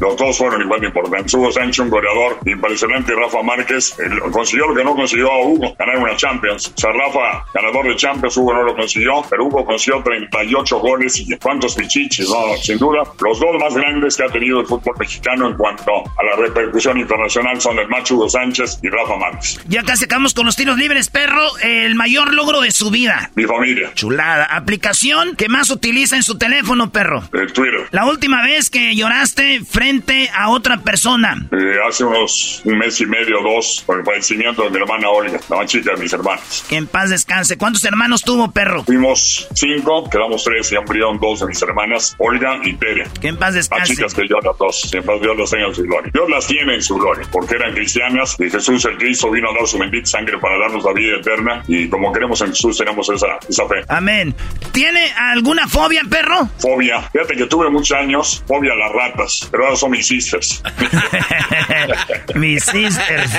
Los 0.00 0.16
dos 0.16 0.38
fueron 0.38 0.62
igual 0.62 0.80
de 0.80 0.88
importantes. 0.88 1.34
Hugo 1.34 1.50
Sánchez, 1.52 1.78
un 1.80 1.90
goleador 1.90 2.38
impresionante, 2.44 3.14
Rafa 3.14 3.42
Márquez 3.42 3.96
consiguió 4.30 4.68
lo 4.68 4.74
que 4.74 4.84
no 4.84 4.94
consiguió 4.94 5.30
a 5.30 5.44
Hugo, 5.44 5.74
ganar 5.78 5.98
una 5.98 6.16
Champions. 6.16 6.72
O 6.76 6.80
sea, 6.80 6.90
Rafa, 6.92 7.44
ganador 7.54 7.88
de 7.88 7.96
Champions, 7.96 8.36
Hugo 8.36 8.54
no 8.54 8.62
lo 8.62 8.76
consiguió, 8.76 9.22
pero 9.28 9.44
Hugo 9.44 9.64
consiguió 9.64 10.02
38 10.02 10.78
goles 10.78 11.20
y 11.20 11.36
cuántos 11.38 11.74
pichiches, 11.74 12.28
no, 12.28 12.56
sin 12.62 12.78
duda. 12.78 13.02
Los 13.20 13.40
dos 13.40 13.56
más 13.60 13.74
grandes 13.74 14.16
que 14.16 14.24
ha 14.24 14.28
tenido 14.28 14.60
el 14.60 14.66
fútbol 14.66 14.94
mexicano 14.98 15.48
en 15.48 15.56
cuanto 15.56 15.92
a 15.92 16.24
la 16.24 16.36
repercusión 16.36 16.98
internacional 16.98 17.60
son 17.60 17.78
el 17.78 17.88
macho 17.88 18.14
Hugo 18.16 18.28
Sánchez 18.28 18.80
y 18.82 18.88
Rafa 18.88 19.16
Márquez. 19.16 19.60
Ya 19.68 19.82
casi 19.82 20.04
acabamos 20.04 20.34
con 20.34 20.46
los 20.46 20.56
tiros 20.56 20.76
libres, 20.78 21.08
perro. 21.08 21.42
El 21.62 21.94
mayor 21.94 22.34
logro 22.34 22.60
de 22.60 22.70
su 22.70 22.90
vida. 22.90 23.30
Mi 23.34 23.44
familia. 23.44 23.92
Chulada. 23.94 24.44
Aplicación 24.44 25.36
que 25.36 25.48
más 25.48 25.70
utiliza 25.70 26.16
en 26.16 26.22
su 26.22 26.38
teléfono, 26.38 26.90
perro. 26.90 27.22
El 27.32 27.52
Twitter. 27.52 27.88
La 27.90 28.06
última 28.06 28.42
vez 28.42 28.70
que 28.70 28.94
lloraste 28.94 29.62
frente 29.86 30.28
a 30.34 30.48
otra 30.48 30.78
persona? 30.78 31.36
Eh, 31.52 31.76
hace 31.86 32.02
unos 32.02 32.60
un 32.64 32.76
mes 32.76 33.00
y 33.00 33.06
medio, 33.06 33.40
dos, 33.40 33.84
por 33.86 34.00
el 34.00 34.04
fallecimiento 34.04 34.64
de 34.64 34.70
mi 34.70 34.78
hermana 34.78 35.08
Olga, 35.10 35.38
la 35.48 35.56
más 35.58 35.66
chica 35.66 35.92
de 35.94 36.02
mis 36.02 36.12
hermanos. 36.12 36.64
Que 36.68 36.76
en 36.76 36.88
paz 36.88 37.10
descanse. 37.10 37.56
¿Cuántos 37.56 37.84
hermanos 37.84 38.22
tuvo, 38.22 38.50
perro? 38.50 38.82
Fuimos 38.82 39.46
cinco, 39.54 40.10
quedamos 40.10 40.42
tres 40.42 40.72
y 40.72 40.76
murieron 40.84 41.20
dos 41.20 41.38
de 41.38 41.46
mis 41.46 41.62
hermanas, 41.62 42.16
Olga 42.18 42.58
y 42.64 42.74
Tere. 42.74 43.06
Que 43.20 43.28
en 43.28 43.36
paz 43.36 43.54
descanse. 43.54 43.92
Las 43.92 43.96
chicas 43.96 44.14
que 44.14 44.26
yo 44.28 44.38
las 44.42 44.58
dos, 44.58 44.92
en 44.92 45.04
paz 45.04 45.20
Dios 45.20 45.36
las 45.38 45.50
tenga 45.50 45.66
en 45.66 45.74
su 45.74 45.82
gloria. 45.84 46.10
Dios 46.12 46.30
las 46.30 46.46
tiene 46.48 46.74
en 46.74 46.82
su 46.82 46.96
gloria, 46.96 47.28
porque 47.30 47.54
eran 47.54 47.72
cristianas 47.72 48.36
y 48.40 48.50
Jesús 48.50 48.84
el 48.86 48.98
Cristo 48.98 49.30
vino 49.30 49.50
a 49.50 49.54
dar 49.54 49.68
su 49.68 49.78
bendita 49.78 50.06
sangre 50.06 50.36
para 50.38 50.58
darnos 50.58 50.82
la 50.82 50.92
vida 50.92 51.18
eterna 51.18 51.62
y 51.68 51.88
como 51.88 52.12
queremos 52.12 52.40
en 52.40 52.48
Jesús 52.48 52.76
tenemos 52.76 53.08
esa, 53.08 53.38
esa 53.48 53.68
fe. 53.68 53.84
Amén. 53.86 54.34
¿Tiene 54.72 55.12
alguna 55.16 55.68
fobia, 55.68 56.02
perro? 56.10 56.48
Fobia. 56.58 57.02
Fíjate 57.12 57.36
que 57.36 57.46
tuve 57.46 57.70
muchos 57.70 57.96
años 57.96 58.42
fobia 58.48 58.72
a 58.72 58.76
las 58.76 58.92
ratas, 58.92 59.48
pero 59.50 59.75
son 59.76 59.90
mis 59.90 60.06
sisters. 60.06 60.62
Mis 62.34 62.64
sisters. 62.64 63.30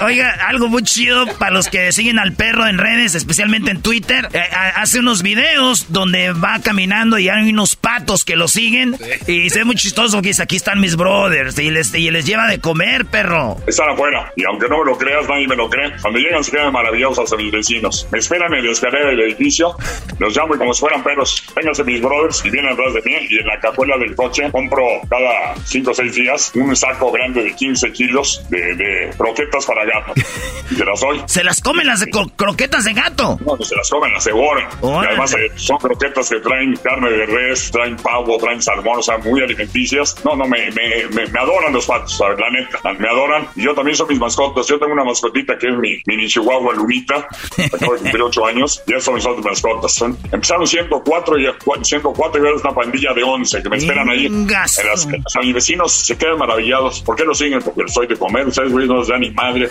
Oiga, 0.00 0.38
algo 0.48 0.68
muy 0.68 0.82
chido 0.82 1.26
para 1.38 1.52
los 1.52 1.68
que 1.68 1.92
siguen 1.92 2.18
al 2.18 2.32
perro 2.32 2.66
en 2.66 2.78
redes, 2.78 3.14
especialmente 3.14 3.70
en 3.70 3.82
Twitter. 3.82 4.28
Eh, 4.32 4.40
hace 4.76 4.98
unos 4.98 5.22
videos 5.22 5.92
donde 5.92 6.32
va 6.32 6.60
caminando 6.62 7.18
y 7.18 7.28
hay 7.28 7.50
unos 7.50 7.76
patos 7.76 8.24
que 8.24 8.36
lo 8.36 8.48
siguen. 8.48 8.96
Y 9.26 9.50
se 9.50 9.60
ve 9.60 9.64
muy 9.64 9.76
chistoso 9.76 10.16
porque 10.16 10.28
dice, 10.28 10.42
aquí 10.42 10.56
están 10.56 10.80
mis 10.80 10.96
brothers. 10.96 11.58
Y 11.58 11.70
les, 11.70 11.94
y 11.94 12.10
les 12.10 12.26
lleva 12.26 12.46
de 12.46 12.60
comer, 12.60 13.06
perro. 13.06 13.56
Están 13.66 13.90
afuera. 13.90 14.32
Y 14.36 14.44
aunque 14.44 14.68
no 14.68 14.78
me 14.78 14.90
lo 14.90 14.98
creas, 14.98 15.28
nadie 15.28 15.46
me 15.46 15.56
lo 15.56 15.68
cree. 15.68 15.92
Cuando 16.00 16.18
llegan 16.18 16.42
se 16.42 16.52
quedan 16.52 16.72
maravillosos 16.72 17.32
a 17.32 17.36
mis 17.36 17.52
vecinos. 17.52 18.08
Me 18.10 18.18
esperan 18.18 18.52
en 18.54 18.66
la 18.66 18.72
escalera 18.72 19.10
del 19.10 19.20
edificio. 19.20 19.76
Los 20.18 20.36
llamo 20.36 20.54
y 20.54 20.58
como 20.58 20.74
si 20.74 20.80
fueran 20.80 21.02
perros. 21.02 21.44
Vénganse 21.54 21.84
mis 21.84 22.00
brothers 22.00 22.42
y 22.44 22.50
vienen 22.50 22.72
atrás 22.72 22.94
de 22.94 23.02
mí. 23.02 23.16
Y 23.28 23.38
en 23.38 23.46
la 23.46 23.60
cajuela 23.60 23.96
del 23.98 24.14
coche 24.14 24.50
compro 24.50 24.99
cada 25.08 25.56
5 25.64 25.90
o 25.90 25.94
6 25.94 26.14
días 26.14 26.52
un 26.54 26.74
saco 26.76 27.10
grande 27.10 27.42
de 27.42 27.54
15 27.54 27.92
kilos 27.92 28.42
de, 28.48 28.74
de 28.74 29.10
croquetas 29.16 29.64
para 29.66 29.84
gato. 29.84 30.14
Y 30.70 30.76
se 30.76 30.84
las 30.84 31.00
doy. 31.00 31.20
¿Se 31.26 31.42
las 31.42 31.60
comen 31.60 31.84
las 31.84 31.98
de 31.98 32.10
croquetas 32.36 32.84
de 32.84 32.92
gato? 32.92 33.36
No, 33.44 33.56
se 33.64 33.74
las 33.74 33.90
comen, 33.90 34.12
las 34.12 34.24
devoran. 34.24 34.68
Y 34.82 34.86
además 34.86 35.34
eh, 35.34 35.50
son 35.56 35.78
croquetas 35.78 36.28
que 36.28 36.38
traen 36.38 36.76
carne 36.76 37.10
de 37.10 37.26
res, 37.26 37.72
traen 37.72 37.96
pavo, 37.96 38.38
traen 38.38 38.62
salmón, 38.62 38.98
o 38.98 39.02
sea, 39.02 39.18
muy 39.18 39.42
alimenticias. 39.42 40.16
No, 40.24 40.36
no, 40.36 40.44
me, 40.46 40.70
me, 40.70 41.06
me, 41.10 41.40
adoran 41.40 41.72
los 41.72 41.86
patos, 41.86 42.20
la 42.20 42.50
neta. 42.50 42.78
Me 42.98 43.08
adoran. 43.08 43.48
Y 43.56 43.62
yo 43.64 43.74
también 43.74 43.96
son 43.96 44.08
mis 44.08 44.20
mascotas. 44.20 44.66
Yo 44.68 44.78
tengo 44.78 44.92
una 44.92 45.02
mascotita 45.02 45.58
que 45.58 45.68
es 45.68 45.76
mi 45.76 46.00
mini 46.06 46.28
chihuahua 46.28 46.72
Lunita. 46.74 47.26
Acabo 47.72 47.94
de 47.94 47.98
cumplir 48.00 48.22
8 48.22 48.46
años. 48.46 48.82
Y 48.86 48.92
esas 48.92 49.04
son 49.04 49.14
mis 49.14 49.26
otras 49.26 49.44
mascotas. 49.44 50.02
Empezaron 50.30 50.66
104 50.66 51.38
y 51.38 51.46
104 51.82 52.42
y 52.42 52.46
ahora 52.46 52.56
es 52.56 52.64
una 52.64 52.74
pandilla 52.74 53.12
de 53.12 53.22
11 53.24 53.62
que 53.62 53.68
me 53.68 53.76
esperan 53.76 54.08
ahí. 54.08 54.26
En 54.26 54.46
las, 54.90 55.06
a 55.06 55.40
mis 55.40 55.54
vecinos 55.54 55.92
se 55.92 56.16
quedan 56.16 56.38
maravillados. 56.38 57.00
¿Por 57.02 57.16
qué 57.16 57.24
lo 57.24 57.34
siguen? 57.34 57.60
Porque 57.62 57.82
soy 57.88 58.06
de 58.06 58.16
comer. 58.16 58.46
Ustedes, 58.46 58.72
güey, 58.72 58.86
no 58.86 58.98
les 58.98 59.08
dan 59.08 59.20
ni 59.20 59.30
madre. 59.30 59.68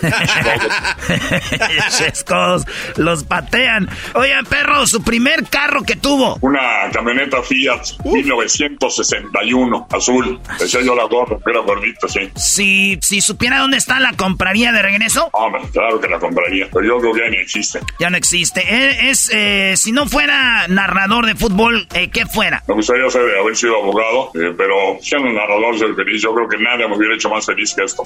los 2.96 3.24
patean. 3.24 3.88
Oigan, 4.14 4.44
perro, 4.46 4.86
su 4.86 5.02
primer 5.02 5.44
carro 5.48 5.82
que 5.82 5.96
tuvo. 5.96 6.38
Una 6.40 6.90
camioneta 6.92 7.42
Fiat 7.42 7.82
1961, 8.04 9.88
azul. 9.90 10.40
Decía 10.58 10.80
yo 10.82 10.94
la 10.94 11.04
gorra, 11.04 11.36
era 11.46 11.60
gordita, 11.60 12.08
sí. 12.08 12.30
Si, 12.36 12.98
si 13.02 13.20
supiera 13.20 13.58
dónde 13.58 13.76
está, 13.76 14.00
¿la 14.00 14.12
compraría 14.14 14.72
de 14.72 14.82
regreso? 14.82 15.28
Hombre, 15.32 15.62
claro 15.72 16.00
que 16.00 16.08
la 16.08 16.18
compraría. 16.18 16.68
Pero 16.72 16.86
yo 16.86 16.98
creo 16.98 17.12
que 17.12 17.20
ya 17.20 17.28
ni 17.30 17.36
existe. 17.36 17.80
Ya 17.98 18.10
no 18.10 18.16
existe. 18.16 18.60
Eh, 18.60 19.10
es, 19.10 19.30
eh, 19.32 19.74
si 19.76 19.92
no 19.92 20.06
fuera 20.06 20.66
narrador 20.68 21.26
de 21.26 21.34
fútbol, 21.34 21.86
eh, 21.94 22.10
¿qué 22.10 22.26
fuera? 22.26 22.62
Me 22.68 22.74
gustaría 22.74 23.04
haber 23.04 23.56
sido 23.56 23.76
abogado, 23.76 24.30
pero 24.56 24.98
Yo 25.10 26.34
creo 26.34 26.48
que 26.48 26.58
nadie 26.58 26.86
me 26.88 26.96
hubiera 26.96 27.14
hecho 27.14 27.28
más 27.28 27.46
feliz 27.46 27.74
que 27.74 27.84
esto. 27.84 28.04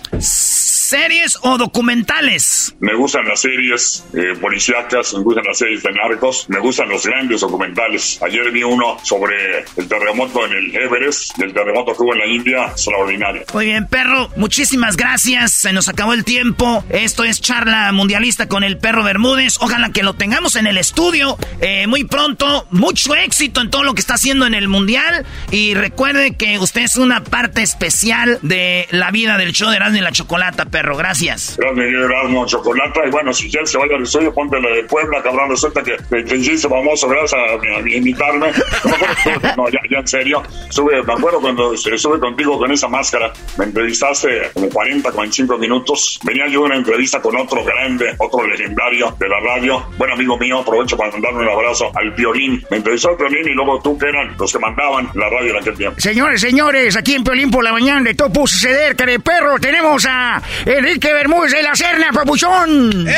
¿Series 0.84 1.38
o 1.40 1.56
documentales? 1.56 2.76
Me 2.78 2.94
gustan 2.94 3.26
las 3.26 3.40
series 3.40 4.04
eh, 4.12 4.36
policíacas, 4.38 5.14
me 5.14 5.22
gustan 5.22 5.44
las 5.46 5.56
series 5.56 5.82
de 5.82 5.90
narcos, 5.92 6.44
me 6.50 6.60
gustan 6.60 6.90
los 6.90 7.06
grandes 7.06 7.40
documentales. 7.40 8.20
Ayer 8.22 8.50
vi 8.50 8.64
uno 8.64 8.98
sobre 9.02 9.64
el 9.76 9.88
terremoto 9.88 10.44
en 10.44 10.52
el 10.52 10.76
Everest 10.76 11.38
y 11.38 11.44
el 11.44 11.54
terremoto 11.54 11.96
que 11.96 12.02
hubo 12.02 12.12
en 12.12 12.18
la 12.18 12.26
India, 12.26 12.66
extraordinario. 12.66 13.44
Muy 13.54 13.64
bien, 13.64 13.86
perro, 13.86 14.30
muchísimas 14.36 14.98
gracias. 14.98 15.52
Se 15.52 15.72
nos 15.72 15.88
acabó 15.88 16.12
el 16.12 16.22
tiempo. 16.22 16.84
Esto 16.90 17.24
es 17.24 17.40
charla 17.40 17.90
mundialista 17.92 18.46
con 18.46 18.62
el 18.62 18.76
perro 18.76 19.04
Bermúdez. 19.04 19.56
Ojalá 19.62 19.90
que 19.90 20.02
lo 20.02 20.12
tengamos 20.12 20.54
en 20.54 20.66
el 20.66 20.76
estudio 20.76 21.38
eh, 21.62 21.86
muy 21.86 22.04
pronto. 22.04 22.66
Mucho 22.70 23.14
éxito 23.14 23.62
en 23.62 23.70
todo 23.70 23.84
lo 23.84 23.94
que 23.94 24.02
está 24.02 24.14
haciendo 24.14 24.44
en 24.44 24.52
el 24.52 24.68
mundial. 24.68 25.24
Y 25.50 25.72
recuerde 25.72 26.36
que 26.36 26.58
usted 26.58 26.82
es 26.82 26.96
una 26.96 27.24
parte 27.24 27.62
especial 27.62 28.38
de 28.42 28.86
la 28.90 29.10
vida 29.12 29.38
del 29.38 29.52
show 29.54 29.70
de 29.70 29.76
Erasmo 29.76 29.96
y 29.96 30.02
la 30.02 30.12
Chocolata 30.12 30.73
perro. 30.74 30.96
Gracias. 30.96 31.56
Gracias, 31.56 31.86
Erasmo, 31.86 32.46
chocolate. 32.46 33.00
Y 33.06 33.10
bueno, 33.10 33.32
si 33.32 33.48
quieres 33.48 33.70
se 33.70 33.78
vaya 33.78 33.94
al 33.94 34.02
estudio, 34.02 34.34
ponte 34.34 34.60
la 34.60 34.70
de 34.70 34.82
Puebla, 34.82 35.22
cabrón. 35.22 35.50
Resulta 35.50 35.84
que 35.84 35.96
te, 36.10 36.36
hiciste 36.36 36.68
famoso 36.68 37.08
gracias 37.08 37.40
a, 37.40 37.88
imitarme. 37.88 38.50
No, 39.56 39.68
ya, 39.68 39.78
ya 39.88 39.98
en 39.98 40.08
serio. 40.08 40.42
Sube, 40.68 41.02
me 41.02 41.12
acuerdo 41.12 41.40
cuando 41.40 41.74
estuve 41.74 42.18
contigo 42.18 42.58
con 42.58 42.72
esa 42.72 42.88
máscara. 42.88 43.32
Me 43.56 43.66
entrevistaste 43.66 44.50
como 44.52 44.68
40, 44.68 45.12
45 45.12 45.58
minutos. 45.58 46.18
Venía 46.24 46.48
yo 46.48 46.62
a 46.62 46.66
una 46.66 46.76
entrevista 46.76 47.20
con 47.20 47.36
otro 47.36 47.64
grande, 47.64 48.14
otro 48.18 48.46
legendario 48.46 49.14
de 49.18 49.28
la 49.28 49.38
radio. 49.40 49.86
Buen 49.96 50.10
amigo 50.10 50.36
mío, 50.36 50.58
aprovecho 50.58 50.96
para 50.96 51.12
mandarle 51.12 51.42
un 51.42 51.48
abrazo 51.50 51.92
al 51.94 52.12
Piolín. 52.14 52.64
Me 52.70 52.78
entrevistó 52.78 53.10
al 53.10 53.16
Piolín 53.16 53.46
y 53.46 53.54
luego 53.54 53.80
tú, 53.80 53.96
que 53.96 54.08
eran 54.08 54.34
los 54.36 54.52
que 54.52 54.58
mandaban 54.58 55.08
la 55.14 55.28
radio 55.28 55.50
en 55.52 55.56
aquel 55.58 55.76
tiempo. 55.76 56.00
Señores, 56.00 56.40
señores, 56.40 56.96
aquí 56.96 57.14
en 57.14 57.22
Piolín 57.22 57.50
por 57.50 57.62
la 57.62 57.72
mañana 57.72 58.02
de 58.02 58.14
todo 58.14 58.30
pudo 58.30 58.46
suceder, 58.46 58.96
que 58.96 59.06
de 59.06 59.20
perro, 59.20 59.58
tenemos 59.60 60.04
a 60.06 60.42
Enrique 60.66 61.12
Bermúdez 61.12 61.52
de 61.52 61.62
la 61.62 61.74
Serna, 61.74 62.10
papuchón. 62.12 63.06
¡Eh! 63.08 63.14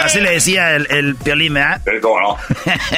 Así 0.00 0.20
le 0.20 0.30
decía 0.32 0.74
el, 0.74 0.86
el 0.90 1.14
Piolín, 1.14 1.54
¿verdad? 1.54 1.80
Sí, 1.84 1.92
cómo 2.00 2.20
no. 2.20 2.36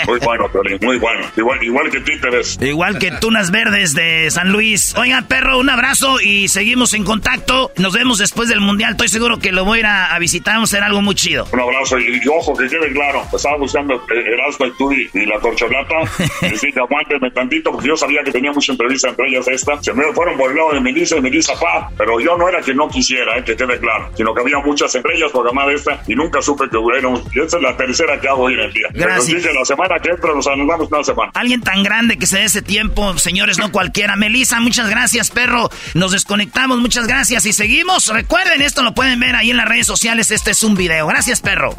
Muy 0.07 0.19
bueno, 0.21 0.51
Piolín, 0.51 0.79
muy 0.81 0.99
bueno. 0.99 1.27
Igual, 1.37 1.63
igual 1.63 1.91
que 1.91 2.01
Títeres. 2.01 2.59
Igual 2.61 2.99
que 2.99 3.11
Tunas 3.11 3.51
Verdes 3.51 3.95
de 3.95 4.31
San 4.31 4.53
Luis. 4.53 4.95
Oigan, 4.97 5.27
perro, 5.27 5.59
un 5.59 5.69
abrazo 5.69 6.21
y 6.21 6.49
seguimos 6.49 6.95
en 6.95 7.05
contacto. 7.05 7.73
Nos 7.77 7.93
vemos 7.93 8.19
después 8.19 8.49
del 8.49 8.61
Mundial. 8.61 8.93
Estoy 8.93 9.09
seguro 9.09 9.39
que 9.39 9.53
lo 9.53 9.65
voy 9.65 9.79
a 9.79 9.81
ir 9.81 9.87
a, 9.87 10.19
visitar. 10.19 10.55
Vamos 10.55 10.73
a 10.73 10.77
hacer 10.77 10.85
algo 10.85 11.03
muy 11.03 11.15
chido. 11.15 11.47
Un 11.53 11.61
abrazo 11.61 11.99
y, 11.99 12.21
ojo, 12.29 12.57
que 12.57 12.69
quede 12.69 12.91
claro. 12.93 13.27
Estaba 13.35 13.59
buscando 13.59 14.03
Erasmo 14.11 14.67
y 14.67 14.73
tú 14.79 14.93
y, 14.93 15.27
la 15.27 15.39
corcholata. 15.41 15.97
Decía, 16.41 16.73
aguánteme 16.77 17.31
tantito 17.33 17.71
porque 17.73 17.89
yo 17.89 17.97
sabía 17.97 18.23
que 18.25 18.33
tenía 18.33 18.53
mucha 18.53 18.73
entrevista 18.73 19.11
entre 19.11 19.29
ellas 19.29 19.47
esta. 19.49 19.83
Se 19.83 19.93
me 19.93 20.05
fueron 20.15 20.39
por 20.39 20.51
el 20.51 20.57
lado 20.57 20.73
de 20.73 20.81
Melissa 20.81 21.17
y 21.17 21.21
Melissa 21.21 21.53
Pa. 21.61 21.91
Pero 21.99 22.19
yo 22.21 22.37
no 22.39 22.49
era 22.49 22.63
que 22.63 22.75
no 22.75 22.89
quisiera, 22.89 23.37
eh, 23.39 23.45
que 23.45 23.57
quede 23.57 23.74
claro. 23.79 24.11
Sino 24.17 24.35
que 24.35 24.41
había 24.41 24.59
muchas 24.59 24.95
entre 24.95 25.17
ellas 25.17 25.31
programadas 25.33 25.75
esta 25.75 26.03
y 26.07 26.15
nunca 26.15 26.41
supe 26.43 26.69
que 26.71 26.77
hubiera. 26.77 27.09
Y 27.33 27.41
esta 27.41 27.57
es 27.57 27.63
la 27.63 27.77
tercera 27.77 28.21
que 28.21 28.29
hago 28.29 28.45
hoy 28.45 28.55
en 28.55 28.61
el 28.61 28.73
día. 28.73 28.89
Gracias. 28.93 29.45
La 29.55 29.65
semana 29.65 29.99
que 30.01 30.11
entra 30.11 30.35
nos 30.35 30.47
anulamos 30.47 30.89
una 30.91 31.05
semana. 31.05 31.31
Alguien 31.35 31.61
tan 31.61 31.83
grande 31.83 32.19
que 32.19 32.27
se 32.27 32.39
dé 32.39 32.45
ese 32.45 32.63
tiempo, 32.63 33.17
señores, 33.19 33.59
no 33.59 33.71
cualquiera. 33.73 34.17
Melissa, 34.17 34.61
muchas 34.61 34.89
gracias, 34.89 35.31
perro. 35.31 35.69
Nos 35.95 36.13
desconectamos, 36.13 36.79
muchas 36.79 37.07
gracias 37.07 37.47
y 37.47 37.53
seguimos. 37.53 38.09
Recuerden, 38.09 38.63
esto 38.63 38.83
lo 38.83 38.95
pueden 38.95 39.21
ver 39.21 39.37
ahí 39.37 39.51
en 39.51 39.57
las 39.57 39.69
redes 39.69 39.87
sociales. 39.87 40.31
Este 40.31 40.53
es 40.53 40.63
un 40.63 40.75
video. 40.75 41.07
Gracias, 41.07 41.41
perro. 41.41 41.75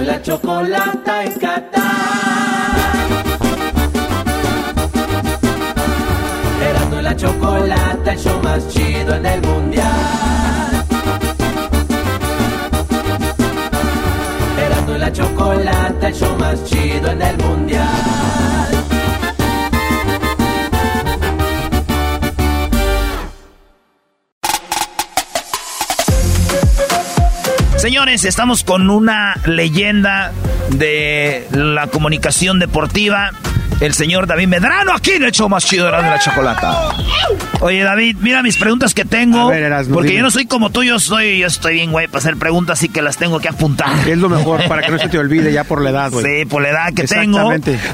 Y 0.00 0.04
la 0.04 0.22
chocolata 0.22 1.24
en 1.24 1.38
Qatar. 1.38 2.29
La 7.10 7.16
chocolata, 7.16 8.12
el 8.12 8.18
show 8.20 8.40
más 8.40 8.68
chido 8.68 9.16
en 9.16 9.26
el 9.26 9.42
mundial. 9.42 10.86
Erasmo 14.64 14.94
y 14.94 14.98
la 14.98 15.12
chocolata, 15.12 16.06
el 16.06 16.14
show 16.14 16.38
más 16.38 16.64
chido 16.66 17.10
en 17.10 17.22
el 17.22 17.36
mundial. 17.38 17.86
Señores, 27.76 28.24
estamos 28.24 28.62
con 28.62 28.88
una 28.88 29.34
leyenda 29.46 30.30
de 30.68 31.48
la 31.50 31.88
comunicación 31.88 32.60
deportiva, 32.60 33.30
el 33.80 33.94
señor 33.94 34.26
David 34.26 34.48
Medrano, 34.48 34.92
aquí 34.94 35.12
en 35.12 35.24
el 35.24 35.32
show 35.32 35.48
más 35.48 35.64
chido 35.64 35.86
de 35.86 35.92
la 35.92 36.18
chocolata. 36.18 36.94
Oye, 37.60 37.82
David, 37.82 38.16
mira 38.20 38.42
mis 38.42 38.56
preguntas 38.56 38.94
que 38.94 39.04
tengo. 39.04 39.50
porque 39.92 40.14
yo 40.14 40.22
no 40.22 40.30
soy 40.30 40.46
como 40.46 40.70
tú, 40.70 40.82
yo 40.82 40.98
soy, 40.98 41.38
yo 41.38 41.46
estoy 41.46 41.74
bien, 41.74 41.90
güey, 41.90 42.06
para 42.06 42.18
hacer 42.18 42.36
preguntas, 42.36 42.78
así 42.78 42.88
que 42.88 43.02
las 43.02 43.16
tengo 43.16 43.40
que 43.40 43.48
apuntar. 43.48 44.08
Es 44.08 44.18
lo 44.18 44.28
mejor, 44.28 44.66
para 44.68 44.82
que 44.82 44.92
no 44.92 44.98
se 44.98 45.08
te 45.08 45.18
olvide 45.18 45.52
ya 45.52 45.64
por 45.64 45.82
la 45.82 45.90
edad, 45.90 46.10
güey. 46.10 46.24
Sí, 46.24 46.44
por 46.44 46.62
la 46.62 46.70
edad 46.70 46.94
que 46.94 47.04
tengo. 47.04 47.52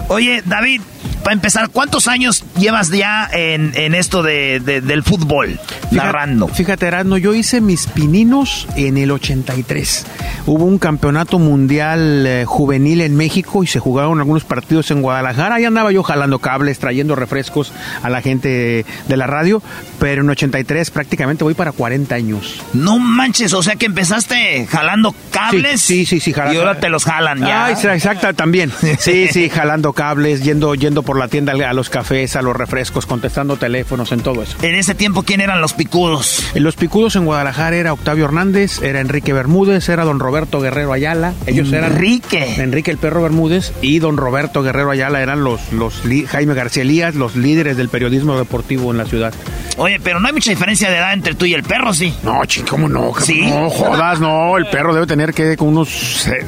Oye, 0.09 0.43
David, 0.45 0.83
para 1.27 1.35
empezar, 1.35 1.71
¿cuántos 1.71 2.07
años 2.07 2.45
llevas 2.57 2.89
ya 2.89 3.29
en, 3.33 3.97
esto 3.97 4.23
de, 4.23 4.61
del 4.61 5.03
fútbol, 5.03 5.59
narrando? 5.91 6.47
Fíjate, 6.47 6.87
Erasmo, 6.87 7.19
yo 7.19 7.35
hice 7.35 7.61
mis 7.61 7.89
pininos 7.89 8.69
en 8.77 8.97
el 8.97 9.11
83. 9.11 10.07
Hubo 10.47 10.65
un 10.65 10.79
campeonato 10.79 11.41
mundial 11.41 12.25
eh, 12.29 12.45
juvenil 12.47 13.01
en 13.01 13.17
México 13.17 13.65
y 13.65 13.67
se 13.67 13.81
jugaron 13.81 14.21
algunos 14.21 14.45
partidos 14.45 14.93
en 14.93 15.03
Guadalajara. 15.03 15.57
Ahí 15.57 15.65
andaba 15.65 15.91
yo 15.91 16.05
jalando 16.05 16.39
cables, 16.39 16.79
trayendo 16.79 17.17
refrescos 17.17 17.73
a 18.05 18.09
la 18.09 18.23
gente 18.23 18.87
de 19.09 19.17
la 19.17 19.27
radio, 19.27 19.61
pero 19.99 20.23
en 20.23 20.31
83 20.31 20.93
prácticamente 20.93 21.43
voy 21.43 21.55
para 21.55 21.73
40 21.73 22.15
años. 22.15 22.61
No 22.73 23.01
manches, 23.01 23.53
o 23.53 23.65
sea 23.65 23.75
que 23.75 23.87
empezaste 23.87 24.65
jalando 24.69 25.13
cables. 25.33 25.81
Sí, 25.81 26.07
sí, 26.07 26.21
sí, 26.21 26.33
jalando. 26.33 26.55
Y 26.55 26.59
ahora 26.59 26.79
te 26.79 26.89
los 26.89 27.05
jalan 27.05 27.41
ya. 27.41 27.65
Ah, 27.65 27.73
exacto, 27.73 28.33
también. 28.35 28.71
Sí, 29.01 29.27
sí, 29.27 29.49
jalando 29.49 29.93
cables, 29.93 30.45
yendo, 30.45 30.77
yendo 30.77 31.03
por 31.03 31.16
la 31.19 31.29
tienda 31.29 31.53
a 31.53 31.73
los 31.73 31.91
cafés, 31.91 32.37
a 32.37 32.43
los 32.43 32.57
refrescos, 32.57 33.07
contestando 33.07 33.57
teléfonos, 33.57 34.13
en 34.13 34.21
todo 34.21 34.43
eso. 34.43 34.57
En 34.63 34.75
ese 34.75 34.95
tiempo, 34.95 35.23
¿quién 35.23 35.41
eran 35.41 35.61
los 35.61 35.73
picudos? 35.73 36.45
Los 36.55 36.77
picudos 36.77 37.17
en 37.17 37.25
Guadalajara 37.25 37.77
era 37.77 37.93
Octavio 37.93 38.25
Hernández, 38.25 38.83
era 38.83 39.01
Enrique 39.01 39.33
Bermúdez, 39.33 39.89
era 39.89 40.05
don 40.05 40.21
Roberto 40.21 40.61
Guerrero 40.61 40.93
Ayala. 40.93 41.35
Ellos 41.47 41.73
eran 41.73 41.93
Enrique. 41.93 42.57
Enrique 42.59 42.91
el 42.91 42.99
Perro 42.99 43.23
Bermúdez 43.23 43.73
y 43.83 43.99
don 43.99 44.17
Roberto 44.17 44.63
Guerrero 44.63 44.91
Ayala 44.91 45.23
eran 45.23 45.45
los, 45.45 45.73
los 45.73 46.03
Jaime 46.29 46.55
García 46.55 46.83
Elías, 46.83 47.15
los 47.15 47.37
líderes 47.37 47.77
del 47.77 47.89
periodismo 47.89 48.39
deportivo 48.39 48.91
en 48.91 48.99
la 48.99 49.07
ciudad. 49.07 49.35
Oye, 49.79 50.01
pero 50.01 50.21
no 50.21 50.27
hay 50.27 50.33
mucha 50.33 50.51
diferencia 50.51 50.91
de 50.91 50.97
edad 50.97 51.13
entre 51.13 51.35
tú 51.35 51.45
y 51.45 51.55
el 51.55 51.63
perro, 51.63 51.93
¿sí? 51.93 52.15
No, 52.23 52.45
chico, 52.47 52.69
¿cómo 52.71 52.89
no? 52.89 53.13
¿Sí? 53.21 53.43
No 53.43 53.69
jodas, 53.69 54.21
no. 54.21 54.57
El 54.57 54.67
perro 54.67 54.95
debe 54.95 55.07
tener 55.07 55.35
que 55.35 55.57
con 55.57 55.69
unos 55.69 55.89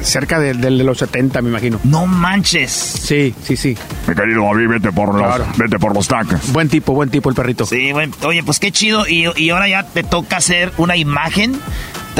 cerca 0.01 0.39
de, 0.39 0.53
los 0.53 0.97
70, 0.97 1.41
me 1.41 1.49
imagino. 1.49 1.79
No 1.83 2.07
manches. 2.07 2.71
Sí, 2.71 3.35
sí, 3.43 3.55
sí. 3.55 3.77
Mi 4.07 4.15
querido 4.15 4.43
David, 4.43 4.67
vete 4.69 4.91
por 4.91 5.13
los, 5.13 5.57
vete 5.57 5.77
por 5.77 5.93
los 5.93 6.07
tacos. 6.07 6.51
Buen 6.51 6.69
tipo, 6.69 6.93
buen 6.93 7.09
tipo 7.09 7.29
el 7.29 7.35
perrito. 7.35 7.65
Sí, 7.65 7.91
bueno, 7.91 8.13
oye, 8.23 8.43
pues 8.43 8.59
qué 8.59 8.71
chido. 8.71 9.07
Y, 9.07 9.27
y 9.35 9.49
ahora 9.51 9.67
ya 9.67 9.83
te 9.83 10.03
toca 10.03 10.37
hacer 10.37 10.71
una 10.77 10.95
imagen 10.95 11.59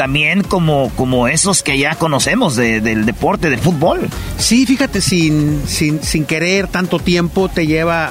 también 0.00 0.42
como, 0.42 0.90
como 0.96 1.28
esos 1.28 1.62
que 1.62 1.76
ya 1.76 1.94
conocemos 1.94 2.56
del 2.56 3.04
deporte, 3.04 3.50
del 3.50 3.58
fútbol. 3.58 4.08
Sí, 4.38 4.64
fíjate, 4.64 5.02
sin, 5.02 5.60
sin, 5.66 6.02
sin 6.02 6.24
querer 6.24 6.68
tanto 6.68 6.98
tiempo 6.98 7.50
te 7.50 7.66
lleva 7.66 8.06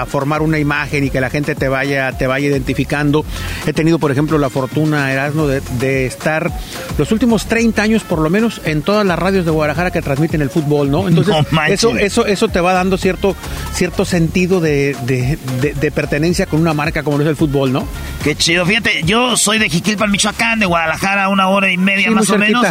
a, 0.00 0.06
formar 0.06 0.42
una 0.42 0.60
imagen 0.60 1.02
y 1.02 1.10
que 1.10 1.20
la 1.20 1.28
gente 1.28 1.56
te 1.56 1.66
vaya, 1.66 2.12
te 2.12 2.28
vaya 2.28 2.46
identificando. 2.46 3.24
He 3.66 3.72
tenido, 3.72 3.98
por 3.98 4.12
ejemplo, 4.12 4.38
la 4.38 4.48
fortuna, 4.48 5.12
Erasmo, 5.12 5.48
de, 5.48 6.06
estar 6.06 6.52
los 6.96 7.10
últimos 7.10 7.46
30 7.46 7.82
años, 7.82 8.04
por 8.04 8.20
lo 8.20 8.30
menos, 8.30 8.60
en 8.64 8.82
todas 8.82 9.04
las 9.04 9.18
radios 9.18 9.44
de 9.44 9.50
Guadalajara 9.50 9.90
que 9.90 10.00
transmiten 10.00 10.40
el 10.40 10.50
fútbol, 10.50 10.88
¿no? 10.88 11.08
Entonces, 11.08 11.34
eso, 11.70 11.96
eso, 11.96 12.26
eso 12.26 12.46
te 12.46 12.60
va 12.60 12.74
dando 12.74 12.96
cierto, 12.96 13.34
cierto 13.74 14.04
sentido 14.04 14.60
de, 14.60 14.96
de, 15.04 15.90
pertenencia 15.90 16.46
con 16.46 16.60
una 16.60 16.74
marca 16.74 17.02
como 17.02 17.20
es 17.20 17.26
el 17.26 17.34
fútbol, 17.34 17.72
¿no? 17.72 17.88
Qué 18.22 18.36
chido. 18.36 18.64
Fíjate, 18.64 19.02
yo 19.04 19.36
soy 19.36 19.58
de 19.58 19.68
Jiquilpan, 19.68 20.12
Michoacán, 20.12 20.60
de 20.60 20.66
Guadalajara 20.66 21.07
a 21.16 21.28
una 21.28 21.48
hora 21.48 21.70
y 21.70 21.78
media 21.78 22.10
más 22.10 22.28
o 22.30 22.38
menos. 22.38 22.66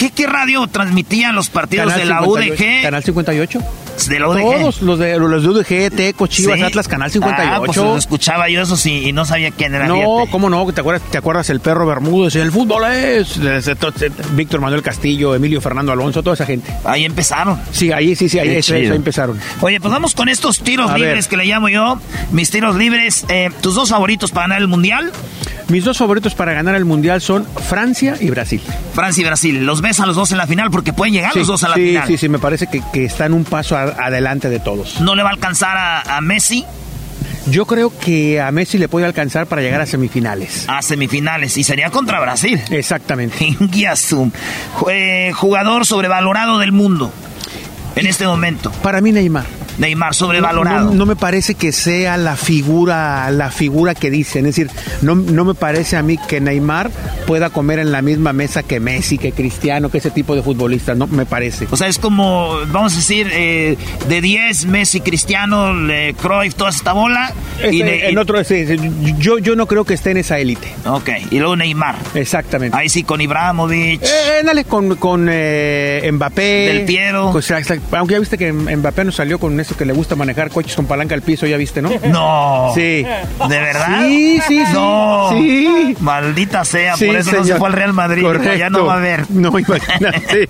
¿Qué, 0.00 0.10
¿qué, 0.10 0.26
radio 0.26 0.66
transmitían 0.66 1.34
los 1.34 1.50
partidos 1.50 1.94
de 1.94 2.06
la 2.06 2.22
UDG? 2.22 2.82
Canal 2.82 3.04
58. 3.04 3.60
¿De 4.08 4.18
la 4.18 4.28
UDG? 4.28 4.40
Todos 4.40 4.82
los 4.82 4.98
de, 4.98 5.18
los 5.18 5.42
de 5.42 5.48
UDG, 5.48 5.94
Teco, 5.94 6.26
Chivas, 6.26 6.62
Atlas, 6.62 6.88
Canal 6.88 7.10
58. 7.10 7.52
Ah, 7.54 7.62
pues 7.64 7.76
lo 7.76 7.96
escuchaba 7.98 8.48
yo 8.48 8.62
eso 8.62 8.78
sí 8.78 9.08
y 9.08 9.12
no 9.12 9.26
sabía 9.26 9.50
quién 9.50 9.74
era. 9.74 9.86
No, 9.86 10.24
¿cómo 10.30 10.48
no? 10.48 10.72
¿Te 10.72 10.80
acuerdas, 10.80 11.02
¿Te 11.10 11.18
acuerdas 11.18 11.50
el 11.50 11.60
perro 11.60 11.86
Bermúdez? 11.86 12.34
El 12.36 12.50
fútbol 12.50 12.84
es. 12.90 13.38
Víctor 14.32 14.60
Manuel 14.60 14.82
Castillo, 14.82 15.34
Emilio 15.34 15.60
Fernando 15.60 15.92
Alonso, 15.92 16.22
toda 16.22 16.34
esa 16.34 16.46
gente. 16.46 16.72
Ahí 16.84 17.04
empezaron. 17.04 17.60
Sí, 17.72 17.92
ahí 17.92 18.16
sí, 18.16 18.30
sí, 18.30 18.38
ahí, 18.38 18.48
ahí 18.48 18.86
empezaron. 18.86 19.38
Oye, 19.60 19.80
pues 19.80 19.92
vamos 19.92 20.14
con 20.14 20.30
estos 20.30 20.60
tiros 20.60 20.94
libres 20.94 21.28
que 21.28 21.36
le 21.36 21.44
llamo 21.44 21.68
yo. 21.68 22.00
Mis 22.32 22.50
tiros 22.50 22.76
libres. 22.76 23.26
Eh, 23.28 23.50
¿Tus 23.60 23.74
dos 23.74 23.90
favoritos 23.90 24.30
para 24.30 24.44
ganar 24.44 24.62
el 24.62 24.68
mundial? 24.68 25.12
Mis 25.70 25.84
dos 25.84 25.98
favoritos 25.98 26.34
para 26.34 26.52
ganar 26.52 26.74
el 26.74 26.84
mundial 26.84 27.20
son 27.20 27.46
Francia 27.68 28.16
y 28.20 28.28
Brasil. 28.30 28.60
Francia 28.92 29.22
y 29.22 29.24
Brasil. 29.24 29.64
¿Los 29.64 29.80
ves 29.90 30.00
a 30.00 30.06
los 30.06 30.14
dos 30.14 30.30
en 30.30 30.38
la 30.38 30.46
final? 30.46 30.70
Porque 30.70 30.92
pueden 30.92 31.14
llegar 31.14 31.34
los 31.34 31.46
dos 31.48 31.64
a 31.64 31.68
la 31.68 31.74
final. 31.74 32.06
Sí, 32.06 32.16
sí, 32.16 32.28
me 32.28 32.38
parece 32.38 32.68
que, 32.68 33.04
están 33.04 33.34
un 33.34 33.44
paso 33.44 33.76
adelante 33.76 34.48
de 34.48 34.60
todos. 34.60 35.00
¿No 35.00 35.14
le 35.14 35.22
va 35.22 35.30
a 35.30 35.32
alcanzar 35.32 36.04
a, 36.06 36.20
Messi? 36.20 36.64
Yo 37.46 37.66
creo 37.66 37.92
que 37.98 38.40
a 38.40 38.52
Messi 38.52 38.78
le 38.78 38.88
puede 38.88 39.06
alcanzar 39.06 39.46
para 39.46 39.62
llegar 39.62 39.80
a 39.80 39.86
semifinales. 39.86 40.66
A 40.68 40.80
semifinales, 40.82 41.56
y 41.56 41.64
sería 41.64 41.90
contra 41.90 42.20
Brasil. 42.20 42.60
Exactamente. 42.70 43.56
jugador 45.34 45.86
sobrevalorado 45.86 46.58
del 46.58 46.70
mundo 46.70 47.12
en 47.96 48.06
este 48.06 48.26
momento. 48.26 48.70
Para 48.82 49.00
mí 49.00 49.10
Neymar. 49.10 49.46
Neymar 49.78 50.14
sobrevalorado. 50.14 50.92
No, 50.92 51.06
me 51.06 51.16
parece 51.16 51.54
que 51.54 51.72
sea 51.72 52.16
la 52.16 52.36
figura, 52.36 53.30
la 53.30 53.50
figura 53.50 53.94
que 53.94 54.10
dicen. 54.10 54.46
Es 54.46 54.56
decir, 54.56 54.70
no, 55.02 55.14
no 55.14 55.44
me 55.44 55.54
parece 55.54 55.96
a 55.96 56.02
mí 56.02 56.18
que 56.28 56.40
Neymar 56.40 56.90
pueda 57.26 57.50
comer 57.50 57.78
en 57.78 57.92
la 57.92 58.02
misma 58.02 58.32
mesa 58.32 58.62
que 58.62 58.80
Messi, 58.80 59.18
que 59.18 59.32
Cristiano, 59.32 59.90
que 59.90 59.98
ese 59.98 60.10
tipo 60.10 60.34
de 60.34 60.42
futbolistas. 60.42 60.96
No 60.96 61.06
me 61.06 61.26
parece. 61.26 61.66
O 61.70 61.76
sea, 61.76 61.88
es 61.88 61.98
como, 61.98 62.58
vamos 62.68 62.94
a 62.94 62.96
decir, 62.96 63.28
eh, 63.32 63.76
de 64.08 64.20
10, 64.20 64.66
Messi, 64.66 65.00
Cristiano, 65.00 65.72
Le, 65.72 66.14
Cruyff, 66.14 66.54
toda 66.54 66.70
esta 66.70 66.92
bola. 66.92 67.32
y 67.70 67.82
en 67.82 68.18
otro, 68.18 68.40
yo, 69.18 69.38
yo 69.38 69.56
no 69.56 69.66
creo 69.66 69.84
que 69.84 69.94
esté 69.94 70.10
en 70.10 70.18
esa 70.18 70.38
élite. 70.38 70.74
Ok, 70.86 71.10
y 71.30 71.38
luego 71.38 71.56
Neymar. 71.56 71.96
Exactamente. 72.14 72.76
Ahí 72.76 72.88
sí, 72.88 73.02
con 73.04 73.20
Ibrahimovic. 73.20 74.02
Eh, 74.02 74.42
dale, 74.44 74.64
con, 74.64 74.96
con 74.96 75.28
eh, 75.30 76.08
Mbappé. 76.12 76.42
Del 76.42 76.84
Piero. 76.84 77.32
Aunque 77.92 78.14
ya 78.14 78.18
viste 78.18 78.38
que 78.38 78.52
Mbappé 78.52 79.04
nos 79.04 79.16
salió 79.16 79.38
con 79.38 79.59
eso 79.60 79.76
que 79.76 79.84
le 79.84 79.92
gusta 79.92 80.16
manejar 80.16 80.50
coches 80.50 80.74
con 80.74 80.86
palanca 80.86 81.14
al 81.14 81.22
piso, 81.22 81.46
ya 81.46 81.56
viste, 81.56 81.82
¿no? 81.82 81.90
No. 82.10 82.72
Sí. 82.74 83.04
¿De 83.48 83.60
verdad? 83.60 84.00
Sí, 84.02 84.40
sí, 84.46 84.64
sí. 84.66 84.72
No. 84.72 85.28
Sí. 85.32 85.96
Maldita 86.00 86.64
sea, 86.64 86.96
por 86.96 87.16
eso 87.16 87.32
no 87.32 87.44
se 87.44 87.56
fue 87.56 87.68
al 87.68 87.74
Real 87.74 87.92
Madrid. 87.92 88.22
Correcto. 88.22 88.54
Ya 88.54 88.70
no 88.70 88.86
va 88.86 88.94
a 88.94 88.96
haber. 88.96 89.26
No, 89.30 89.56
imagínate. 89.58 90.48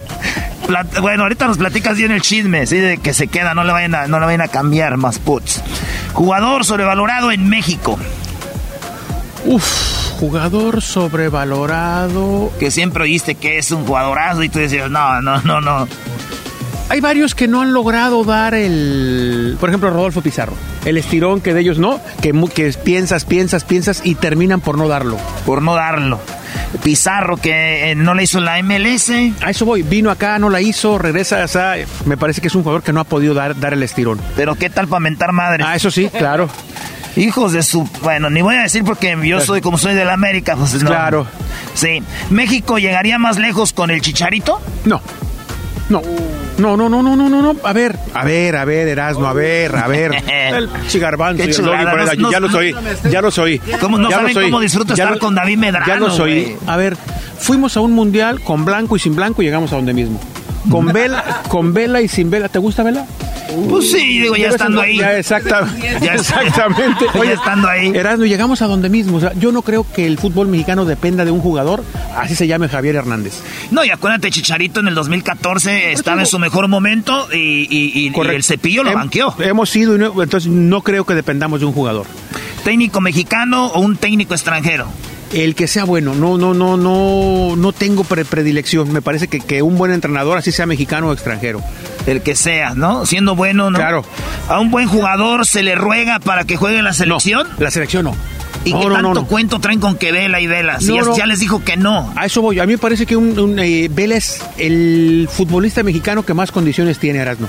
bueno, 1.00 1.24
ahorita 1.24 1.46
nos 1.46 1.58
platicas 1.58 1.96
bien 1.96 2.12
el 2.12 2.22
chisme, 2.22 2.66
¿sí? 2.66 2.78
De 2.78 2.98
que 2.98 3.12
se 3.14 3.28
queda, 3.28 3.54
no 3.54 3.64
le 3.64 3.72
vayan 3.72 3.94
a, 3.94 4.06
no 4.06 4.18
le 4.20 4.26
vayan 4.26 4.40
a 4.40 4.48
cambiar 4.48 4.96
más 4.96 5.18
puts. 5.18 5.62
Jugador 6.12 6.64
sobrevalorado 6.64 7.30
en 7.30 7.48
México. 7.48 7.98
Uf, 9.44 10.18
jugador 10.18 10.82
sobrevalorado. 10.82 12.52
Que 12.58 12.70
siempre 12.70 13.04
oíste 13.04 13.34
que 13.34 13.58
es 13.58 13.70
un 13.70 13.86
jugadorazo 13.86 14.42
y 14.42 14.48
tú 14.48 14.58
decías, 14.58 14.90
no, 14.90 15.20
no, 15.22 15.40
no, 15.42 15.60
no. 15.60 15.88
Hay 16.90 17.00
varios 17.00 17.36
que 17.36 17.46
no 17.46 17.60
han 17.62 17.72
logrado 17.72 18.24
dar 18.24 18.52
el. 18.52 19.56
Por 19.60 19.68
ejemplo, 19.68 19.90
Rodolfo 19.90 20.22
Pizarro. 20.22 20.54
El 20.84 20.96
estirón 20.96 21.40
que 21.40 21.54
de 21.54 21.60
ellos 21.60 21.78
no, 21.78 22.00
que, 22.20 22.32
que 22.52 22.72
piensas, 22.84 23.24
piensas, 23.24 23.62
piensas 23.62 24.00
y 24.02 24.16
terminan 24.16 24.60
por 24.60 24.76
no 24.76 24.88
darlo. 24.88 25.16
Por 25.46 25.62
no 25.62 25.76
darlo. 25.76 26.18
Pizarro 26.82 27.36
que 27.36 27.92
eh, 27.92 27.94
no 27.94 28.14
le 28.14 28.24
hizo 28.24 28.40
la 28.40 28.60
MLS. 28.60 29.10
A 29.40 29.50
eso 29.50 29.64
voy, 29.64 29.82
vino 29.82 30.10
acá, 30.10 30.40
no 30.40 30.50
la 30.50 30.60
hizo, 30.60 30.98
regresa, 30.98 31.44
o 31.44 31.48
sea, 31.48 31.76
me 32.06 32.16
parece 32.16 32.40
que 32.40 32.48
es 32.48 32.56
un 32.56 32.64
jugador 32.64 32.82
que 32.82 32.92
no 32.92 32.98
ha 32.98 33.04
podido 33.04 33.34
dar, 33.34 33.60
dar 33.60 33.72
el 33.72 33.84
estirón. 33.84 34.20
Pero 34.34 34.56
qué 34.56 34.68
tal 34.68 34.88
para 34.88 34.98
mentar 34.98 35.30
madre. 35.30 35.62
Ah, 35.64 35.76
eso 35.76 35.92
sí, 35.92 36.08
claro. 36.08 36.48
Hijos 37.16 37.52
de 37.52 37.62
su. 37.62 37.88
Bueno, 38.02 38.30
ni 38.30 38.42
voy 38.42 38.56
a 38.56 38.62
decir 38.62 38.82
porque 38.82 39.16
yo 39.22 39.40
soy 39.40 39.60
como 39.60 39.78
soy 39.78 39.94
de 39.94 40.04
la 40.04 40.14
América, 40.14 40.56
pues 40.56 40.82
no. 40.82 40.90
Claro. 40.90 41.28
Sí. 41.74 42.02
¿México 42.30 42.78
llegaría 42.78 43.16
más 43.16 43.38
lejos 43.38 43.72
con 43.72 43.92
el 43.92 44.00
chicharito? 44.00 44.60
No. 44.84 45.00
No. 45.90 46.00
No, 46.58 46.76
no, 46.76 46.88
no, 46.88 47.02
no, 47.02 47.16
no, 47.16 47.28
no, 47.28 47.42
no. 47.42 47.56
A 47.64 47.72
ver, 47.72 47.98
a 48.14 48.24
ver, 48.24 48.56
a 48.56 48.64
ver, 48.64 48.88
Erasmo, 48.88 49.26
a 49.26 49.32
ver, 49.32 49.74
a 49.76 49.88
ver. 49.88 50.12
El 50.28 50.68
chigarbanzo. 50.88 51.42
Qué 51.42 51.50
y 51.50 51.52
el 51.54 51.64
Doggy, 51.64 52.18
nos- 52.18 52.32
ya 52.32 52.40
los 52.40 52.54
oí, 52.54 52.74
ya 53.10 53.22
los 53.22 53.38
oí. 53.38 53.58
¿Cómo 53.80 53.98
no 53.98 54.08
Ya 54.10 54.16
saben 54.16 54.34
los 54.34 54.44
cómo 54.44 54.60
disfruto 54.60 54.94
Ya 54.94 55.04
estar 55.04 55.14
lo- 55.16 55.20
con 55.20 55.34
David 55.34 55.58
Medrano, 55.58 55.86
Ya 55.86 55.96
los 55.96 56.18
oí. 56.20 56.56
A 56.66 56.76
ver, 56.76 56.96
fuimos 57.38 57.76
a 57.76 57.80
un 57.80 57.92
mundial 57.92 58.40
con 58.40 58.64
blanco 58.64 58.96
y 58.96 58.98
sin 58.98 59.16
blanco 59.16 59.42
y 59.42 59.46
llegamos 59.46 59.72
a 59.72 59.76
donde 59.76 59.92
mismo. 59.94 60.20
Con 60.68 60.86
vela, 60.86 61.42
con 61.48 61.72
vela 61.72 62.00
y 62.02 62.08
sin 62.08 62.30
vela. 62.30 62.48
¿Te 62.48 62.58
gusta 62.58 62.82
vela? 62.82 63.06
Pues 63.68 63.90
sí, 63.90 64.20
digo, 64.20 64.36
ya 64.36 64.48
estando 64.48 64.80
ahí. 64.80 64.98
Ya, 64.98 65.16
exacta- 65.18 65.66
Ya- 66.02 66.14
exactamente. 66.14 67.06
Ya 67.14 67.32
estando 67.32 67.68
ahí. 67.68 67.88
Erasmo, 67.94 68.24
llegamos 68.26 68.62
a 68.62 68.66
donde 68.66 68.88
mismo. 68.88 69.16
O 69.16 69.20
sea, 69.20 69.32
yo 69.34 69.50
no 69.52 69.62
creo 69.62 69.84
que 69.92 70.06
el 70.06 70.18
fútbol 70.18 70.48
mexicano 70.48 70.84
dependa 70.84 71.24
de 71.24 71.30
un 71.30 71.40
jugador, 71.40 71.82
así 72.16 72.36
se 72.36 72.46
llame 72.46 72.68
Javier 72.68 72.96
Hernández. 72.96 73.40
No, 73.70 73.84
y 73.84 73.90
acuérdate, 73.90 74.30
Chicharito 74.30 74.80
en 74.80 74.88
el 74.88 74.94
2014 74.94 75.92
estaba 75.92 76.20
en 76.20 76.26
su 76.26 76.38
mejor 76.38 76.68
momento 76.68 77.26
y, 77.32 77.36
y- 77.70 77.92
y- 77.94 78.12
y 78.14 78.20
el 78.28 78.44
cepillo 78.44 78.84
lo 78.84 78.90
Hem- 78.90 78.94
banqueó. 78.94 79.34
Hemos 79.40 79.70
sido, 79.70 79.94
entonces 80.22 80.46
no 80.50 80.82
creo 80.82 81.04
que 81.04 81.14
dependamos 81.14 81.60
de 81.60 81.66
un 81.66 81.72
jugador. 81.72 82.06
¿Técnico 82.64 83.00
mexicano 83.00 83.66
o 83.68 83.80
un 83.80 83.96
técnico 83.96 84.34
extranjero? 84.34 84.86
El 85.32 85.54
que 85.54 85.68
sea 85.68 85.84
bueno, 85.84 86.14
no, 86.14 86.36
no, 86.38 86.54
no, 86.54 86.76
no, 86.76 87.54
no 87.56 87.72
tengo 87.72 88.02
pre- 88.02 88.24
predilección. 88.24 88.92
Me 88.92 89.00
parece 89.00 89.28
que, 89.28 89.40
que 89.40 89.62
un 89.62 89.78
buen 89.78 89.92
entrenador, 89.92 90.36
así 90.38 90.50
sea 90.50 90.66
mexicano 90.66 91.08
o 91.08 91.12
extranjero. 91.12 91.62
El 92.06 92.20
que 92.22 92.34
sea, 92.34 92.74
¿no? 92.74 93.06
Siendo 93.06 93.36
bueno, 93.36 93.70
¿no? 93.70 93.78
Claro. 93.78 94.04
¿A 94.48 94.58
un 94.58 94.70
buen 94.72 94.88
jugador 94.88 95.46
se 95.46 95.62
le 95.62 95.76
ruega 95.76 96.18
para 96.18 96.44
que 96.44 96.56
juegue 96.56 96.78
en 96.78 96.84
la 96.84 96.92
selección? 96.94 97.46
La 97.58 97.70
selección 97.70 98.04
no. 98.04 98.16
¿Y 98.64 98.72
No, 98.72 98.80
qué 98.80 98.86
tanto 98.88 99.02
no, 99.02 99.14
no. 99.14 99.26
cuento 99.26 99.58
traen 99.60 99.78
con 99.80 99.96
que 99.96 100.10
Vela 100.12 100.40
y 100.40 100.46
Vela? 100.46 100.80
Si 100.80 100.92
ya 101.16 101.24
les 101.26 101.38
dijo 101.38 101.62
que 101.64 101.76
no. 101.76 102.12
A 102.16 102.26
eso 102.26 102.42
voy. 102.42 102.58
A 102.58 102.66
mí 102.66 102.72
me 102.72 102.78
parece 102.78 103.06
que 103.06 103.16
un, 103.16 103.38
un, 103.38 103.58
eh, 103.60 103.88
Vela 103.90 104.16
es 104.16 104.42
el 104.58 105.28
futbolista 105.30 105.82
mexicano 105.82 106.24
que 106.26 106.34
más 106.34 106.50
condiciones 106.52 106.98
tiene, 106.98 107.20
Erasmo. 107.20 107.48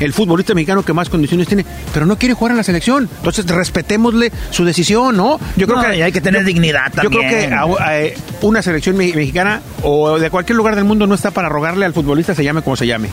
El 0.00 0.12
futbolista 0.12 0.54
mexicano 0.54 0.82
que 0.84 0.92
más 0.92 1.08
condiciones 1.08 1.46
tiene, 1.46 1.64
pero 1.94 2.06
no 2.06 2.16
quiere 2.16 2.34
jugar 2.34 2.52
en 2.52 2.56
la 2.56 2.62
selección. 2.64 3.08
Entonces, 3.18 3.46
respetémosle 3.46 4.32
su 4.50 4.64
decisión, 4.64 5.16
¿no? 5.16 5.38
Yo 5.56 5.66
creo 5.66 5.80
No, 5.80 5.90
que 5.90 6.02
hay 6.02 6.10
que 6.12 6.20
tener 6.20 6.44
dignidad 6.44 6.86
Yo 7.02 7.08
creo 7.10 7.20
también. 7.20 7.48
que 7.50 7.54
a- 7.54 7.62
a- 7.62 8.02
una 8.40 8.62
selección 8.62 8.96
me- 8.96 9.12
mexicana 9.12 9.60
o 9.82 10.18
de 10.18 10.30
cualquier 10.30 10.56
lugar 10.56 10.74
del 10.74 10.84
mundo 10.84 11.06
no 11.06 11.14
está 11.14 11.30
para 11.30 11.48
rogarle 11.48 11.84
al 11.86 11.92
futbolista, 11.92 12.34
se 12.34 12.42
llame 12.42 12.62
como 12.62 12.74
se 12.76 12.86
llame. 12.86 13.08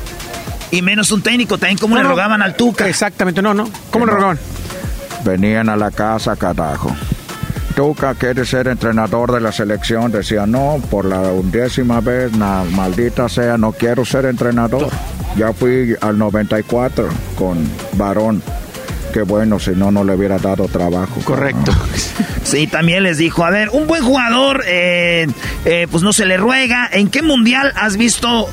Y 0.72 0.82
menos 0.82 1.12
un 1.12 1.22
técnico, 1.22 1.58
también 1.58 1.78
como 1.78 1.96
No, 1.96 2.02
le 2.02 2.04
no. 2.06 2.10
rogaban 2.12 2.42
al 2.42 2.56
Tuca. 2.56 2.88
Exactamente, 2.88 3.42
no, 3.42 3.54
no. 3.54 3.70
¿Cómo 3.92 4.06
le 4.06 4.12
rogaban? 4.14 4.40
Venían 5.24 5.70
a 5.70 5.76
la 5.76 5.92
casa, 5.92 6.36
carajo. 6.36 6.96
Tuca 7.76 8.14
quiere 8.16 8.46
ser 8.46 8.68
entrenador 8.68 9.32
de 9.32 9.42
la 9.42 9.52
selección. 9.52 10.12
Decía, 10.12 10.46
no, 10.46 10.82
por 10.90 11.06
la 11.06 11.20
undécima 11.20 12.02
vez, 12.02 12.32
na, 12.34 12.64
maldita 12.64 13.30
sea, 13.30 13.58
no 13.58 13.72
quiero 13.72 14.04
ser 14.06 14.26
entrenador. 14.26 14.90
Ya 15.38 15.54
fui 15.54 15.96
al 16.02 16.18
94 16.18 17.10
con 17.38 17.58
Varón. 17.94 18.42
Qué 19.14 19.24
bueno, 19.24 19.60
si 19.60 19.72
no, 19.72 19.92
no 19.92 20.04
le 20.04 20.16
hubiera 20.16 20.38
dado 20.38 20.68
trabajo. 20.68 21.22
Correcto. 21.24 21.72
Sí, 22.42 22.66
también 22.66 23.04
les 23.04 23.20
dijo, 23.20 23.46
a 23.46 23.52
ver, 23.52 23.70
un 23.70 23.86
buen 23.86 24.04
jugador, 24.04 24.64
eh, 24.66 25.28
eh, 25.66 25.88
pues 25.92 26.02
no 26.02 26.14
se 26.14 26.26
le 26.26 26.36
ruega. 26.36 26.90
¿En 26.92 27.08
qué 27.08 27.22
mundial 27.22 27.72
has 27.76 27.96
visto 27.96 28.50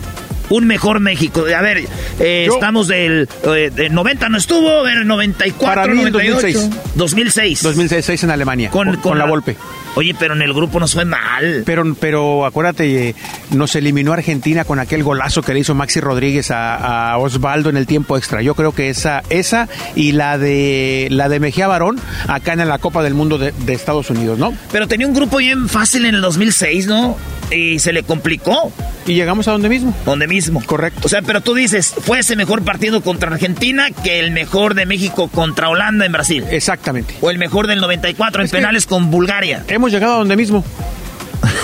un 0.50 0.66
mejor 0.66 1.00
México? 1.00 1.44
A 1.56 1.62
ver, 1.62 1.84
eh, 2.20 2.48
estamos 2.52 2.88
del, 2.88 3.28
eh, 3.44 3.70
del 3.74 3.92
90 3.94 4.28
no 4.28 4.38
estuvo, 4.38 4.82
ver, 4.82 5.04
94, 5.04 5.82
Para 5.82 5.92
mí 5.92 6.02
el 6.02 6.12
98. 6.12 6.58
2006. 6.94 6.94
2006. 6.94 7.62
2006 7.62 8.24
en 8.24 8.30
Alemania, 8.30 8.70
con, 8.70 8.96
con 8.96 9.18
la 9.18 9.26
Volpe. 9.26 9.56
Oye, 9.96 10.14
pero 10.18 10.34
en 10.34 10.42
el 10.42 10.52
grupo 10.52 10.78
nos 10.78 10.92
fue 10.92 11.06
mal. 11.06 11.62
Pero, 11.64 11.82
pero 11.98 12.44
acuérdate, 12.44 13.08
eh, 13.08 13.14
nos 13.52 13.74
eliminó 13.76 14.12
Argentina 14.12 14.64
con 14.64 14.78
aquel 14.78 15.02
golazo 15.02 15.40
que 15.40 15.54
le 15.54 15.60
hizo 15.60 15.74
Maxi 15.74 16.00
Rodríguez 16.00 16.50
a, 16.50 17.12
a 17.12 17.18
Osvaldo 17.18 17.70
en 17.70 17.78
el 17.78 17.86
tiempo 17.86 18.18
extra. 18.18 18.42
Yo 18.42 18.54
creo 18.54 18.72
que 18.72 18.90
esa, 18.90 19.22
esa 19.30 19.68
y 19.94 20.12
la 20.12 20.36
de 20.36 21.08
la 21.10 21.30
de 21.30 21.40
Mejía 21.40 21.66
Barón 21.66 21.98
acá 22.28 22.52
en 22.52 22.68
la 22.68 22.78
Copa 22.78 23.02
del 23.02 23.14
Mundo 23.14 23.38
de, 23.38 23.52
de 23.52 23.72
Estados 23.72 24.10
Unidos, 24.10 24.38
¿no? 24.38 24.52
Pero 24.70 24.86
tenía 24.86 25.06
un 25.06 25.14
grupo 25.14 25.38
bien 25.38 25.66
fácil 25.66 26.04
en 26.04 26.14
el 26.14 26.20
2006, 26.20 26.86
¿no? 26.86 27.16
Y 27.50 27.78
se 27.78 27.92
le 27.92 28.02
complicó. 28.02 28.72
Y 29.06 29.14
llegamos 29.14 29.46
a 29.48 29.52
donde 29.52 29.68
mismo. 29.68 29.94
Donde 30.04 30.26
mismo. 30.26 30.62
Correcto. 30.64 31.02
O 31.04 31.08
sea, 31.08 31.22
pero 31.22 31.40
tú 31.40 31.54
dices, 31.54 31.94
fue 31.98 32.18
ese 32.18 32.36
mejor 32.36 32.62
partido 32.62 33.02
contra 33.02 33.30
Argentina 33.30 33.88
que 33.90 34.20
el 34.20 34.32
mejor 34.32 34.74
de 34.74 34.86
México 34.86 35.28
contra 35.28 35.68
Holanda 35.68 36.06
en 36.06 36.12
Brasil. 36.12 36.44
Exactamente. 36.50 37.14
O 37.20 37.30
el 37.30 37.38
mejor 37.38 37.66
del 37.66 37.80
94 37.80 38.42
en 38.42 38.46
Es 38.46 38.52
penales 38.52 38.86
con 38.86 39.10
Bulgaria. 39.10 39.64
Hemos 39.68 39.92
llegado 39.92 40.14
a 40.14 40.18
donde 40.18 40.36
mismo. 40.36 40.64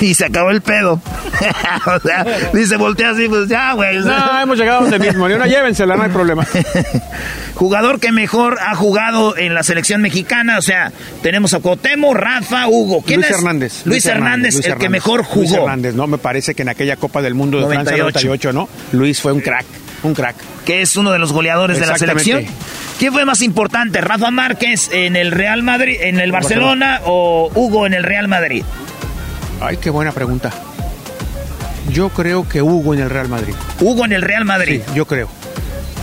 Y 0.03 0.15
se 0.15 0.25
acabó 0.25 0.51
el 0.51 0.61
pedo. 0.61 1.01
o 1.87 2.01
sea, 2.01 2.27
dice, 2.53 2.77
voltea 2.77 3.11
así, 3.11 3.29
pues 3.29 3.49
ya, 3.49 3.73
güey. 3.73 3.99
No, 4.01 4.41
hemos 4.41 4.59
llegado 4.59 4.81
a 4.81 4.83
donde 4.83 4.99
mismo. 4.99 5.29
Ni 5.29 5.35
una 5.35 5.47
llévensela, 5.47 5.97
no 5.97 6.03
hay 6.03 6.11
problema. 6.11 6.47
Jugador 7.55 8.01
que 8.01 8.11
mejor 8.11 8.59
ha 8.61 8.75
jugado 8.75 9.37
en 9.37 9.55
la 9.55 9.63
selección 9.63 10.01
mexicana, 10.03 10.59
o 10.59 10.63
sea, 10.63 10.93
tenemos 11.23 11.55
a 11.55 11.61
Cuauhtémoc, 11.61 12.17
Rafa, 12.17 12.67
Hugo. 12.67 13.03
¿Quién 13.03 13.21
Luis 13.21 13.31
es? 13.31 13.37
Hernández. 13.37 13.83
Luis, 13.85 14.07
Hernández, 14.07 14.55
Luis 14.55 14.67
el 14.67 14.77
que 14.77 14.89
mejor 14.89 15.23
jugó. 15.23 15.43
Luis 15.43 15.53
Hernández, 15.53 15.95
¿no? 15.95 16.07
Me 16.09 16.19
parece 16.19 16.55
que 16.55 16.63
en 16.63 16.71
aquella 16.71 16.97
Copa 16.97 17.23
del 17.23 17.35
Mundo 17.35 17.59
de 17.59 17.67
Francia 17.67 17.97
98. 17.97 18.53
98, 18.53 18.53
¿no? 18.53 18.99
Luis 18.99 19.21
fue 19.21 19.33
un 19.33 19.41
crack, 19.41 19.67
un 20.03 20.15
crack. 20.15 20.35
que 20.65 20.83
es 20.83 20.97
uno 20.97 21.13
de 21.13 21.21
los 21.21 21.33
goleadores 21.33 21.79
de 21.79 21.87
la 21.87 21.97
selección. 21.97 22.45
¿Quién 22.99 23.13
fue 23.13 23.25
más 23.25 23.43
importante, 23.43 24.01
Rafa 24.01 24.31
Márquez 24.31 24.91
en 24.93 25.17
el 25.17 25.31
Real 25.31 25.63
Madrid, 25.63 25.97
en 26.01 26.19
el 26.21 26.33
Barcelona 26.33 27.01
o 27.05 27.51
Hugo 27.55 27.87
en 27.87 27.95
el 27.95 28.03
Real 28.03 28.29
Madrid? 28.29 28.65
Ay, 29.63 29.77
qué 29.77 29.91
buena 29.91 30.13
pregunta. 30.13 30.51
Yo 31.93 32.09
creo 32.09 32.49
que 32.49 32.63
Hugo 32.63 32.95
en 32.95 33.01
el 33.01 33.11
Real 33.11 33.29
Madrid. 33.29 33.55
Hugo 33.81 34.05
en 34.05 34.13
el 34.13 34.23
Real 34.23 34.45
Madrid. 34.45 34.83
Sí, 34.87 34.93
yo 34.95 35.07
creo. 35.07 35.29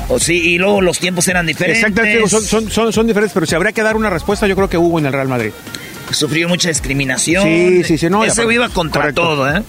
O 0.08 0.20
sí, 0.20 0.34
y 0.54 0.58
luego 0.58 0.82
los 0.82 1.00
tiempos 1.00 1.28
eran 1.28 1.46
diferentes. 1.46 1.84
Exactamente, 1.84 2.28
son, 2.28 2.42
son, 2.44 2.72
son, 2.72 2.94
son 2.94 3.08
diferentes, 3.08 3.34
pero 3.34 3.46
si 3.46 3.56
habría 3.56 3.72
que 3.72 3.84
dar 3.84 3.96
una 3.96 4.10
respuesta, 4.10 4.48
yo 4.48 4.56
creo 4.56 4.70
que 4.70 4.78
Hugo 4.78 5.00
en 5.00 5.06
el 5.06 5.14
Real 5.14 5.28
Madrid. 5.28 5.52
Sufrió 6.12 6.50
mucha 6.50 6.70
discriminación. 6.70 7.44
Sí, 7.44 7.84
sí, 7.84 7.98
sí, 7.98 8.10
no, 8.10 8.24
Ese 8.24 8.52
iba 8.52 8.70
contra 8.70 9.02
correcto. 9.02 9.22
todo, 9.22 9.56
¿eh? 9.56 9.62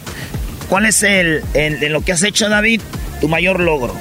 ¿Cuál 0.68 0.86
es 0.86 1.02
el, 1.02 1.42
en 1.52 1.92
lo 1.92 2.00
que 2.02 2.12
has 2.12 2.22
hecho, 2.22 2.48
David, 2.48 2.80
tu 3.20 3.28
mayor 3.28 3.60
logro? 3.60 3.94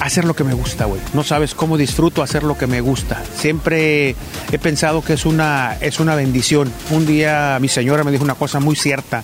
Hacer 0.00 0.24
lo 0.24 0.34
que 0.34 0.44
me 0.44 0.54
gusta, 0.54 0.86
güey. 0.86 1.00
No 1.12 1.22
sabes 1.22 1.54
cómo 1.54 1.76
disfruto 1.76 2.22
hacer 2.22 2.42
lo 2.42 2.56
que 2.56 2.66
me 2.66 2.80
gusta. 2.80 3.22
Siempre 3.36 4.16
he 4.50 4.58
pensado 4.58 5.02
que 5.02 5.12
es 5.12 5.26
una, 5.26 5.76
es 5.80 6.00
una 6.00 6.14
bendición. 6.14 6.72
Un 6.90 7.06
día 7.06 7.58
mi 7.60 7.68
señora 7.68 8.02
me 8.02 8.10
dijo 8.10 8.24
una 8.24 8.34
cosa 8.34 8.60
muy 8.60 8.76
cierta, 8.76 9.22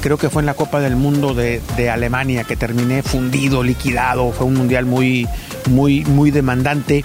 creo 0.00 0.18
que 0.18 0.28
fue 0.28 0.42
en 0.42 0.46
la 0.46 0.54
Copa 0.54 0.80
del 0.80 0.96
Mundo 0.96 1.32
de, 1.34 1.60
de 1.76 1.90
Alemania 1.90 2.44
que 2.44 2.56
terminé 2.56 3.02
fundido, 3.02 3.62
liquidado, 3.62 4.32
fue 4.32 4.46
un 4.46 4.54
mundial 4.54 4.84
muy, 4.84 5.28
muy, 5.70 6.04
muy 6.04 6.30
demandante 6.30 7.04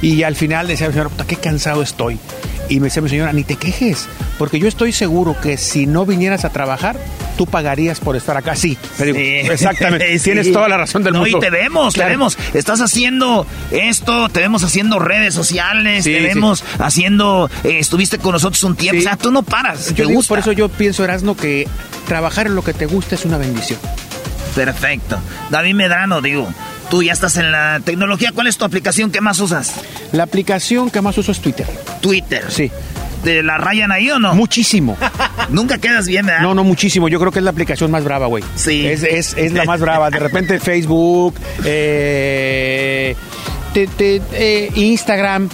y 0.00 0.22
al 0.22 0.36
final 0.36 0.66
decía, 0.68 0.90
señora, 0.90 1.08
puta, 1.08 1.26
qué 1.26 1.36
cansado 1.36 1.82
estoy. 1.82 2.18
Y 2.68 2.80
me 2.80 2.88
decía 2.88 3.02
mi 3.02 3.08
señora, 3.08 3.32
ni 3.32 3.44
te 3.44 3.56
quejes, 3.56 4.08
porque 4.38 4.58
yo 4.58 4.68
estoy 4.68 4.92
seguro 4.92 5.36
que 5.40 5.56
si 5.56 5.86
no 5.86 6.04
vinieras 6.04 6.44
a 6.44 6.50
trabajar, 6.50 6.96
tú 7.36 7.46
pagarías 7.46 8.00
por 8.00 8.16
estar 8.16 8.36
acá. 8.36 8.56
Sí, 8.56 8.76
exactamente. 8.98 10.18
Tienes 10.22 10.52
toda 10.52 10.68
la 10.68 10.76
razón 10.76 11.02
del 11.02 11.14
no, 11.14 11.20
mundo. 11.20 11.38
Y 11.38 11.40
te 11.40 11.50
vemos, 11.50 11.94
te 11.94 12.04
vemos. 12.04 12.36
Estás 12.52 12.80
haciendo 12.80 13.46
esto, 13.70 14.28
te 14.28 14.40
vemos 14.40 14.64
haciendo 14.64 14.98
redes 14.98 15.34
sociales, 15.34 16.04
te 16.04 16.20
vemos 16.20 16.62
haciendo. 16.78 17.50
eh, 17.64 17.78
estuviste 17.78 18.18
con 18.18 18.32
nosotros 18.32 18.62
un 18.64 18.76
tiempo. 18.76 19.00
O 19.00 19.02
sea, 19.02 19.16
tú 19.16 19.30
no 19.30 19.42
paras. 19.42 19.88
Yo 19.90 19.94
te 19.94 20.02
digo, 20.02 20.14
gusta. 20.14 20.28
por 20.28 20.38
eso 20.40 20.52
yo 20.52 20.68
pienso, 20.68 21.04
Erasno, 21.04 21.36
que 21.36 21.66
trabajar 22.06 22.48
en 22.48 22.54
lo 22.54 22.62
que 22.62 22.74
te 22.74 22.86
gusta 22.86 23.14
es 23.14 23.24
una 23.24 23.38
bendición. 23.38 23.78
Perfecto. 24.54 25.18
David 25.50 25.74
Medrano, 25.74 26.20
digo. 26.20 26.48
Tú 26.90 27.02
ya 27.02 27.12
estás 27.12 27.36
en 27.36 27.52
la 27.52 27.80
tecnología. 27.84 28.32
¿Cuál 28.34 28.46
es 28.46 28.56
tu 28.56 28.64
aplicación 28.64 29.10
que 29.10 29.20
más 29.20 29.38
usas? 29.40 29.74
La 30.12 30.22
aplicación 30.22 30.90
que 30.90 31.00
más 31.02 31.18
uso 31.18 31.32
es 31.32 31.40
Twitter. 31.40 31.66
Twitter. 32.00 32.44
Sí. 32.48 32.70
¿Te 33.24 33.42
la 33.42 33.58
rayan 33.58 33.90
ahí 33.92 34.10
o 34.10 34.18
no? 34.18 34.34
Muchísimo. 34.34 34.96
Nunca 35.50 35.78
quedas 35.78 36.06
bien, 36.06 36.24
¿verdad? 36.26 36.40
No, 36.42 36.54
no, 36.54 36.64
muchísimo. 36.64 37.08
Yo 37.08 37.18
creo 37.18 37.30
que 37.32 37.40
es 37.40 37.44
la 37.44 37.50
aplicación 37.50 37.90
más 37.90 38.04
brava, 38.04 38.26
güey. 38.26 38.42
Sí. 38.54 38.86
Es, 38.86 39.02
es, 39.02 39.34
es 39.36 39.52
la 39.52 39.64
más 39.64 39.80
brava. 39.80 40.08
De 40.10 40.18
repente 40.18 40.60
Facebook, 40.60 41.34
eh, 41.64 43.14
te- 43.74 43.86
te- 43.88 44.22
eh, 44.32 44.70
Instagram, 44.74 45.48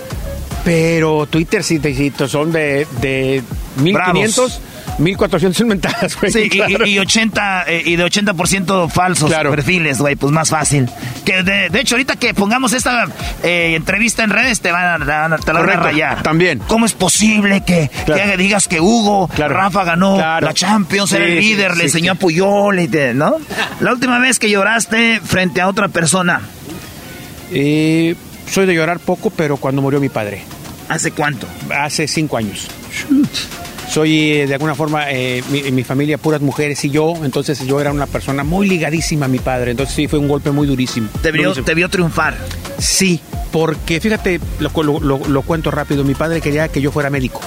pero 0.64 1.26
Twitter 1.26 1.64
sí, 1.64 1.78
te- 1.80 2.12
son 2.28 2.52
de, 2.52 2.86
de 3.00 3.42
1500, 3.76 4.60
1400 4.98 5.60
inventadas, 5.60 6.16
güey. 6.20 6.32
Sí, 6.32 6.40
y- 6.44 6.48
claro. 6.50 6.86
y, 6.86 6.90
y 6.90 6.98
80 6.98 7.64
eh, 7.68 7.82
y 7.84 7.96
de 7.96 8.04
80% 8.04 8.90
falsos 8.90 9.28
Claro. 9.30 9.50
perfiles, 9.50 9.98
güey, 9.98 10.16
pues 10.16 10.32
más 10.32 10.50
fácil. 10.50 10.88
Que 11.24 11.42
de, 11.42 11.68
de 11.70 11.80
hecho 11.80 11.94
ahorita 11.96 12.16
que 12.16 12.34
pongamos 12.34 12.72
esta 12.72 13.06
eh, 13.42 13.74
entrevista 13.76 14.22
en 14.24 14.30
redes 14.30 14.60
te 14.60 14.70
van 14.72 15.02
a, 15.02 15.38
te 15.38 15.52
la 15.52 15.60
van 15.60 15.70
a 15.70 15.76
rayar. 15.76 16.22
también. 16.22 16.60
¿Cómo 16.66 16.86
es 16.86 16.92
posible 16.92 17.62
que, 17.64 17.90
Claro. 18.06 18.22
que 18.30 18.36
digas 18.36 18.68
que 18.68 18.80
Hugo 18.80 19.28
Rafa 19.36 19.84
ganó 19.84 20.16
la 20.18 20.52
Champions, 20.54 21.12
era 21.12 21.24
el 21.24 21.38
líder, 21.40 21.72
sí, 21.72 21.78
le 21.78 21.84
enseñó 21.84 22.12
a 22.12 22.14
Puyol, 22.16 22.78
y 22.80 22.88
te- 22.88 23.14
¿no? 23.14 23.36
La 23.80 23.92
última 23.92 24.18
vez 24.18 24.38
que 24.38 24.48
lloraste 24.50 25.20
frente 25.24 25.60
a 25.60 25.68
otra 25.68 25.88
persona, 25.88 26.40
Eh, 27.52 28.14
soy 28.50 28.66
de 28.66 28.74
llorar 28.74 28.98
poco, 28.98 29.30
pero 29.30 29.56
cuando 29.56 29.82
murió 29.82 30.00
mi 30.00 30.08
padre. 30.08 30.42
¿hace 30.88 31.10
cuánto? 31.12 31.46
Hace 31.74 32.06
cinco 32.08 32.36
años. 32.36 32.68
Soy 33.94 34.32
eh, 34.32 34.46
de 34.48 34.54
alguna 34.54 34.74
forma, 34.74 35.12
eh, 35.12 35.40
mi, 35.50 35.62
mi 35.70 35.84
familia 35.84 36.18
puras 36.18 36.40
mujeres 36.40 36.84
y 36.84 36.90
yo, 36.90 37.14
entonces 37.22 37.64
yo 37.64 37.80
era 37.80 37.92
una 37.92 38.06
persona 38.08 38.42
muy 38.42 38.68
ligadísima 38.68 39.26
a 39.26 39.28
mi 39.28 39.38
padre, 39.38 39.70
entonces 39.70 39.94
sí 39.94 40.08
fue 40.08 40.18
un 40.18 40.26
golpe 40.26 40.50
muy 40.50 40.66
durísimo. 40.66 41.08
Te 41.22 41.30
vio, 41.30 41.42
Durísimo. 41.44 41.64
te 41.64 41.74
vio 41.74 41.88
triunfar. 41.88 42.36
Sí, 42.78 43.20
porque 43.52 44.00
fíjate, 44.00 44.40
lo, 44.58 44.70
lo- 44.82 44.98
lo- 44.98 45.18
lo 45.28 45.42
cuento 45.42 45.70
rápido, 45.70 46.02
mi 46.02 46.14
padre 46.16 46.40
quería 46.40 46.66
que 46.66 46.80
yo 46.80 46.90
fuera 46.90 47.08
médico. 47.08 47.40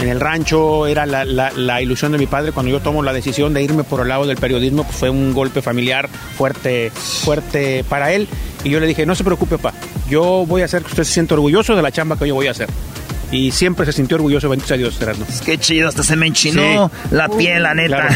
En 0.00 0.08
el 0.08 0.20
rancho 0.20 0.86
era 0.86 1.04
la, 1.04 1.26
la- 1.26 1.52
la 1.52 1.82
ilusión 1.82 2.12
de 2.12 2.18
mi 2.18 2.26
padre. 2.26 2.52
Cuando 2.52 2.72
yo 2.72 2.80
tomo 2.80 3.02
la 3.02 3.12
decisión 3.12 3.52
de 3.52 3.62
irme 3.62 3.84
por 3.84 4.00
el 4.00 4.08
lado 4.08 4.26
del 4.26 4.38
periodismo, 4.38 4.84
pues 4.84 4.96
fue 4.96 5.10
un 5.10 5.34
golpe 5.34 5.60
familiar 5.60 6.08
fuerte, 6.08 6.90
fuerte 6.94 7.84
para 7.88 8.10
él. 8.12 8.26
Y 8.64 8.70
yo 8.70 8.80
le 8.80 8.86
dije, 8.86 9.04
no 9.06 9.14
se 9.14 9.22
preocupe, 9.22 9.58
papá, 9.58 9.76
yo 10.08 10.46
voy 10.48 10.62
a 10.62 10.64
hacer 10.64 10.80
que 10.82 10.88
usted 10.88 11.04
se 11.04 11.12
sienta 11.12 11.34
orgulloso 11.34 11.76
de 11.76 11.82
la 11.82 11.92
chamba 11.92 12.18
que 12.18 12.26
yo 12.26 12.34
voy 12.34 12.46
a 12.46 12.52
hacer. 12.52 12.68
Y 13.30 13.50
siempre 13.50 13.84
se 13.86 13.92
sintió 13.92 14.16
orgulloso, 14.16 14.48
bendito 14.48 14.68
sea 14.68 14.76
Dios, 14.76 15.00
Erasmo. 15.00 15.26
Qué 15.44 15.58
chido, 15.58 15.88
hasta 15.88 16.02
se 16.02 16.14
me 16.16 16.26
enchinó 16.26 16.90
Sí. 16.92 17.14
la 17.14 17.28
piel, 17.28 17.62
la 17.62 17.74
neta. 17.74 18.06
Claro. 18.08 18.14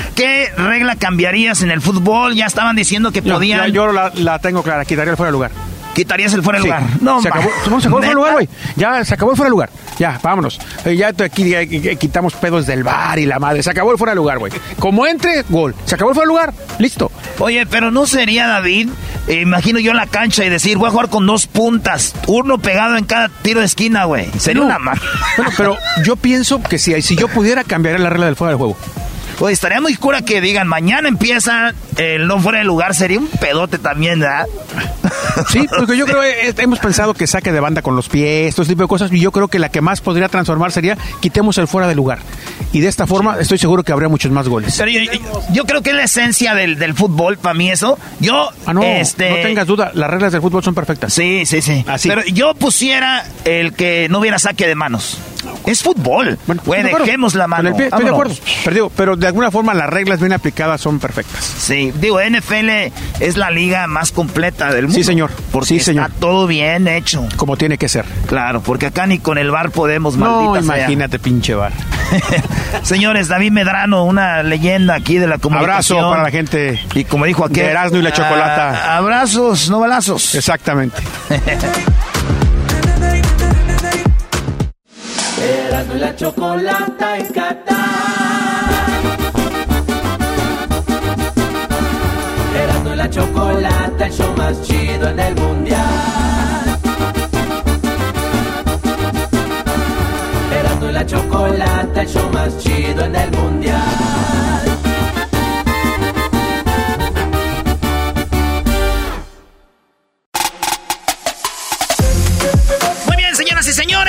¿Qué 0.14 0.48
regla 0.56 0.96
cambiarías 0.96 1.62
en 1.62 1.70
el 1.70 1.80
fútbol? 1.80 2.34
Ya 2.34 2.46
estaban 2.46 2.76
diciendo 2.76 3.12
que 3.12 3.20
podían. 3.22 3.70
yo 3.72 3.92
la, 3.92 4.10
la 4.16 4.38
tengo 4.38 4.62
clara, 4.62 4.84
quitaría 4.84 5.10
el 5.10 5.16
fuera 5.16 5.28
de 5.28 5.32
lugar. 5.32 5.50
¿Quitarías 5.94 6.32
el 6.34 6.42
fuera 6.42 6.58
de 6.58 6.62
Sí. 6.64 6.68
lugar? 6.68 6.82
No, 7.00 7.22
se 7.22 7.28
acabó, 7.28 7.48
se 7.48 7.60
acabó 7.66 7.76
el 7.76 7.82
fuera 7.90 8.08
de 8.08 8.14
lugar, 8.14 8.32
güey. 8.34 8.48
Ya 8.76 9.04
se 9.04 9.14
acabó 9.14 9.30
el 9.30 9.36
fuera 9.36 9.46
de 9.46 9.50
lugar. 9.50 9.70
Ya, 9.98 10.18
vámonos. 10.22 10.60
Eh, 10.84 10.96
Ya 10.96 11.08
aquí 11.08 11.48
ya, 11.50 11.60
eh, 11.60 11.96
quitamos 11.96 12.34
pedos 12.34 12.66
del 12.66 12.82
bar 12.84 13.18
y 13.18 13.26
la 13.26 13.38
madre. 13.38 13.62
Se 13.62 13.70
acabó 13.70 13.92
el 13.92 13.98
fuera 13.98 14.10
de 14.12 14.16
lugar, 14.16 14.38
güey. 14.38 14.52
Como 14.78 15.06
entre, 15.06 15.42
gol. 15.48 15.74
Se 15.84 15.94
acabó 15.94 16.10
el 16.10 16.14
fuera 16.14 16.24
de 16.26 16.28
lugar. 16.28 16.54
Listo. 16.78 17.10
Oye, 17.38 17.64
pero 17.66 17.90
no 17.90 18.06
sería, 18.06 18.46
David, 18.48 18.88
eh, 19.28 19.40
imagino 19.42 19.78
yo 19.78 19.92
en 19.92 19.96
la 19.98 20.06
cancha 20.06 20.44
y 20.44 20.48
decir, 20.50 20.76
voy 20.78 20.88
a 20.88 20.90
jugar 20.90 21.08
con 21.10 21.26
dos 21.26 21.46
puntas, 21.46 22.14
uno 22.26 22.58
pegado 22.58 22.96
en 22.96 23.04
cada 23.04 23.28
tiro 23.28 23.60
de 23.60 23.66
esquina, 23.66 24.04
güey. 24.04 24.28
Sería 24.38 24.60
No. 24.60 24.66
una 24.66 24.78
mar. 24.78 24.98
Bueno, 25.36 25.52
pero 25.56 25.76
yo 26.04 26.16
pienso 26.16 26.60
que 26.62 26.78
si, 26.78 27.00
si 27.02 27.16
yo 27.16 27.28
pudiera 27.28 27.62
cambiar 27.64 27.98
la 28.00 28.10
regla 28.10 28.26
del 28.26 28.36
fuera 28.36 28.50
del 28.50 28.58
juego. 28.58 28.76
Oye, 29.40 29.52
estaría 29.52 29.80
muy 29.80 29.96
cura 29.96 30.22
que 30.22 30.40
digan, 30.40 30.68
mañana 30.68 31.08
empieza 31.08 31.72
el 31.96 32.28
no 32.28 32.38
fuera 32.38 32.58
de 32.58 32.64
lugar, 32.64 32.94
sería 32.94 33.18
un 33.18 33.26
pedote 33.26 33.78
también, 33.78 34.20
¿verdad? 34.20 34.46
Sí, 35.50 35.66
porque 35.78 35.96
yo 35.96 36.06
creo 36.06 36.20
que 36.20 36.54
hemos 36.62 36.78
pensado 36.78 37.14
que 37.14 37.26
saque 37.26 37.52
de 37.52 37.60
banda 37.60 37.82
con 37.82 37.96
los 37.96 38.08
pies, 38.08 38.54
todo 38.54 38.66
tipo 38.66 38.82
de 38.82 38.88
cosas, 38.88 39.12
y 39.12 39.20
yo 39.20 39.32
creo 39.32 39.48
que 39.48 39.58
la 39.58 39.68
que 39.68 39.80
más 39.80 40.00
podría 40.00 40.28
transformar 40.28 40.72
sería 40.72 40.96
quitemos 41.20 41.58
el 41.58 41.68
fuera 41.68 41.86
de 41.88 41.94
lugar. 41.94 42.18
Y 42.72 42.80
de 42.80 42.88
esta 42.88 43.06
forma 43.06 43.38
estoy 43.38 43.58
seguro 43.58 43.82
que 43.82 43.92
habría 43.92 44.08
muchos 44.08 44.30
más 44.32 44.48
goles. 44.48 44.74
Pero 44.78 44.90
yo, 44.90 45.00
yo- 45.12 45.42
yo 45.52 45.64
creo 45.64 45.82
que 45.82 45.90
es 45.90 45.96
la 45.96 46.04
esencia 46.04 46.54
del, 46.54 46.78
del 46.78 46.94
fútbol, 46.94 47.38
para 47.38 47.54
mí 47.54 47.70
eso. 47.70 47.98
Yo, 48.20 48.50
Ah, 48.66 48.72
no, 48.72 48.82
este... 48.82 49.30
no 49.30 49.36
tengas 49.36 49.66
duda, 49.66 49.90
las 49.94 50.10
reglas 50.10 50.32
del 50.32 50.40
fútbol 50.40 50.62
son 50.62 50.74
perfectas. 50.74 51.12
Sí, 51.12 51.44
sí, 51.46 51.60
sí. 51.62 51.84
Así. 51.86 52.08
Pero 52.08 52.22
yo 52.24 52.54
pusiera 52.54 53.24
el 53.44 53.72
que 53.74 54.08
no 54.10 54.18
hubiera 54.20 54.38
saque 54.38 54.66
de 54.66 54.74
manos. 54.74 55.18
Es 55.66 55.82
fútbol. 55.82 56.38
Güey, 56.46 56.58
Estoy 56.58 56.74
de 56.82 56.88
acuerdo. 56.88 57.04
dejemos 57.06 57.34
la 57.34 57.46
mano. 57.46 57.76
pie, 57.76 57.86
estoy 57.86 58.04
de 58.04 58.10
acuerdo. 58.10 58.34
Pero, 58.96 59.16
de 59.16 59.26
alguna 59.26 59.50
forma 59.50 59.74
las 59.74 59.88
reglas 59.90 60.20
bien 60.20 60.32
aplicadas 60.32 60.80
son 60.80 60.98
perfectas. 60.98 61.44
Sí, 61.44 61.92
digo, 62.00 62.18
NFL 62.20 62.92
es 63.20 63.36
la 63.36 63.50
liga 63.50 63.86
más 63.86 64.12
completa 64.12 64.72
del 64.72 64.84
mundo. 64.86 64.96
Sí, 64.98 65.04
señor. 65.04 65.30
Porque 65.52 65.68
Sí, 65.68 65.80
señor. 65.80 66.06
está 66.06 66.18
todo 66.20 66.46
bien 66.46 66.86
hecho. 66.88 67.26
Como 67.36 67.56
tiene 67.56 67.78
que 67.78 67.88
ser. 67.88 68.04
Claro, 68.26 68.60
porque 68.62 68.86
acá 68.86 69.06
ni 69.06 69.18
con 69.18 69.38
el 69.38 69.50
bar 69.50 69.70
podemos, 69.70 70.16
No, 70.16 70.42
maldita 70.52 70.66
sea. 70.66 70.78
imagínate, 70.82 71.18
pinche 71.18 71.54
bar. 71.54 71.72
Señores, 72.82 73.28
David 73.28 73.52
Medrano, 73.52 74.04
una 74.04 74.42
leyenda 74.42 74.94
aquí 74.94 75.18
de 75.18 75.26
la 75.26 75.38
comunicación. 75.38 75.98
Abrazo 75.98 76.10
para 76.10 76.22
la 76.24 76.30
gente. 76.30 76.80
Y 76.94 77.04
como 77.04 77.24
dijo 77.24 77.44
aquel... 77.44 77.64
De 77.64 77.70
Erasmo 77.70 77.98
y 77.98 78.02
la 78.02 78.12
Chocolata. 78.12 78.70
ah, 78.92 78.96
abrazos, 78.98 79.70
no 79.70 79.80
balazos. 79.80 80.34
Exactamente. 80.34 81.02
Erasmo 85.44 85.94
y 85.94 85.98
la 85.98 86.16
chocolata 86.16 87.18
en 87.18 87.26
Qatar. 87.26 87.74
Erasmo 92.62 92.92
y 92.92 92.96
la 92.96 93.10
chocolata, 93.10 94.06
el 94.06 94.12
show 94.12 94.34
más 94.38 94.62
chido 94.62 95.08
en 95.08 95.20
el 95.20 95.34
mundial. 95.34 95.80
Erasmo 100.50 100.88
y 100.88 100.92
la 100.92 101.04
chocolata, 101.04 102.00
el 102.00 102.08
show 102.08 102.30
más 102.32 102.56
chido 102.58 103.04
en 103.04 103.14
el 103.16 103.30
mundial. 103.32 104.23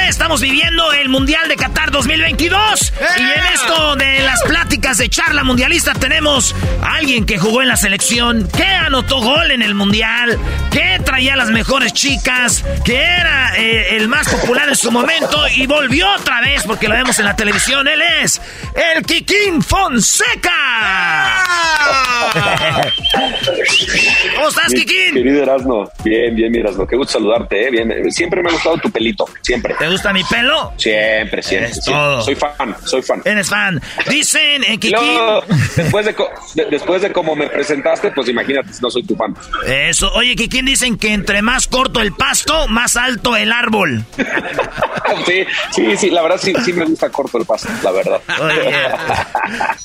Estamos 0.07 0.41
viviendo 0.41 0.93
el 0.93 1.09
Mundial 1.09 1.47
de 1.47 1.55
Qatar 1.55 1.89
2022. 1.91 2.93
Y 3.17 3.21
en 3.21 3.45
esto 3.53 3.95
de 3.95 4.19
las 4.19 4.41
pláticas 4.43 4.97
de 4.97 5.09
charla 5.09 5.43
mundialista 5.43 5.93
tenemos 5.93 6.55
a 6.81 6.95
alguien 6.95 7.25
que 7.25 7.37
jugó 7.37 7.61
en 7.61 7.69
la 7.69 7.75
selección, 7.75 8.47
que 8.55 8.63
anotó 8.63 9.21
gol 9.21 9.51
en 9.51 9.61
el 9.61 9.73
Mundial, 9.73 10.37
que 10.71 10.99
traía 11.03 11.35
las 11.35 11.49
mejores 11.49 11.93
chicas, 11.93 12.63
que 12.83 12.97
era 12.97 13.57
eh, 13.57 13.95
el 13.95 14.07
más 14.07 14.29
popular 14.29 14.69
en 14.69 14.75
su 14.75 14.91
momento 14.91 15.47
y 15.55 15.65
volvió 15.65 16.07
otra 16.13 16.41
vez 16.41 16.63
porque 16.65 16.87
lo 16.87 16.95
vemos 16.95 17.17
en 17.19 17.25
la 17.25 17.35
televisión. 17.35 17.87
Él 17.87 18.01
es 18.21 18.41
el 18.95 19.03
Kikín 19.03 19.61
Fonseca. 19.61 20.51
¿Cómo 24.35 24.49
estás, 24.49 24.71
Mi 24.71 24.79
Kikín? 24.85 25.13
Querido 25.13 25.43
Erasno, 25.43 25.89
bien, 26.03 26.35
bien, 26.35 26.51
mi 26.51 26.59
Erasno, 26.59 26.85
qué 26.85 26.95
gusto 26.95 27.13
saludarte, 27.13 27.67
¿eh? 27.67 27.71
bien, 27.71 28.11
siempre 28.11 28.43
me 28.43 28.49
ha 28.49 28.53
gustado 28.53 28.77
tu 28.77 28.91
pelito, 28.91 29.25
siempre. 29.41 29.73
¿Te 29.79 29.87
gusta 29.95 30.13
mi 30.13 30.23
pelo? 30.25 30.73
Siempre, 30.77 31.41
siempre, 31.41 31.69
Es 31.71 31.83
siempre. 31.83 31.93
todo. 31.93 32.21
soy 32.21 32.35
fan, 32.35 32.75
soy 32.85 33.01
fan. 33.01 33.21
Eres 33.25 33.49
fan. 33.49 33.81
Dicen, 34.09 34.63
Y 34.67 34.77
Kikín... 34.77 34.97
después 35.75 36.05
de, 36.05 36.15
de- 36.55 36.65
después 36.69 37.01
de 37.01 37.11
cómo 37.11 37.35
me 37.35 37.47
presentaste, 37.47 38.11
pues 38.11 38.27
imagínate, 38.29 38.69
no 38.81 38.89
soy 38.89 39.03
tu 39.03 39.15
fan. 39.15 39.35
Eso, 39.65 40.11
oye, 40.13 40.35
que 40.35 40.47
quién 40.49 40.65
dicen 40.65 40.97
que 40.97 41.13
entre 41.13 41.41
más 41.41 41.67
corto 41.67 42.01
el 42.01 42.13
pasto, 42.13 42.67
más 42.67 42.95
alto 42.97 43.35
el 43.35 43.51
árbol. 43.51 44.03
Sí, 45.25 45.45
sí, 45.71 45.97
sí, 45.97 46.09
la 46.09 46.23
verdad 46.23 46.39
sí, 46.41 46.51
sí 46.65 46.73
me 46.73 46.83
gusta 46.83 47.09
corto 47.11 47.37
el 47.37 47.45
paso, 47.45 47.67
la 47.83 47.91
verdad. 47.91 48.19
Oye, 48.41 48.71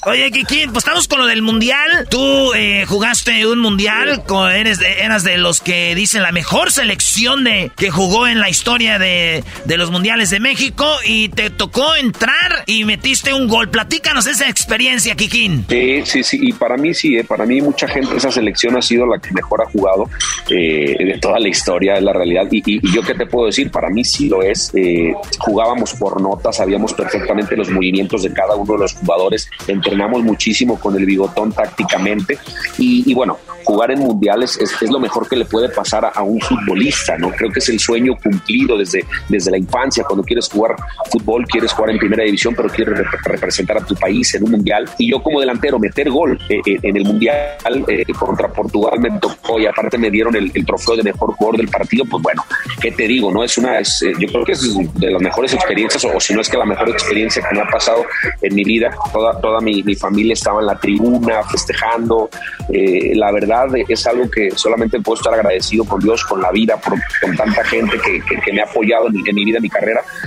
oye 0.06 0.30
Kikín, 0.30 0.72
pues 0.72 0.82
estamos 0.84 1.06
con 1.08 1.18
lo 1.18 1.26
del 1.26 1.42
mundial. 1.42 2.06
Tú 2.10 2.52
eh, 2.54 2.84
jugaste 2.88 3.46
un 3.46 3.58
mundial, 3.58 4.22
eres 4.54 4.78
de, 4.78 5.02
eras 5.02 5.22
de 5.22 5.36
los 5.36 5.60
que 5.60 5.94
dicen 5.94 6.22
la 6.22 6.32
mejor 6.32 6.72
selección 6.72 7.44
de 7.44 7.70
que 7.76 7.90
jugó 7.90 8.26
en 8.28 8.40
la 8.40 8.48
historia 8.48 8.98
de, 8.98 9.44
de 9.66 9.76
los 9.76 9.90
mundiales 9.90 9.99
de 10.02 10.40
México 10.40 10.84
y 11.06 11.28
te 11.28 11.50
tocó 11.50 11.94
entrar 11.94 12.64
y 12.66 12.84
metiste 12.84 13.34
un 13.34 13.48
gol. 13.48 13.68
Platícanos 13.68 14.26
esa 14.26 14.48
experiencia, 14.48 15.14
Kikín. 15.14 15.66
Sí, 15.68 16.02
sí, 16.04 16.22
sí, 16.22 16.38
y 16.40 16.52
para 16.52 16.76
mí 16.76 16.94
sí, 16.94 17.18
eh, 17.18 17.24
para 17.24 17.44
mí 17.44 17.60
mucha 17.60 17.86
gente, 17.86 18.16
esa 18.16 18.30
selección 18.30 18.76
ha 18.76 18.82
sido 18.82 19.06
la 19.06 19.18
que 19.18 19.30
mejor 19.32 19.62
ha 19.62 19.66
jugado 19.66 20.08
eh, 20.48 20.96
de 20.98 21.18
toda 21.20 21.38
la 21.38 21.48
historia, 21.48 21.94
de 21.94 22.00
la 22.00 22.12
realidad. 22.12 22.46
Y, 22.50 22.62
y, 22.64 22.92
yo 22.92 23.02
qué 23.02 23.14
te 23.14 23.26
puedo 23.26 23.46
decir, 23.46 23.70
para 23.70 23.90
mí 23.90 24.02
sí 24.04 24.28
lo 24.28 24.42
es. 24.42 24.72
Eh, 24.74 25.14
jugábamos 25.38 25.92
por 25.94 26.20
notas, 26.20 26.56
sabíamos 26.56 26.94
perfectamente 26.94 27.56
los 27.56 27.70
movimientos 27.70 28.22
de 28.22 28.32
cada 28.32 28.56
uno 28.56 28.72
de 28.72 28.78
los 28.80 28.94
jugadores, 28.94 29.50
entrenamos 29.68 30.22
muchísimo 30.22 30.80
con 30.80 30.96
el 30.96 31.04
bigotón 31.04 31.52
tácticamente 31.52 32.38
y, 32.78 33.12
bueno, 33.14 33.38
jugar 33.64 33.90
en 33.90 34.00
mundiales 34.00 34.58
es, 34.58 34.72
es, 34.80 34.90
lo 34.90 34.98
mejor 34.98 35.28
que 35.28 35.36
le 35.36 35.44
puede 35.44 35.68
pasar 35.68 36.10
a, 36.14 36.22
un 36.22 36.40
futbolista, 36.40 37.16
¿no? 37.18 37.30
Creo 37.30 37.50
que 37.50 37.58
es 37.58 37.68
el 37.68 37.78
sueño 37.78 38.16
cumplido 38.22 38.76
desde, 38.78 39.04
desde 39.28 39.50
la 39.50 39.58
infancia, 39.58 39.89
cuando 40.06 40.22
quieres 40.24 40.48
jugar 40.48 40.76
fútbol, 41.10 41.44
quieres 41.46 41.72
jugar 41.72 41.90
en 41.90 41.98
primera 41.98 42.24
división, 42.24 42.54
pero 42.54 42.68
quieres 42.68 42.98
representar 43.24 43.78
a 43.78 43.84
tu 43.84 43.94
país 43.94 44.34
en 44.34 44.44
un 44.44 44.52
mundial. 44.52 44.88
Y 44.98 45.10
yo 45.10 45.22
como 45.22 45.40
delantero, 45.40 45.78
meter 45.78 46.10
gol 46.10 46.38
eh, 46.48 46.60
eh, 46.64 46.78
en 46.82 46.96
el 46.96 47.04
mundial 47.04 47.84
eh, 47.88 48.04
contra 48.18 48.48
Portugal 48.48 48.98
me 49.00 49.10
tocó 49.18 49.58
y 49.58 49.66
aparte 49.66 49.98
me 49.98 50.10
dieron 50.10 50.34
el, 50.36 50.50
trofeo 50.64 50.96
de 50.96 51.02
mejor 51.02 51.32
jugador 51.34 51.56
del 51.56 51.68
partido, 51.68 52.04
pues 52.08 52.22
bueno, 52.22 52.44
¿qué 52.80 52.92
te 52.92 53.08
digo? 53.08 53.32
no 53.32 53.42
Es 53.42 53.56
una, 53.58 53.78
es, 53.78 54.04
yo 54.18 54.28
creo 54.28 54.44
que 54.44 54.52
es 54.52 54.76
de 54.94 55.10
las 55.10 55.22
mejores 55.22 55.52
experiencias, 55.54 56.04
o, 56.04 56.20
si 56.20 56.34
no 56.34 56.40
es 56.40 56.48
que 56.48 56.56
la 56.56 56.64
mejor 56.64 56.88
experiencia 56.90 57.42
que 57.48 57.54
me 57.54 57.62
ha 57.62 57.68
pasado 57.68 58.04
en 58.42 58.54
mi 58.54 58.64
vida. 58.64 58.90
Toda, 59.12 59.40
toda 59.40 59.60
mi, 59.60 59.82
mi 59.82 59.94
familia 59.94 60.34
estaba 60.34 60.60
en 60.60 60.66
la 60.66 60.78
tribuna 60.78 61.42
festejando. 61.44 62.30
la 62.68 63.32
verdad 63.32 63.68
es 63.88 64.06
algo 64.06 64.30
que 64.30 64.50
solamente 64.52 65.00
puedo 65.00 65.16
estar 65.16 65.34
agradecido 65.34 65.84
con 65.84 66.00
Dios, 66.00 66.24
con 66.24 66.40
la 66.40 66.50
vida, 66.50 66.76
por, 66.76 66.94
con 67.20 67.36
tanta 67.36 67.64
gente 67.64 67.98
que, 67.98 68.20
que, 68.40 68.52
me 68.52 68.60
ha 68.60 68.64
apoyado 68.64 69.08
en, 69.08 69.34
mi 69.34 69.44
vida, 69.44 69.58
en 69.58 69.62
mi 69.62 69.68
carrera, 69.68 69.79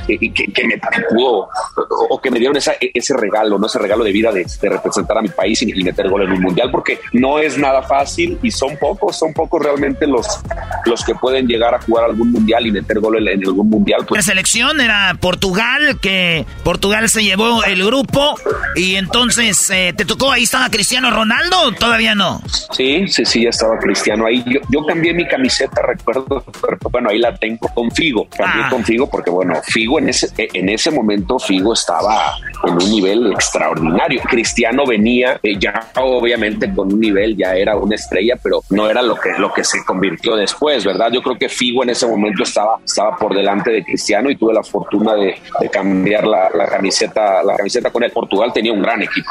y 0.08 0.32
que, 0.32 0.46
que, 0.52 0.68
me 0.68 0.80
pudo, 1.10 1.50
o 2.10 2.22
que 2.22 2.32
me 2.32 2.40
dieron 2.40 2.58
esa, 2.58 2.74
ese 2.80 3.16
regalo, 3.16 3.58
¿no? 3.58 3.68
Ese 3.68 3.80
regalo 3.80 4.04
de 4.04 4.12
vida 4.12 4.32
de, 4.32 4.46
representar 4.62 5.18
a 5.18 5.22
mi 5.22 5.30
país 5.30 5.62
y, 5.62 5.84
meter 5.84 6.10
gol 6.10 6.24
en 6.24 6.32
un 6.32 6.42
mundial, 6.42 6.72
porque 6.72 7.00
no 7.14 7.40
es 7.40 7.58
nada 7.58 7.84
fácil 7.84 8.40
y 8.42 8.52
son 8.52 8.78
pocos, 8.78 9.18
son 9.18 9.34
pocos 9.34 9.62
realmente 9.62 10.08
los, 10.08 10.26
los 10.86 11.04
que 11.04 11.14
pueden 11.16 11.48
llegar 11.48 11.76
a 11.76 11.82
jugar 11.82 12.06
algún 12.06 12.32
mundial 12.32 12.66
y 12.66 12.72
meter 12.72 13.00
gol 13.00 13.28
en, 13.28 13.46
algún 13.46 13.70
mundial. 13.70 14.06
Pues. 14.08 14.20
La 14.20 14.24
selección 14.24 14.80
era 14.80 15.16
Portugal, 15.20 16.00
que 16.02 16.46
Portugal 16.64 17.10
se 17.10 17.24
llevó 17.24 17.64
el 17.64 17.86
grupo 17.86 18.36
y 18.76 18.96
entonces 18.96 19.70
eh, 19.70 19.94
te 19.96 20.06
tocó, 20.06 20.32
ahí 20.32 20.44
estaba 20.44 20.70
Cristiano 20.70 21.12
Ronaldo, 21.12 21.74
todavía 21.74 22.16
no. 22.16 22.42
Sí, 22.72 23.08
sí, 23.08 23.26
sí, 23.26 23.44
ya 23.44 23.50
estaba 23.50 23.78
Cristiano 23.78 24.26
ahí. 24.26 24.44
Yo, 24.48 24.60
yo 24.70 24.86
cambié 24.86 25.14
mi 25.14 25.28
camiseta, 25.28 25.82
recuerdo, 25.82 26.44
bueno, 26.92 27.10
ahí 27.10 27.20
la 27.20 27.36
tengo 27.36 27.68
con 27.74 27.92
Figo, 27.92 28.28
cambié 28.30 28.64
ah. 28.66 28.70
con 28.70 28.84
Figo 28.84 29.10
porque 29.10 29.30
bueno, 29.30 29.43
Figo 29.64 30.00
en 30.00 30.10
ese, 30.10 30.30
en 30.38 30.70
ese 30.70 30.92
momento 30.92 31.40
Figo 31.40 31.74
estaba 31.74 32.36
en 32.64 32.74
un 32.74 32.90
nivel 32.90 33.32
extraordinario. 33.34 34.22
Cristiano 34.24 34.86
venía 34.86 35.40
eh, 35.44 35.58
ya 35.60 35.92
obviamente 35.96 36.74
con 36.74 36.94
un 36.94 37.00
nivel, 37.00 37.36
ya 37.36 37.56
era 37.56 37.76
una 37.76 37.96
estrella, 37.96 38.36
pero 38.42 38.64
no 38.70 38.90
era 38.90 39.02
lo 39.02 39.16
que, 39.16 39.32
lo 39.38 39.54
que 39.54 39.64
se 39.64 39.84
convirtió 39.86 40.36
después, 40.36 40.86
¿verdad? 40.86 41.12
Yo 41.12 41.22
creo 41.22 41.38
que 41.38 41.50
Figo 41.50 41.84
en 41.84 41.90
ese 41.90 42.08
momento 42.08 42.44
estaba, 42.44 42.78
estaba 42.84 43.16
por 43.18 43.36
delante 43.36 43.72
de 43.72 43.84
Cristiano 43.84 44.30
y 44.30 44.36
tuve 44.36 44.54
la 44.54 44.64
fortuna 44.64 45.14
de, 45.16 45.36
cambiar 45.72 46.26
la, 46.26 46.50
camiseta, 46.70 47.44
la 47.44 47.56
camiseta 47.56 47.90
con 47.90 48.04
él. 48.04 48.12
Portugal 48.12 48.52
tenía 48.54 48.74
un 48.74 48.82
gran 48.82 49.02
equipo. 49.02 49.30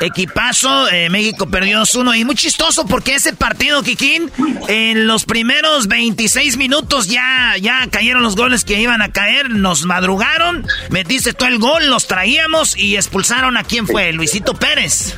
Equipazo, 0.00 0.88
eh, 0.90 1.08
México 1.08 1.46
perdió 1.46 1.82
uno 1.96 2.14
y 2.14 2.24
muy 2.24 2.34
chistoso 2.34 2.86
porque 2.86 3.14
ese 3.14 3.32
partido, 3.32 3.82
Kikín, 3.82 4.30
en 4.68 5.06
los 5.06 5.24
primeros 5.24 5.86
26 5.86 6.56
minutos 6.56 7.08
ya, 7.08 7.54
ya 7.60 7.86
cayeron 7.90 8.22
los 8.22 8.36
goles 8.36 8.64
que 8.64 8.80
iban 8.80 9.02
a 9.02 9.12
caer, 9.12 9.33
nos 9.50 9.84
madrugaron, 9.84 10.66
metiste 10.90 11.32
todo 11.32 11.48
el 11.48 11.58
gol, 11.58 11.88
los 11.88 12.06
traíamos 12.06 12.76
y 12.76 12.96
expulsaron 12.96 13.56
a 13.56 13.64
quién 13.64 13.86
fue, 13.86 14.12
Luisito 14.12 14.54
Pérez. 14.54 15.16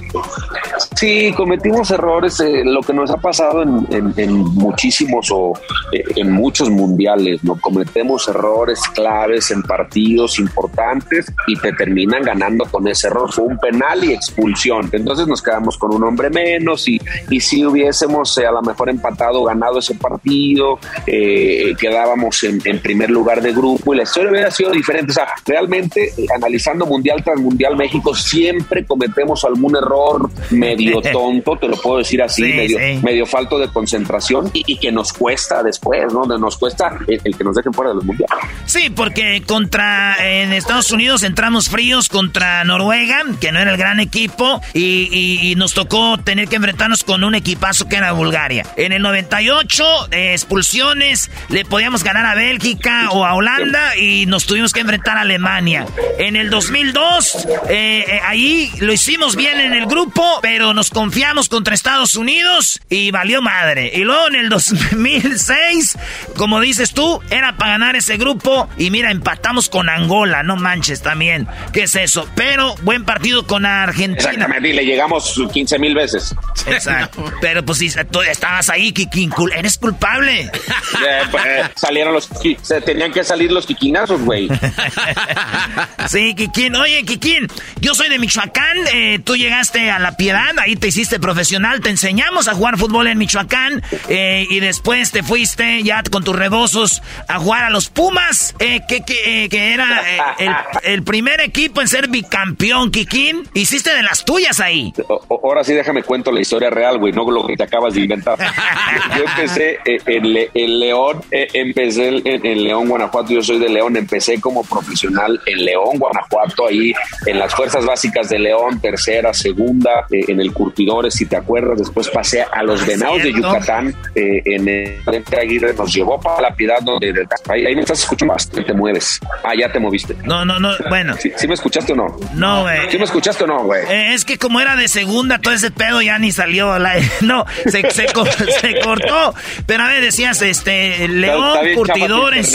Sí, 0.95 1.33
cometimos 1.37 1.91
errores, 1.91 2.41
eh, 2.41 2.63
lo 2.65 2.81
que 2.81 2.93
nos 2.93 3.11
ha 3.11 3.19
pasado 3.19 3.63
en, 3.63 4.39
muchísimos 4.39 5.29
o 5.31 5.53
eh, 5.93 6.03
en 6.17 6.33
muchos 6.33 6.71
mundiales, 6.71 7.45
¿no? 7.45 7.61
Cometemos 7.61 8.27
errores 8.29 8.81
claves 8.95 9.51
en 9.51 9.63
partidos 9.63 10.39
importantes 10.39 11.33
y 11.47 11.57
te 11.57 11.73
terminan 11.73 12.23
ganando 12.23 12.65
con 12.65 12.89
ese 12.89 13.09
error. 13.09 13.33
Fue 13.33 13.45
un 13.45 13.59
penal 13.59 14.05
y 14.05 14.13
expulsión. 14.13 14.89
Entonces 14.93 15.27
nos 15.27 15.43
quedamos 15.43 15.77
con 15.77 15.95
un 15.95 16.03
hombre 16.05 16.31
menos 16.31 16.89
y, 16.89 17.01
y 17.31 17.41
si 17.41 17.65
hubiésemos 17.65 18.37
eh, 18.39 18.47
a 18.47 18.53
lo 18.53 18.63
mejor 18.63 18.89
empatado, 18.89 19.45
ganado 19.45 19.79
ese 19.79 19.95
partido, 19.95 20.79
quedábamos 21.07 22.43
en, 22.43 22.61
en, 22.65 22.81
primer 22.81 23.11
lugar 23.11 23.43
de 23.43 23.53
grupo 23.53 23.93
y 23.93 23.99
la 23.99 24.06
historia 24.07 24.31
hubiera 24.31 24.51
sido 24.51 24.71
diferente. 24.71 25.13
O 25.13 25.15
sea, 25.15 25.29
realmente 25.45 26.13
analizando 26.35 26.87
mundial 26.87 27.23
tras 27.23 27.39
mundial, 27.39 27.77
México 27.77 28.15
siempre 28.15 28.85
cometemos 28.85 29.45
algún 29.45 29.77
error 29.77 30.31
medio 30.51 31.01
tonto, 31.13 31.57
te 31.57 31.69
lo 31.69 31.77
puedo 31.77 31.99
decir 31.99 32.23
así, 32.23 32.43
medio, 32.43 32.79
medio 33.03 33.27
falto 33.27 33.59
de 33.59 33.69
concentración 33.69 34.51
y, 34.53 34.77
que 34.77 34.93
nos 34.93 35.13
cuesta 35.13 35.63
después, 35.63 36.13
¿no? 36.13 36.25
Nos 36.25 36.57
cuesta 36.59 36.99
el, 37.07 37.37
que 37.37 37.45
nos 37.45 37.57
dejen 37.57 37.73
fuera 37.73 37.91
de 37.91 37.97
los 37.97 38.05
mundiales. 38.05 38.37
Sí, 38.67 38.91
porque 38.91 39.43
contra 39.47 40.17
en 40.21 40.53
Estados 40.53 40.91
Unidos 40.91 41.23
entramos 41.23 41.69
fríos 41.69 42.09
contra 42.09 42.65
Noruega, 42.65 43.23
que 43.41 43.53
no 43.53 43.59
era 43.59 43.71
el 43.71 43.77
gran 43.77 44.01
equipo, 44.01 44.61
y, 44.75 45.55
nos 45.57 45.73
tocó 45.73 46.19
tener 46.19 46.49
que 46.49 46.57
enfrentarnos 46.57 47.03
con 47.03 47.25
un 47.25 47.35
equipazo 47.35 47.89
que 47.89 47.97
era 47.97 48.13
Bulgaria. 48.13 48.67
En 48.77 48.93
el 48.93 49.01
98, 49.03 49.85
eh, 50.11 50.33
expulsiones, 50.33 51.31
le 51.49 51.65
podíamos 51.65 52.05
ganar 52.05 52.27
a 52.27 52.35
Bélgica 52.35 53.11
o 53.11 53.25
a 53.25 53.35
Holanda 53.35 53.96
y 53.99 54.27
nos 54.27 54.47
tuvimos 54.47 54.73
que 54.73 54.81
enfrentar 54.81 55.19
a 55.19 55.23
Alemania. 55.23 55.87
En 56.19 56.37
el 56.37 56.51
2002, 56.51 57.47
eh, 57.69 58.05
eh, 58.09 58.21
ahí 58.25 58.73
lo 58.81 58.93
hicimos 58.93 59.37
bien 59.37 59.61
en 59.61 59.75
el 59.75 59.87
grupo, 59.87 60.39
pero 60.43 60.75
nos 60.75 60.91
confiamos 60.91 61.49
contra 61.49 61.75
Estados 61.75 62.15
Unidos 62.15 62.81
y 62.89 63.11
valió 63.11 63.43
madre. 63.43 63.93
Y 63.95 64.01
luego 64.01 64.29
en 64.29 64.35
el 64.37 64.49
2006, 64.49 65.99
como 66.37 66.61
dices 66.61 66.93
tú, 66.93 67.21
era 67.31 67.57
para 67.57 67.73
ganar 67.73 67.97
ese 67.97 68.17
grupo 68.17 68.69
y 68.77 68.91
mira, 68.91 69.11
empatamos 69.11 69.69
con 69.69 69.89
Angola, 69.89 70.43
no 70.43 70.57
manches 70.57 71.03
también. 71.03 71.47
¿Qué 71.73 71.85
es 71.85 71.95
eso? 71.95 72.29
Pero 72.35 72.75
buen 72.83 73.05
partido 73.05 73.47
con 73.47 73.67
Argentina. 73.67 74.31
Exactamente, 74.31 74.69
y 74.69 74.73
le 74.73 74.85
llegamos 74.85 75.41
15 75.53 75.79
mil 75.79 75.95
veces. 75.95 76.35
Exacto. 76.67 77.25
pero 77.41 77.65
pues 77.65 77.79
si 77.79 77.91
tú 78.11 78.23
estabas 78.23 78.69
ahí, 78.71 78.93
Kikín, 78.93 79.33
eres 79.55 79.79
culpable. 79.79 80.43
Eh, 80.43 81.23
pues, 81.31 81.45
salieron 81.75 82.13
los... 82.15 82.29
Se 82.63 82.81
tenían 82.81 83.13
que 83.13 83.25
salir 83.25 83.53
los 83.53 83.67
quiquinazos, 83.77 84.21
güey. 84.23 84.49
sí, 86.09 86.35
Kikín. 86.35 86.77
Oye, 86.77 87.05
Kikín, 87.05 87.49
yo 87.81 87.95
soy 87.95 88.09
de 88.09 88.19
Michoacán, 88.19 88.77
eh, 88.93 89.19
tú 89.23 89.37
llegaste 89.37 89.91
a 89.91 89.99
La 89.99 90.17
Piedad, 90.17 90.59
ahí 90.59 90.77
te 90.77 90.89
hiciste 90.89 91.21
profesional, 91.21 91.81
te 91.81 91.91
enseñamos 91.91 92.49
a 92.49 92.55
jugar 92.55 92.79
fútbol 92.79 93.07
en 93.07 93.19
Michoacán 93.19 93.83
eh, 94.09 94.47
y 94.49 94.61
después 94.61 95.13
te 95.13 95.23
fuiste 95.23 95.83
ya 95.83 96.03
con 96.11 96.25
tus 96.25 96.35
rebosos 96.35 97.03
a 97.29 97.39
jugar 97.39 97.65
a 97.65 97.71
los 97.71 97.89
Pumas, 97.89 98.55
eh, 98.59 98.81
que, 98.89 99.03
que, 99.03 99.49
que, 99.51 99.73
era 99.73 100.37
el, 100.83 101.03
primer 101.03 101.41
equipo 101.41 101.81
en 101.81 101.89
ser 101.89 102.09
bicampeón, 102.09 102.91
Kikín. 102.91 103.49
Hiciste 103.55 103.95
de 103.95 104.03
las 104.03 104.25
tuyas 104.25 104.61
ahí. 104.61 104.93
ahora 105.29 105.65
sí 105.65 105.73
déjame 105.73 106.03
cuento 106.03 106.33
la 106.33 106.41
historia 106.41 106.71
real, 106.71 106.99
güey, 106.99 107.13
no 107.13 107.31
lo 107.31 107.47
que 107.47 107.57
te 107.57 107.65
acabas 107.65 107.95
de 107.95 108.03
inventar. 108.03 108.39
yo 109.17 109.25
empecé 109.25 109.79
en, 109.85 110.79
León, 110.81 111.23
empecé 111.31 112.09
en, 112.25 112.65
León, 112.65 112.89
Guanajuato, 112.89 113.33
yo 113.33 113.43
soy 113.43 113.59
de 113.59 113.66
León, 113.69 113.97
empecé 113.97 114.41
como 114.41 114.65
profesional 114.65 115.41
en 115.47 115.65
León, 115.65 115.99
Guanajuato, 115.99 116.67
ahí 116.69 116.93
en 117.27 117.39
las 117.39 117.55
fuerzas 117.55 117.85
básicas 117.85 118.29
de 118.29 118.39
León, 118.39 118.81
tercera, 118.81 119.33
segunda, 119.33 120.07
eh, 120.11 120.25
en 120.29 120.41
el 120.41 120.53
Curtidores, 120.53 121.15
si 121.15 121.27
te 121.27 121.37
acuerdas. 121.37 121.79
Después 121.79 122.09
pasé 122.09 122.43
a 122.43 122.63
los 122.63 122.83
ah, 122.83 122.87
Venados 122.87 123.23
de 123.23 123.33
Yucatán, 123.33 123.95
eh, 124.15 124.43
en 124.45 124.69
el 124.69 125.03
Frente 125.03 125.41
Aguirre, 125.41 125.75
nos 125.75 125.93
llevó 125.93 126.21
para 126.21 126.43
la 126.43 126.55
piedad 126.55 126.81
donde 126.83 127.27
ahí, 127.49 127.75
me 127.75 127.83
estás 127.83 128.01
escuchando 128.01 128.35
más, 128.35 128.49
te 128.49 128.73
mueves. 128.73 129.21
Ah, 129.45 129.53
ya 129.59 129.71
te 129.71 129.79
moviste. 129.79 130.17
No, 130.25 130.45
no, 130.45 130.59
no, 130.59 130.71
bueno. 130.89 131.15
¿Sí, 131.19 131.47
me 131.47 131.55
escuchaste 131.55 131.93
o 131.93 131.97
no? 131.97 132.17
No, 132.35 132.63
güey. 132.63 132.91
¿Sí 132.91 132.99
me 132.99 133.05
escuchaste 133.05 133.45
o 133.45 133.47
no, 133.47 133.65
güey? 133.65 133.83
Eh, 133.89 134.15
es 134.15 134.25
que 134.25 134.39
como 134.39 134.61
era 134.61 134.77
de 134.77 134.89
segunda, 134.89 135.39
todo 135.39 135.55
ese 135.55 135.71
pedo 135.71 136.03
ya 136.03 136.19
ni 136.19 136.33
salió. 136.33 136.79
La, 136.79 136.95
no, 137.21 137.45
se, 137.67 137.91
se, 137.91 138.07
cortó. 138.13 139.35
Pero 139.67 139.83
a 139.85 139.89
ver, 139.89 140.03
decías, 140.03 140.41
este, 140.43 141.09
León, 141.09 141.59
Curtidores. 141.75 142.53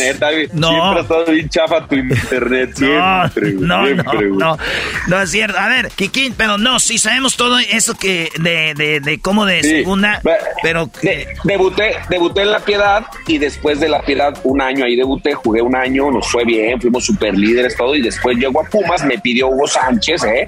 no. 0.53 0.69
Siempre 0.69 0.99
ha 0.99 1.00
estado 1.01 1.25
bien 1.25 1.47
chafa 1.49 1.85
tu 1.87 1.95
internet, 1.95 2.71
siempre. 2.75 3.53
No, 3.53 3.85
no, 3.85 4.03
no, 4.37 4.57
no, 5.07 5.21
es 5.21 5.31
cierto. 5.31 5.59
A 5.59 5.67
ver, 5.67 5.89
Kikín, 5.89 6.33
pero 6.35 6.57
no, 6.57 6.79
sí 6.79 6.97
sabemos 6.97 7.37
todo 7.37 7.59
eso 7.59 7.95
que 7.97 8.29
de, 8.39 8.73
de, 8.73 8.99
de 8.99 9.19
cómo 9.19 9.45
de 9.45 9.61
segunda, 9.61 10.21
pero... 10.63 10.89
debuté, 11.43 11.97
debuté 12.09 12.41
en 12.41 12.51
La 12.51 12.59
Piedad 12.59 13.05
y 13.27 13.37
después 13.37 13.79
de 13.79 13.89
La 13.89 14.01
Piedad 14.01 14.39
un 14.43 14.61
año 14.61 14.85
ahí 14.85 14.95
debuté, 14.95 15.33
jugué 15.33 15.61
un 15.61 15.75
año, 15.75 16.09
nos 16.11 16.29
fue 16.29 16.43
bien, 16.43 16.81
fuimos 16.81 17.05
super 17.05 17.37
líderes, 17.37 17.75
todo, 17.77 17.95
y 17.95 18.01
después 18.01 18.37
llegó 18.37 18.61
a 18.61 18.69
Pumas, 18.69 19.05
me 19.05 19.19
pidió 19.19 19.47
Hugo 19.49 19.67
Sánchez, 19.67 20.23
¿eh? 20.23 20.47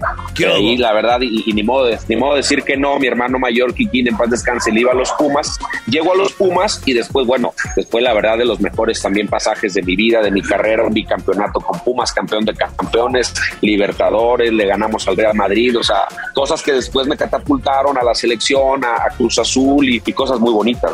Y 0.60 0.78
la 0.78 0.94
verdad 0.94 1.04
verdad, 1.04 1.22
y, 1.22 1.52
ni, 1.54 1.64
modo 1.64 1.86
de, 1.86 2.00
ni 2.08 2.16
modo 2.16 2.36
decir 2.36 2.64
que 2.64 2.78
no, 2.78 2.98
mi 2.98 3.08
hermano 3.08 3.38
mayor, 3.38 3.74
Kikín, 3.74 4.08
en 4.08 4.18
paz 4.18 4.30
descanse, 4.30 4.72
le 4.72 4.82
iba 4.82 4.92
a 4.92 4.96
los 4.96 5.12
Pumas, 5.12 5.60
llegó 5.88 6.14
a 6.14 6.16
los 6.16 6.32
Pumas 6.34 6.82
y 6.86 6.94
después, 6.94 7.28
bueno, 7.28 7.54
después 7.76 8.04
la 8.04 8.14
verdad 8.14 8.38
de 8.38 8.46
los 8.46 8.60
mejores 8.62 9.02
también 9.02 9.28
pasajes 9.28 9.74
de 9.74 9.82
mi 9.82 9.96
vida, 9.96 10.22
de 10.22 10.32
mi 10.32 10.42
carrera, 10.44 10.84
bicampeonato 10.90 11.60
con 11.60 11.80
Pumas, 11.80 12.12
campeón 12.12 12.46
de 12.46 12.54
campeones, 12.54 13.34
Libertadores, 13.62 14.52
le 14.52 14.66
ganamos 14.66 15.08
al 15.08 15.18
Real 15.18 15.36
Madrid, 15.36 15.78
o 15.78 15.84
sea, 15.84 16.08
cosas 16.34 16.62
que 16.62 16.74
después 16.74 17.08
me 17.08 17.18
catapultaron 17.18 17.98
a 17.98 18.04
la 18.04 18.14
selección, 18.14 18.84
a, 18.84 19.10
Cruz 19.18 19.40
Azul 19.40 19.88
y, 19.88 20.00
cosas 20.14 20.40
muy 20.40 20.54
bonitas, 20.54 20.92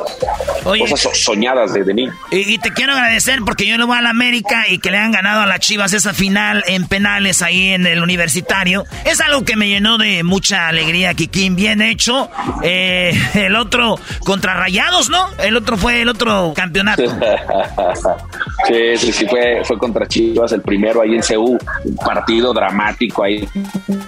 cosas 0.64 1.10
soñadas 1.14 1.74
de, 1.74 1.94
mí. 1.94 2.08
Y, 2.32 2.58
te 2.60 2.72
quiero 2.72 2.94
agradecer 2.94 3.40
porque 3.46 3.66
yo 3.66 3.78
le 3.78 3.86
voy 3.86 3.98
a 3.98 4.02
la 4.02 4.10
América 4.10 4.66
y 4.70 4.80
que 4.80 4.92
le 4.92 4.98
han 4.98 5.12
ganado 5.12 5.42
a 5.42 5.46
las 5.46 5.60
Chivas 5.60 5.94
esa 5.94 6.14
final 6.14 6.64
en 6.68 6.88
penales 6.88 7.42
ahí 7.42 7.70
en 7.70 7.86
el 7.86 8.02
universitario. 8.02 8.86
Es 9.06 9.22
algo 9.22 9.44
que 9.44 9.56
me 9.56 9.68
llenó 9.68 9.98
de 9.98 10.24
mucha 10.24 10.68
alegría, 10.68 11.14
Kikín. 11.14 11.56
Bien 11.56 11.82
hecho. 11.82 12.30
Eh, 12.64 13.18
el 13.34 13.56
otro 13.56 14.00
contra 14.24 14.54
Rayados, 14.54 15.10
¿no? 15.10 15.30
El 15.40 15.56
otro 15.58 15.78
fue 15.78 16.02
el 16.02 16.10
otro 16.10 16.54
campeonato. 16.56 17.04
sí, 18.68 18.98
sí, 18.98 19.12
sí, 19.12 19.26
fue, 19.28 19.62
fue 19.64 19.78
contra 19.78 20.08
Chivas, 20.08 20.52
el 20.52 20.62
primero 20.62 21.02
ahí 21.02 21.16
en 21.16 21.22
CU. 21.22 21.58
Un 21.86 21.96
partido 21.96 22.54
dramático 22.54 23.24
ahí, 23.24 23.48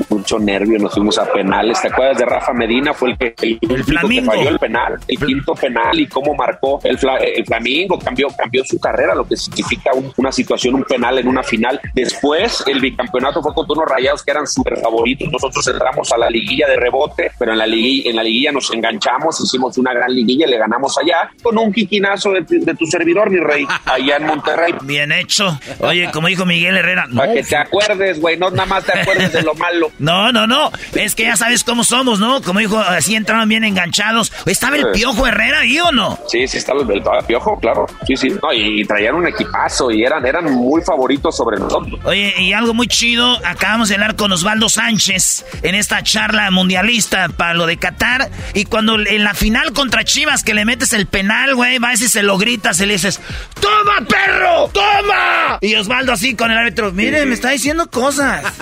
mucho 0.10 0.40
nervio. 0.40 0.80
Nos 0.80 0.94
fuimos 0.94 1.18
a 1.18 1.32
penales. 1.32 1.82
¿Te 1.82 1.88
acuerdas 1.88 2.18
de 2.18 2.26
Rafa 2.26 2.54
Medina? 2.54 2.94
Fue 2.94 3.12
el 3.12 3.18
que, 3.18 3.34
el, 3.62 3.84
falló 4.24 4.50
el 4.50 4.60
penal, 4.60 4.98
el 5.08 5.18
quinto 5.18 5.54
penal 5.56 6.00
y 6.00 6.08
cómo 6.08 6.34
marcó 6.36 6.80
el, 6.84 6.98
el 7.36 7.46
Flamingo. 7.46 7.98
Cambió, 8.00 8.28
cambió 8.38 8.64
su 8.66 8.80
carrera, 8.80 9.16
lo 9.16 9.28
que 9.28 9.38
significa 9.38 9.92
una 10.18 10.32
situación, 10.32 10.76
un 10.76 10.84
penal 10.84 11.18
en 11.20 11.28
una 11.28 11.44
final. 11.44 11.80
Después, 11.94 12.64
el 12.68 12.80
bicampeonato 12.80 13.42
fue 13.42 13.54
contra 13.54 13.74
unos 13.74 13.90
rayados 13.90 14.24
que 14.24 14.32
eran 14.32 14.48
súper 14.48 14.80
favoritos. 14.80 15.32
Nosotros 15.32 15.66
entramos 15.68 16.12
a 16.12 16.18
la 16.18 16.30
liguilla 16.30 16.68
de 16.68 16.76
rebote, 16.76 17.32
pero 17.38 17.52
en 17.52 17.58
la 17.58 17.68
liguilla, 17.68 18.10
en 18.10 18.16
la 18.16 18.24
liguilla 18.24 18.52
nos 18.52 18.72
enganchamos, 18.74 19.40
hicimos 19.42 19.78
una 19.78 19.94
gran 19.94 20.14
liguilla 20.14 20.46
y 20.48 20.52
le 20.52 20.58
ganamos 20.58 20.98
allá 20.98 21.30
con 21.42 21.58
un 21.58 21.72
quiquinazo 21.72 22.32
de, 22.32 22.76
tu 22.76 22.86
servidor, 22.86 23.30
mi 23.30 23.40
rey, 23.40 23.66
allá 23.86 24.18
en 24.18 24.26
Monterrey. 24.26 24.41
Bien 24.84 25.12
hecho. 25.12 25.60
Oye, 25.80 26.10
como 26.12 26.28
dijo 26.28 26.46
Miguel 26.46 26.78
Herrera. 26.78 27.08
Para 27.16 27.34
que 27.34 27.44
te 27.44 27.56
acuerdes, 27.56 28.20
güey, 28.20 28.38
no 28.38 28.50
nada 28.50 28.66
más 28.66 28.84
te 28.84 28.98
acuerdes 29.00 29.34
de 29.34 29.42
lo 29.42 29.54
malo. 29.56 29.92
No, 30.02 30.32
no, 30.32 30.48
no. 30.48 30.72
Es 30.96 31.14
que 31.14 31.24
ya 31.24 31.36
sabes 31.36 31.64
cómo 31.64 31.84
somos, 31.84 32.20
¿no? 32.20 32.42
Como 32.42 32.60
dijo, 32.60 32.80
así 32.80 33.16
entraron 33.16 33.48
bien 33.48 33.64
enganchados. 33.64 34.34
¿Estaba 34.48 34.76
el 34.76 34.92
Piojo 34.92 35.28
Herrera 35.28 35.60
ahí 35.60 35.80
o 35.80 35.92
no? 35.92 36.18
Sí, 36.28 36.48
sí, 36.48 36.58
estaba 36.58 36.82
el, 36.82 37.04
Piojo, 37.28 37.60
claro. 37.60 37.86
Sí, 38.08 38.18
sí. 38.18 38.30
y, 38.56 38.84
traían 38.86 39.16
un 39.16 39.28
equipazo 39.28 39.92
y 39.92 40.04
eran, 40.04 40.26
eran 40.26 40.52
muy 40.52 40.82
favoritos 40.82 41.38
sobre 41.38 41.58
nosotros. 41.60 42.00
Oye, 42.04 42.34
y 42.40 42.54
algo 42.54 42.74
muy 42.74 42.88
chido, 42.88 43.40
acabamos 43.46 43.90
de 43.90 43.96
hablar 43.96 44.16
con 44.16 44.32
Osvaldo 44.32 44.70
Sánchez 44.70 45.46
en 45.62 45.76
esta 45.76 46.02
charla 46.02 46.50
mundialista 46.50 47.30
para 47.30 47.54
lo 47.54 47.68
de 47.68 47.78
Qatar. 47.78 48.30
Y 48.56 48.66
cuando 48.66 49.00
en 49.00 49.24
la 49.24 49.36
final 49.36 49.72
contra 49.74 50.04
Chivas 50.04 50.44
que 50.44 50.56
le 50.56 50.66
metes 50.66 50.94
el 50.94 51.06
penal, 51.06 51.54
güey, 51.56 51.78
va 51.78 51.90
a 51.90 51.94
y 51.94 51.98
se 51.98 52.24
lo 52.24 52.38
gritas 52.38 52.80
y 52.80 52.86
le 52.86 52.94
dices, 52.94 53.20
¡Toma, 53.60 54.08
perro! 54.08 54.31
¡Toma! 54.74 55.58
Y 55.62 55.76
Osvaldo 55.76 56.14
así 56.14 56.36
con 56.36 56.52
el 56.52 56.58
árbitro, 56.58 56.92
mire, 56.92 57.26
me 57.26 57.34
está 57.34 57.50
diciendo 57.50 57.90
cosas. 57.90 58.44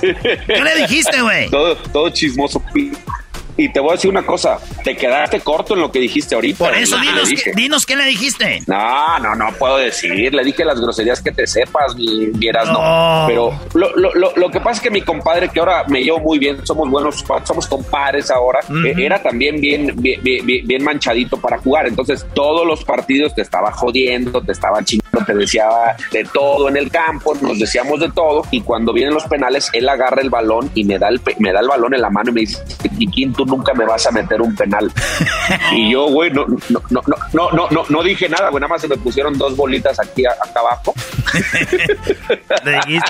¿Qué 0.00 0.62
le 0.62 0.76
dijiste, 0.82 1.20
güey? 1.22 1.50
Todo, 1.50 1.76
todo 1.76 2.10
chismoso. 2.10 2.62
Y 3.58 3.68
te 3.70 3.80
voy 3.80 3.90
a 3.90 3.92
decir 3.94 4.08
una 4.08 4.24
cosa, 4.24 4.56
te 4.84 4.96
quedaste 4.96 5.40
corto 5.40 5.74
en 5.74 5.80
lo 5.80 5.90
que 5.90 5.98
dijiste 5.98 6.36
ahorita. 6.36 6.64
Por 6.64 6.76
eso, 6.76 6.96
dinos, 6.98 7.28
dinos 7.56 7.84
qué 7.84 7.96
le 7.96 8.04
dijiste. 8.04 8.62
No, 8.68 9.18
no, 9.18 9.34
no 9.34 9.52
puedo 9.58 9.78
decir. 9.78 10.32
Le 10.32 10.44
dije 10.44 10.64
las 10.64 10.80
groserías 10.80 11.20
que 11.20 11.32
te 11.32 11.44
sepas, 11.44 11.96
mi, 11.96 12.26
vieras, 12.26 12.68
no. 12.68 13.24
Pero 13.26 13.60
lo, 13.74 13.96
lo, 13.96 14.14
lo, 14.14 14.32
lo, 14.36 14.48
que 14.48 14.60
pasa 14.60 14.76
es 14.76 14.80
que 14.80 14.90
mi 14.92 15.02
compadre, 15.02 15.48
que 15.48 15.58
ahora 15.58 15.82
me 15.88 16.04
llevo 16.04 16.20
muy 16.20 16.38
bien, 16.38 16.64
somos 16.64 16.88
buenos, 16.88 17.24
somos 17.42 17.66
compadres 17.66 18.30
ahora, 18.30 18.60
eh, 18.60 18.94
era 18.96 19.20
también 19.20 19.60
bien, 19.60 19.92
bien, 19.96 20.20
bien, 20.22 20.84
manchadito 20.84 21.36
para 21.36 21.58
jugar. 21.58 21.88
Entonces, 21.88 22.24
todos 22.34 22.64
los 22.64 22.84
partidos 22.84 23.34
te 23.34 23.42
estaba 23.42 23.72
jodiendo, 23.72 24.40
te 24.40 24.52
estaba 24.52 24.84
chingando, 24.84 25.24
te 25.26 25.34
decía 25.34 25.66
de 26.12 26.22
todo 26.32 26.68
en 26.68 26.76
el 26.76 26.92
campo, 26.92 27.34
nos 27.40 27.58
decíamos 27.58 27.98
de 27.98 28.10
todo. 28.12 28.44
Y 28.52 28.60
cuando 28.60 28.92
vienen 28.92 29.14
los 29.14 29.24
penales, 29.24 29.68
él 29.72 29.88
agarra 29.88 30.22
el 30.22 30.30
balón 30.30 30.70
y 30.76 30.84
me 30.84 30.96
da 30.96 31.08
el, 31.08 31.20
me 31.40 31.52
da 31.52 31.58
el 31.58 31.66
balón 31.66 31.92
en 31.94 32.02
la 32.02 32.10
mano 32.10 32.30
y 32.30 32.34
me 32.34 32.40
dice, 32.42 32.62
Quiquín, 32.96 33.32
tú 33.32 33.47
nunca 33.48 33.74
me 33.74 33.84
vas 33.84 34.06
a 34.06 34.10
meter 34.10 34.40
un 34.40 34.54
penal. 34.54 34.90
y 35.72 35.90
yo, 35.90 36.06
güey, 36.06 36.30
no, 36.30 36.46
no, 36.68 36.82
no, 36.90 37.02
no, 37.32 37.50
no, 37.50 37.68
no, 37.70 37.84
no 37.88 38.02
dije 38.02 38.28
nada, 38.28 38.50
güey, 38.50 38.60
nada 38.60 38.72
más 38.72 38.80
se 38.80 38.88
me 38.88 38.96
pusieron 38.96 39.36
dos 39.36 39.56
bolitas 39.56 39.98
aquí 39.98 40.24
acá 40.26 40.60
abajo. 40.60 40.94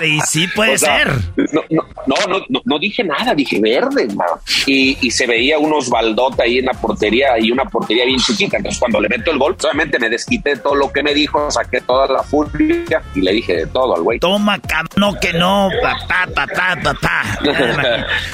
y 0.02 0.20
sí 0.27 0.47
puede 0.55 0.78
ser. 0.78 1.12
No, 1.36 1.62
no, 2.06 2.16
no, 2.48 2.60
no, 2.65 2.78
dije 2.78 3.05
nada, 3.05 3.35
dije 3.35 3.60
verde, 3.60 4.09
y, 4.66 4.98
y, 5.01 5.10
se 5.10 5.27
veía 5.27 5.59
unos 5.59 5.89
baldotas 5.89 6.40
ahí 6.40 6.59
en 6.59 6.66
la 6.66 6.73
portería 6.73 7.39
y 7.39 7.51
una 7.51 7.65
portería 7.65 8.05
bien 8.05 8.19
chiquita. 8.19 8.56
Entonces, 8.56 8.78
cuando 8.78 9.01
le 9.01 9.09
meto 9.09 9.31
el 9.31 9.39
gol, 9.39 9.56
solamente 9.59 9.98
me 9.98 10.09
desquité 10.09 10.56
todo 10.56 10.74
lo 10.74 10.93
que 10.93 11.02
me 11.02 11.15
dijo, 11.15 11.51
saqué 11.51 11.81
toda 11.81 12.06
la 12.06 12.23
furia 12.23 13.02
y 13.15 13.20
le 13.20 13.32
dije 13.32 13.56
de 13.56 13.66
todo 13.66 13.97
al 13.97 14.02
güey. 14.02 14.19
Toma, 14.19 14.60
no 14.97 15.19
que 15.20 15.32
no, 15.32 15.70
papá, 15.82 16.28
papá, 16.35 16.78
papá. 16.82 17.23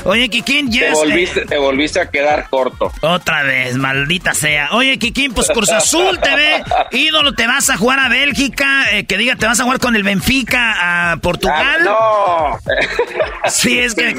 Oye, 0.04 0.28
Kikín, 0.28 0.70
ya 0.70 0.92
te 0.92 0.92
volviste, 0.92 1.44
te 1.46 1.58
volviste 1.58 1.93
a 2.00 2.10
quedar 2.10 2.48
corto. 2.48 2.92
Otra 3.00 3.42
vez, 3.42 3.76
maldita 3.76 4.34
sea. 4.34 4.70
Oye, 4.72 4.98
Kikín, 4.98 5.32
pues 5.32 5.48
Cruz 5.48 5.70
Azul 5.70 6.18
te 6.20 6.34
ve. 6.34 6.64
Ídolo, 6.92 7.34
te 7.34 7.46
vas 7.46 7.70
a 7.70 7.76
jugar 7.76 7.98
a 8.00 8.08
Bélgica. 8.08 8.90
Eh, 8.92 9.04
que 9.06 9.16
diga, 9.16 9.36
te 9.36 9.46
vas 9.46 9.60
a 9.60 9.64
jugar 9.64 9.78
con 9.78 9.96
el 9.96 10.02
Benfica 10.02 11.12
a 11.12 11.16
Portugal. 11.18 11.88
Ah, 11.88 12.58
no. 13.44 13.50
sí, 13.50 13.78
es 13.78 13.94
que, 13.94 14.14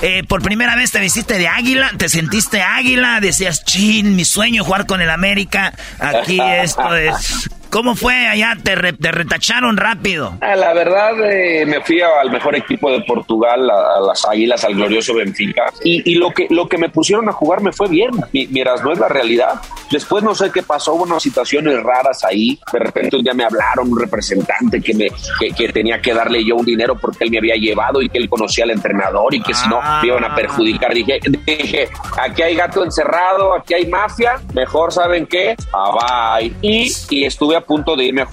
eh, 0.00 0.24
por 0.28 0.42
primera 0.42 0.76
vez 0.76 0.92
te 0.92 1.00
vestiste 1.00 1.38
de 1.38 1.48
águila, 1.48 1.90
te 1.96 2.08
sentiste 2.08 2.62
águila, 2.62 3.20
decías, 3.20 3.64
chin, 3.64 4.16
mi 4.16 4.24
sueño 4.24 4.64
jugar 4.64 4.86
con 4.86 5.00
el 5.00 5.10
América. 5.10 5.72
Aquí 5.98 6.40
esto 6.40 6.94
es 6.94 7.48
¿Cómo 7.70 7.94
fue 7.94 8.26
allá? 8.26 8.56
¿Te, 8.62 8.74
retacharon 8.74 9.76
rápido? 9.76 10.34
Ah, 10.40 10.56
la 10.56 10.72
verdad, 10.72 11.12
eh, 11.30 11.66
me 11.66 11.80
fui 11.82 12.00
al 12.00 12.30
mejor 12.30 12.56
equipo 12.56 12.90
de 12.90 13.02
Portugal, 13.02 13.68
a, 13.70 14.00
las 14.00 14.24
Águilas, 14.24 14.64
al 14.64 14.74
glorioso 14.74 15.14
Benfica. 15.14 15.72
Y, 15.84 16.14
lo, 16.14 16.30
que, 16.30 16.46
lo 16.50 16.68
que 16.68 16.78
me 16.78 16.88
pusieron 16.88 17.28
a 17.28 17.32
jugar 17.32 17.60
me 17.60 17.72
fue 17.72 17.88
bien. 17.88 18.10
Miras, 18.32 18.82
no 18.82 18.92
es 18.92 18.98
la 18.98 19.08
realidad. 19.08 19.60
Después 19.90 20.24
no 20.24 20.34
sé 20.34 20.50
qué 20.50 20.62
pasó, 20.62 20.94
hubo 20.94 21.04
unas 21.04 21.22
situaciones 21.22 21.82
raras 21.82 22.24
ahí. 22.24 22.58
De 22.72 22.78
repente 22.78 23.16
un 23.16 23.22
día 23.22 23.34
me 23.34 23.44
hablaron 23.44 23.92
un 23.92 24.00
representante 24.00 24.80
que, 24.80 24.94
me, 24.94 25.08
que, 25.54 25.68
tenía 25.68 26.00
que 26.00 26.14
darle 26.14 26.44
yo 26.44 26.56
un 26.56 26.64
dinero 26.64 26.98
porque 26.98 27.24
él 27.24 27.30
me 27.30 27.38
había 27.38 27.56
llevado 27.56 28.00
y 28.00 28.08
que 28.08 28.18
él 28.18 28.28
conocía 28.28 28.64
al 28.64 28.70
entrenador 28.70 29.34
y 29.34 29.42
que 29.42 29.52
si 29.52 29.68
no 29.68 29.80
me 30.00 30.08
iban 30.08 30.24
a 30.24 30.34
perjudicar. 30.34 30.94
Dije, 30.94 31.20
dije, 31.46 31.88
aquí 32.18 32.42
hay 32.42 32.54
gato 32.56 32.84
encerrado, 32.84 33.54
aquí 33.54 33.74
hay 33.74 33.86
mafia, 33.86 34.40
mejor 34.54 34.92
saben 34.92 35.26
qué, 35.26 35.54
ah, 35.72 36.38
bye. 36.38 36.52
Y, 36.62 36.90
y 37.10 37.24
estuve 37.24 37.57
a 37.58 37.60
punto 37.60 37.96
de 37.96 38.04
irme 38.04 38.22
a 38.22 38.28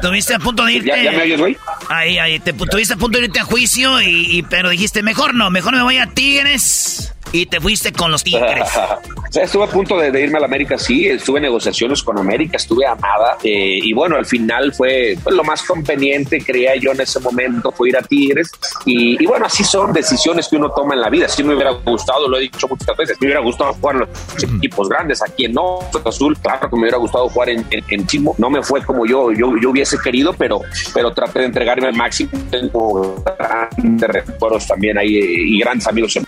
Tuviste 0.00 0.34
a 0.34 0.38
punto 0.38 0.64
de 0.64 0.74
irte. 0.74 1.04
¿Ya, 1.04 1.12
me 1.12 1.22
oyes, 1.22 1.40
güey? 1.40 1.56
Ahí, 1.88 2.18
ahí. 2.18 2.38
Te, 2.40 2.52
tuviste 2.52 2.94
a 2.94 2.96
punto 2.96 3.18
de 3.18 3.26
irte 3.26 3.40
a 3.40 3.44
juicio, 3.44 4.00
y, 4.00 4.44
pero 4.48 4.70
dijiste, 4.70 5.02
mejor 5.02 5.34
no, 5.34 5.50
mejor 5.50 5.74
me 5.74 5.82
voy 5.82 5.98
a 5.98 6.06
Tigres 6.06 7.11
y 7.32 7.46
te 7.46 7.60
fuiste 7.60 7.92
con 7.92 8.10
los 8.10 8.22
Tigres. 8.22 8.68
estuve 9.40 9.64
a 9.64 9.66
punto 9.66 9.96
de, 9.96 10.08
irme 10.20 10.36
a 10.36 10.40
la 10.40 10.46
América, 10.46 10.76
sí, 10.78 11.06
estuve 11.06 11.38
en 11.38 11.44
negociaciones 11.44 12.02
con 12.02 12.18
América, 12.18 12.58
estuve 12.58 12.86
amada 12.86 13.38
eh, 13.42 13.78
y 13.82 13.92
bueno, 13.94 14.16
al 14.16 14.26
final 14.26 14.72
fue 14.74 15.16
lo 15.30 15.42
más 15.42 15.62
conveniente, 15.62 16.42
creía 16.44 16.76
yo 16.76 16.92
en 16.92 17.00
ese 17.00 17.18
momento, 17.20 17.72
fue 17.72 17.88
ir 17.88 17.96
a 17.96 18.02
Tigres 18.02 18.50
y, 18.84 19.24
bueno, 19.26 19.46
así 19.46 19.64
son 19.64 19.92
decisiones 19.92 20.48
que 20.48 20.56
uno 20.56 20.70
toma 20.70 20.94
en 20.94 21.00
la 21.00 21.08
vida. 21.08 21.28
Si 21.28 21.42
me 21.42 21.54
hubiera 21.54 21.70
gustado, 21.70 22.28
lo 22.28 22.36
he 22.36 22.42
dicho 22.42 22.68
muchas 22.68 22.96
veces, 22.96 23.16
me 23.20 23.28
hubiera 23.28 23.40
gustado 23.40 23.72
jugar 23.74 23.96
en 23.96 24.00
los 24.00 24.44
equipos 24.44 24.88
grandes, 24.88 25.22
aquí 25.22 25.46
en 25.46 25.52
no, 25.52 25.78
Azul, 26.04 26.36
claro 26.38 26.68
que 26.68 26.76
me 26.76 26.82
hubiera 26.82 26.98
gustado 26.98 27.28
jugar 27.28 27.48
en, 27.48 27.66
en, 27.70 28.06
Chimo, 28.06 28.34
no 28.36 28.50
me 28.50 28.62
fue 28.62 28.84
como 28.84 29.06
yo, 29.06 29.32
yo, 29.32 29.56
yo 29.56 29.70
hubiese 29.70 29.96
querido, 29.98 30.34
pero, 30.34 30.60
pero 30.92 31.12
traté 31.12 31.38
de 31.40 31.46
entregarme 31.46 31.86
al 31.86 31.94
máximo, 31.94 32.30
tengo 32.50 33.24
grandes 33.38 34.10
recuerdos 34.10 34.66
también 34.66 34.98
ahí 34.98 35.16
y 35.16 35.58
grandes 35.60 35.86
amigos. 35.86 36.18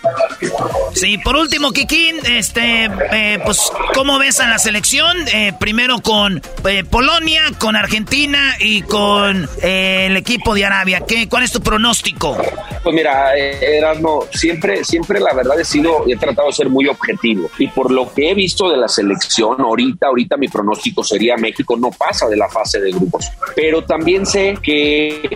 Sí, 0.94 1.18
por 1.18 1.34
último, 1.36 1.72
Kikín, 1.72 2.16
este, 2.24 2.84
eh, 2.84 3.40
pues, 3.44 3.60
¿cómo 3.94 4.18
ves 4.20 4.38
a 4.38 4.48
la 4.48 4.58
selección? 4.58 5.16
Eh, 5.34 5.52
primero 5.58 5.98
con 5.98 6.40
eh, 6.68 6.84
Polonia, 6.84 7.42
con 7.58 7.74
Argentina 7.74 8.54
y 8.60 8.82
con 8.82 9.48
el 9.60 10.16
equipo 10.16 10.54
de 10.54 10.64
Arabia. 10.64 11.02
¿Qué, 11.06 11.28
¿Cuál 11.28 11.42
es 11.42 11.50
tu 11.50 11.60
pronóstico? 11.60 12.36
Pues 12.84 12.94
mira, 12.94 13.34
Erasmo, 13.34 14.26
siempre, 14.30 14.84
siempre 14.84 15.18
la 15.18 15.34
verdad 15.34 15.58
he 15.58 15.64
sido, 15.64 16.04
he 16.06 16.16
tratado 16.16 16.48
de 16.48 16.54
ser 16.54 16.68
muy 16.68 16.86
objetivo. 16.86 17.50
Y 17.58 17.66
por 17.68 17.90
lo 17.90 18.12
que 18.14 18.30
he 18.30 18.34
visto 18.34 18.70
de 18.70 18.76
la 18.76 18.86
selección, 18.86 19.60
ahorita, 19.60 20.06
ahorita 20.06 20.36
mi 20.36 20.46
pronóstico 20.46 21.02
sería 21.02 21.36
México 21.36 21.76
no 21.76 21.90
pasa 21.90 22.28
de 22.28 22.36
la 22.36 22.48
fase 22.48 22.80
de 22.80 22.92
grupos. 22.92 23.30
Pero 23.56 23.82
también 23.84 24.26
sé 24.26 24.58
que 24.62 25.28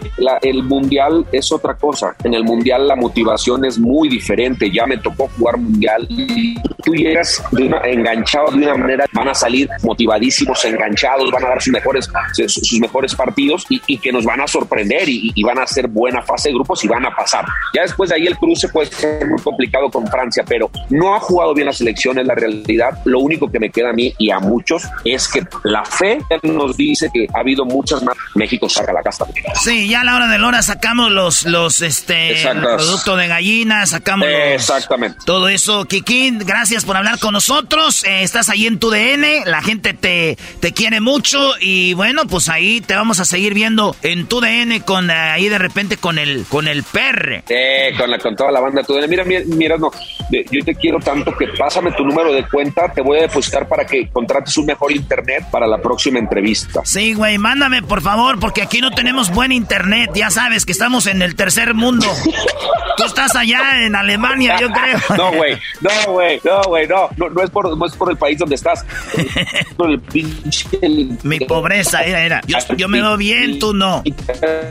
el 0.43 0.63
Mundial 0.63 1.27
es 1.33 1.51
otra 1.51 1.75
cosa. 1.75 2.15
En 2.23 2.35
el 2.35 2.45
Mundial 2.45 2.87
la 2.87 2.95
motivación 2.95 3.65
es 3.65 3.79
muy 3.79 4.09
diferente. 4.09 4.71
Ya 4.71 4.87
me 4.87 4.99
tocó 4.99 5.29
jugar 5.37 5.48
mundial 5.57 6.07
y 6.09 6.55
tú 6.85 6.95
llegas 6.95 7.43
enganchados 7.85 8.57
de 8.57 8.65
una 8.65 8.77
manera, 8.77 9.07
van 9.13 9.29
a 9.29 9.35
salir 9.35 9.69
motivadísimos, 9.83 10.65
enganchados, 10.65 11.31
van 11.31 11.45
a 11.45 11.49
dar 11.49 11.63
sus 11.63 11.73
mejores, 11.73 12.09
sus, 12.33 12.81
mejores 12.81 13.15
partidos 13.15 13.67
y, 13.69 13.99
que 13.99 14.13
nos 14.13 14.25
van 14.25 14.41
a 14.41 14.47
sorprender 14.47 15.09
y, 15.09 15.33
y, 15.35 15.43
van 15.43 15.59
a 15.59 15.63
hacer 15.63 15.89
buena 15.89 16.23
fase 16.23 16.51
de 16.51 16.55
grupos 16.55 16.85
y 16.85 16.89
van 16.89 17.05
a 17.05 17.15
pasar. 17.15 17.45
Ya 17.75 17.83
después 17.83 18.11
de 18.11 18.17
ahí 18.17 18.27
el 18.27 18.37
cruce 18.37 18.69
puede 18.69 18.91
ser 18.91 19.27
muy 19.27 19.41
complicado 19.43 19.91
con 19.91 20.07
Francia, 20.07 20.45
pero 20.47 20.71
no 20.91 21.15
ha 21.15 21.21
jugado 21.21 21.55
bien 21.55 21.67
la 21.67 21.73
selección, 21.73 22.19
es 22.19 22.27
la 22.27 22.35
realidad. 22.35 22.91
Lo 23.05 23.21
único 23.21 23.51
que 23.51 23.59
me 23.59 23.71
queda 23.71 23.91
a 23.91 23.93
mí 23.93 24.15
y 24.19 24.31
a 24.31 24.39
muchos 24.39 24.85
es 25.05 25.29
que 25.29 25.43
la 25.65 25.85
fe 25.85 26.19
nos 26.43 26.77
dice 26.77 27.11
que 27.13 27.27
ha 27.35 27.41
habido 27.41 27.65
muchas 27.65 28.03
más. 28.03 28.17
México 28.35 28.69
saca 28.69 28.93
la 28.93 29.03
casta. 29.03 29.27
Sí, 29.55 29.89
ya 29.89 30.03
a 30.03 30.05
la 30.05 30.17
hora 30.17 30.29
de 30.29 30.39
la 30.39 30.47
hora 30.47 30.63
sacamos 30.63 31.11
los, 31.11 31.45
los 31.45 31.83
este, 31.83 32.35
productos 32.43 33.19
de 33.19 33.29
gallina, 33.29 33.87
sacamos 33.87 34.29
Exactamente. 34.29 35.19
todo 35.25 35.38
eso. 35.47 35.85
Kikín, 35.85 36.39
gracias 36.39 36.85
por 36.85 36.97
hablar 36.97 37.21
con 37.21 37.35
nosotros. 37.35 38.03
Eh, 38.05 38.23
estás 38.23 38.49
ahí 38.49 38.67
en 38.67 38.81
tu 38.81 38.91
DN, 38.91 39.43
la 39.45 39.63
gente 39.63 39.95
te, 39.95 40.37
te 40.59 40.73
quiere 40.73 41.01
mucho 41.01 41.53
y 41.61 41.95
bueno, 41.95 42.23
pues 42.27 42.49
ahí 42.49 42.81
te 42.81 42.97
vamos 42.97 43.21
a 43.21 43.25
seguir 43.25 43.55
viendo 43.55 43.95
en 44.03 44.27
tu 44.27 44.41
DN 44.41 44.81
con 44.81 45.11
eh, 45.11 45.13
ahí 45.13 45.49
de 45.49 45.59
repente 45.59 45.99
con 45.99 46.19
el 46.19 46.47
con 46.49 46.67
el 46.67 46.83
perre. 46.83 47.45
Eh, 47.49 47.93
con 47.97 48.11
la 48.11 48.19
con 48.19 48.35
toda 48.35 48.51
la 48.51 48.59
banda 48.59 48.83
tu 48.83 48.95
DN. 48.95 49.07
Mira, 49.07 49.25
mira, 49.25 49.43
mira 49.47 49.77
no, 49.77 49.93
yo 50.31 50.65
te 50.65 50.75
quiero 50.75 50.99
tanto 50.99 51.37
que 51.37 51.47
pásame 51.49 51.93
tu 51.93 52.05
número 52.05 52.33
de 52.33 52.49
cuenta, 52.49 52.93
te 52.93 53.03
voy 53.03 53.19
a 53.19 53.23
depositar 53.23 53.69
para 53.69 53.87
que 53.87 54.09
contrates 54.09 54.57
un 54.57 54.67
mejor 54.67 54.91
internet 54.91 55.45
para 55.53 55.67
la 55.67 55.79
próxima 55.79 56.19
entrevista. 56.19 56.81
Sí, 56.85 57.15
güey, 57.15 57.39
mándame 57.39 57.83
por 57.83 58.01
favor, 58.01 58.41
porque 58.41 58.63
aquí 58.63 58.81
no 58.81 58.91
tenemos 58.91 59.31
buen 59.31 59.53
internet, 59.53 60.11
ya 60.15 60.31
sabes 60.31 60.65
que 60.65 60.73
estamos 60.73 61.07
en 61.07 61.21
el 61.23 61.37
tercer 61.37 61.75
mundo. 61.75 62.07
Tú 62.97 63.05
estás 63.05 63.37
allá 63.37 63.85
en 63.85 63.95
Alemania, 63.95 64.57
yo 64.61 64.69
creo. 64.71 64.99
No, 65.19 65.33
güey, 65.33 65.59
no, 65.81 66.13
güey, 66.13 66.41
no, 66.45 66.63
güey, 66.63 66.87
no, 66.87 67.11
no, 67.17 67.43
es 67.43 67.51
por, 67.51 67.77
no 67.77 67.87
es 67.87 67.97
por 67.97 68.09
el 68.09 68.17
país 68.17 68.39
donde 68.39 68.55
estás. 68.55 68.87
por 69.77 69.91
el 69.91 71.19
Mi 71.25 71.41
pobreza, 71.41 72.03
era, 72.03 72.25
era. 72.25 72.41
Yo, 72.77 72.89
me 72.89 73.01
veo 73.01 73.17
bien, 73.17 73.59
tú 73.59 73.75
no. 73.75 74.05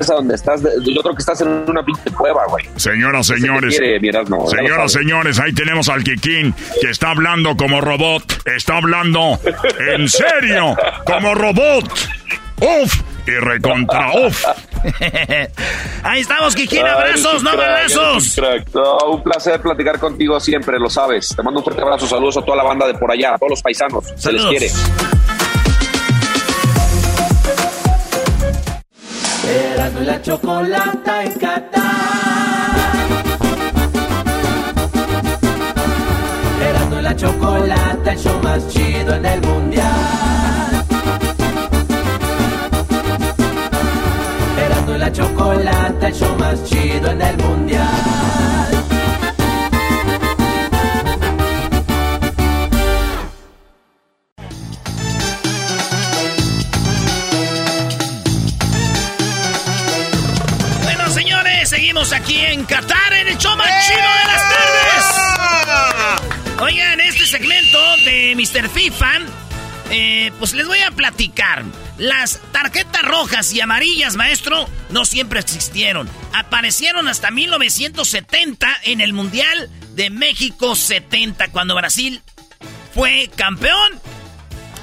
Donde 0.08 0.36
estás, 0.36 0.62
yo 0.62 1.02
creo 1.02 1.16
que 1.16 1.20
estás 1.20 1.42
en 1.42 1.50
una 1.68 1.84
pinche 1.84 2.10
cueva, 2.12 2.46
güey. 2.48 2.66
Señoras, 2.78 3.28
señores. 3.28 3.76
señoras, 3.76 4.92
señores, 4.92 5.40
ahí 5.40 5.52
tenemos 5.52 5.90
al 5.90 6.04
Kikín 6.04 6.56
que 6.82 6.92
está 6.92 7.12
hablando 7.12 7.58
como 7.58 7.82
robot. 7.82 8.42
Está 8.46 8.78
hablando 8.78 9.40
en 9.94 10.08
serio, 10.08 10.78
como 11.06 11.36
robot. 11.36 11.92
¡Uf! 12.62 13.02
Y 13.28 13.32
recontra 13.32 14.12
uf. 14.26 14.42
Ahí 16.04 16.22
estamos, 16.22 16.56
Kikín. 16.56 16.86
Abrazos, 16.88 17.44
no 17.44 17.58
balazos. 17.58 18.40
un 19.06 19.22
placer 19.22 19.60
platicar 19.60 20.00
contigo 20.00 20.40
siempre, 20.40 20.80
lo 20.80 20.90
sabes. 20.90 21.36
Te 21.36 21.44
mando 21.44 21.60
un 21.60 21.64
fuerte 21.66 21.82
abrazo. 21.82 22.08
Saludos 22.08 22.38
a 22.38 22.42
toda 22.44 22.56
la 22.56 22.64
banda 22.64 22.88
de 22.88 22.94
por 22.94 23.12
allá, 23.12 23.34
a 23.34 23.38
todos 23.38 23.50
los 23.50 23.62
paisanos. 23.62 24.06
Se 24.16 24.32
les 24.32 24.46
quiere. 24.46 24.72
Erasmo 29.46 30.00
la 30.02 30.22
chocolata 30.22 31.24
en 31.24 31.34
Qatar. 31.34 31.84
Erasmo 36.62 37.02
la 37.02 37.16
chocolata, 37.16 38.12
el 38.14 38.20
show 38.20 38.40
más 38.42 38.68
chido 38.70 39.16
en 39.16 39.26
el 39.26 39.42
mundial. 39.42 40.37
La 45.08 45.14
chocolata, 45.14 46.08
el 46.08 46.14
show 46.14 46.36
más 46.38 46.64
chido 46.66 47.12
en 47.12 47.22
el 47.22 47.38
mundial. 47.38 47.86
seguimos 61.66 62.14
aquí 62.14 62.40
en 62.40 62.64
Qatar, 62.64 63.14
en 63.14 63.28
el 63.28 63.38
show 63.38 63.54
más 63.58 63.68
chido 63.86 64.00
de 64.00 64.26
las 64.32 64.42
tardes. 64.54 65.04
Oigan, 66.62 67.02
este 67.02 67.26
segmento 67.26 67.78
de 68.06 68.36
Mr. 68.38 68.70
FIFA, 68.70 69.20
eh, 69.92 70.32
pues 70.40 70.54
les 70.54 70.68
voy 70.68 70.80
a 70.80 70.92
platicar. 70.92 71.64
Las 71.98 72.40
tarjetas 72.52 73.02
rojas 73.04 73.52
y 73.54 73.62
amarillas, 73.62 74.16
maestro, 74.16 74.70
no 74.90 75.06
siempre 75.06 75.40
existieron. 75.40 76.10
Aparecieron 76.34 77.08
hasta 77.08 77.32
1970 77.32 78.68
en 78.84 79.02
el 79.02 79.14
Mundial 79.14 79.70
de 79.96 80.10
México 80.10 80.76
70, 80.76 81.50
cuando 81.50 81.76
Brasil 81.76 82.22
fue 82.94 83.30
campeón 83.36 84.02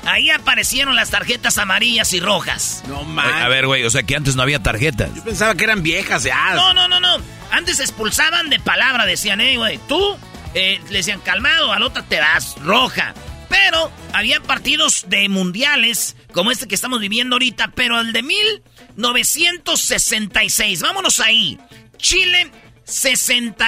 Ahí 0.06 0.30
aparecieron 0.30 0.96
las 0.96 1.10
tarjetas 1.10 1.56
amarillas 1.58 2.12
y 2.12 2.20
rojas. 2.20 2.82
No 2.88 3.04
mames. 3.04 3.34
A 3.42 3.48
ver, 3.48 3.66
güey, 3.66 3.84
o 3.84 3.90
sea 3.90 4.02
que 4.02 4.14
antes 4.14 4.36
no 4.36 4.42
había 4.42 4.62
tarjetas. 4.62 5.14
Yo 5.14 5.24
pensaba 5.24 5.54
que 5.54 5.64
eran 5.64 5.82
viejas 5.82 6.24
ya. 6.24 6.54
No, 6.54 6.74
no, 6.74 6.88
no, 6.88 7.00
no. 7.00 7.16
Antes 7.50 7.80
expulsaban 7.80 8.50
de 8.50 8.60
palabra, 8.60 9.06
decían, 9.06 9.40
eh, 9.40 9.56
güey, 9.56 9.78
tú, 9.88 10.16
eh, 10.54 10.80
le 10.90 10.98
decían 10.98 11.20
calmado, 11.20 11.72
al 11.72 11.82
otro 11.82 12.04
te 12.04 12.16
das 12.16 12.56
roja. 12.62 13.14
Pero 13.54 13.90
había 14.12 14.40
partidos 14.40 15.06
de 15.08 15.28
mundiales, 15.28 16.16
como 16.32 16.50
este 16.50 16.66
que 16.66 16.74
estamos 16.74 16.98
viviendo 17.00 17.36
ahorita, 17.36 17.68
pero 17.68 18.00
el 18.00 18.12
de 18.12 18.22
1966. 18.22 20.82
Vámonos 20.82 21.20
ahí. 21.20 21.56
Chile 21.96 22.50
60. 22.82 23.64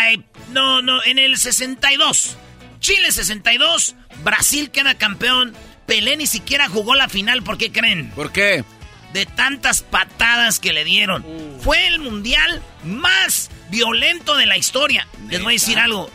No, 0.52 0.82
no, 0.82 1.04
en 1.04 1.20
el 1.20 1.38
62. 1.38 2.36
Chile 2.80 3.12
62. 3.12 3.94
Brasil 4.24 4.70
queda 4.70 4.98
campeón. 4.98 5.54
Pelé 5.86 6.16
ni 6.16 6.26
siquiera 6.26 6.68
jugó 6.68 6.96
la 6.96 7.08
final, 7.08 7.44
¿por 7.44 7.56
qué 7.56 7.70
creen? 7.70 8.10
¿Por 8.10 8.32
qué? 8.32 8.64
De 9.12 9.24
tantas 9.24 9.82
patadas 9.82 10.58
que 10.58 10.72
le 10.72 10.82
dieron. 10.84 11.22
Uh. 11.24 11.60
Fue 11.60 11.86
el 11.86 12.00
mundial 12.00 12.60
más 12.82 13.52
violento 13.70 14.34
de 14.36 14.46
la 14.46 14.58
historia. 14.58 15.06
Les 15.28 15.40
voy 15.40 15.52
a 15.52 15.54
decir 15.54 15.78
algo. 15.78 16.10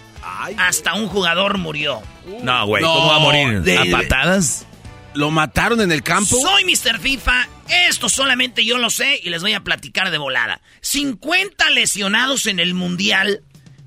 Hasta 0.57 0.93
un 0.93 1.07
jugador 1.07 1.57
murió. 1.57 2.01
Uh. 2.25 2.43
No, 2.43 2.65
güey, 2.67 2.83
¿cómo 2.83 3.07
va 3.07 3.15
a 3.15 3.19
morir? 3.19 3.63
¿A 3.77 3.85
patadas? 3.91 4.65
¿Lo 5.13 5.29
mataron 5.29 5.81
en 5.81 5.91
el 5.91 6.03
campo? 6.03 6.37
Soy 6.39 6.63
Mr. 6.63 6.99
FIFA. 6.99 7.47
Esto 7.89 8.09
solamente 8.09 8.65
yo 8.65 8.77
lo 8.77 8.89
sé 8.89 9.19
y 9.23 9.29
les 9.29 9.41
voy 9.41 9.53
a 9.53 9.63
platicar 9.63 10.09
de 10.09 10.17
volada. 10.17 10.61
50 10.81 11.69
lesionados 11.71 12.45
en 12.45 12.59
el 12.59 12.73
mundial 12.73 13.43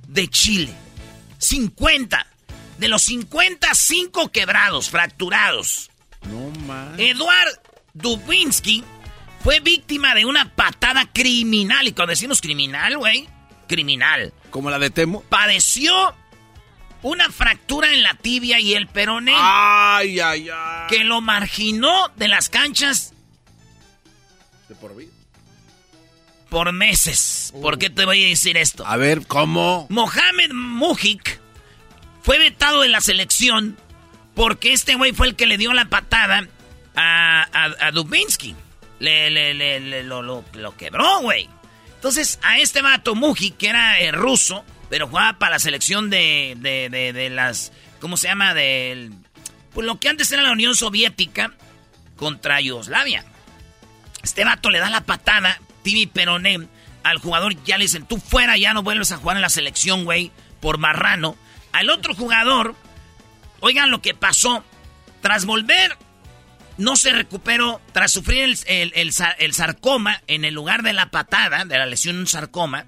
de 0.08 0.28
Chile. 0.28 0.74
50. 1.38 2.26
De 2.78 2.88
los 2.88 3.02
55 3.02 4.30
quebrados, 4.32 4.90
fracturados. 4.90 5.90
No 6.30 6.50
más. 6.66 6.98
Eduard 6.98 7.60
Dubinsky 7.94 8.84
fue 9.42 9.60
víctima 9.60 10.14
de 10.14 10.24
una 10.24 10.54
patada 10.54 11.06
criminal. 11.12 11.86
Y 11.86 11.92
cuando 11.92 12.10
decimos 12.10 12.40
criminal, 12.40 12.98
güey, 12.98 13.28
criminal. 13.68 14.32
¿Como 14.50 14.70
la 14.70 14.78
de 14.78 14.90
Temo? 14.90 15.22
Padeció 15.22 16.14
una 17.04 17.30
fractura 17.30 17.92
en 17.92 18.02
la 18.02 18.14
tibia 18.14 18.58
y 18.58 18.74
el 18.74 18.88
peroné. 18.88 19.34
Ay, 19.36 20.20
ay, 20.20 20.48
ay. 20.48 20.86
Que 20.88 21.04
lo 21.04 21.20
marginó 21.20 22.08
de 22.16 22.28
las 22.28 22.48
canchas. 22.48 23.12
¿De 24.68 24.74
por 24.74 24.96
vida? 24.96 25.12
Por 26.48 26.72
meses. 26.72 27.52
¿Por 27.60 27.78
qué 27.78 27.90
te 27.90 28.06
voy 28.06 28.24
a 28.24 28.28
decir 28.28 28.56
esto? 28.56 28.86
A 28.86 28.96
ver, 28.96 29.26
¿cómo? 29.26 29.86
Mohamed 29.90 30.52
Mujik 30.54 31.38
fue 32.22 32.38
vetado 32.38 32.80
de 32.80 32.88
la 32.88 33.02
selección 33.02 33.76
porque 34.34 34.72
este 34.72 34.94
güey 34.94 35.12
fue 35.12 35.26
el 35.26 35.36
que 35.36 35.46
le 35.46 35.58
dio 35.58 35.74
la 35.74 35.84
patada 35.84 36.48
a, 36.96 37.46
a, 37.80 37.90
Dubinsky. 37.90 38.56
Le, 38.98 39.30
le, 39.30 39.52
le, 39.52 40.04
lo, 40.04 40.22
lo, 40.22 40.76
quebró, 40.78 41.20
güey. 41.20 41.50
Entonces, 41.96 42.38
a 42.42 42.58
este 42.58 42.80
vato 42.80 43.14
Muji, 43.14 43.50
que 43.50 43.68
era 43.68 44.00
eh, 44.00 44.10
ruso, 44.10 44.64
pero 44.94 45.08
jugaba 45.08 45.40
para 45.40 45.54
la 45.54 45.58
selección 45.58 46.08
de, 46.08 46.56
de, 46.56 46.88
de, 46.88 47.28
las. 47.28 47.72
¿Cómo 47.98 48.16
se 48.16 48.28
llama? 48.28 48.54
De. 48.54 49.10
Pues 49.72 49.84
lo 49.84 49.98
que 49.98 50.08
antes 50.08 50.30
era 50.30 50.40
la 50.44 50.52
Unión 50.52 50.76
Soviética 50.76 51.52
contra 52.14 52.60
Yugoslavia. 52.60 53.24
Este 54.22 54.44
vato 54.44 54.70
le 54.70 54.78
da 54.78 54.90
la 54.90 55.00
patada, 55.00 55.58
Tibi 55.82 56.06
Peroné, 56.06 56.68
al 57.02 57.18
jugador. 57.18 57.60
Ya 57.64 57.76
le 57.76 57.86
dicen, 57.86 58.06
tú 58.06 58.18
fuera, 58.18 58.56
ya 58.56 58.72
no 58.72 58.84
vuelves 58.84 59.10
a 59.10 59.16
jugar 59.16 59.36
en 59.36 59.42
la 59.42 59.48
selección, 59.48 60.04
güey, 60.04 60.30
por 60.60 60.78
marrano. 60.78 61.36
Al 61.72 61.90
otro 61.90 62.14
jugador, 62.14 62.76
oigan 63.58 63.90
lo 63.90 64.00
que 64.00 64.14
pasó. 64.14 64.64
Tras 65.22 65.44
volver, 65.44 65.98
no 66.78 66.94
se 66.94 67.12
recuperó. 67.12 67.80
Tras 67.92 68.12
sufrir 68.12 68.56
el, 68.68 69.12
sarcoma 69.54 70.22
en 70.28 70.44
el 70.44 70.54
lugar 70.54 70.84
de 70.84 70.92
la 70.92 71.10
patada, 71.10 71.64
de 71.64 71.78
la 71.78 71.86
lesión 71.86 72.16
un 72.16 72.28
sarcoma, 72.28 72.86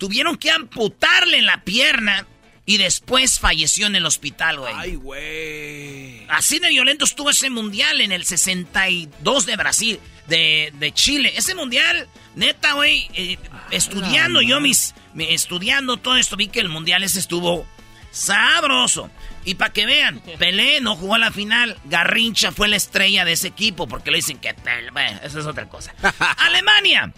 tuvieron 0.00 0.36
que 0.36 0.50
amputarle 0.50 1.42
la 1.42 1.62
pierna 1.62 2.26
y 2.66 2.78
después 2.78 3.38
falleció 3.38 3.86
en 3.86 3.96
el 3.96 4.06
hospital, 4.06 4.58
güey. 4.58 4.74
Ay, 4.76 4.94
güey. 4.96 6.26
Así 6.28 6.58
de 6.58 6.68
violento 6.68 7.04
estuvo 7.04 7.30
ese 7.30 7.50
mundial 7.50 8.00
en 8.00 8.10
el 8.10 8.24
62 8.24 9.46
de 9.46 9.56
Brasil, 9.56 10.00
de, 10.26 10.90
Chile. 10.94 11.32
Ese 11.36 11.54
mundial, 11.54 12.08
neta, 12.34 12.72
güey, 12.72 13.08
eh, 13.14 13.38
estudiando 13.70 14.40
yo 14.40 14.60
mis, 14.60 14.94
estudiando 15.16 15.96
todo 15.98 16.16
esto, 16.16 16.36
vi 16.36 16.48
que 16.48 16.60
el 16.60 16.68
mundial 16.68 17.02
ese 17.02 17.18
estuvo 17.18 17.66
Sabroso. 18.10 19.10
Y 19.44 19.54
para 19.54 19.72
que 19.72 19.86
vean, 19.86 20.20
Pelé 20.38 20.80
no 20.80 20.96
jugó 20.96 21.14
a 21.14 21.18
la 21.18 21.30
final. 21.30 21.78
Garrincha 21.84 22.52
fue 22.52 22.68
la 22.68 22.76
estrella 22.76 23.24
de 23.24 23.32
ese 23.32 23.48
equipo 23.48 23.86
porque 23.86 24.10
le 24.10 24.18
dicen 24.18 24.38
que 24.38 24.54
Pelé. 24.54 24.90
Bueno, 24.90 25.20
eso 25.22 25.40
es 25.40 25.46
otra 25.46 25.68
cosa. 25.68 25.94
Alemania, 26.38 27.12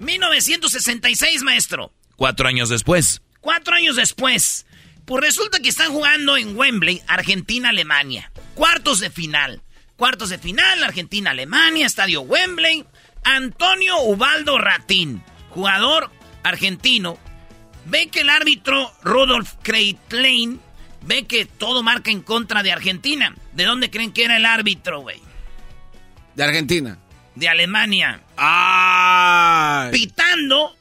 1966, 0.00 1.42
maestro. 1.42 1.92
Cuatro 2.16 2.48
años 2.48 2.68
después. 2.68 3.22
Cuatro 3.40 3.74
años 3.74 3.96
después. 3.96 4.66
Pues 5.04 5.24
resulta 5.24 5.60
que 5.60 5.68
están 5.68 5.92
jugando 5.92 6.36
en 6.36 6.56
Wembley, 6.56 7.02
Argentina-Alemania. 7.06 8.32
Cuartos 8.54 9.00
de 9.00 9.10
final. 9.10 9.62
Cuartos 9.96 10.30
de 10.30 10.38
final, 10.38 10.82
Argentina-Alemania, 10.82 11.86
estadio 11.86 12.22
Wembley. 12.22 12.84
Antonio 13.24 13.98
Ubaldo 14.02 14.56
Ratín, 14.58 15.22
jugador 15.50 16.10
argentino, 16.44 17.18
ve 17.86 18.08
que 18.08 18.20
el 18.20 18.30
árbitro 18.30 18.92
Rudolf 19.02 19.54
Kreitlein 19.62 20.60
ve 21.02 21.24
que 21.24 21.44
todo 21.44 21.82
marca 21.82 22.10
en 22.10 22.22
contra 22.22 22.62
de 22.62 22.72
Argentina. 22.72 23.34
¿De 23.52 23.64
dónde 23.64 23.90
creen 23.90 24.12
que 24.12 24.24
era 24.24 24.36
el 24.36 24.44
árbitro, 24.44 25.00
güey? 25.00 25.20
De 26.34 26.44
Argentina. 26.44 26.98
De 27.34 27.48
Alemania. 27.48 28.20
¡Ah! 28.36 29.88
Pitando. 29.92 30.76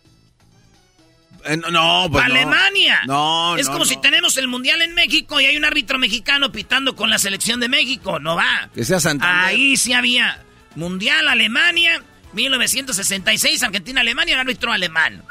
Eh, 1.45 1.57
no, 1.57 2.07
pues 2.11 2.25
Alemania. 2.25 3.01
No, 3.05 3.55
Es 3.57 3.69
como 3.69 3.85
si 3.85 3.97
tenemos 3.97 4.37
el 4.37 4.47
mundial 4.47 4.81
en 4.81 4.93
México 4.93 5.39
y 5.39 5.45
hay 5.45 5.57
un 5.57 5.65
árbitro 5.65 5.97
mexicano 5.99 6.51
pitando 6.51 6.95
con 6.95 7.09
la 7.09 7.19
selección 7.19 7.59
de 7.59 7.69
México. 7.69 8.19
No 8.19 8.35
va. 8.35 8.69
Que 8.73 8.83
sea 8.83 8.99
Santander. 8.99 9.45
Ahí 9.45 9.77
sí 9.77 9.93
había 9.93 10.43
mundial 10.75 11.27
Alemania, 11.27 12.01
1966, 12.33 13.63
Argentina, 13.63 14.01
Alemania, 14.01 14.33
el 14.35 14.41
árbitro 14.41 14.71
alemán. 14.71 15.23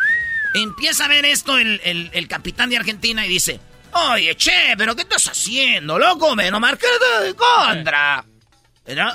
Empieza 0.54 1.06
a 1.06 1.08
ver 1.08 1.24
esto 1.24 1.58
el, 1.58 1.80
el 1.82 2.28
capitán 2.28 2.70
de 2.70 2.76
Argentina 2.76 3.26
y 3.26 3.28
dice, 3.28 3.60
Oye, 3.94 4.34
che, 4.34 4.74
pero 4.76 4.96
¿qué 4.96 5.02
estás 5.02 5.28
haciendo, 5.28 5.98
loco? 5.98 6.34
Me 6.34 6.50
no 6.50 6.58
marca 6.58 6.86
de 7.22 7.34
contra. 7.34 8.24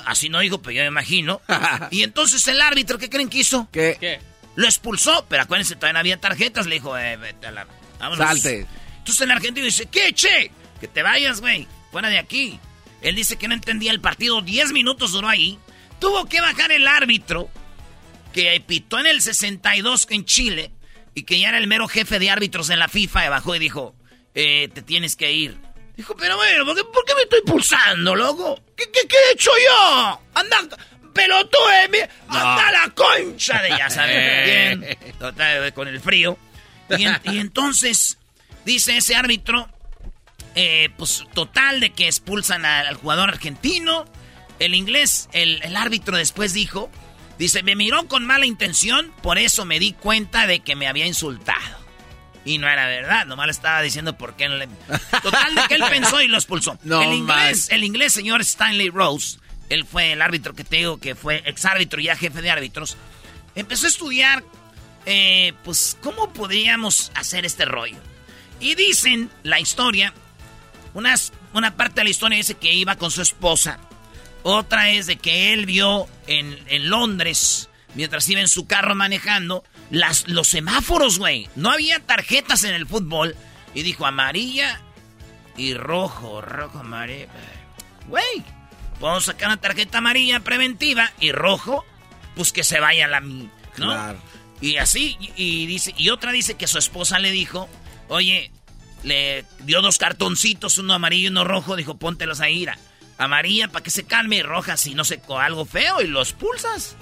Así 0.06 0.28
no 0.30 0.40
dijo, 0.40 0.60
pero 0.62 0.72
yo 0.72 0.82
me 0.82 0.88
imagino. 0.88 1.42
y 1.90 2.02
entonces 2.02 2.46
el 2.48 2.60
árbitro, 2.60 2.98
¿qué 2.98 3.10
creen 3.10 3.28
que 3.28 3.38
hizo? 3.38 3.68
¿Qué? 3.70 4.20
Lo 4.56 4.66
expulsó, 4.66 5.26
pero 5.28 5.42
acuérdense, 5.42 5.76
todavía 5.76 5.92
no 5.94 5.98
había 6.00 6.20
tarjetas. 6.20 6.66
Le 6.66 6.76
dijo, 6.76 6.96
eh, 6.98 7.16
vete 7.16 7.46
a 7.46 7.50
la... 7.50 7.66
Vámonos. 7.98 8.26
Salte. 8.26 8.66
Entonces 8.98 9.20
el 9.20 9.30
argentino 9.30 9.64
dice, 9.64 9.86
¿qué, 9.86 10.12
che? 10.12 10.50
Que 10.80 10.88
te 10.88 11.02
vayas, 11.02 11.40
güey. 11.40 11.66
Fuera 11.90 12.08
de 12.08 12.18
aquí. 12.18 12.58
Él 13.02 13.14
dice 13.14 13.36
que 13.36 13.48
no 13.48 13.54
entendía 13.54 13.90
el 13.92 14.00
partido. 14.00 14.42
Diez 14.42 14.72
minutos 14.72 15.12
duró 15.12 15.28
ahí. 15.28 15.58
Tuvo 15.98 16.26
que 16.26 16.40
bajar 16.40 16.72
el 16.72 16.86
árbitro 16.86 17.50
que 18.32 18.62
pitó 18.66 18.98
en 18.98 19.06
el 19.06 19.22
62 19.22 20.06
en 20.10 20.24
Chile 20.24 20.72
y 21.14 21.24
que 21.24 21.40
ya 21.40 21.48
era 21.48 21.58
el 21.58 21.66
mero 21.66 21.88
jefe 21.88 22.18
de 22.18 22.30
árbitros 22.30 22.70
en 22.70 22.78
la 22.78 22.88
FIFA. 22.88 23.26
Y 23.26 23.28
bajó 23.28 23.54
y 23.54 23.58
dijo, 23.58 23.94
eh, 24.34 24.68
te 24.72 24.82
tienes 24.82 25.16
que 25.16 25.32
ir. 25.32 25.58
Dijo, 25.96 26.16
pero 26.16 26.36
bueno, 26.36 26.64
¿por 26.64 27.04
qué, 27.04 27.14
me 27.14 27.22
estoy 27.22 27.42
pulsando, 27.42 28.14
loco? 28.14 28.58
¿Qué, 28.76 28.90
qué, 28.90 29.00
he 29.00 29.32
hecho 29.32 29.50
yo? 29.50 30.20
Anda, 30.34 30.68
eh, 31.14 32.08
anda 32.28 32.72
la 32.72 32.90
concha 32.94 33.60
de 33.62 33.70
ya 33.70 33.90
sabes 33.90 34.44
bien. 34.44 34.98
Total, 35.18 35.72
con 35.74 35.88
el 35.88 36.00
frío. 36.00 36.38
Y, 36.98 37.38
entonces, 37.38 38.18
dice 38.64 38.96
ese 38.96 39.14
árbitro, 39.14 39.68
eh, 40.54 40.90
pues 40.96 41.24
total 41.34 41.80
de 41.80 41.90
que 41.90 42.06
expulsan 42.06 42.64
al, 42.64 42.94
jugador 42.96 43.30
argentino. 43.30 44.04
El 44.58 44.74
inglés, 44.74 45.28
el, 45.32 45.62
el 45.62 45.76
árbitro 45.76 46.16
después 46.16 46.52
dijo, 46.52 46.90
dice, 47.38 47.62
me 47.62 47.76
miró 47.76 48.06
con 48.08 48.26
mala 48.26 48.44
intención, 48.44 49.12
por 49.22 49.38
eso 49.38 49.64
me 49.64 49.78
di 49.78 49.92
cuenta 49.92 50.46
de 50.46 50.60
que 50.60 50.76
me 50.76 50.86
había 50.86 51.06
insultado. 51.06 51.80
Y 52.44 52.58
no 52.58 52.68
era 52.68 52.86
verdad, 52.86 53.26
nomás 53.26 53.46
le 53.46 53.52
estaba 53.52 53.82
diciendo 53.82 54.16
por 54.16 54.34
qué 54.34 54.48
no 54.48 54.56
le... 54.56 54.66
Total 55.22 55.54
de 55.54 55.62
que 55.68 55.74
él 55.74 55.84
pensó 55.88 56.20
y 56.22 56.28
lo 56.28 56.36
expulsó. 56.36 56.78
el, 56.84 57.12
inglés, 57.12 57.68
el 57.70 57.84
inglés, 57.84 58.12
señor 58.12 58.40
Stanley 58.40 58.90
Rose, 58.90 59.38
él 59.70 59.86
fue 59.86 60.12
el 60.12 60.20
árbitro 60.20 60.54
que 60.54 60.64
te 60.64 60.76
digo 60.76 60.98
que 60.98 61.14
fue 61.14 61.42
ex 61.46 61.64
árbitro 61.64 62.00
y 62.00 62.04
ya 62.04 62.16
jefe 62.16 62.42
de 62.42 62.50
árbitros, 62.50 62.96
empezó 63.54 63.86
a 63.86 63.88
estudiar, 63.88 64.44
eh, 65.06 65.54
pues, 65.64 65.96
cómo 66.02 66.32
podríamos 66.32 67.10
hacer 67.14 67.46
este 67.46 67.64
rollo. 67.64 67.98
Y 68.60 68.74
dicen 68.74 69.30
la 69.42 69.58
historia, 69.58 70.12
unas, 70.92 71.32
una 71.54 71.76
parte 71.76 72.00
de 72.00 72.04
la 72.04 72.10
historia 72.10 72.36
dice 72.36 72.56
que 72.56 72.74
iba 72.74 72.96
con 72.96 73.10
su 73.10 73.22
esposa, 73.22 73.78
otra 74.42 74.90
es 74.90 75.06
de 75.06 75.16
que 75.16 75.52
él 75.52 75.66
vio 75.66 76.06
en, 76.26 76.58
en 76.66 76.90
Londres, 76.90 77.70
mientras 77.94 78.28
iba 78.28 78.40
en 78.40 78.48
su 78.48 78.66
carro 78.66 78.94
manejando, 78.94 79.64
las, 79.90 80.28
los 80.28 80.48
semáforos, 80.48 81.18
güey. 81.18 81.48
No 81.56 81.70
había 81.70 82.00
tarjetas 82.00 82.64
en 82.64 82.74
el 82.74 82.86
fútbol. 82.86 83.36
Y 83.72 83.82
dijo 83.82 84.04
amarilla 84.04 84.80
y 85.56 85.74
rojo, 85.74 86.40
rojo, 86.40 86.80
amarilla. 86.80 87.28
Güey, 88.08 88.42
podemos 89.00 89.24
sacar 89.24 89.48
una 89.48 89.56
tarjeta 89.56 89.98
amarilla 89.98 90.40
preventiva 90.40 91.10
y 91.18 91.32
rojo, 91.32 91.84
pues 92.36 92.52
que 92.52 92.62
se 92.62 92.78
vaya 92.78 93.08
la 93.08 93.20
¿no? 93.20 93.48
Claro. 93.76 94.18
Y 94.60 94.76
así, 94.76 95.16
y, 95.36 95.66
dice, 95.66 95.94
y 95.96 96.10
otra 96.10 96.32
dice 96.32 96.54
que 96.54 96.66
su 96.66 96.78
esposa 96.78 97.18
le 97.18 97.30
dijo, 97.30 97.68
oye, 98.08 98.52
le 99.02 99.46
dio 99.60 99.80
dos 99.80 99.96
cartoncitos, 99.96 100.76
uno 100.76 100.92
amarillo 100.92 101.24
y 101.24 101.30
uno 101.30 101.44
rojo, 101.44 101.76
dijo, 101.76 101.96
póntelos 101.96 102.40
ahí, 102.40 102.60
ira. 102.60 102.78
Amarilla 103.16 103.68
para 103.68 103.82
que 103.82 103.90
se 103.90 104.04
calme 104.04 104.36
y 104.36 104.42
roja 104.42 104.76
si 104.76 104.94
no 104.94 105.04
se 105.04 105.20
algo 105.38 105.64
feo 105.64 106.02
y 106.02 106.06
los 106.06 106.34
pulsas. 106.34 106.96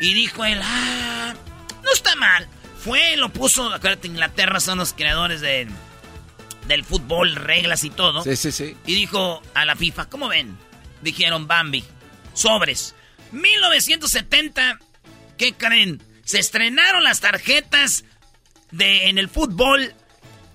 Y 0.00 0.14
dijo 0.14 0.44
él, 0.44 0.60
ah, 0.62 1.34
no 1.82 1.92
está 1.92 2.16
mal. 2.16 2.48
Fue, 2.78 3.16
lo 3.16 3.30
puso, 3.30 3.72
acuérdate, 3.72 4.08
Inglaterra 4.08 4.60
son 4.60 4.78
los 4.78 4.92
creadores 4.94 5.40
de, 5.40 5.68
del 6.66 6.84
fútbol, 6.84 7.34
reglas 7.36 7.84
y 7.84 7.90
todo. 7.90 8.22
Sí, 8.22 8.36
sí, 8.36 8.52
sí. 8.52 8.76
Y 8.86 8.94
dijo 8.94 9.42
a 9.54 9.64
la 9.64 9.76
FIFA, 9.76 10.06
¿cómo 10.06 10.28
ven? 10.28 10.56
Dijeron 11.06 11.46
Bambi, 11.46 11.84
sobres. 12.34 12.96
1970, 13.30 14.80
¿qué 15.38 15.52
creen? 15.52 16.02
Se 16.24 16.40
estrenaron 16.40 17.04
las 17.04 17.20
tarjetas 17.20 18.02
de, 18.72 19.06
en 19.08 19.16
el 19.16 19.28
fútbol 19.28 19.94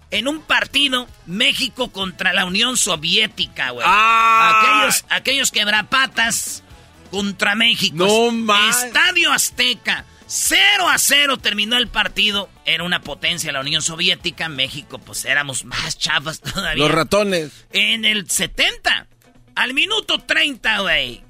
en 0.10 0.28
un 0.28 0.41
partido 0.41 1.07
México 1.26 1.94
contra 1.94 2.34
la 2.34 2.44
Unión 2.44 2.76
Soviética, 2.76 3.69
güey. 3.69 3.88
Ah. 3.90 4.82
Aquellos, 4.82 5.06
aquellos 5.07 5.52
quebrapatas 5.52 6.64
contra 7.11 7.56
México. 7.56 8.06
No 8.06 8.32
más. 8.32 8.84
Estadio 8.84 9.32
Azteca. 9.32 10.03
0 10.28 10.90
a 10.90 10.98
0 10.98 11.38
terminó 11.38 11.78
el 11.78 11.88
partido. 11.88 12.49
Era 12.65 12.84
una 12.84 13.02
potencia 13.02 13.53
la 13.53 13.61
Unión 13.61 13.82
Soviética. 13.82 14.49
México, 14.49 14.99
pues 14.99 15.23
éramos 15.23 15.64
más 15.64 15.98
chavas 15.98 16.41
todavía. 16.41 16.84
Los 16.84 16.91
ratones. 16.91 17.52
En 17.72 18.03
el 18.03 18.30
70, 18.30 19.07
al 19.56 19.73
minuto 19.73 20.19
30, 20.19 20.80
güey. 20.80 21.22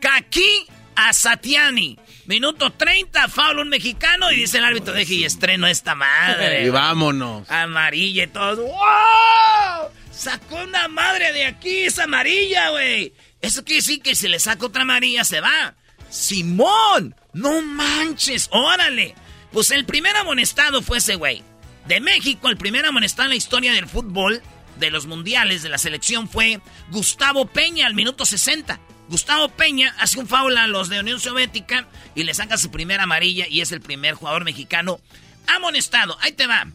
Kaki 0.00 0.66
Asatiani. 0.94 1.98
Minuto 2.26 2.72
30, 2.72 3.28
faul 3.28 3.60
un 3.60 3.68
mexicano. 3.68 4.32
Y 4.32 4.36
dice 4.36 4.58
el 4.58 4.64
árbitro, 4.64 4.92
deje 4.92 5.14
y 5.14 5.24
estreno 5.24 5.66
esta 5.66 5.94
madre. 5.94 6.66
Y 6.66 6.70
vámonos. 6.70 7.48
Amarilla 7.50 8.24
y 8.24 8.26
todo. 8.28 8.62
¡Wow! 8.62 9.90
Sacó 10.10 10.56
una 10.56 10.88
madre 10.88 11.32
de 11.32 11.44
aquí, 11.44 11.84
es 11.84 11.98
amarilla, 11.98 12.70
güey. 12.70 13.12
Eso 13.42 13.64
quiere 13.64 13.82
decir 13.82 14.00
que 14.00 14.14
si 14.14 14.28
le 14.28 14.40
saca 14.40 14.66
otra 14.66 14.82
amarilla 14.82 15.24
se 15.24 15.40
va. 15.40 15.74
Simón, 16.08 17.14
no 17.32 17.60
manches, 17.62 18.48
órale. 18.50 19.14
Pues 19.52 19.70
el 19.70 19.84
primer 19.84 20.16
amonestado 20.16 20.82
fue 20.82 20.98
ese 20.98 21.16
güey. 21.16 21.42
De 21.86 22.00
México, 22.00 22.48
el 22.48 22.56
primer 22.56 22.86
amonestado 22.86 23.24
en 23.24 23.30
la 23.30 23.36
historia 23.36 23.72
del 23.72 23.86
fútbol, 23.86 24.42
de 24.78 24.90
los 24.90 25.06
mundiales, 25.06 25.62
de 25.62 25.68
la 25.68 25.78
selección, 25.78 26.28
fue 26.28 26.60
Gustavo 26.90 27.46
Peña 27.46 27.86
al 27.86 27.94
minuto 27.94 28.24
60. 28.24 28.78
Gustavo 29.08 29.48
Peña 29.48 29.94
hace 29.98 30.18
un 30.18 30.26
foul 30.26 30.56
a 30.56 30.66
los 30.66 30.88
de 30.88 31.00
Unión 31.00 31.20
Soviética 31.20 31.88
y 32.14 32.24
le 32.24 32.34
saca 32.34 32.58
su 32.58 32.70
primera 32.70 33.04
amarilla 33.04 33.46
y 33.48 33.60
es 33.60 33.72
el 33.72 33.80
primer 33.80 34.14
jugador 34.14 34.44
mexicano 34.44 34.98
amonestado. 35.46 36.18
Ahí 36.20 36.32
te 36.32 36.46
va. 36.46 36.66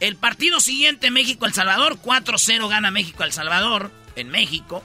El 0.00 0.16
partido 0.16 0.60
siguiente, 0.60 1.10
México-El 1.10 1.52
Salvador, 1.52 1.98
4-0 2.02 2.68
gana 2.68 2.90
México-El 2.90 3.32
Salvador 3.32 3.92
en 4.16 4.28
México. 4.28 4.82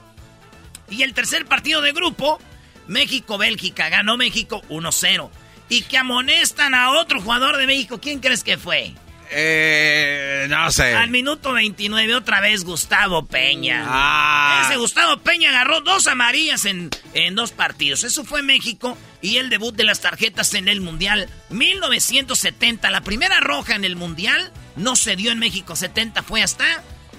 Y 0.90 1.02
el 1.02 1.14
tercer 1.14 1.44
partido 1.46 1.80
de 1.80 1.92
grupo, 1.92 2.40
México-Bélgica. 2.86 3.88
Ganó 3.88 4.16
México 4.16 4.62
1-0. 4.68 5.30
Y 5.68 5.82
que 5.82 5.98
amonestan 5.98 6.74
a 6.74 6.92
otro 6.92 7.20
jugador 7.20 7.56
de 7.56 7.66
México. 7.66 8.00
¿Quién 8.00 8.20
crees 8.20 8.42
que 8.42 8.58
fue? 8.58 8.94
Eh, 9.30 10.46
no 10.48 10.70
sé. 10.70 10.94
Al 10.94 11.10
minuto 11.10 11.52
29 11.52 12.14
otra 12.14 12.40
vez 12.40 12.64
Gustavo 12.64 13.26
Peña. 13.26 13.84
Ah. 13.86 14.62
Ese 14.64 14.76
Gustavo 14.76 15.18
Peña 15.18 15.50
agarró 15.50 15.80
dos 15.80 16.06
amarillas 16.06 16.64
en, 16.64 16.90
en 17.14 17.34
dos 17.34 17.52
partidos. 17.52 18.04
Eso 18.04 18.24
fue 18.24 18.42
México 18.42 18.96
y 19.20 19.36
el 19.36 19.50
debut 19.50 19.74
de 19.74 19.84
las 19.84 20.00
tarjetas 20.00 20.54
en 20.54 20.68
el 20.68 20.80
Mundial 20.80 21.28
1970. 21.50 22.90
La 22.90 23.02
primera 23.02 23.40
roja 23.40 23.74
en 23.74 23.84
el 23.84 23.96
Mundial 23.96 24.52
no 24.76 24.96
se 24.96 25.16
dio 25.16 25.32
en 25.32 25.38
México. 25.38 25.76
70 25.76 26.22
fue 26.22 26.42
hasta 26.42 26.64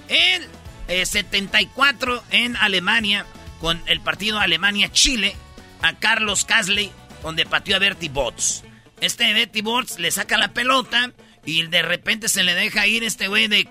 el 0.08 1.06
74 1.06 2.16
eh, 2.16 2.20
en 2.44 2.56
Alemania 2.56 3.26
con 3.60 3.80
el 3.86 4.00
partido 4.00 4.40
Alemania-Chile 4.40 5.36
a 5.82 5.94
Carlos 5.98 6.44
Casley, 6.44 6.90
donde 7.22 7.46
pateó 7.46 7.76
a 7.76 7.78
Bertie 7.78 8.08
Bots. 8.08 8.64
Este 9.00 9.32
Bertie 9.32 9.62
Bots 9.62 9.98
le 9.98 10.10
saca 10.10 10.36
la 10.36 10.52
pelota 10.52 11.12
y 11.44 11.66
de 11.66 11.82
repente 11.82 12.28
se 12.28 12.42
le 12.42 12.54
deja 12.54 12.86
ir 12.86 13.04
este 13.04 13.28
güey 13.28 13.48
de, 13.48 13.68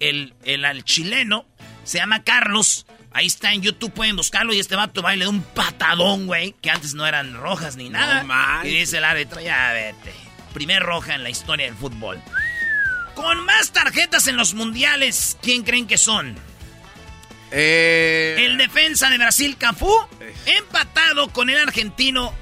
el, 0.00 0.34
el, 0.44 0.64
al 0.64 0.84
chileno. 0.84 1.46
Se 1.84 1.98
llama 1.98 2.22
Carlos. 2.22 2.86
Ahí 3.12 3.26
está 3.26 3.52
en 3.52 3.62
YouTube, 3.62 3.92
pueden 3.92 4.16
buscarlo. 4.16 4.52
Y 4.52 4.60
este 4.60 4.76
vato 4.76 5.02
baile 5.02 5.24
de 5.24 5.30
un 5.30 5.42
patadón, 5.42 6.26
güey. 6.26 6.54
Que 6.60 6.70
antes 6.70 6.94
no 6.94 7.06
eran 7.06 7.34
rojas 7.34 7.76
ni 7.76 7.88
nada. 7.88 8.24
y 8.64 8.68
dice 8.68 8.98
el 8.98 9.04
árbitro, 9.04 9.40
ya 9.40 9.72
vete. 9.72 10.12
Primer 10.52 10.82
roja 10.82 11.14
en 11.14 11.22
la 11.22 11.30
historia 11.30 11.66
del 11.66 11.74
fútbol. 11.74 12.20
Con 13.14 13.44
más 13.44 13.72
tarjetas 13.72 14.28
en 14.28 14.36
los 14.36 14.54
mundiales, 14.54 15.36
¿quién 15.42 15.64
creen 15.64 15.86
que 15.86 15.98
son? 15.98 16.36
Eh... 17.50 18.36
El 18.38 18.58
defensa 18.58 19.10
de 19.10 19.18
Brasil, 19.18 19.56
Cafú, 19.58 19.92
empatado 20.46 21.28
con 21.28 21.50
el 21.50 21.58
argentino 21.58 22.32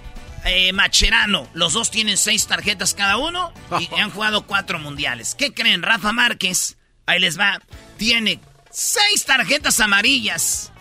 eh, 0.46 0.72
Macherano. 0.72 1.48
Los 1.54 1.72
dos 1.72 1.90
tienen 1.90 2.16
seis 2.16 2.46
tarjetas 2.46 2.94
cada 2.94 3.16
uno 3.16 3.52
y 3.78 3.88
han 4.00 4.10
jugado 4.10 4.46
cuatro 4.46 4.78
mundiales. 4.78 5.34
¿Qué 5.34 5.52
creen? 5.52 5.82
Rafa 5.82 6.12
Márquez, 6.12 6.76
ahí 7.06 7.20
les 7.20 7.38
va, 7.38 7.60
tiene 7.96 8.40
seis 8.70 9.24
tarjetas 9.24 9.80
amarillas. 9.80 10.72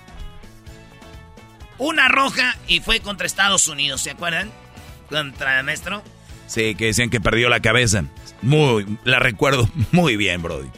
Una 1.78 2.08
roja 2.08 2.58
y 2.68 2.80
fue 2.80 3.02
contra 3.02 3.28
Estados 3.28 3.68
Unidos, 3.68 4.02
¿se 4.02 4.12
acuerdan? 4.12 4.52
Contra 5.10 5.60
el 5.60 5.66
maestro. 5.66 6.04
Sí, 6.48 6.76
que 6.76 6.86
decían 6.86 7.10
que 7.10 7.20
perdió 7.20 7.50
la 7.50 7.60
cabeza. 7.60 8.06
Muy, 8.42 8.86
la 9.04 9.20
recuerdo 9.20 9.70
muy 9.92 10.16
bien, 10.16 10.42
Brody. 10.42 10.70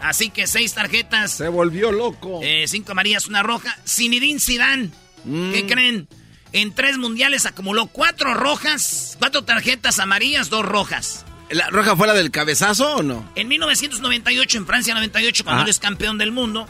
Así 0.00 0.30
que 0.30 0.46
seis 0.46 0.74
tarjetas. 0.74 1.32
Se 1.32 1.48
volvió 1.48 1.92
loco. 1.92 2.40
Eh, 2.42 2.64
cinco 2.66 2.92
amarillas, 2.92 3.26
una 3.26 3.42
roja. 3.42 3.76
Zinedine 3.86 4.40
Zidane. 4.40 4.90
¿Qué 5.24 5.62
mm. 5.64 5.68
creen? 5.68 6.08
En 6.52 6.74
tres 6.74 6.98
mundiales 6.98 7.46
acumuló 7.46 7.86
cuatro 7.86 8.34
rojas, 8.34 9.16
cuatro 9.18 9.44
tarjetas 9.44 9.98
amarillas, 9.98 10.50
dos 10.50 10.64
rojas. 10.64 11.24
¿La 11.50 11.68
roja 11.68 11.96
fue 11.96 12.06
la 12.06 12.14
del 12.14 12.30
cabezazo 12.30 12.96
o 12.96 13.02
no? 13.02 13.30
En 13.34 13.48
1998, 13.48 14.58
en 14.58 14.66
Francia 14.66 14.94
98, 14.94 15.44
cuando 15.44 15.62
él 15.62 15.68
es 15.68 15.78
campeón 15.78 16.18
del 16.18 16.32
mundo, 16.32 16.66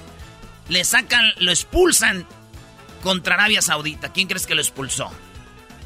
le 0.69 0.85
sacan, 0.85 1.25
lo 1.39 1.51
expulsan 1.51 2.27
contra 3.03 3.35
Arabia 3.35 3.63
Saudita. 3.63 4.13
¿Quién 4.13 4.29
crees 4.29 4.47
que 4.47 4.55
lo 4.55 4.61
expulsó? 4.61 5.11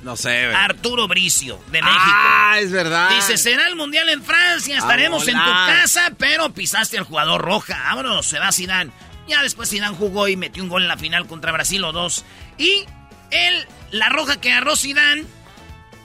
No 0.03 0.17
sé. 0.17 0.47
Arturo 0.47 1.09
Bricio, 1.09 1.59
de 1.73 1.83
México. 1.83 2.01
Ah, 2.01 2.59
es 2.61 2.71
verdad. 2.71 3.11
Dice, 3.11 3.37
será 3.37 3.67
el 3.67 3.77
Mundial 3.77 4.09
en 4.09 4.23
Francia, 4.23 4.79
estaremos 4.79 5.27
en 5.27 5.35
tu 5.35 5.51
casa, 5.51 6.13
pero 6.17 6.53
pisaste 6.53 6.97
al 6.99 7.05
jugador 7.05 7.41
roja. 7.43 7.77
Vámonos, 7.89 8.27
se 8.27 8.39
va 8.39 8.53
Zidane. 8.53 8.93
Ya 9.27 9.43
después 9.43 9.69
Zidane 9.69 9.97
jugó 9.97 10.29
y 10.29 10.37
metió 10.37 10.63
un 10.63 10.69
gol 10.69 10.83
en 10.83 10.89
la 10.89 10.97
final 10.97 11.27
contra 11.27 11.51
Brasil 11.51 11.83
o 11.83 11.93
dos. 11.93 12.25
Y 12.57 12.85
él, 13.31 13.67
la 13.91 14.09
roja 14.09 14.41
que 14.41 14.53
agarró 14.53 14.77
Zidane, 14.77 15.25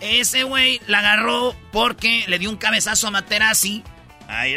ese 0.02 0.44
güey 0.44 0.82
la 0.88 0.99
agarró 0.99 1.56
porque 1.72 2.26
le 2.28 2.40
dio 2.40 2.49
un 2.49 2.58
cabezazo 2.58 3.08
a 3.08 3.12
Materazzi. 3.12 3.84
Ahí 4.28 4.56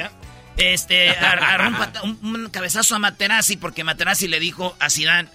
Este, 0.57 1.11
agarró 1.17 1.73
un, 2.03 2.49
cabezazo 2.51 2.97
a 2.97 2.99
Materazzi 2.99 3.57
porque 3.57 3.85
Materazzi 3.85 4.29
le 4.29 4.41
dijo 4.41 4.77
a 4.81 4.91
Zidane, 4.91 5.29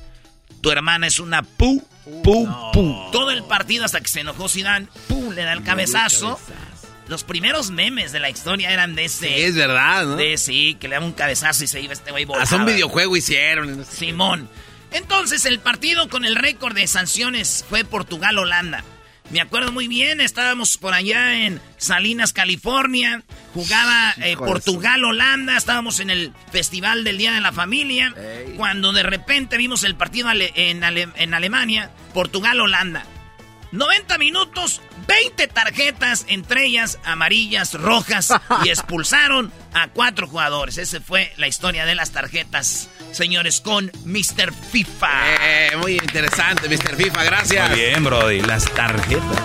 tu 0.61 0.72
hermana 0.72 1.07
es 1.07 1.20
una 1.20 1.44
pu, 1.44 1.86
pu, 2.24 2.48
pu. 2.74 3.11
Todo 3.11 3.32
el 3.32 3.44
partido 3.44 3.86
hasta 3.86 4.02
que 4.02 4.07
se 4.07 4.22
enojó 4.22 4.49
Zidane, 4.49 4.88
pu, 5.07 5.32
le 5.32 5.44
da 5.44 5.53
el 5.53 5.64
cabezazo. 5.64 6.40
Los 7.07 7.24
primeros 7.24 7.72
memes 7.72 8.11
de 8.11 8.20
la 8.20 8.30
historia 8.30 8.70
eran 8.70 8.94
de 8.94 9.06
ese. 9.06 9.28
Sí, 9.28 9.41
es 9.41 9.56
verdad, 9.56 10.06
¿no? 10.06 10.16
De 10.16 10.38
sí, 10.38 10.78
que 10.80 10.88
le 10.88 10.94
daba 10.94 11.07
un 11.07 11.14
cabezazo 11.14 11.64
y 11.64 11.68
se 11.68 11.82
iba 11.82 11.91
este 11.91 12.11
güey 12.11 12.26
volando. 12.26 12.44
Hasta 12.44 12.57
un 12.57 12.68
videojuego 12.68 13.18
hicieron. 13.18 13.84
Simón. 13.84 14.48
Entonces, 14.91 15.45
el 15.45 15.60
partido 15.60 16.10
con 16.10 16.26
el 16.26 16.36
récord 16.36 16.76
de 16.76 16.88
sanciones 16.88 17.66
fue 17.70 17.84
Portugal-Holanda. 17.84 18.84
Me 19.32 19.41
acuerdo 19.41 19.72
muy 19.72 19.88
bien, 19.88 20.22
estábamos 20.22 20.78
por 20.78 20.95
allá 20.95 21.45
en 21.45 21.61
Salinas, 21.78 22.34
California. 22.34 23.24
Jugaba 23.53 24.16
eh, 24.18 24.36
Portugal-Holanda, 24.36 25.56
estábamos 25.56 25.99
en 25.99 26.10
el 26.10 26.34
Festival 26.52 27.03
del 27.03 27.20
Día 27.20 27.34
de 27.34 27.41
la 27.41 27.52
Familia. 27.52 28.14
Cuando 28.57 28.91
de 28.91 29.03
repente 29.03 29.57
vimos 29.57 29.84
el 29.84 29.95
partido 29.95 30.32
en, 30.32 30.84
en 30.84 31.34
Alemania, 31.34 31.91
Portugal-Holanda. 32.16 33.06
90 33.72 34.18
minutos, 34.18 34.82
20 35.08 35.48
tarjetas, 35.48 36.26
entre 36.28 36.66
ellas 36.66 37.00
amarillas, 37.04 37.74
rojas, 37.74 38.34
y 38.64 38.70
expulsaron 38.70 39.52
a 39.74 39.90
cuatro 39.90 40.28
jugadores. 40.28 40.78
Esa 40.78 41.02
fue 41.02 41.32
la 41.38 41.48
historia 41.48 41.86
de 41.86 41.96
las 41.96 42.12
tarjetas 42.12 42.90
señores, 43.12 43.62
con 43.62 43.91
Mr. 44.06 44.54
FIFA. 44.72 45.10
Eh, 45.41 45.78
muy 45.78 45.94
interesante, 45.94 46.70
Mr. 46.70 46.96
FIFA, 46.96 47.24
gracias. 47.24 47.70
Muy 47.70 47.80
bien, 47.80 48.04
Brody, 48.04 48.41
las 48.41 48.70
tarjetas. 48.74 49.40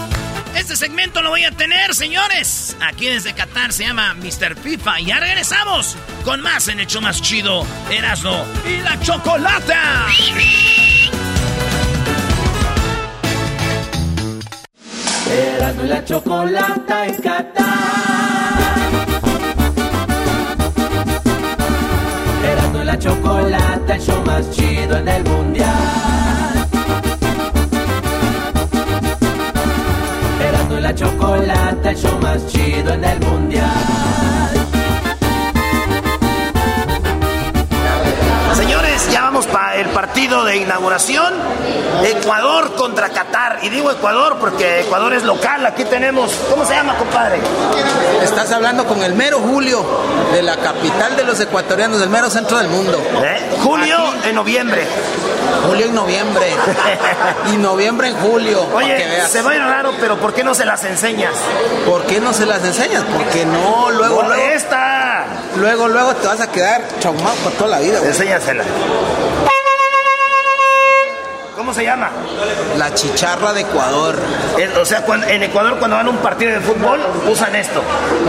Este 0.55 0.77
segmento 0.77 1.21
lo 1.21 1.31
voy 1.31 1.45
a 1.45 1.51
tener, 1.51 1.95
señores. 1.95 2.77
Aquí 2.81 3.07
desde 3.07 3.35
Qatar 3.35 3.73
se 3.73 3.85
llama 3.85 4.15
Mr. 4.15 4.57
FIFA. 4.57 5.01
Y 5.01 5.07
ya 5.07 5.19
regresamos 5.19 5.97
con 6.25 6.41
más 6.41 6.69
en 6.69 6.81
el 6.81 6.87
show 6.87 7.03
más 7.03 7.21
chido, 7.21 7.67
Erasmo 7.91 8.47
y 8.69 8.81
la 8.81 8.99
Chocolata. 9.01 10.07
Erasmo 15.65 15.85
y 15.85 15.89
la 15.89 16.05
Chocolata 16.05 17.07
en 17.07 17.23
Qatar. 17.23 17.65
la 22.85 22.99
chocolata, 22.99 23.95
el 23.95 24.01
show 24.03 24.23
más 24.27 24.51
chido 24.51 24.99
en 24.99 25.09
el 25.09 25.25
mundial. 25.25 25.71
Erasmo 30.39 30.81
la 30.81 30.95
chocolata, 30.95 31.91
el 31.91 31.97
show 31.97 32.19
más 32.21 32.47
chido 32.47 32.93
en 32.93 33.05
el 33.05 33.21
mundial. 33.21 34.24
Ya 39.15 39.23
vamos 39.23 39.47
para 39.47 39.77
el 39.77 39.87
partido 39.91 40.45
de 40.45 40.57
inauguración. 40.57 41.33
Ecuador 42.03 42.75
contra 42.75 43.11
Qatar. 43.11 43.61
Y 43.63 43.69
digo 43.69 43.93
Ecuador 43.93 44.39
porque 44.41 44.81
Ecuador 44.81 45.15
es 45.15 45.23
local. 45.23 45.65
Aquí 45.67 45.85
tenemos. 45.85 46.33
¿Cómo 46.51 46.67
se 46.67 46.75
llama, 46.75 46.97
compadre? 46.97 47.39
Estás 48.25 48.51
hablando 48.51 48.85
con 48.87 49.05
el 49.05 49.15
mero 49.15 49.39
Julio, 49.39 49.87
de 50.33 50.43
la 50.43 50.57
capital 50.57 51.17
de 51.17 51.23
los 51.23 51.39
ecuatorianos, 51.39 52.01
del 52.01 52.11
mero 52.11 52.29
centro 52.29 52.59
del 52.59 52.67
mundo. 52.67 53.01
¿Eh? 53.23 53.57
Julio 53.63 53.99
en 54.25 54.35
noviembre. 54.35 54.85
Julio 55.69 55.87
en 55.87 55.95
noviembre. 55.95 56.47
y 57.55 57.57
noviembre 57.57 58.09
en 58.09 58.17
julio. 58.17 58.67
Oye, 58.75 58.99
se 59.29 59.43
va 59.43 59.53
a 59.53 59.55
ir 59.55 59.63
raro, 59.63 59.93
pero 60.01 60.17
¿por 60.19 60.35
qué 60.35 60.43
no 60.43 60.57
se 60.57 60.65
las 60.65 60.83
enseñas? 60.83 61.35
¿Por 61.87 62.03
qué 62.03 62.19
no 62.19 62.33
se 62.33 62.47
las 62.47 62.65
enseñas? 62.65 63.05
Porque 63.17 63.45
no, 63.47 63.93
luego, 63.93 64.23
luego. 64.25 64.43
esta! 64.43 64.94
Luego, 65.57 65.89
luego 65.89 66.15
te 66.15 66.27
vas 66.27 66.41
a 66.41 66.51
quedar 66.51 66.83
chaumado 66.99 67.35
por 67.37 67.53
toda 67.53 67.71
la 67.71 67.79
vida, 67.81 67.99
Enséñasela. 68.05 68.65
¿Cómo 71.57 71.73
se 71.73 71.85
llama? 71.85 72.11
La 72.77 72.93
chicharra 72.93 73.53
de 73.53 73.63
Ecuador. 73.63 74.17
o 74.81 74.85
sea, 74.85 75.05
en 75.29 75.43
Ecuador 75.45 75.79
cuando 75.79 75.97
van 75.97 76.07
a 76.07 76.11
un 76.11 76.19
partido 76.19 76.53
de 76.53 76.61
fútbol 76.61 77.01
usan 77.31 77.55
esto. 77.55 77.83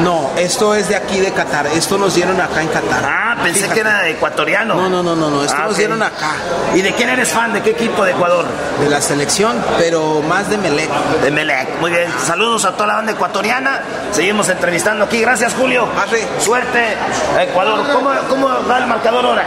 No, 0.04 0.30
esto 0.38 0.76
es 0.76 0.88
de 0.88 0.96
aquí 0.96 1.20
de 1.20 1.34
Qatar. 1.34 1.68
Esto 1.68 1.98
nos 1.98 2.16
dieron 2.16 2.40
acá 2.40 2.62
en 2.62 2.70
Qatar. 2.70 3.04
Ah, 3.04 3.25
pensé 3.44 3.70
que 3.70 3.80
era 3.80 4.08
ecuatoriano. 4.08 4.76
No, 4.76 4.90
no, 4.90 5.04
no, 5.04 5.16
no, 5.16 5.30
no. 5.30 5.44
Esto 5.44 5.58
ah, 5.58 5.66
nos 5.68 5.78
dieron 5.78 6.02
acá. 6.02 6.32
¿Y 6.74 6.82
de 6.82 6.94
quién 6.94 7.10
eres 7.10 7.30
fan? 7.30 7.54
¿De 7.54 7.62
qué 7.62 7.72
equipo 7.72 8.04
de 8.04 8.12
Ecuador? 8.12 8.46
De 8.80 8.90
la 8.90 9.02
selección, 9.02 9.56
pero 9.78 10.22
más 10.22 10.50
de 10.50 10.58
Melec. 10.58 10.90
De 11.24 11.32
Melec, 11.32 11.80
muy 11.80 11.92
bien. 11.92 12.08
Saludos 12.26 12.66
a 12.66 12.74
toda 12.74 12.88
la 12.88 12.94
banda 12.96 13.12
ecuatoriana. 13.12 13.82
Seguimos 14.12 14.50
entrevistando 14.50 15.06
aquí. 15.06 15.22
Gracias, 15.22 15.54
Julio. 15.54 15.88
Arre. 15.98 16.24
Suerte 16.40 16.96
a 17.38 17.44
Ecuador. 17.44 17.86
¿Cómo, 17.92 18.12
¿Cómo, 18.30 18.48
va 18.70 18.78
el 18.80 18.88
marcador 18.88 19.26
ahora? 19.26 19.46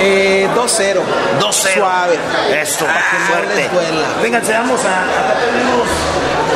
Eh, 0.00 0.48
2-0. 0.54 1.00
2-0. 1.40 1.74
Suave. 1.74 2.18
Esto. 2.60 2.84
Suerte. 3.28 3.68
Vénganse, 4.22 4.52
vamos 4.52 4.80
a. 4.84 5.02
Acá 5.02 5.40
tenemos 5.40 5.88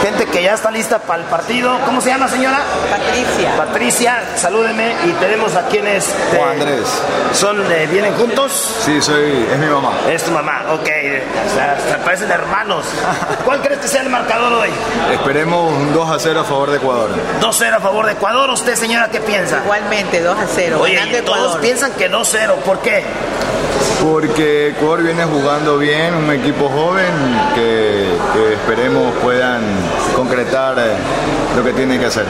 gente 0.02 0.26
que 0.26 0.42
ya 0.42 0.54
está 0.54 0.70
lista 0.70 0.98
para 0.98 1.22
el 1.22 1.28
partido. 1.28 1.78
¿Cómo 1.84 2.00
se 2.00 2.10
llama, 2.10 2.28
señora? 2.28 2.60
Patricia. 2.90 3.56
Patricia, 3.56 4.22
salúdeme. 4.36 4.94
Y 5.06 5.12
tenemos 5.12 5.54
a 5.54 5.66
quienes. 5.68 6.06
Juan 6.36 6.58
Andrés. 6.62 6.88
¿Son 7.32 7.68
de, 7.68 7.86
¿Vienen 7.86 8.14
juntos? 8.14 8.52
Sí, 8.84 9.00
soy. 9.00 9.46
Es 9.52 9.58
mi 9.58 9.66
mamá. 9.66 9.92
Es 10.08 10.22
tu 10.22 10.30
mamá, 10.30 10.62
ok. 10.70 10.84
Se 10.84 11.98
parecen 12.04 12.30
hermanos. 12.30 12.84
¿Cuál 13.44 13.60
crees 13.60 13.80
que 13.80 13.88
sea 13.88 14.02
el 14.02 14.10
marcador 14.10 14.52
hoy? 14.52 14.70
Esperemos 15.12 15.72
un 15.72 15.92
2 15.92 16.10
a 16.10 16.18
0 16.18 16.40
a 16.40 16.44
favor 16.44 16.70
de 16.70 16.76
Ecuador. 16.76 17.10
2 17.40 17.56
0 17.58 17.76
a 17.76 17.80
favor 17.80 18.06
de 18.06 18.12
Ecuador. 18.12 18.50
¿Usted, 18.50 18.76
señora, 18.76 19.08
qué 19.08 19.20
piensa? 19.20 19.60
Igualmente, 19.64 20.20
2 20.20 20.38
a 20.38 20.46
0. 20.46 20.78
Oye, 20.80 21.22
todos 21.22 21.56
piensan 21.56 21.92
que 21.92 22.08
2 22.08 22.28
0. 22.30 22.58
¿Por 22.64 22.78
qué? 22.80 23.02
Porque 24.02 24.68
Ecuador 24.68 25.02
viene 25.02 25.24
jugando 25.24 25.78
bien, 25.78 26.14
un 26.14 26.32
equipo 26.32 26.68
joven 26.68 27.12
que, 27.54 28.14
esperemos 28.52 29.14
puedan 29.22 29.62
concretar 30.14 30.78
eh, 30.78 30.92
lo 31.56 31.64
que 31.64 31.72
tienen 31.72 32.00
que 32.00 32.06
hacer. 32.06 32.24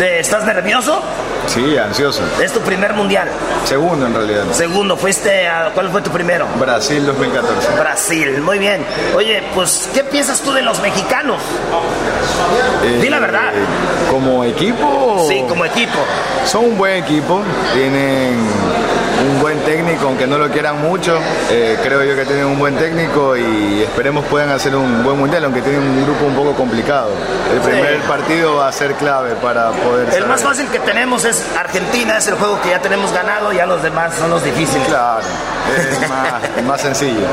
¿Estás 0.00 0.44
nervioso? 0.44 1.02
Sí, 1.46 1.76
ansioso. 1.76 2.22
¿Es 2.42 2.52
tu 2.52 2.60
primer 2.60 2.94
mundial? 2.94 3.28
Segundo 3.64 4.06
en 4.06 4.14
realidad. 4.14 4.44
Segundo, 4.52 4.96
fuiste 4.96 5.46
a... 5.46 5.70
¿Cuál 5.74 5.90
fue 5.90 6.00
tu 6.02 6.10
primero? 6.10 6.46
Brasil 6.58 7.04
2014. 7.04 7.68
Brasil, 7.78 8.40
muy 8.42 8.58
bien. 8.58 8.84
Oye, 9.14 9.42
pues, 9.54 9.88
¿qué 9.92 10.02
piensas 10.04 10.40
tú 10.40 10.52
de 10.52 10.62
los 10.62 10.80
mexicanos? 10.80 11.40
Eh, 12.84 12.98
Di 13.00 13.08
la 13.08 13.18
verdad. 13.20 13.52
¿Como 14.10 14.44
equipo? 14.44 15.26
Sí, 15.28 15.44
como 15.48 15.64
equipo. 15.64 15.98
Son 16.46 16.64
un 16.64 16.78
buen 16.78 17.02
equipo, 17.02 17.42
tienen 17.74 18.36
un 19.22 19.40
buen 19.40 19.58
técnico, 19.60 20.06
aunque 20.08 20.26
no 20.26 20.38
lo 20.38 20.48
quieran 20.50 20.80
mucho. 20.82 21.18
Eh, 21.50 21.78
creo 21.82 22.02
yo 22.02 22.16
que 22.16 22.24
tienen 22.24 22.46
un 22.46 22.58
buen 22.58 22.76
técnico 22.76 23.36
y 23.36 23.82
esperemos 23.82 24.24
puedan 24.26 24.50
hacer 24.50 24.74
un 24.74 25.04
buen 25.04 25.18
mundial, 25.18 25.44
aunque 25.44 25.62
tienen 25.62 25.80
un 25.82 26.04
grupo 26.04 26.24
un 26.26 26.34
poco 26.34 26.52
complicado. 26.54 27.10
El 27.52 27.60
primer 27.60 27.98
partido 28.00 28.56
va 28.56 28.68
a 28.68 28.72
ser 28.72 28.94
clave 28.94 29.34
para 29.36 29.70
poder. 29.70 30.06
El 30.08 30.12
saber. 30.14 30.28
más 30.28 30.42
fácil 30.42 30.66
que 30.68 30.78
tenemos 30.80 31.24
es 31.24 31.31
Argentina, 31.58 32.18
es 32.18 32.26
el 32.26 32.34
juego 32.34 32.60
que 32.60 32.70
ya 32.70 32.80
tenemos 32.80 33.12
ganado, 33.12 33.52
ya 33.52 33.66
los 33.66 33.82
demás 33.82 34.14
son 34.14 34.30
los 34.30 34.42
difíciles. 34.44 34.86
Claro, 34.88 35.20
es 35.76 36.08
más, 36.08 36.42
más 36.64 36.80
sencillo. 36.80 37.26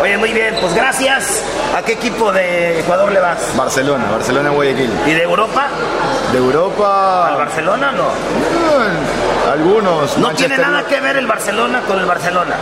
Oye, 0.00 0.16
muy 0.16 0.32
bien, 0.32 0.56
pues 0.60 0.74
gracias. 0.74 1.42
¿A 1.76 1.82
qué 1.82 1.92
equipo 1.92 2.32
de 2.32 2.80
Ecuador 2.80 3.10
le 3.10 3.20
vas? 3.20 3.38
Barcelona, 3.56 4.04
Barcelona 4.10 4.50
Guayaquil. 4.50 4.90
¿Y 5.06 5.12
de 5.12 5.22
Europa? 5.22 5.68
De 6.32 6.38
Europa. 6.38 7.28
¿Al 7.28 7.36
Barcelona 7.36 7.92
no? 7.92 8.08
Algunos. 9.50 10.16
No 10.18 10.26
Manchester 10.28 10.56
tiene 10.56 10.70
nada 10.70 10.86
que 10.86 11.00
ver 11.00 11.16
el 11.16 11.26
Barcelona 11.26 11.82
con 11.86 11.98
el 11.98 12.06
Barcelona. 12.06 12.54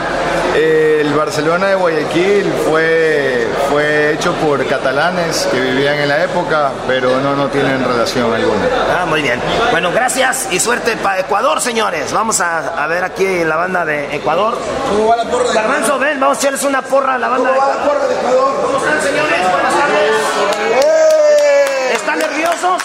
El 0.55 1.13
Barcelona 1.15 1.69
de 1.69 1.75
Guayaquil 1.75 2.53
fue, 2.69 3.49
fue 3.69 4.13
hecho 4.13 4.33
por 4.35 4.67
catalanes 4.67 5.49
que 5.51 5.61
vivían 5.61 5.99
en 5.99 6.09
la 6.09 6.25
época, 6.25 6.71
pero 6.87 7.21
no, 7.21 7.37
no 7.37 7.49
tienen 7.49 7.83
relación 7.85 8.33
alguna. 8.33 8.67
Ah, 9.01 9.07
muy 9.07 9.23
bien. 9.23 9.41
Bueno, 9.71 9.91
gracias 9.93 10.49
y 10.51 10.59
suerte 10.59 10.80
para 11.03 11.21
Ecuador, 11.21 11.61
señores. 11.61 12.13
Vamos 12.13 12.41
a, 12.41 12.83
a 12.83 12.87
ver 12.87 13.05
aquí 13.05 13.45
la 13.45 13.57
banda 13.57 13.85
de 13.85 14.15
Ecuador. 14.17 14.59
¿Cómo 14.89 15.09
va 15.09 15.17
la 15.17 15.25
porra 15.25 15.49
de 15.49 15.55
Garbanzo, 15.55 15.99
ven, 15.99 16.19
vamos 16.21 16.39
a 16.39 16.41
echarles 16.41 16.63
una 16.65 16.83
porra 16.83 17.15
a 17.15 17.19
la 17.19 17.29
banda 17.29 17.51
de 17.53 17.57
¿Cómo 17.59 17.69
va 17.69 17.75
la 17.77 17.85
porra 17.85 18.07
de 18.07 18.15
Ecuador? 18.15 18.55
¿Cómo 18.65 18.79
están, 18.79 19.03
señores? 19.03 19.51
Buenas 19.51 19.75
tardes. 19.75 20.11
¿Están 21.93 22.19
nerviosos? 22.19 22.83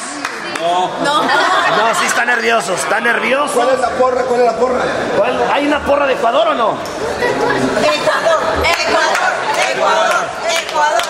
No. 0.60 0.90
No. 1.04 1.24
No, 1.24 1.96
sí 2.00 2.06
están 2.06 2.28
nerviosos. 2.28 2.80
¿Están 2.80 3.04
nerviosos? 3.04 3.52
¿Cuál 3.52 3.70
es 3.70 3.80
la 3.80 3.90
porra? 3.90 4.22
¿Cuál 4.24 4.40
es 4.42 4.46
la 4.46 4.54
porra? 4.54 4.80
¿Cuál- 5.18 5.50
¿Hay 5.54 5.68
una 5.68 5.80
porra 5.80 6.06
de 6.08 6.14
Ecuador 6.14 6.48
o 6.50 6.54
no? 6.54 6.78
Ecuador, 7.22 8.40
Ecuador, 8.64 9.34
Ecuador, 9.72 10.26
Ecuador. 10.68 11.02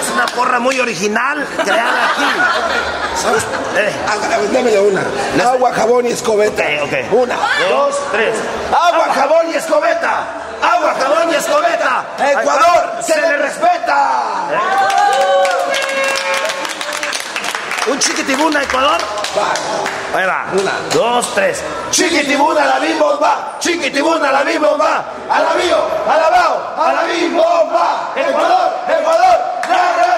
Es 0.00 0.10
una 0.14 0.26
porra 0.26 0.58
muy 0.60 0.78
original 0.80 1.46
creada 1.64 2.06
aquí. 2.12 2.24
Eh. 3.76 3.92
Una. 4.80 5.50
Agua, 5.50 5.72
jabón 5.72 6.06
y 6.06 6.10
escobeta. 6.10 6.62
Una, 7.10 7.36
dos, 7.70 7.98
tres. 8.12 8.36
Agua, 8.70 9.06
jabón 9.14 9.50
y 9.50 9.54
escobeta. 9.54 10.24
Agua, 10.62 10.94
jabón 10.98 11.30
y 11.30 11.34
escobeta. 11.34 12.04
Ecuador, 12.18 13.02
se 13.02 13.20
le 13.20 13.36
respeta. 13.38 14.10
Un 17.86 17.98
chiquitibuna, 17.98 18.62
Ecuador. 18.62 18.98
Ahí 20.14 20.26
va. 20.26 20.46
Una. 20.52 20.72
Dos, 20.92 21.34
tres. 21.34 21.62
Chiquitibuna, 21.90 22.64
la 22.64 22.78
bimbomba. 22.78 23.56
Chiquitibuna, 23.58 24.32
la 24.32 24.42
bimbomba. 24.42 25.04
Alabío, 25.30 25.76
alabao, 26.08 26.74
a 26.78 26.92
la 26.92 27.02
bimbomba. 27.04 28.12
Ecuador, 28.16 28.72
Ecuador. 28.88 29.38
¡Ra, 29.68 30.13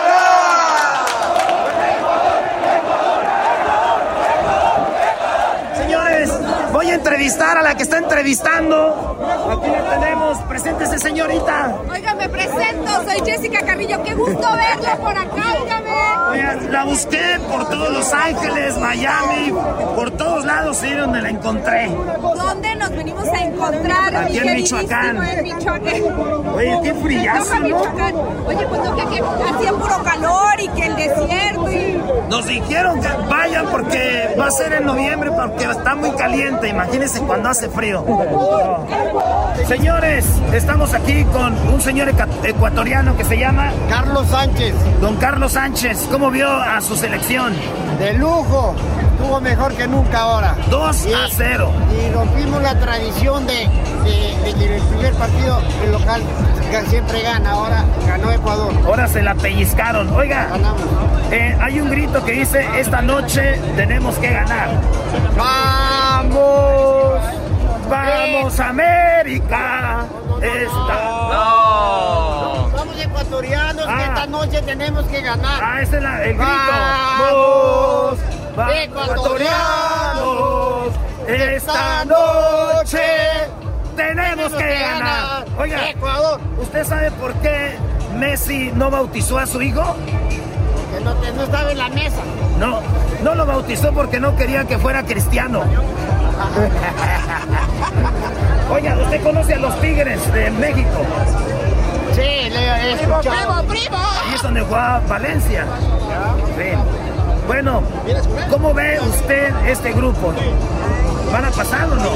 voy 6.76 6.90
a 6.90 6.94
entrevistar 6.94 7.56
a 7.56 7.62
la 7.62 7.74
que 7.74 7.84
está 7.84 7.96
entrevistando. 7.96 9.16
Aquí 9.50 9.70
la 9.70 9.98
tenemos. 9.98 10.38
Preséntese, 10.42 10.98
señorita. 10.98 11.74
Oiga, 11.90 12.14
me 12.14 12.28
presento, 12.28 13.02
soy 13.04 13.18
Jessica 13.24 13.64
Carrillo, 13.64 14.02
qué 14.02 14.12
gusto 14.12 14.46
verla 14.52 14.96
por 14.96 15.16
acá, 15.16 15.54
la 16.70 16.84
busqué 16.84 17.38
por 17.50 17.68
todos 17.68 17.92
Los 17.92 18.12
Ángeles, 18.12 18.76
Miami, 18.78 19.52
por 19.94 20.10
todos 20.12 20.44
lados, 20.44 20.82
y 20.84 20.94
donde 20.94 21.22
la 21.22 21.30
encontré. 21.30 21.88
¿Dónde 21.88 22.76
nos 22.76 22.90
venimos 22.90 23.28
a 23.28 23.44
encontrar? 23.44 24.16
Aquí 24.16 24.38
en 24.38 24.54
Michoacán. 24.54 25.22
En 25.22 25.42
Michoacán. 25.42 26.02
Oye, 26.54 26.80
qué 26.82 26.94
frillazo, 26.94 27.58
¿no? 27.60 27.76
Oye, 28.46 28.66
pues 28.68 28.80
no, 28.82 28.96
que 28.96 29.02
aquí 29.02 29.18
hacía 29.18 29.72
puro 29.72 30.02
calor 30.02 30.60
y 30.60 30.68
que 30.68 30.86
el 30.86 30.96
desierto 30.96 31.70
y... 31.70 32.02
Nos 32.30 32.46
dijeron 32.46 33.00
que 33.00 33.08
vayan 33.28 33.66
porque 33.66 34.34
va 34.38 34.46
a 34.46 34.50
ser 34.50 34.72
en 34.72 34.84
noviembre 34.84 35.30
porque 35.30 35.64
está 35.64 35.94
muy 35.94 36.10
caliente. 36.12 36.68
Imagínense 36.68 37.20
cuando 37.20 37.50
hace 37.50 37.68
frío. 37.68 38.04
Señores, 39.68 40.24
estamos 40.52 40.92
aquí 40.94 41.24
con 41.24 41.52
un 41.68 41.80
señor 41.80 42.12
ecuatoriano 42.44 43.16
que 43.16 43.24
se 43.24 43.38
llama 43.38 43.72
Carlos 43.88 44.26
Sánchez. 44.28 44.74
Don 45.00 45.16
Carlos 45.16 45.52
Sánchez. 45.52 46.08
¿Cómo 46.10 46.30
vio 46.30 46.48
a 46.62 46.80
su 46.80 46.96
selección? 46.96 47.54
De 47.98 48.12
lujo. 48.14 48.74
Estuvo 49.12 49.40
mejor 49.40 49.72
que 49.74 49.86
nunca 49.88 50.20
ahora. 50.20 50.54
2 50.70 51.06
a 51.06 51.26
0. 51.30 51.70
Y 51.90 52.12
rompimos 52.12 52.62
la 52.62 52.78
tradición 52.78 53.46
de, 53.46 53.54
de- 54.04 54.36
de 54.44 54.54
que 54.54 54.76
el 54.76 54.82
primer 54.82 55.14
partido 55.14 55.58
el 55.84 55.92
local 55.92 56.22
que 56.70 56.82
siempre 56.90 57.22
gana. 57.22 57.50
Ahora 57.52 57.84
ganó 58.06 58.30
Ecuador. 58.30 58.72
Ahora 58.84 59.08
se 59.08 59.22
la 59.22 59.34
pellizcaron. 59.34 60.12
Oiga, 60.14 60.48
eh, 61.30 61.56
hay 61.60 61.80
un 61.80 61.88
grito 61.90 62.22
que 62.24 62.32
dice, 62.32 62.66
esta 62.78 63.00
noche 63.02 63.58
tenemos 63.74 64.16
que 64.18 64.30
ganar. 64.30 64.68
¡Vamos! 65.36 67.20
¡Vamos, 67.88 68.60
América! 68.60 70.04
Esta... 70.42 70.94
No. 71.32 72.25
Ecuatorianos 73.06 73.86
Ah. 73.88 73.96
que 73.98 74.04
esta 74.04 74.26
noche 74.26 74.62
tenemos 74.62 75.04
que 75.06 75.20
ganar. 75.22 75.60
Ah, 75.62 75.80
ese 75.82 75.96
es 75.96 76.02
la- 76.02 76.24
el 76.24 76.36
grito. 76.36 76.52
¡Vamos! 77.20 78.18
Va- 78.58 78.74
ecuatorianos! 78.82 80.88
Esta 81.28 82.04
noche 82.04 83.02
tenemos 83.96 84.52
que 84.52 84.78
ganar. 84.78 85.44
Oiga, 85.58 85.88
Ecuador. 85.90 86.40
¿usted 86.60 86.84
sabe 86.84 87.10
por 87.12 87.32
qué 87.34 87.76
Messi 88.16 88.70
no 88.74 88.90
bautizó 88.90 89.38
a 89.38 89.46
su 89.46 89.60
hijo? 89.62 89.96
Que 90.96 91.04
no, 91.04 91.14
no 91.14 91.42
estaba 91.42 91.72
en 91.72 91.78
la 91.78 91.88
mesa. 91.88 92.20
No, 92.58 92.80
no 93.22 93.34
lo 93.34 93.44
bautizó 93.46 93.92
porque 93.92 94.20
no 94.20 94.36
quería 94.36 94.64
que 94.66 94.78
fuera 94.78 95.02
cristiano. 95.04 95.62
Oiga, 98.70 98.96
¿usted 99.02 99.22
conoce 99.22 99.54
a 99.54 99.58
los 99.58 99.78
Tigres 99.80 100.32
de 100.32 100.50
México? 100.50 101.02
Sí, 102.16 102.48
le 102.50 102.60
he 102.60 102.92
escuchado. 102.94 103.52
Ahí 103.52 104.34
es 104.34 104.42
donde 104.42 104.62
juega 104.62 105.00
Valencia. 105.06 105.66
Sí. 106.56 106.70
Bueno, 107.46 107.82
¿cómo 108.50 108.72
ve 108.72 108.98
usted 109.00 109.54
este 109.68 109.92
grupo? 109.92 110.32
¿Van 111.36 111.44
a 111.44 111.50
pasar 111.50 111.84
o 111.84 111.94
no? 111.96 112.10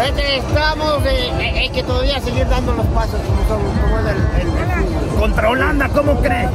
Este, 0.00 0.36
Estamos, 0.36 1.04
eh, 1.04 1.32
eh, 1.40 1.58
hay 1.58 1.68
que 1.70 1.82
todavía 1.82 2.20
seguir 2.20 2.48
dando 2.48 2.72
los 2.72 2.86
pasos 2.86 3.18
como, 3.26 3.42
son- 3.48 3.80
como 3.80 3.98
es 3.98 4.06
el, 4.06 4.16
el- 4.42 4.58
el 4.58 4.84
fútbol. 4.84 5.18
Contra 5.18 5.50
Holanda, 5.50 5.88
¿cómo 5.88 6.14
cree? 6.20 6.48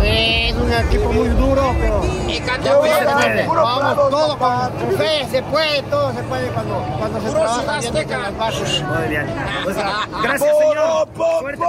Eh, 0.00 0.50
es 0.50 0.54
un 0.54 0.72
equipo 0.72 1.12
muy 1.12 1.26
duro, 1.30 1.74
pero 1.80 2.00
vamos, 3.64 3.96
todo 4.08 4.38
con, 4.38 4.70
con 4.70 4.92
fe, 4.96 5.26
se 5.32 5.42
puede, 5.42 5.82
todo 5.82 6.12
se 6.12 6.22
puede 6.22 6.46
cuando, 6.50 6.76
cuando 6.96 7.20
se 7.22 7.30
trabaja 7.30 7.78
bien 7.80 7.92
desde 7.94 8.18
las 8.18 8.38
bases. 8.38 8.84
Muy 8.84 9.08
bien. 9.08 9.26
Pues, 9.64 9.76
gracias, 10.22 10.50
señor. 10.58 11.08
Suerte. 11.40 11.64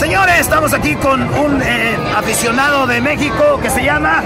Señores, 0.00 0.40
estamos 0.40 0.72
aquí 0.74 0.96
con 0.96 1.22
un 1.38 1.62
eh, 1.62 1.96
aficionado 2.16 2.88
de 2.88 3.00
México 3.00 3.60
que 3.62 3.70
se 3.70 3.84
llama 3.84 4.22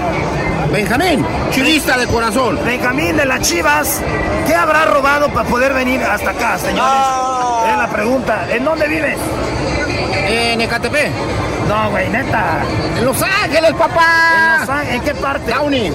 Benjamín, 0.71 1.25
chivista 1.51 1.97
de 1.97 2.07
corazón. 2.07 2.59
Benjamín 2.65 3.15
de 3.17 3.25
las 3.25 3.41
Chivas. 3.41 4.01
¿Qué 4.45 4.53
habrá 4.53 4.85
robado 4.85 5.29
para 5.29 5.47
poder 5.47 5.73
venir 5.73 6.01
hasta 6.03 6.31
acá, 6.31 6.57
señores? 6.57 7.71
Es 7.71 7.77
la 7.77 7.87
pregunta. 7.91 8.45
¿En 8.49 8.63
dónde 8.65 8.87
vives? 8.87 9.17
En 10.27 10.59
Ecatepec. 10.61 11.11
No, 11.67 11.89
güey, 11.89 12.09
neta. 12.09 12.59
En 12.97 13.05
Los 13.05 13.21
Ángeles, 13.21 13.73
papá. 13.73 14.55
¿En, 14.55 14.59
Los 14.61 14.69
Ángeles? 14.69 14.95
¿En 14.95 15.01
qué 15.01 15.15
parte? 15.15 15.51
Downey. 15.51 15.91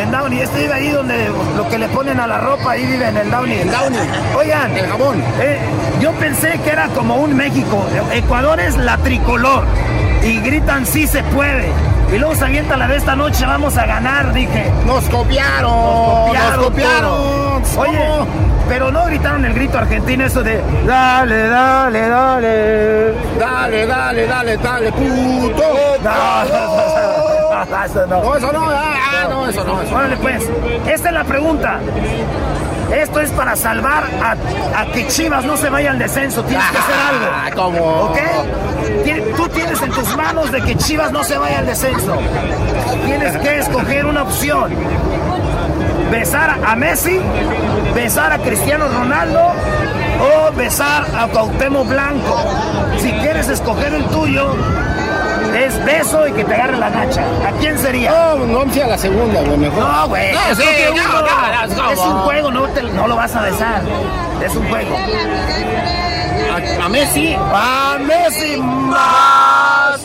En 0.00 0.10
Downey. 0.10 0.40
Este 0.40 0.60
vive 0.62 0.72
ahí 0.72 0.88
donde 0.90 1.30
lo 1.56 1.68
que 1.68 1.78
le 1.78 1.88
ponen 1.88 2.18
a 2.18 2.26
la 2.26 2.38
ropa, 2.38 2.72
ahí 2.72 2.84
vive 2.86 3.08
en 3.08 3.16
el 3.16 3.30
Downey. 3.30 3.60
En 3.60 3.70
Downey. 3.70 4.00
Oigan. 4.36 4.76
El 4.76 4.86
jabón. 4.88 5.22
eh, 5.40 5.58
yo 6.00 6.12
pensé 6.12 6.58
que 6.64 6.70
era 6.70 6.88
como 6.88 7.16
un 7.16 7.34
México. 7.36 7.86
Ecuador 8.12 8.58
es 8.60 8.76
la 8.76 8.96
tricolor. 8.98 9.64
Y 10.22 10.40
gritan 10.40 10.86
sí 10.86 11.06
se 11.06 11.22
puede. 11.24 11.68
Y 12.12 12.18
luego 12.18 12.34
se 12.34 12.44
avienta 12.44 12.76
la 12.76 12.86
de 12.86 12.96
esta 12.96 13.16
noche, 13.16 13.44
vamos 13.46 13.76
a 13.76 13.86
ganar, 13.86 14.32
dije. 14.32 14.70
Nos 14.86 15.04
copiaron. 15.08 16.32
Nos 16.32 16.64
copiaron. 16.64 17.62
Oye, 17.76 18.08
pero 18.68 18.90
no 18.90 19.04
gritaron 19.06 19.44
el 19.44 19.54
grito 19.54 19.78
argentino 19.78 20.24
eso 20.24 20.42
de 20.42 20.62
dale, 20.86 21.48
dale, 21.48 22.08
dale. 22.08 23.14
Dale, 23.38 23.86
dale, 23.86 24.26
dale, 24.26 24.56
dale, 24.56 24.92
puto. 24.92 25.62
No, 27.70 27.84
eso 27.84 28.06
no. 28.06 28.22
No, 28.22 28.36
eso 28.36 28.52
no, 28.52 28.70
ah, 28.70 28.94
ah, 28.94 29.26
no, 29.30 29.48
eso 29.48 29.64
no. 29.64 29.80
Eso. 29.80 29.94
Órale, 29.94 30.16
pues. 30.18 30.42
Esta 30.86 31.08
es 31.08 31.14
la 31.14 31.24
pregunta. 31.24 31.80
Esto 32.92 33.20
es 33.20 33.30
para 33.30 33.56
salvar 33.56 34.04
a, 34.22 34.80
a 34.80 34.86
que 34.86 35.06
Chivas 35.08 35.44
no 35.44 35.56
se 35.56 35.68
vaya 35.68 35.90
al 35.90 35.98
descenso. 35.98 36.42
Tienes 36.44 36.66
que 36.70 36.78
hacer 36.78 36.94
algo. 37.08 37.26
Ah, 37.32 37.50
¿Cómo? 37.54 37.78
¿Ok? 38.04 38.18
Tú 39.36 39.48
tienes 39.48 39.80
en 39.82 39.90
tus 39.90 40.16
manos 40.16 40.50
de 40.52 40.62
que 40.62 40.76
Chivas 40.76 41.10
no 41.12 41.24
se 41.24 41.36
vaya 41.38 41.58
al 41.60 41.66
descenso. 41.66 42.18
Tienes 43.04 43.36
que 43.38 43.58
escoger 43.58 44.06
una 44.06 44.22
opción. 44.22 44.72
Besar 46.10 46.58
a 46.64 46.76
Messi, 46.76 47.20
besar 47.94 48.32
a 48.32 48.38
Cristiano 48.38 48.86
Ronaldo 48.88 49.52
o 50.20 50.52
besar 50.52 51.04
a 51.18 51.26
Cuauhtémoc 51.26 51.88
Blanco. 51.88 52.44
Si 52.98 53.10
quieres 53.12 53.48
escoger 53.48 53.94
el 53.94 54.04
tuyo, 54.06 54.54
es 55.54 55.84
beso 55.84 56.26
y 56.28 56.32
que 56.32 56.44
te 56.44 56.54
agarre 56.54 56.76
la 56.78 56.90
nacha. 56.90 57.22
¿A 57.46 57.52
quién 57.60 57.78
sería? 57.78 58.10
No, 58.10 58.36
no, 58.46 58.60
a 58.62 58.86
la 58.86 58.98
segunda, 58.98 59.40
güey, 59.42 59.56
mejor. 59.58 59.78
No, 59.84 60.08
güey. 60.08 60.32
No, 60.32 60.40
es 60.50 60.58
sí, 60.58 60.64
lo 60.64 60.70
que 60.70 60.84
no, 60.86 60.92
uno- 60.92 61.20
no, 61.20 61.76
no, 61.76 61.90
es 61.92 61.98
un 61.98 62.18
juego, 62.22 62.50
no, 62.50 62.62
te- 62.68 62.82
no 62.82 63.06
lo 63.08 63.16
vas 63.16 63.34
a 63.36 63.42
besar. 63.42 63.82
Es 64.44 64.54
un 64.54 64.68
juego. 64.68 64.96
A, 66.54 66.84
a 66.84 66.88
Messi. 66.88 67.36
¡A 67.36 67.98
Messi 67.98 68.56
más! 68.58 70.00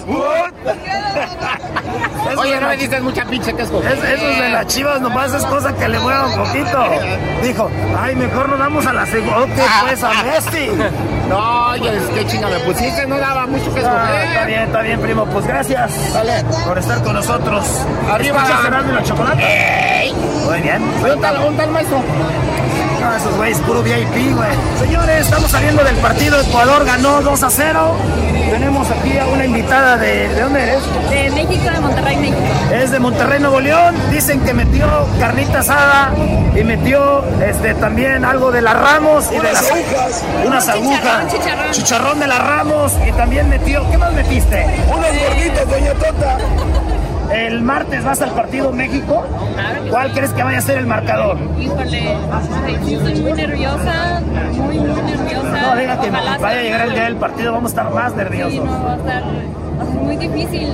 Oye, 2.37 2.59
no 2.59 2.67
me 2.67 2.77
dices 2.77 3.01
mucha 3.03 3.25
pinche 3.25 3.53
que 3.53 3.61
escoger. 3.63 3.91
Es, 3.91 4.03
esos 4.03 4.37
de 4.37 4.49
las 4.49 4.67
chivas 4.67 5.01
nomás 5.01 5.33
es 5.33 5.43
cosa 5.45 5.73
que 5.75 5.87
le 5.87 5.99
mueva 5.99 6.25
un 6.25 6.35
poquito. 6.35 6.85
Dijo, 7.43 7.69
ay, 7.99 8.15
mejor 8.15 8.49
nos 8.49 8.59
damos 8.59 8.85
a 8.87 8.93
la 8.93 9.05
segunda. 9.05 9.41
Ok, 9.43 9.49
pues 9.87 10.03
a 10.03 10.23
Messi. 10.23 10.69
No, 11.29 11.67
oye, 11.67 11.95
es 11.95 12.03
que 12.05 12.25
chinga 12.25 12.47
me 12.47 12.57
pusiste, 12.61 13.05
no 13.05 13.15
daba 13.19 13.45
mucho 13.45 13.71
que 13.71 13.81
escoger. 13.81 13.99
Ah, 13.99 14.23
está 14.23 14.45
bien, 14.45 14.61
está 14.63 14.81
bien, 14.81 14.99
primo. 14.99 15.25
Pues 15.27 15.45
gracias 15.45 15.91
por 16.65 16.75
estar 16.75 17.03
con 17.03 17.13
nosotros. 17.13 17.67
Arriba. 18.11 18.41
¿Escuchas 18.41 18.65
Erasmo 18.65 18.91
y 18.91 18.95
la 18.95 19.03
chocolate? 19.03 20.13
Muy 20.47 20.61
bien. 20.61 20.81
¿Dónde 20.93 21.13
está, 21.13 21.33
dónde 21.33 21.49
está 21.51 21.63
el 21.65 21.69
maestro? 21.69 22.01
No, 23.01 23.15
esos 23.15 23.35
güeyes, 23.37 23.59
puro 23.59 23.81
VIP, 23.81 24.35
güey. 24.35 24.49
Señores, 24.79 25.25
estamos 25.25 25.49
saliendo 25.51 25.83
del 25.83 25.95
partido. 25.97 26.39
Ecuador 26.41 26.85
ganó 26.85 27.21
2 27.21 27.43
a 27.43 27.49
0. 27.49 27.95
Tenemos 28.51 28.89
aquí 28.89 29.17
a 29.17 29.27
una 29.27 29.45
invitada 29.45 29.95
de... 29.97 30.27
¿De 30.29 30.41
dónde 30.41 30.63
eres? 30.63 30.81
De 31.09 31.29
México, 31.29 31.69
de 31.71 31.79
Monterrey, 31.79 32.17
México. 32.17 32.37
Es 32.73 32.91
de 32.91 32.99
Monterrey, 32.99 33.39
Nuevo 33.39 33.59
León. 33.59 33.95
Dicen 34.11 34.41
que 34.41 34.53
metió 34.53 34.87
carnita 35.19 35.59
asada 35.59 36.11
y 36.55 36.63
metió 36.63 37.23
este, 37.41 37.75
también 37.75 38.25
algo 38.25 38.51
de 38.51 38.61
la 38.61 38.73
Ramos. 38.73 39.27
Y 39.27 39.35
de 39.35 39.39
Unas 39.39 39.53
las 39.53 39.71
agujas. 39.71 40.23
Unas 40.45 40.65
Chicharrón, 40.65 40.83
agujas. 40.85 41.33
chicharrón. 41.33 41.71
Chicharrón 41.71 42.19
de 42.19 42.27
la 42.27 42.39
Ramos. 42.39 42.93
Y 43.07 43.11
también 43.11 43.49
metió... 43.49 43.89
¿Qué 43.91 43.97
más 43.97 44.13
metiste? 44.13 44.65
Unos 44.87 45.09
gorditos, 45.09 45.69
doña 45.69 45.93
Tota. 45.93 46.37
El 47.39 47.61
martes 47.61 48.03
vas 48.03 48.21
al 48.21 48.31
partido 48.31 48.71
México. 48.73 49.23
¿Cuál 49.89 50.11
crees 50.11 50.31
que 50.33 50.43
vaya 50.43 50.57
a 50.57 50.61
ser 50.61 50.77
el 50.79 50.87
marcador? 50.87 51.37
Híjole, 51.57 51.89
sí, 52.85 52.93
estoy 52.95 53.15
muy 53.21 53.31
nerviosa, 53.33 54.21
muy, 54.57 54.77
muy 54.79 55.01
nerviosa. 55.01 55.61
No, 55.61 55.71
Ojalá 55.71 56.37
vaya 56.37 56.59
a 56.59 56.63
llegar 56.63 56.81
el 56.87 56.93
día 56.93 57.03
del 57.03 57.15
partido, 57.15 57.53
vamos 57.53 57.71
a 57.71 57.81
estar 57.81 57.93
más 57.93 58.11
Sí, 58.11 58.17
nerviosos. 58.17 58.65
no, 58.65 58.83
va 58.83 58.93
a 58.93 58.97
estar 58.97 59.23
muy 60.03 60.17
difícil. 60.17 60.67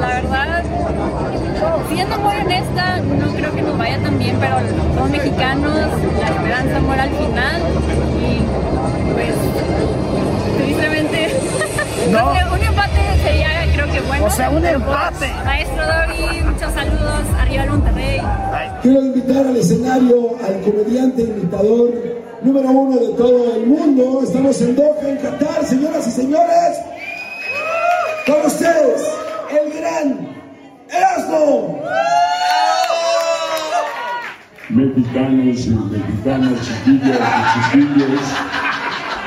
La 0.00 0.06
verdad, 0.06 0.62
siendo 1.92 2.18
muy 2.18 2.34
honesta, 2.36 2.96
no 3.00 3.32
creo 3.34 3.54
que 3.54 3.62
nos 3.62 3.78
vaya 3.78 3.98
tan 3.98 4.18
bien, 4.18 4.36
pero 4.40 4.56
somos 4.94 5.10
mexicanos, 5.10 5.74
la 6.20 6.28
esperanza 6.28 6.80
muere 6.80 7.02
al 7.02 7.10
final 7.10 7.62
y 8.22 9.12
pues 9.12 9.34
tristemente 10.58 11.36
No. 12.12 12.30
un 12.54 12.62
empate 12.62 13.05
que 13.96 14.06
bueno. 14.06 14.26
O 14.26 14.30
sea, 14.30 14.50
un 14.50 14.64
empate. 14.64 15.32
Maestro 15.44 15.82
Dori, 15.84 16.42
muchos 16.42 16.72
saludos, 16.72 17.22
arriba 17.38 17.64
el 17.64 17.70
Monterrey. 17.70 18.20
Quiero 18.82 19.02
invitar 19.02 19.46
al 19.46 19.56
escenario 19.56 20.36
al 20.44 20.60
comediante 20.60 21.22
imitador 21.22 21.92
número 22.42 22.68
uno 22.70 22.98
de 22.98 23.08
todo 23.14 23.56
el 23.56 23.66
mundo. 23.66 24.22
Estamos 24.22 24.60
en 24.60 24.76
Doha, 24.76 25.08
en 25.08 25.16
Qatar, 25.16 25.64
señoras 25.64 26.06
y 26.06 26.10
señores. 26.10 26.78
Con 28.26 28.46
ustedes, 28.46 29.02
el 29.50 29.80
gran 29.80 30.28
Erasmo. 30.90 31.80
mexicanos 34.68 35.66
y 35.66 35.70
mexicanas, 35.70 36.52
chiquillas 36.84 37.20
y 37.56 37.70
chiquillos, 37.70 38.20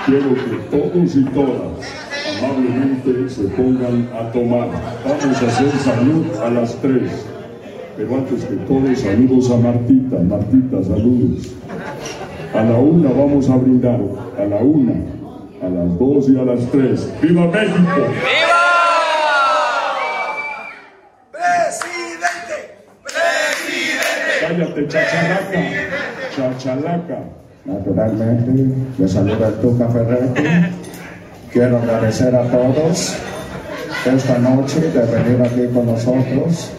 quiero 0.05 0.35
que 0.35 0.55
todos 0.69 1.15
y 1.15 1.23
todas 1.23 2.08
amablemente 2.39 3.29
se 3.29 3.43
pongan 3.49 4.09
a 4.13 4.31
tomar. 4.31 4.69
Vamos 5.05 5.43
a 5.43 5.47
hacer 5.47 5.71
salud 5.79 6.25
a 6.43 6.49
las 6.49 6.75
tres. 6.75 7.25
Pero 7.97 8.15
antes 8.15 8.45
que 8.45 8.55
todo, 8.55 8.95
saludos 8.95 9.51
a 9.51 9.57
Martita. 9.57 10.17
Martita, 10.19 10.83
saludos. 10.83 11.53
A 12.53 12.63
la 12.63 12.77
una 12.77 13.09
vamos 13.09 13.49
a 13.49 13.57
brindar. 13.57 13.99
A 14.37 14.45
la 14.45 14.57
una, 14.57 14.93
a 15.61 15.69
las 15.69 15.99
dos 15.99 16.29
y 16.29 16.37
a 16.37 16.43
las 16.43 16.65
tres. 16.71 17.11
¡Viva 17.21 17.47
México! 17.47 18.01
¡Presidente! 21.31 22.55
¡Presidente! 23.03 24.47
Cállate, 24.47 24.87
chachalaca. 24.87 25.61
Chachalaca. 26.35 27.19
Naturalmente, 27.65 28.75
le 28.97 29.07
saluda 29.07 29.49
el 29.49 29.55
Tuca 29.55 29.89
Ferretti. 29.89 30.78
Quiero 31.51 31.77
agradecer 31.77 32.35
a 32.35 32.43
todos 32.43 33.15
esta 34.05 34.37
noche 34.37 34.81
de 34.81 35.01
venir 35.01 35.41
aquí 35.41 35.73
con 35.73 35.87
nosotros. 35.87 36.71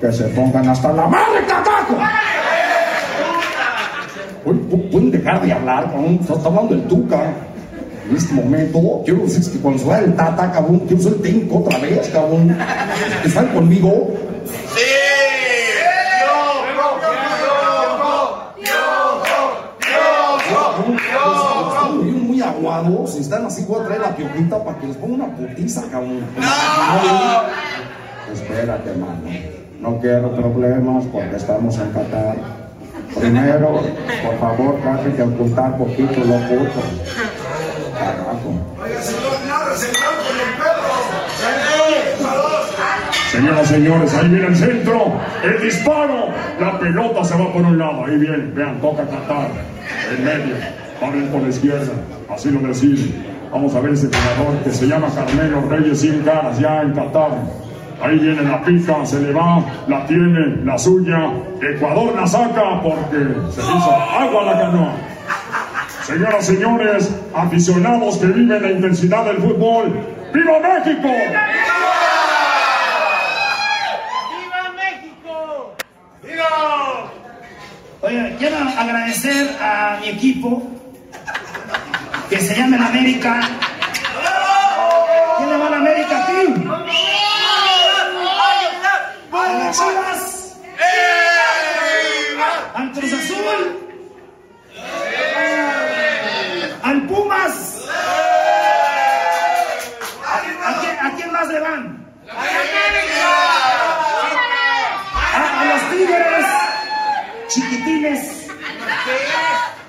Que 0.00 0.12
se 0.12 0.24
pongan 0.30 0.68
hasta 0.68 0.92
la 0.92 1.06
madre, 1.06 1.46
cataco. 1.46 1.96
¿Pueden 4.90 5.10
dejar 5.12 5.40
de 5.42 5.52
hablar, 5.52 5.84
cabrón? 5.84 6.18
Está 6.20 6.34
hablando 6.48 6.74
el 6.74 6.82
Tuca. 6.88 7.32
En 8.10 8.16
este 8.16 8.34
momento, 8.34 9.02
quiero 9.04 9.22
decir 9.22 9.52
que 9.52 9.58
cuando 9.60 9.78
se 9.78 9.86
vaya 9.86 10.04
el 10.04 10.14
Tata, 10.16 10.50
cabrón, 10.50 10.80
quiero 10.88 11.02
ser 11.04 11.14
técnico 11.22 11.58
otra 11.58 11.78
vez, 11.78 12.08
cabrón. 12.08 12.56
¿Están 13.24 13.46
conmigo? 13.54 14.12
Aguados, 22.86 23.16
están 23.16 23.46
así, 23.46 23.64
voy 23.64 23.80
a 23.80 23.84
traer 23.86 24.00
la 24.00 24.16
piojita 24.16 24.62
para 24.64 24.78
que 24.78 24.86
les 24.86 24.96
ponga 24.96 25.14
una 25.14 25.36
putiza, 25.36 25.82
cabrón. 25.90 26.24
Espérate, 28.32 28.92
mano. 28.94 29.22
No 29.80 29.98
quiero 29.98 30.32
problemas 30.34 31.04
porque 31.12 31.36
estamos 31.36 31.76
en 31.78 31.90
Qatar. 31.90 32.36
Primero, 33.18 33.82
por 34.24 34.38
favor, 34.38 34.80
trate 34.80 35.10
de 35.10 35.22
ocultar 35.22 35.76
poquito 35.76 36.20
lo 36.24 36.38
puto. 36.48 36.80
Carajo. 37.98 38.52
Señoras 43.32 43.70
y 43.70 43.74
señores, 43.74 44.14
ahí 44.14 44.28
viene 44.28 44.46
el 44.46 44.56
centro, 44.56 45.12
el 45.42 45.62
disparo, 45.62 46.28
la 46.60 46.78
pelota 46.78 47.24
se 47.24 47.34
va 47.34 47.52
por 47.52 47.62
un 47.62 47.78
lado, 47.78 48.04
ahí 48.04 48.18
viene, 48.18 48.36
vean, 48.54 48.78
toca 48.80 49.04
Qatar, 49.04 49.48
en 50.10 50.24
medio, 50.24 50.54
abren 51.00 51.28
por 51.28 51.42
la 51.42 51.48
izquierda, 51.48 51.92
así 52.28 52.50
lo 52.50 52.60
deciden. 52.60 53.24
Vamos 53.52 53.74
a 53.74 53.80
ver 53.80 53.92
ese 53.92 54.06
jugador 54.06 54.62
que 54.64 54.70
se 54.70 54.86
llama 54.86 55.08
Carmelo 55.14 55.68
Reyes 55.68 56.00
100 56.00 56.22
caras 56.22 56.58
ya 56.58 56.82
en 56.82 56.92
Qatar. 56.92 57.32
Ahí 58.02 58.18
viene 58.18 58.42
la 58.42 58.64
pica, 58.64 59.04
se 59.04 59.20
le 59.20 59.32
va, 59.32 59.62
la 59.86 60.06
tiene, 60.06 60.64
la 60.64 60.78
suya. 60.78 61.30
Ecuador 61.60 62.14
la 62.16 62.26
saca 62.26 62.82
porque 62.82 63.18
se 63.50 63.60
hizo 63.60 63.92
agua 63.92 64.44
la 64.44 64.58
canoa. 64.58 64.92
Señoras 66.04 66.50
y 66.50 66.54
señores, 66.56 67.14
aficionados 67.34 68.16
que 68.16 68.26
viven 68.26 68.62
la 68.62 68.70
intensidad 68.72 69.24
del 69.26 69.36
fútbol, 69.36 69.92
¡Viva 70.32 70.58
México! 70.60 71.08
Oye, 78.00 78.34
quiero 78.36 78.56
agradecer 78.56 79.56
a 79.60 79.98
mi 80.00 80.08
equipo 80.08 80.71
que 82.32 82.40
se 82.40 82.54
llama 82.54 82.76
el 82.76 82.82
América. 82.82 83.40
¿Quién 85.36 85.50
le 85.50 85.56
va 85.58 85.66
a 85.66 85.70
la 85.70 85.76
América 85.76 86.24
aquí? 86.24 86.40
A 89.32 89.52
las 89.58 89.76
Chivas. 89.78 90.56
Al 92.74 92.92
Cruz 92.92 93.12
Azul. 93.12 93.60
Al 96.82 97.06
Pumas. 97.06 97.54
¿A, 100.26 100.68
a 100.68 100.80
quién, 100.80 100.96
a 101.06 101.16
quién 101.16 101.32
más 101.32 101.48
le 101.48 101.60
van? 101.60 102.14
A, 105.34 105.60
a 105.60 105.64
los 105.66 105.82
Tigres. 105.90 106.46
Chiquitines. 107.48 108.20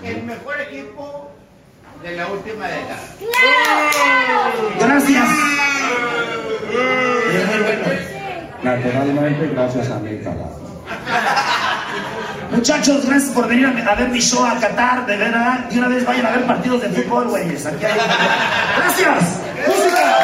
El 0.04 0.24
mejor 0.24 0.60
equipo 0.60 1.03
de 2.04 2.18
la 2.18 2.28
última 2.28 2.68
década. 2.68 3.00
Gracias. 4.78 5.30
Es 7.34 7.48
muy 7.48 7.60
bueno. 7.64 7.84
Naturalmente, 8.62 9.48
gracias 9.48 9.90
a 9.90 10.00
mí, 10.00 10.20
carajo. 10.22 10.60
Muchachos, 12.52 13.06
gracias 13.06 13.32
por 13.32 13.48
venir 13.48 13.66
a, 13.68 13.92
a 13.92 13.96
ver 13.96 14.10
mi 14.10 14.20
show 14.20 14.46
a 14.46 14.60
Qatar, 14.60 15.06
de 15.06 15.16
verdad. 15.18 15.66
Y 15.72 15.78
una 15.78 15.88
vez 15.88 16.06
vayan 16.06 16.26
a 16.26 16.32
ver 16.32 16.46
partidos 16.46 16.82
de 16.82 16.90
fútbol, 16.90 17.30
güeyes. 17.30 17.66
Aquí 17.66 17.86
hay... 17.86 17.94
¡Gracias! 18.78 19.40
¡Música! 19.66 20.20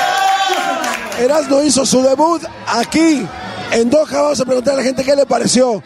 Erasmo 1.17 1.63
hizo 1.63 1.85
su 1.85 2.03
debut 2.03 2.43
aquí 2.67 3.25
en 3.71 3.89
Doha. 3.89 4.21
Vamos 4.21 4.39
a 4.41 4.45
preguntar 4.45 4.73
a 4.73 4.77
la 4.77 4.83
gente 4.83 5.03
qué 5.03 5.15
le 5.15 5.25
pareció. 5.25 5.81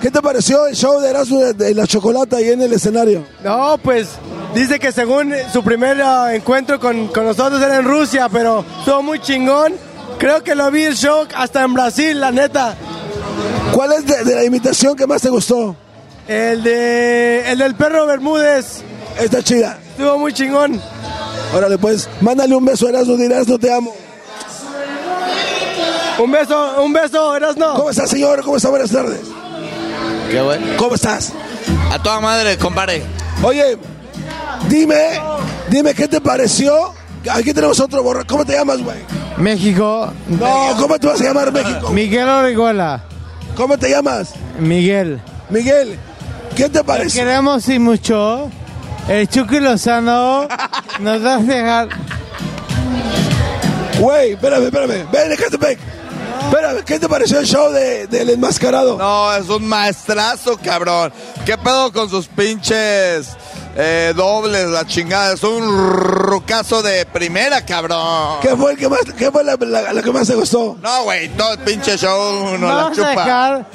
¿Qué 0.00 0.10
te 0.10 0.20
pareció 0.20 0.66
el 0.66 0.74
show 0.74 1.00
de 1.00 1.10
Erasmo 1.10 1.40
de, 1.40 1.74
la 1.74 1.86
chocolata 1.86 2.36
ahí 2.36 2.50
en 2.50 2.62
el 2.62 2.72
escenario? 2.72 3.24
No, 3.42 3.78
pues 3.82 4.08
dice 4.54 4.78
que 4.78 4.92
según 4.92 5.32
su 5.52 5.62
primer 5.62 6.00
ah, 6.02 6.34
encuentro 6.34 6.78
con, 6.78 7.08
con 7.08 7.24
nosotros 7.24 7.62
era 7.62 7.76
en 7.76 7.84
Rusia, 7.84 8.28
pero 8.28 8.64
estuvo 8.78 9.02
muy 9.02 9.20
chingón. 9.20 9.74
Creo 10.18 10.42
que 10.42 10.54
lo 10.54 10.70
vi 10.70 10.84
el 10.84 10.96
show 10.96 11.26
hasta 11.34 11.64
en 11.64 11.74
Brasil, 11.74 12.20
la 12.20 12.32
neta. 12.32 12.76
¿Cuál 13.72 13.92
es 13.92 14.06
de, 14.06 14.24
de 14.24 14.34
la 14.34 14.44
imitación 14.44 14.94
que 14.94 15.06
más 15.06 15.22
te 15.22 15.30
gustó? 15.30 15.74
El 16.28 16.62
de 16.62 17.50
el 17.50 17.58
del 17.58 17.74
perro 17.74 18.06
Bermúdez. 18.06 18.82
Está 19.18 19.42
chida. 19.42 19.78
Estuvo 19.90 20.18
muy 20.18 20.32
chingón. 20.32 20.80
Órale, 21.54 21.78
pues, 21.78 22.08
mándale 22.20 22.54
un 22.54 22.64
beso 22.64 22.86
a 22.86 22.90
Erasmo, 22.90 23.16
dirás 23.16 23.46
no 23.46 23.58
te 23.58 23.72
amo. 23.72 23.94
Un 26.18 26.30
beso, 26.30 26.82
un 26.82 26.92
beso, 26.92 27.36
Erasno. 27.36 27.74
¿Cómo 27.74 27.90
estás, 27.90 28.10
señor? 28.10 28.42
¿Cómo 28.42 28.56
está? 28.56 28.70
Buenas 28.70 28.90
tardes. 28.90 29.20
Qué 30.34 30.40
bueno. 30.42 30.66
¿Cómo 30.78 30.96
estás? 30.96 31.32
A 31.92 32.02
toda 32.02 32.18
madre, 32.18 32.58
compadre. 32.58 33.04
Oye, 33.40 33.78
dime, 34.68 34.96
dime 35.70 35.94
qué 35.94 36.08
te 36.08 36.20
pareció. 36.20 36.92
Aquí 37.30 37.54
tenemos 37.54 37.78
otro 37.78 38.02
borra. 38.02 38.24
¿Cómo 38.24 38.44
te 38.44 38.52
llamas, 38.54 38.82
güey? 38.82 38.96
México. 39.36 40.12
No, 40.26 40.74
¿cómo 40.80 40.98
te 40.98 41.06
vas 41.06 41.20
a 41.20 41.24
llamar 41.24 41.52
México? 41.52 41.88
Miguel 41.90 42.28
Orihuela. 42.28 43.04
¿Cómo 43.56 43.78
te 43.78 43.88
llamas? 43.90 44.32
Miguel. 44.58 45.20
Miguel, 45.50 45.96
¿qué 46.56 46.64
te 46.64 46.80
Te 46.80 46.84
pareció? 46.84 47.22
queremos 47.22 47.68
y 47.68 47.78
mucho. 47.78 48.50
El 49.08 49.28
Chucky 49.28 49.60
Lozano 49.60 50.48
nos 50.98 51.24
va 51.24 51.34
a 51.36 51.38
dejar. 51.38 51.88
Güey, 54.00 54.32
espérame, 54.32 54.64
espérame. 54.64 55.06
Ven, 55.12 55.32
Ecatepec. 55.32 55.78
Espérame, 56.46 56.82
¿qué 56.84 56.98
te 57.00 57.08
pareció 57.08 57.38
el 57.40 57.46
show 57.46 57.72
de, 57.72 58.06
del 58.06 58.30
enmascarado? 58.30 58.96
No, 58.96 59.34
es 59.34 59.48
un 59.48 59.66
maestrazo, 59.66 60.56
cabrón. 60.62 61.12
¿Qué 61.44 61.56
pedo 61.58 61.92
con 61.92 62.08
sus 62.08 62.26
pinches 62.28 63.28
eh, 63.76 64.12
dobles, 64.14 64.66
la 64.68 64.86
chingada? 64.86 65.32
Es 65.34 65.42
un 65.42 65.66
rucazo 65.98 66.82
de 66.82 67.06
primera, 67.06 67.64
cabrón. 67.64 68.38
¿Qué 68.40 68.54
fue 68.56 68.72
el 68.72 68.78
que 68.78 68.88
más, 68.88 69.00
qué 69.18 69.30
fue 69.32 69.42
la, 69.42 69.56
la- 69.58 69.92
la 69.92 70.02
que 70.02 70.12
más 70.12 70.28
te 70.28 70.34
gustó? 70.34 70.76
No, 70.80 71.02
güey, 71.04 71.28
todo 71.30 71.52
el 71.54 71.58
pinche 71.60 71.96
show 71.98 72.56
no 72.58 72.68
la 72.68 72.74
Vamos 72.74 72.98
a 72.98 73.02
chupa. 73.08 73.24
dejar 73.24 73.66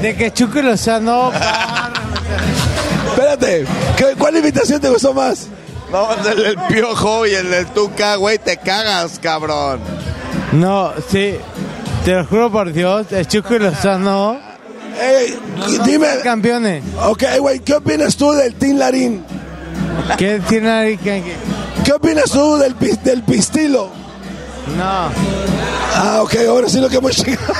de 0.00 0.16
que 0.16 0.32
Chucky 0.32 0.62
Lozano. 0.62 1.32
Espérate, 3.10 3.66
¿qué- 3.96 4.14
¿cuál 4.18 4.36
invitación 4.36 4.80
te 4.80 4.88
gustó 4.88 5.12
más? 5.14 5.48
No, 5.90 6.08
el 6.14 6.22
del 6.44 6.56
piojo 6.68 7.26
y 7.26 7.34
el 7.34 7.50
del 7.50 7.66
tuca, 7.66 8.14
güey, 8.16 8.38
te 8.38 8.56
cagas, 8.58 9.18
cabrón. 9.20 9.80
No, 10.52 10.92
sí. 11.10 11.36
Te 12.04 12.14
lo 12.14 12.24
juro 12.24 12.50
por 12.50 12.72
Dios, 12.72 13.06
el 13.12 13.26
Chucky 13.26 13.58
Lozano. 13.58 14.38
Ey, 15.00 15.38
dime. 15.84 16.06
Campeones. 16.22 16.82
Ok, 17.04 17.24
güey, 17.38 17.60
¿qué 17.60 17.74
opinas 17.74 18.16
tú 18.16 18.32
del 18.32 18.54
Team 18.54 18.78
Larín? 18.78 19.24
¿Qué 20.16 20.40
tiene 20.48 20.70
ahí 20.70 20.96
que.? 20.96 21.22
¿Qué 21.84 21.92
opinas 21.92 22.30
tú 22.30 22.56
del, 22.56 22.74
del 23.02 23.22
pistilo? 23.22 23.90
No. 24.76 25.10
Ah, 25.94 26.20
ok, 26.22 26.36
ahora 26.48 26.68
sí 26.68 26.80
lo 26.80 26.88
que 26.88 26.96
hemos 26.96 27.16
llegado. 27.24 27.52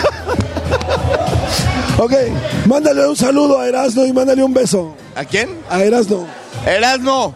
ok, 1.99 2.13
mándale 2.67 3.07
un 3.07 3.17
saludo 3.17 3.59
a 3.61 3.67
Erasmo 3.69 4.05
y 4.05 4.13
mándale 4.13 4.43
un 4.43 4.55
beso. 4.55 4.95
¿A 5.15 5.25
quién? 5.25 5.51
A 5.69 5.83
Erasmo. 5.83 6.27
Erasmo. 6.67 7.35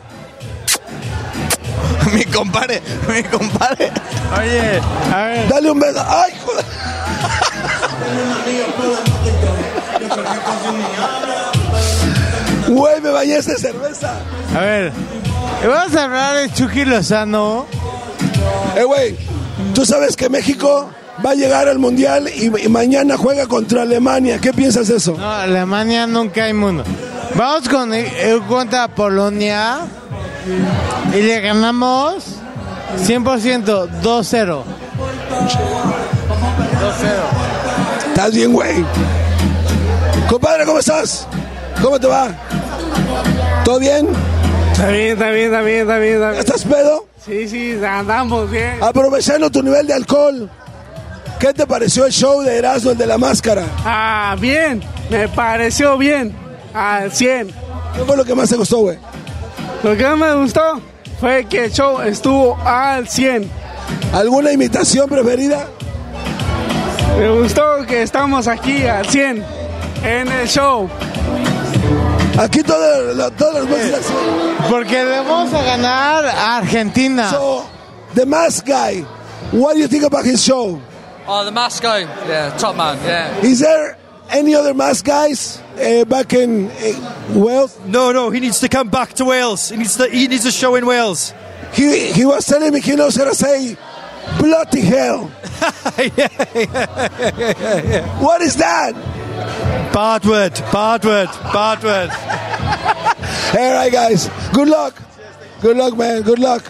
mi 2.13 2.25
compadre, 2.25 2.83
mi 3.09 3.23
compadre. 3.25 3.91
Oye, 4.39 4.81
a 5.13 5.25
ver. 5.27 5.49
Dale 5.49 5.71
un 5.71 5.81
beso. 5.81 6.05
¡Ay, 6.07 6.33
joder! 6.45 6.65
Güey, 12.69 13.01
me 13.01 13.11
bañaste 13.11 13.53
de 13.53 13.59
cerveza. 13.59 14.15
A 14.55 14.61
ver. 14.61 14.93
Vamos 15.67 15.95
a 15.95 16.05
hablar 16.05 16.37
de 16.37 16.53
Chucky 16.53 16.85
Lozano. 16.85 17.67
Eh, 18.77 18.85
güey, 18.85 19.17
tú 19.75 19.85
sabes 19.85 20.17
que 20.17 20.29
México 20.29 20.91
va 21.25 21.31
a 21.31 21.35
llegar 21.35 21.69
al 21.69 21.79
Mundial 21.79 22.29
y, 22.29 22.47
y 22.47 22.69
mañana 22.69 23.17
juega 23.17 23.47
contra 23.47 23.83
Alemania. 23.83 24.39
¿Qué 24.41 24.53
piensas 24.53 24.89
de 24.89 24.97
eso? 24.97 25.17
No, 25.17 25.31
Alemania 25.31 26.07
nunca 26.07 26.45
hay 26.45 26.53
mundo. 26.53 26.85
Vamos 27.35 27.69
con 27.69 27.93
eh, 27.95 28.07
contra 28.49 28.89
Polonia 28.89 29.81
y 31.15 31.21
le 31.23 31.41
ganamos 31.41 32.25
100% 32.99 33.89
2-0. 34.03 34.03
2-0. 34.03 34.65
¿Estás 38.09 38.35
bien, 38.35 38.53
güey? 38.53 38.85
Compadre, 40.29 40.65
¿cómo 40.65 40.79
estás? 40.79 41.27
¿Cómo 41.83 41.99
te 41.99 42.07
va? 42.07 42.29
¿Todo 43.65 43.79
bien? 43.79 44.09
Está 44.73 44.89
bien, 44.89 45.13
está 45.13 45.31
bien, 45.31 45.47
está 45.47 45.61
bien, 45.63 45.81
está 45.81 45.99
bien. 45.99 46.15
Está 46.15 46.31
bien. 46.31 46.41
¿Estás 46.41 46.65
pedo? 46.65 47.07
Sí, 47.25 47.49
sí, 47.49 47.79
andamos 47.85 48.51
bien. 48.51 48.83
Aprovechando 48.83 49.51
tu 49.51 49.63
nivel 49.63 49.87
de 49.87 49.95
alcohol. 49.95 50.51
¿Qué 51.39 51.53
te 51.53 51.67
pareció 51.67 52.07
el 52.07 52.13
show 52.13 52.43
de 52.43 52.57
Erasmo, 52.59 52.93
el 52.93 52.99
de 52.99 53.07
la 53.07 53.19
máscara? 53.19 53.65
Ah, 53.85 54.37
bien, 54.39 54.83
me 55.11 55.29
pareció 55.29 55.99
bien. 55.99 56.35
Al 56.73 57.13
100. 57.13 57.49
¿Qué 57.49 58.05
fue 58.05 58.17
lo 58.17 58.25
que 58.25 58.35
más 58.35 58.49
te 58.49 58.57
gustó, 58.57 58.79
güey? 58.79 58.99
Lo 59.85 59.95
que 59.95 60.03
más 60.03 60.17
me 60.17 60.35
gustó 60.37 60.81
fue 61.21 61.45
que 61.45 61.67
el 61.67 61.71
show 61.71 62.01
estuvo 62.01 62.57
al 62.65 63.07
100. 63.07 63.51
¿Alguna 64.15 64.51
imitación 64.51 65.07
preferida? 65.11 65.67
Me 67.19 67.29
gustó 67.29 67.85
que 67.87 68.01
estamos 68.01 68.49
aquí 68.49 68.87
al 68.87 69.05
100 69.05 69.45
en 70.03 70.33
el 70.33 70.49
show. 70.49 70.89
Aquí 72.39 72.63
todas 72.63 73.15
las 73.15 73.31
todas 73.37 73.57
las 73.57 73.69
voces 73.69 73.95
así. 73.95 74.15
Porque 74.71 75.05
le 75.05 75.19
vamos 75.19 75.53
a 75.53 75.63
ganar 75.63 76.25
a 76.25 76.57
Argentina. 76.57 77.31
So, 77.31 77.67
the 78.15 78.25
mask 78.25 78.67
guy, 78.67 79.05
what 79.53 79.75
do 79.75 79.81
you 79.81 79.87
think 79.87 80.05
about 80.05 80.25
his 80.25 80.43
show? 80.43 80.81
Oh, 81.27 81.45
the 81.45 81.53
mask 81.53 81.83
guy. 81.83 82.07
Yeah, 82.27 82.57
top 82.57 82.75
man. 82.75 82.97
Yeah. 83.05 83.39
Is 83.43 83.61
there 83.61 83.99
any 84.35 84.55
other 84.55 84.75
mask 84.75 85.05
guys 85.05 85.63
uh, 85.79 86.05
back 86.05 86.33
in 86.33 86.67
uh, 86.71 87.33
Wales? 87.35 87.79
No, 87.87 88.13
no, 88.13 88.31
he 88.31 88.41
needs 88.41 88.61
to 88.61 88.69
come 88.69 88.89
back 88.89 89.15
to 89.15 89.25
Wales. 89.25 89.71
He 89.71 89.77
needs 89.77 89.97
to, 89.97 90.09
he 90.09 90.29
needs 90.29 90.45
a 90.45 90.53
show 90.53 90.75
in 90.75 90.87
Wales. 90.87 91.33
He, 91.73 92.13
he 92.13 92.25
was 92.25 92.47
telling 92.47 92.73
me 92.73 92.81
he 92.81 92.97
knows 92.97 93.17
how 93.17 93.25
to 93.25 93.35
say 93.35 93.77
bloody 94.39 94.81
hell. 94.81 95.31
What 98.21 98.43
is 98.43 98.57
that? 98.57 98.93
Bad 99.93 100.25
word, 100.25 100.55
bad 100.73 101.05
word, 101.05 101.29
bad 101.53 101.83
word. 101.83 102.11
All 103.59 103.73
right, 103.75 103.93
guys. 103.93 104.29
Good 104.53 104.69
luck. 104.69 105.01
Good 105.61 105.77
luck, 105.77 105.97
man. 105.97 106.23
Good 106.23 106.39
luck. 106.39 106.65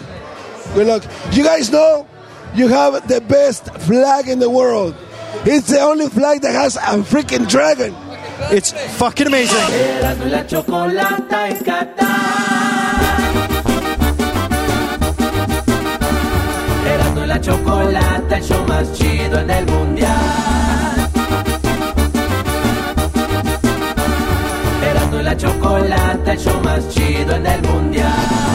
Good 0.73 0.87
luck. 0.87 1.03
You 1.31 1.43
guys 1.43 1.71
know 1.71 2.07
you 2.53 2.67
have 2.67 3.07
the 3.07 3.21
best 3.21 3.73
flag 3.79 4.27
in 4.27 4.39
the 4.39 4.49
world. 4.49 4.95
It's 5.43 5.67
the 5.67 5.81
only 5.81 6.07
flag 6.09 6.41
that 6.41 6.53
has 6.53 6.75
a 6.77 7.03
freaking 7.03 7.47
dragon. 7.49 7.93
It's 8.51 8.71
fucking 8.97 9.27
amazing. 9.27 9.57
La 17.35 17.41
chocolata, 17.41 18.37
el 18.37 18.43
show 18.43 18.65
más 18.65 18.93
chido 18.93 19.39
en 19.39 19.49
el 19.49 19.65
mundial. 19.65 20.09
Erasmo 24.81 25.19
y 25.19 25.23
la 25.23 25.35
chocolata, 25.35 26.31
el 26.31 26.39
show 26.39 26.61
más 26.63 26.87
chido 26.87 27.35
en 27.35 27.45
el 27.45 27.61
mundial. 27.63 28.54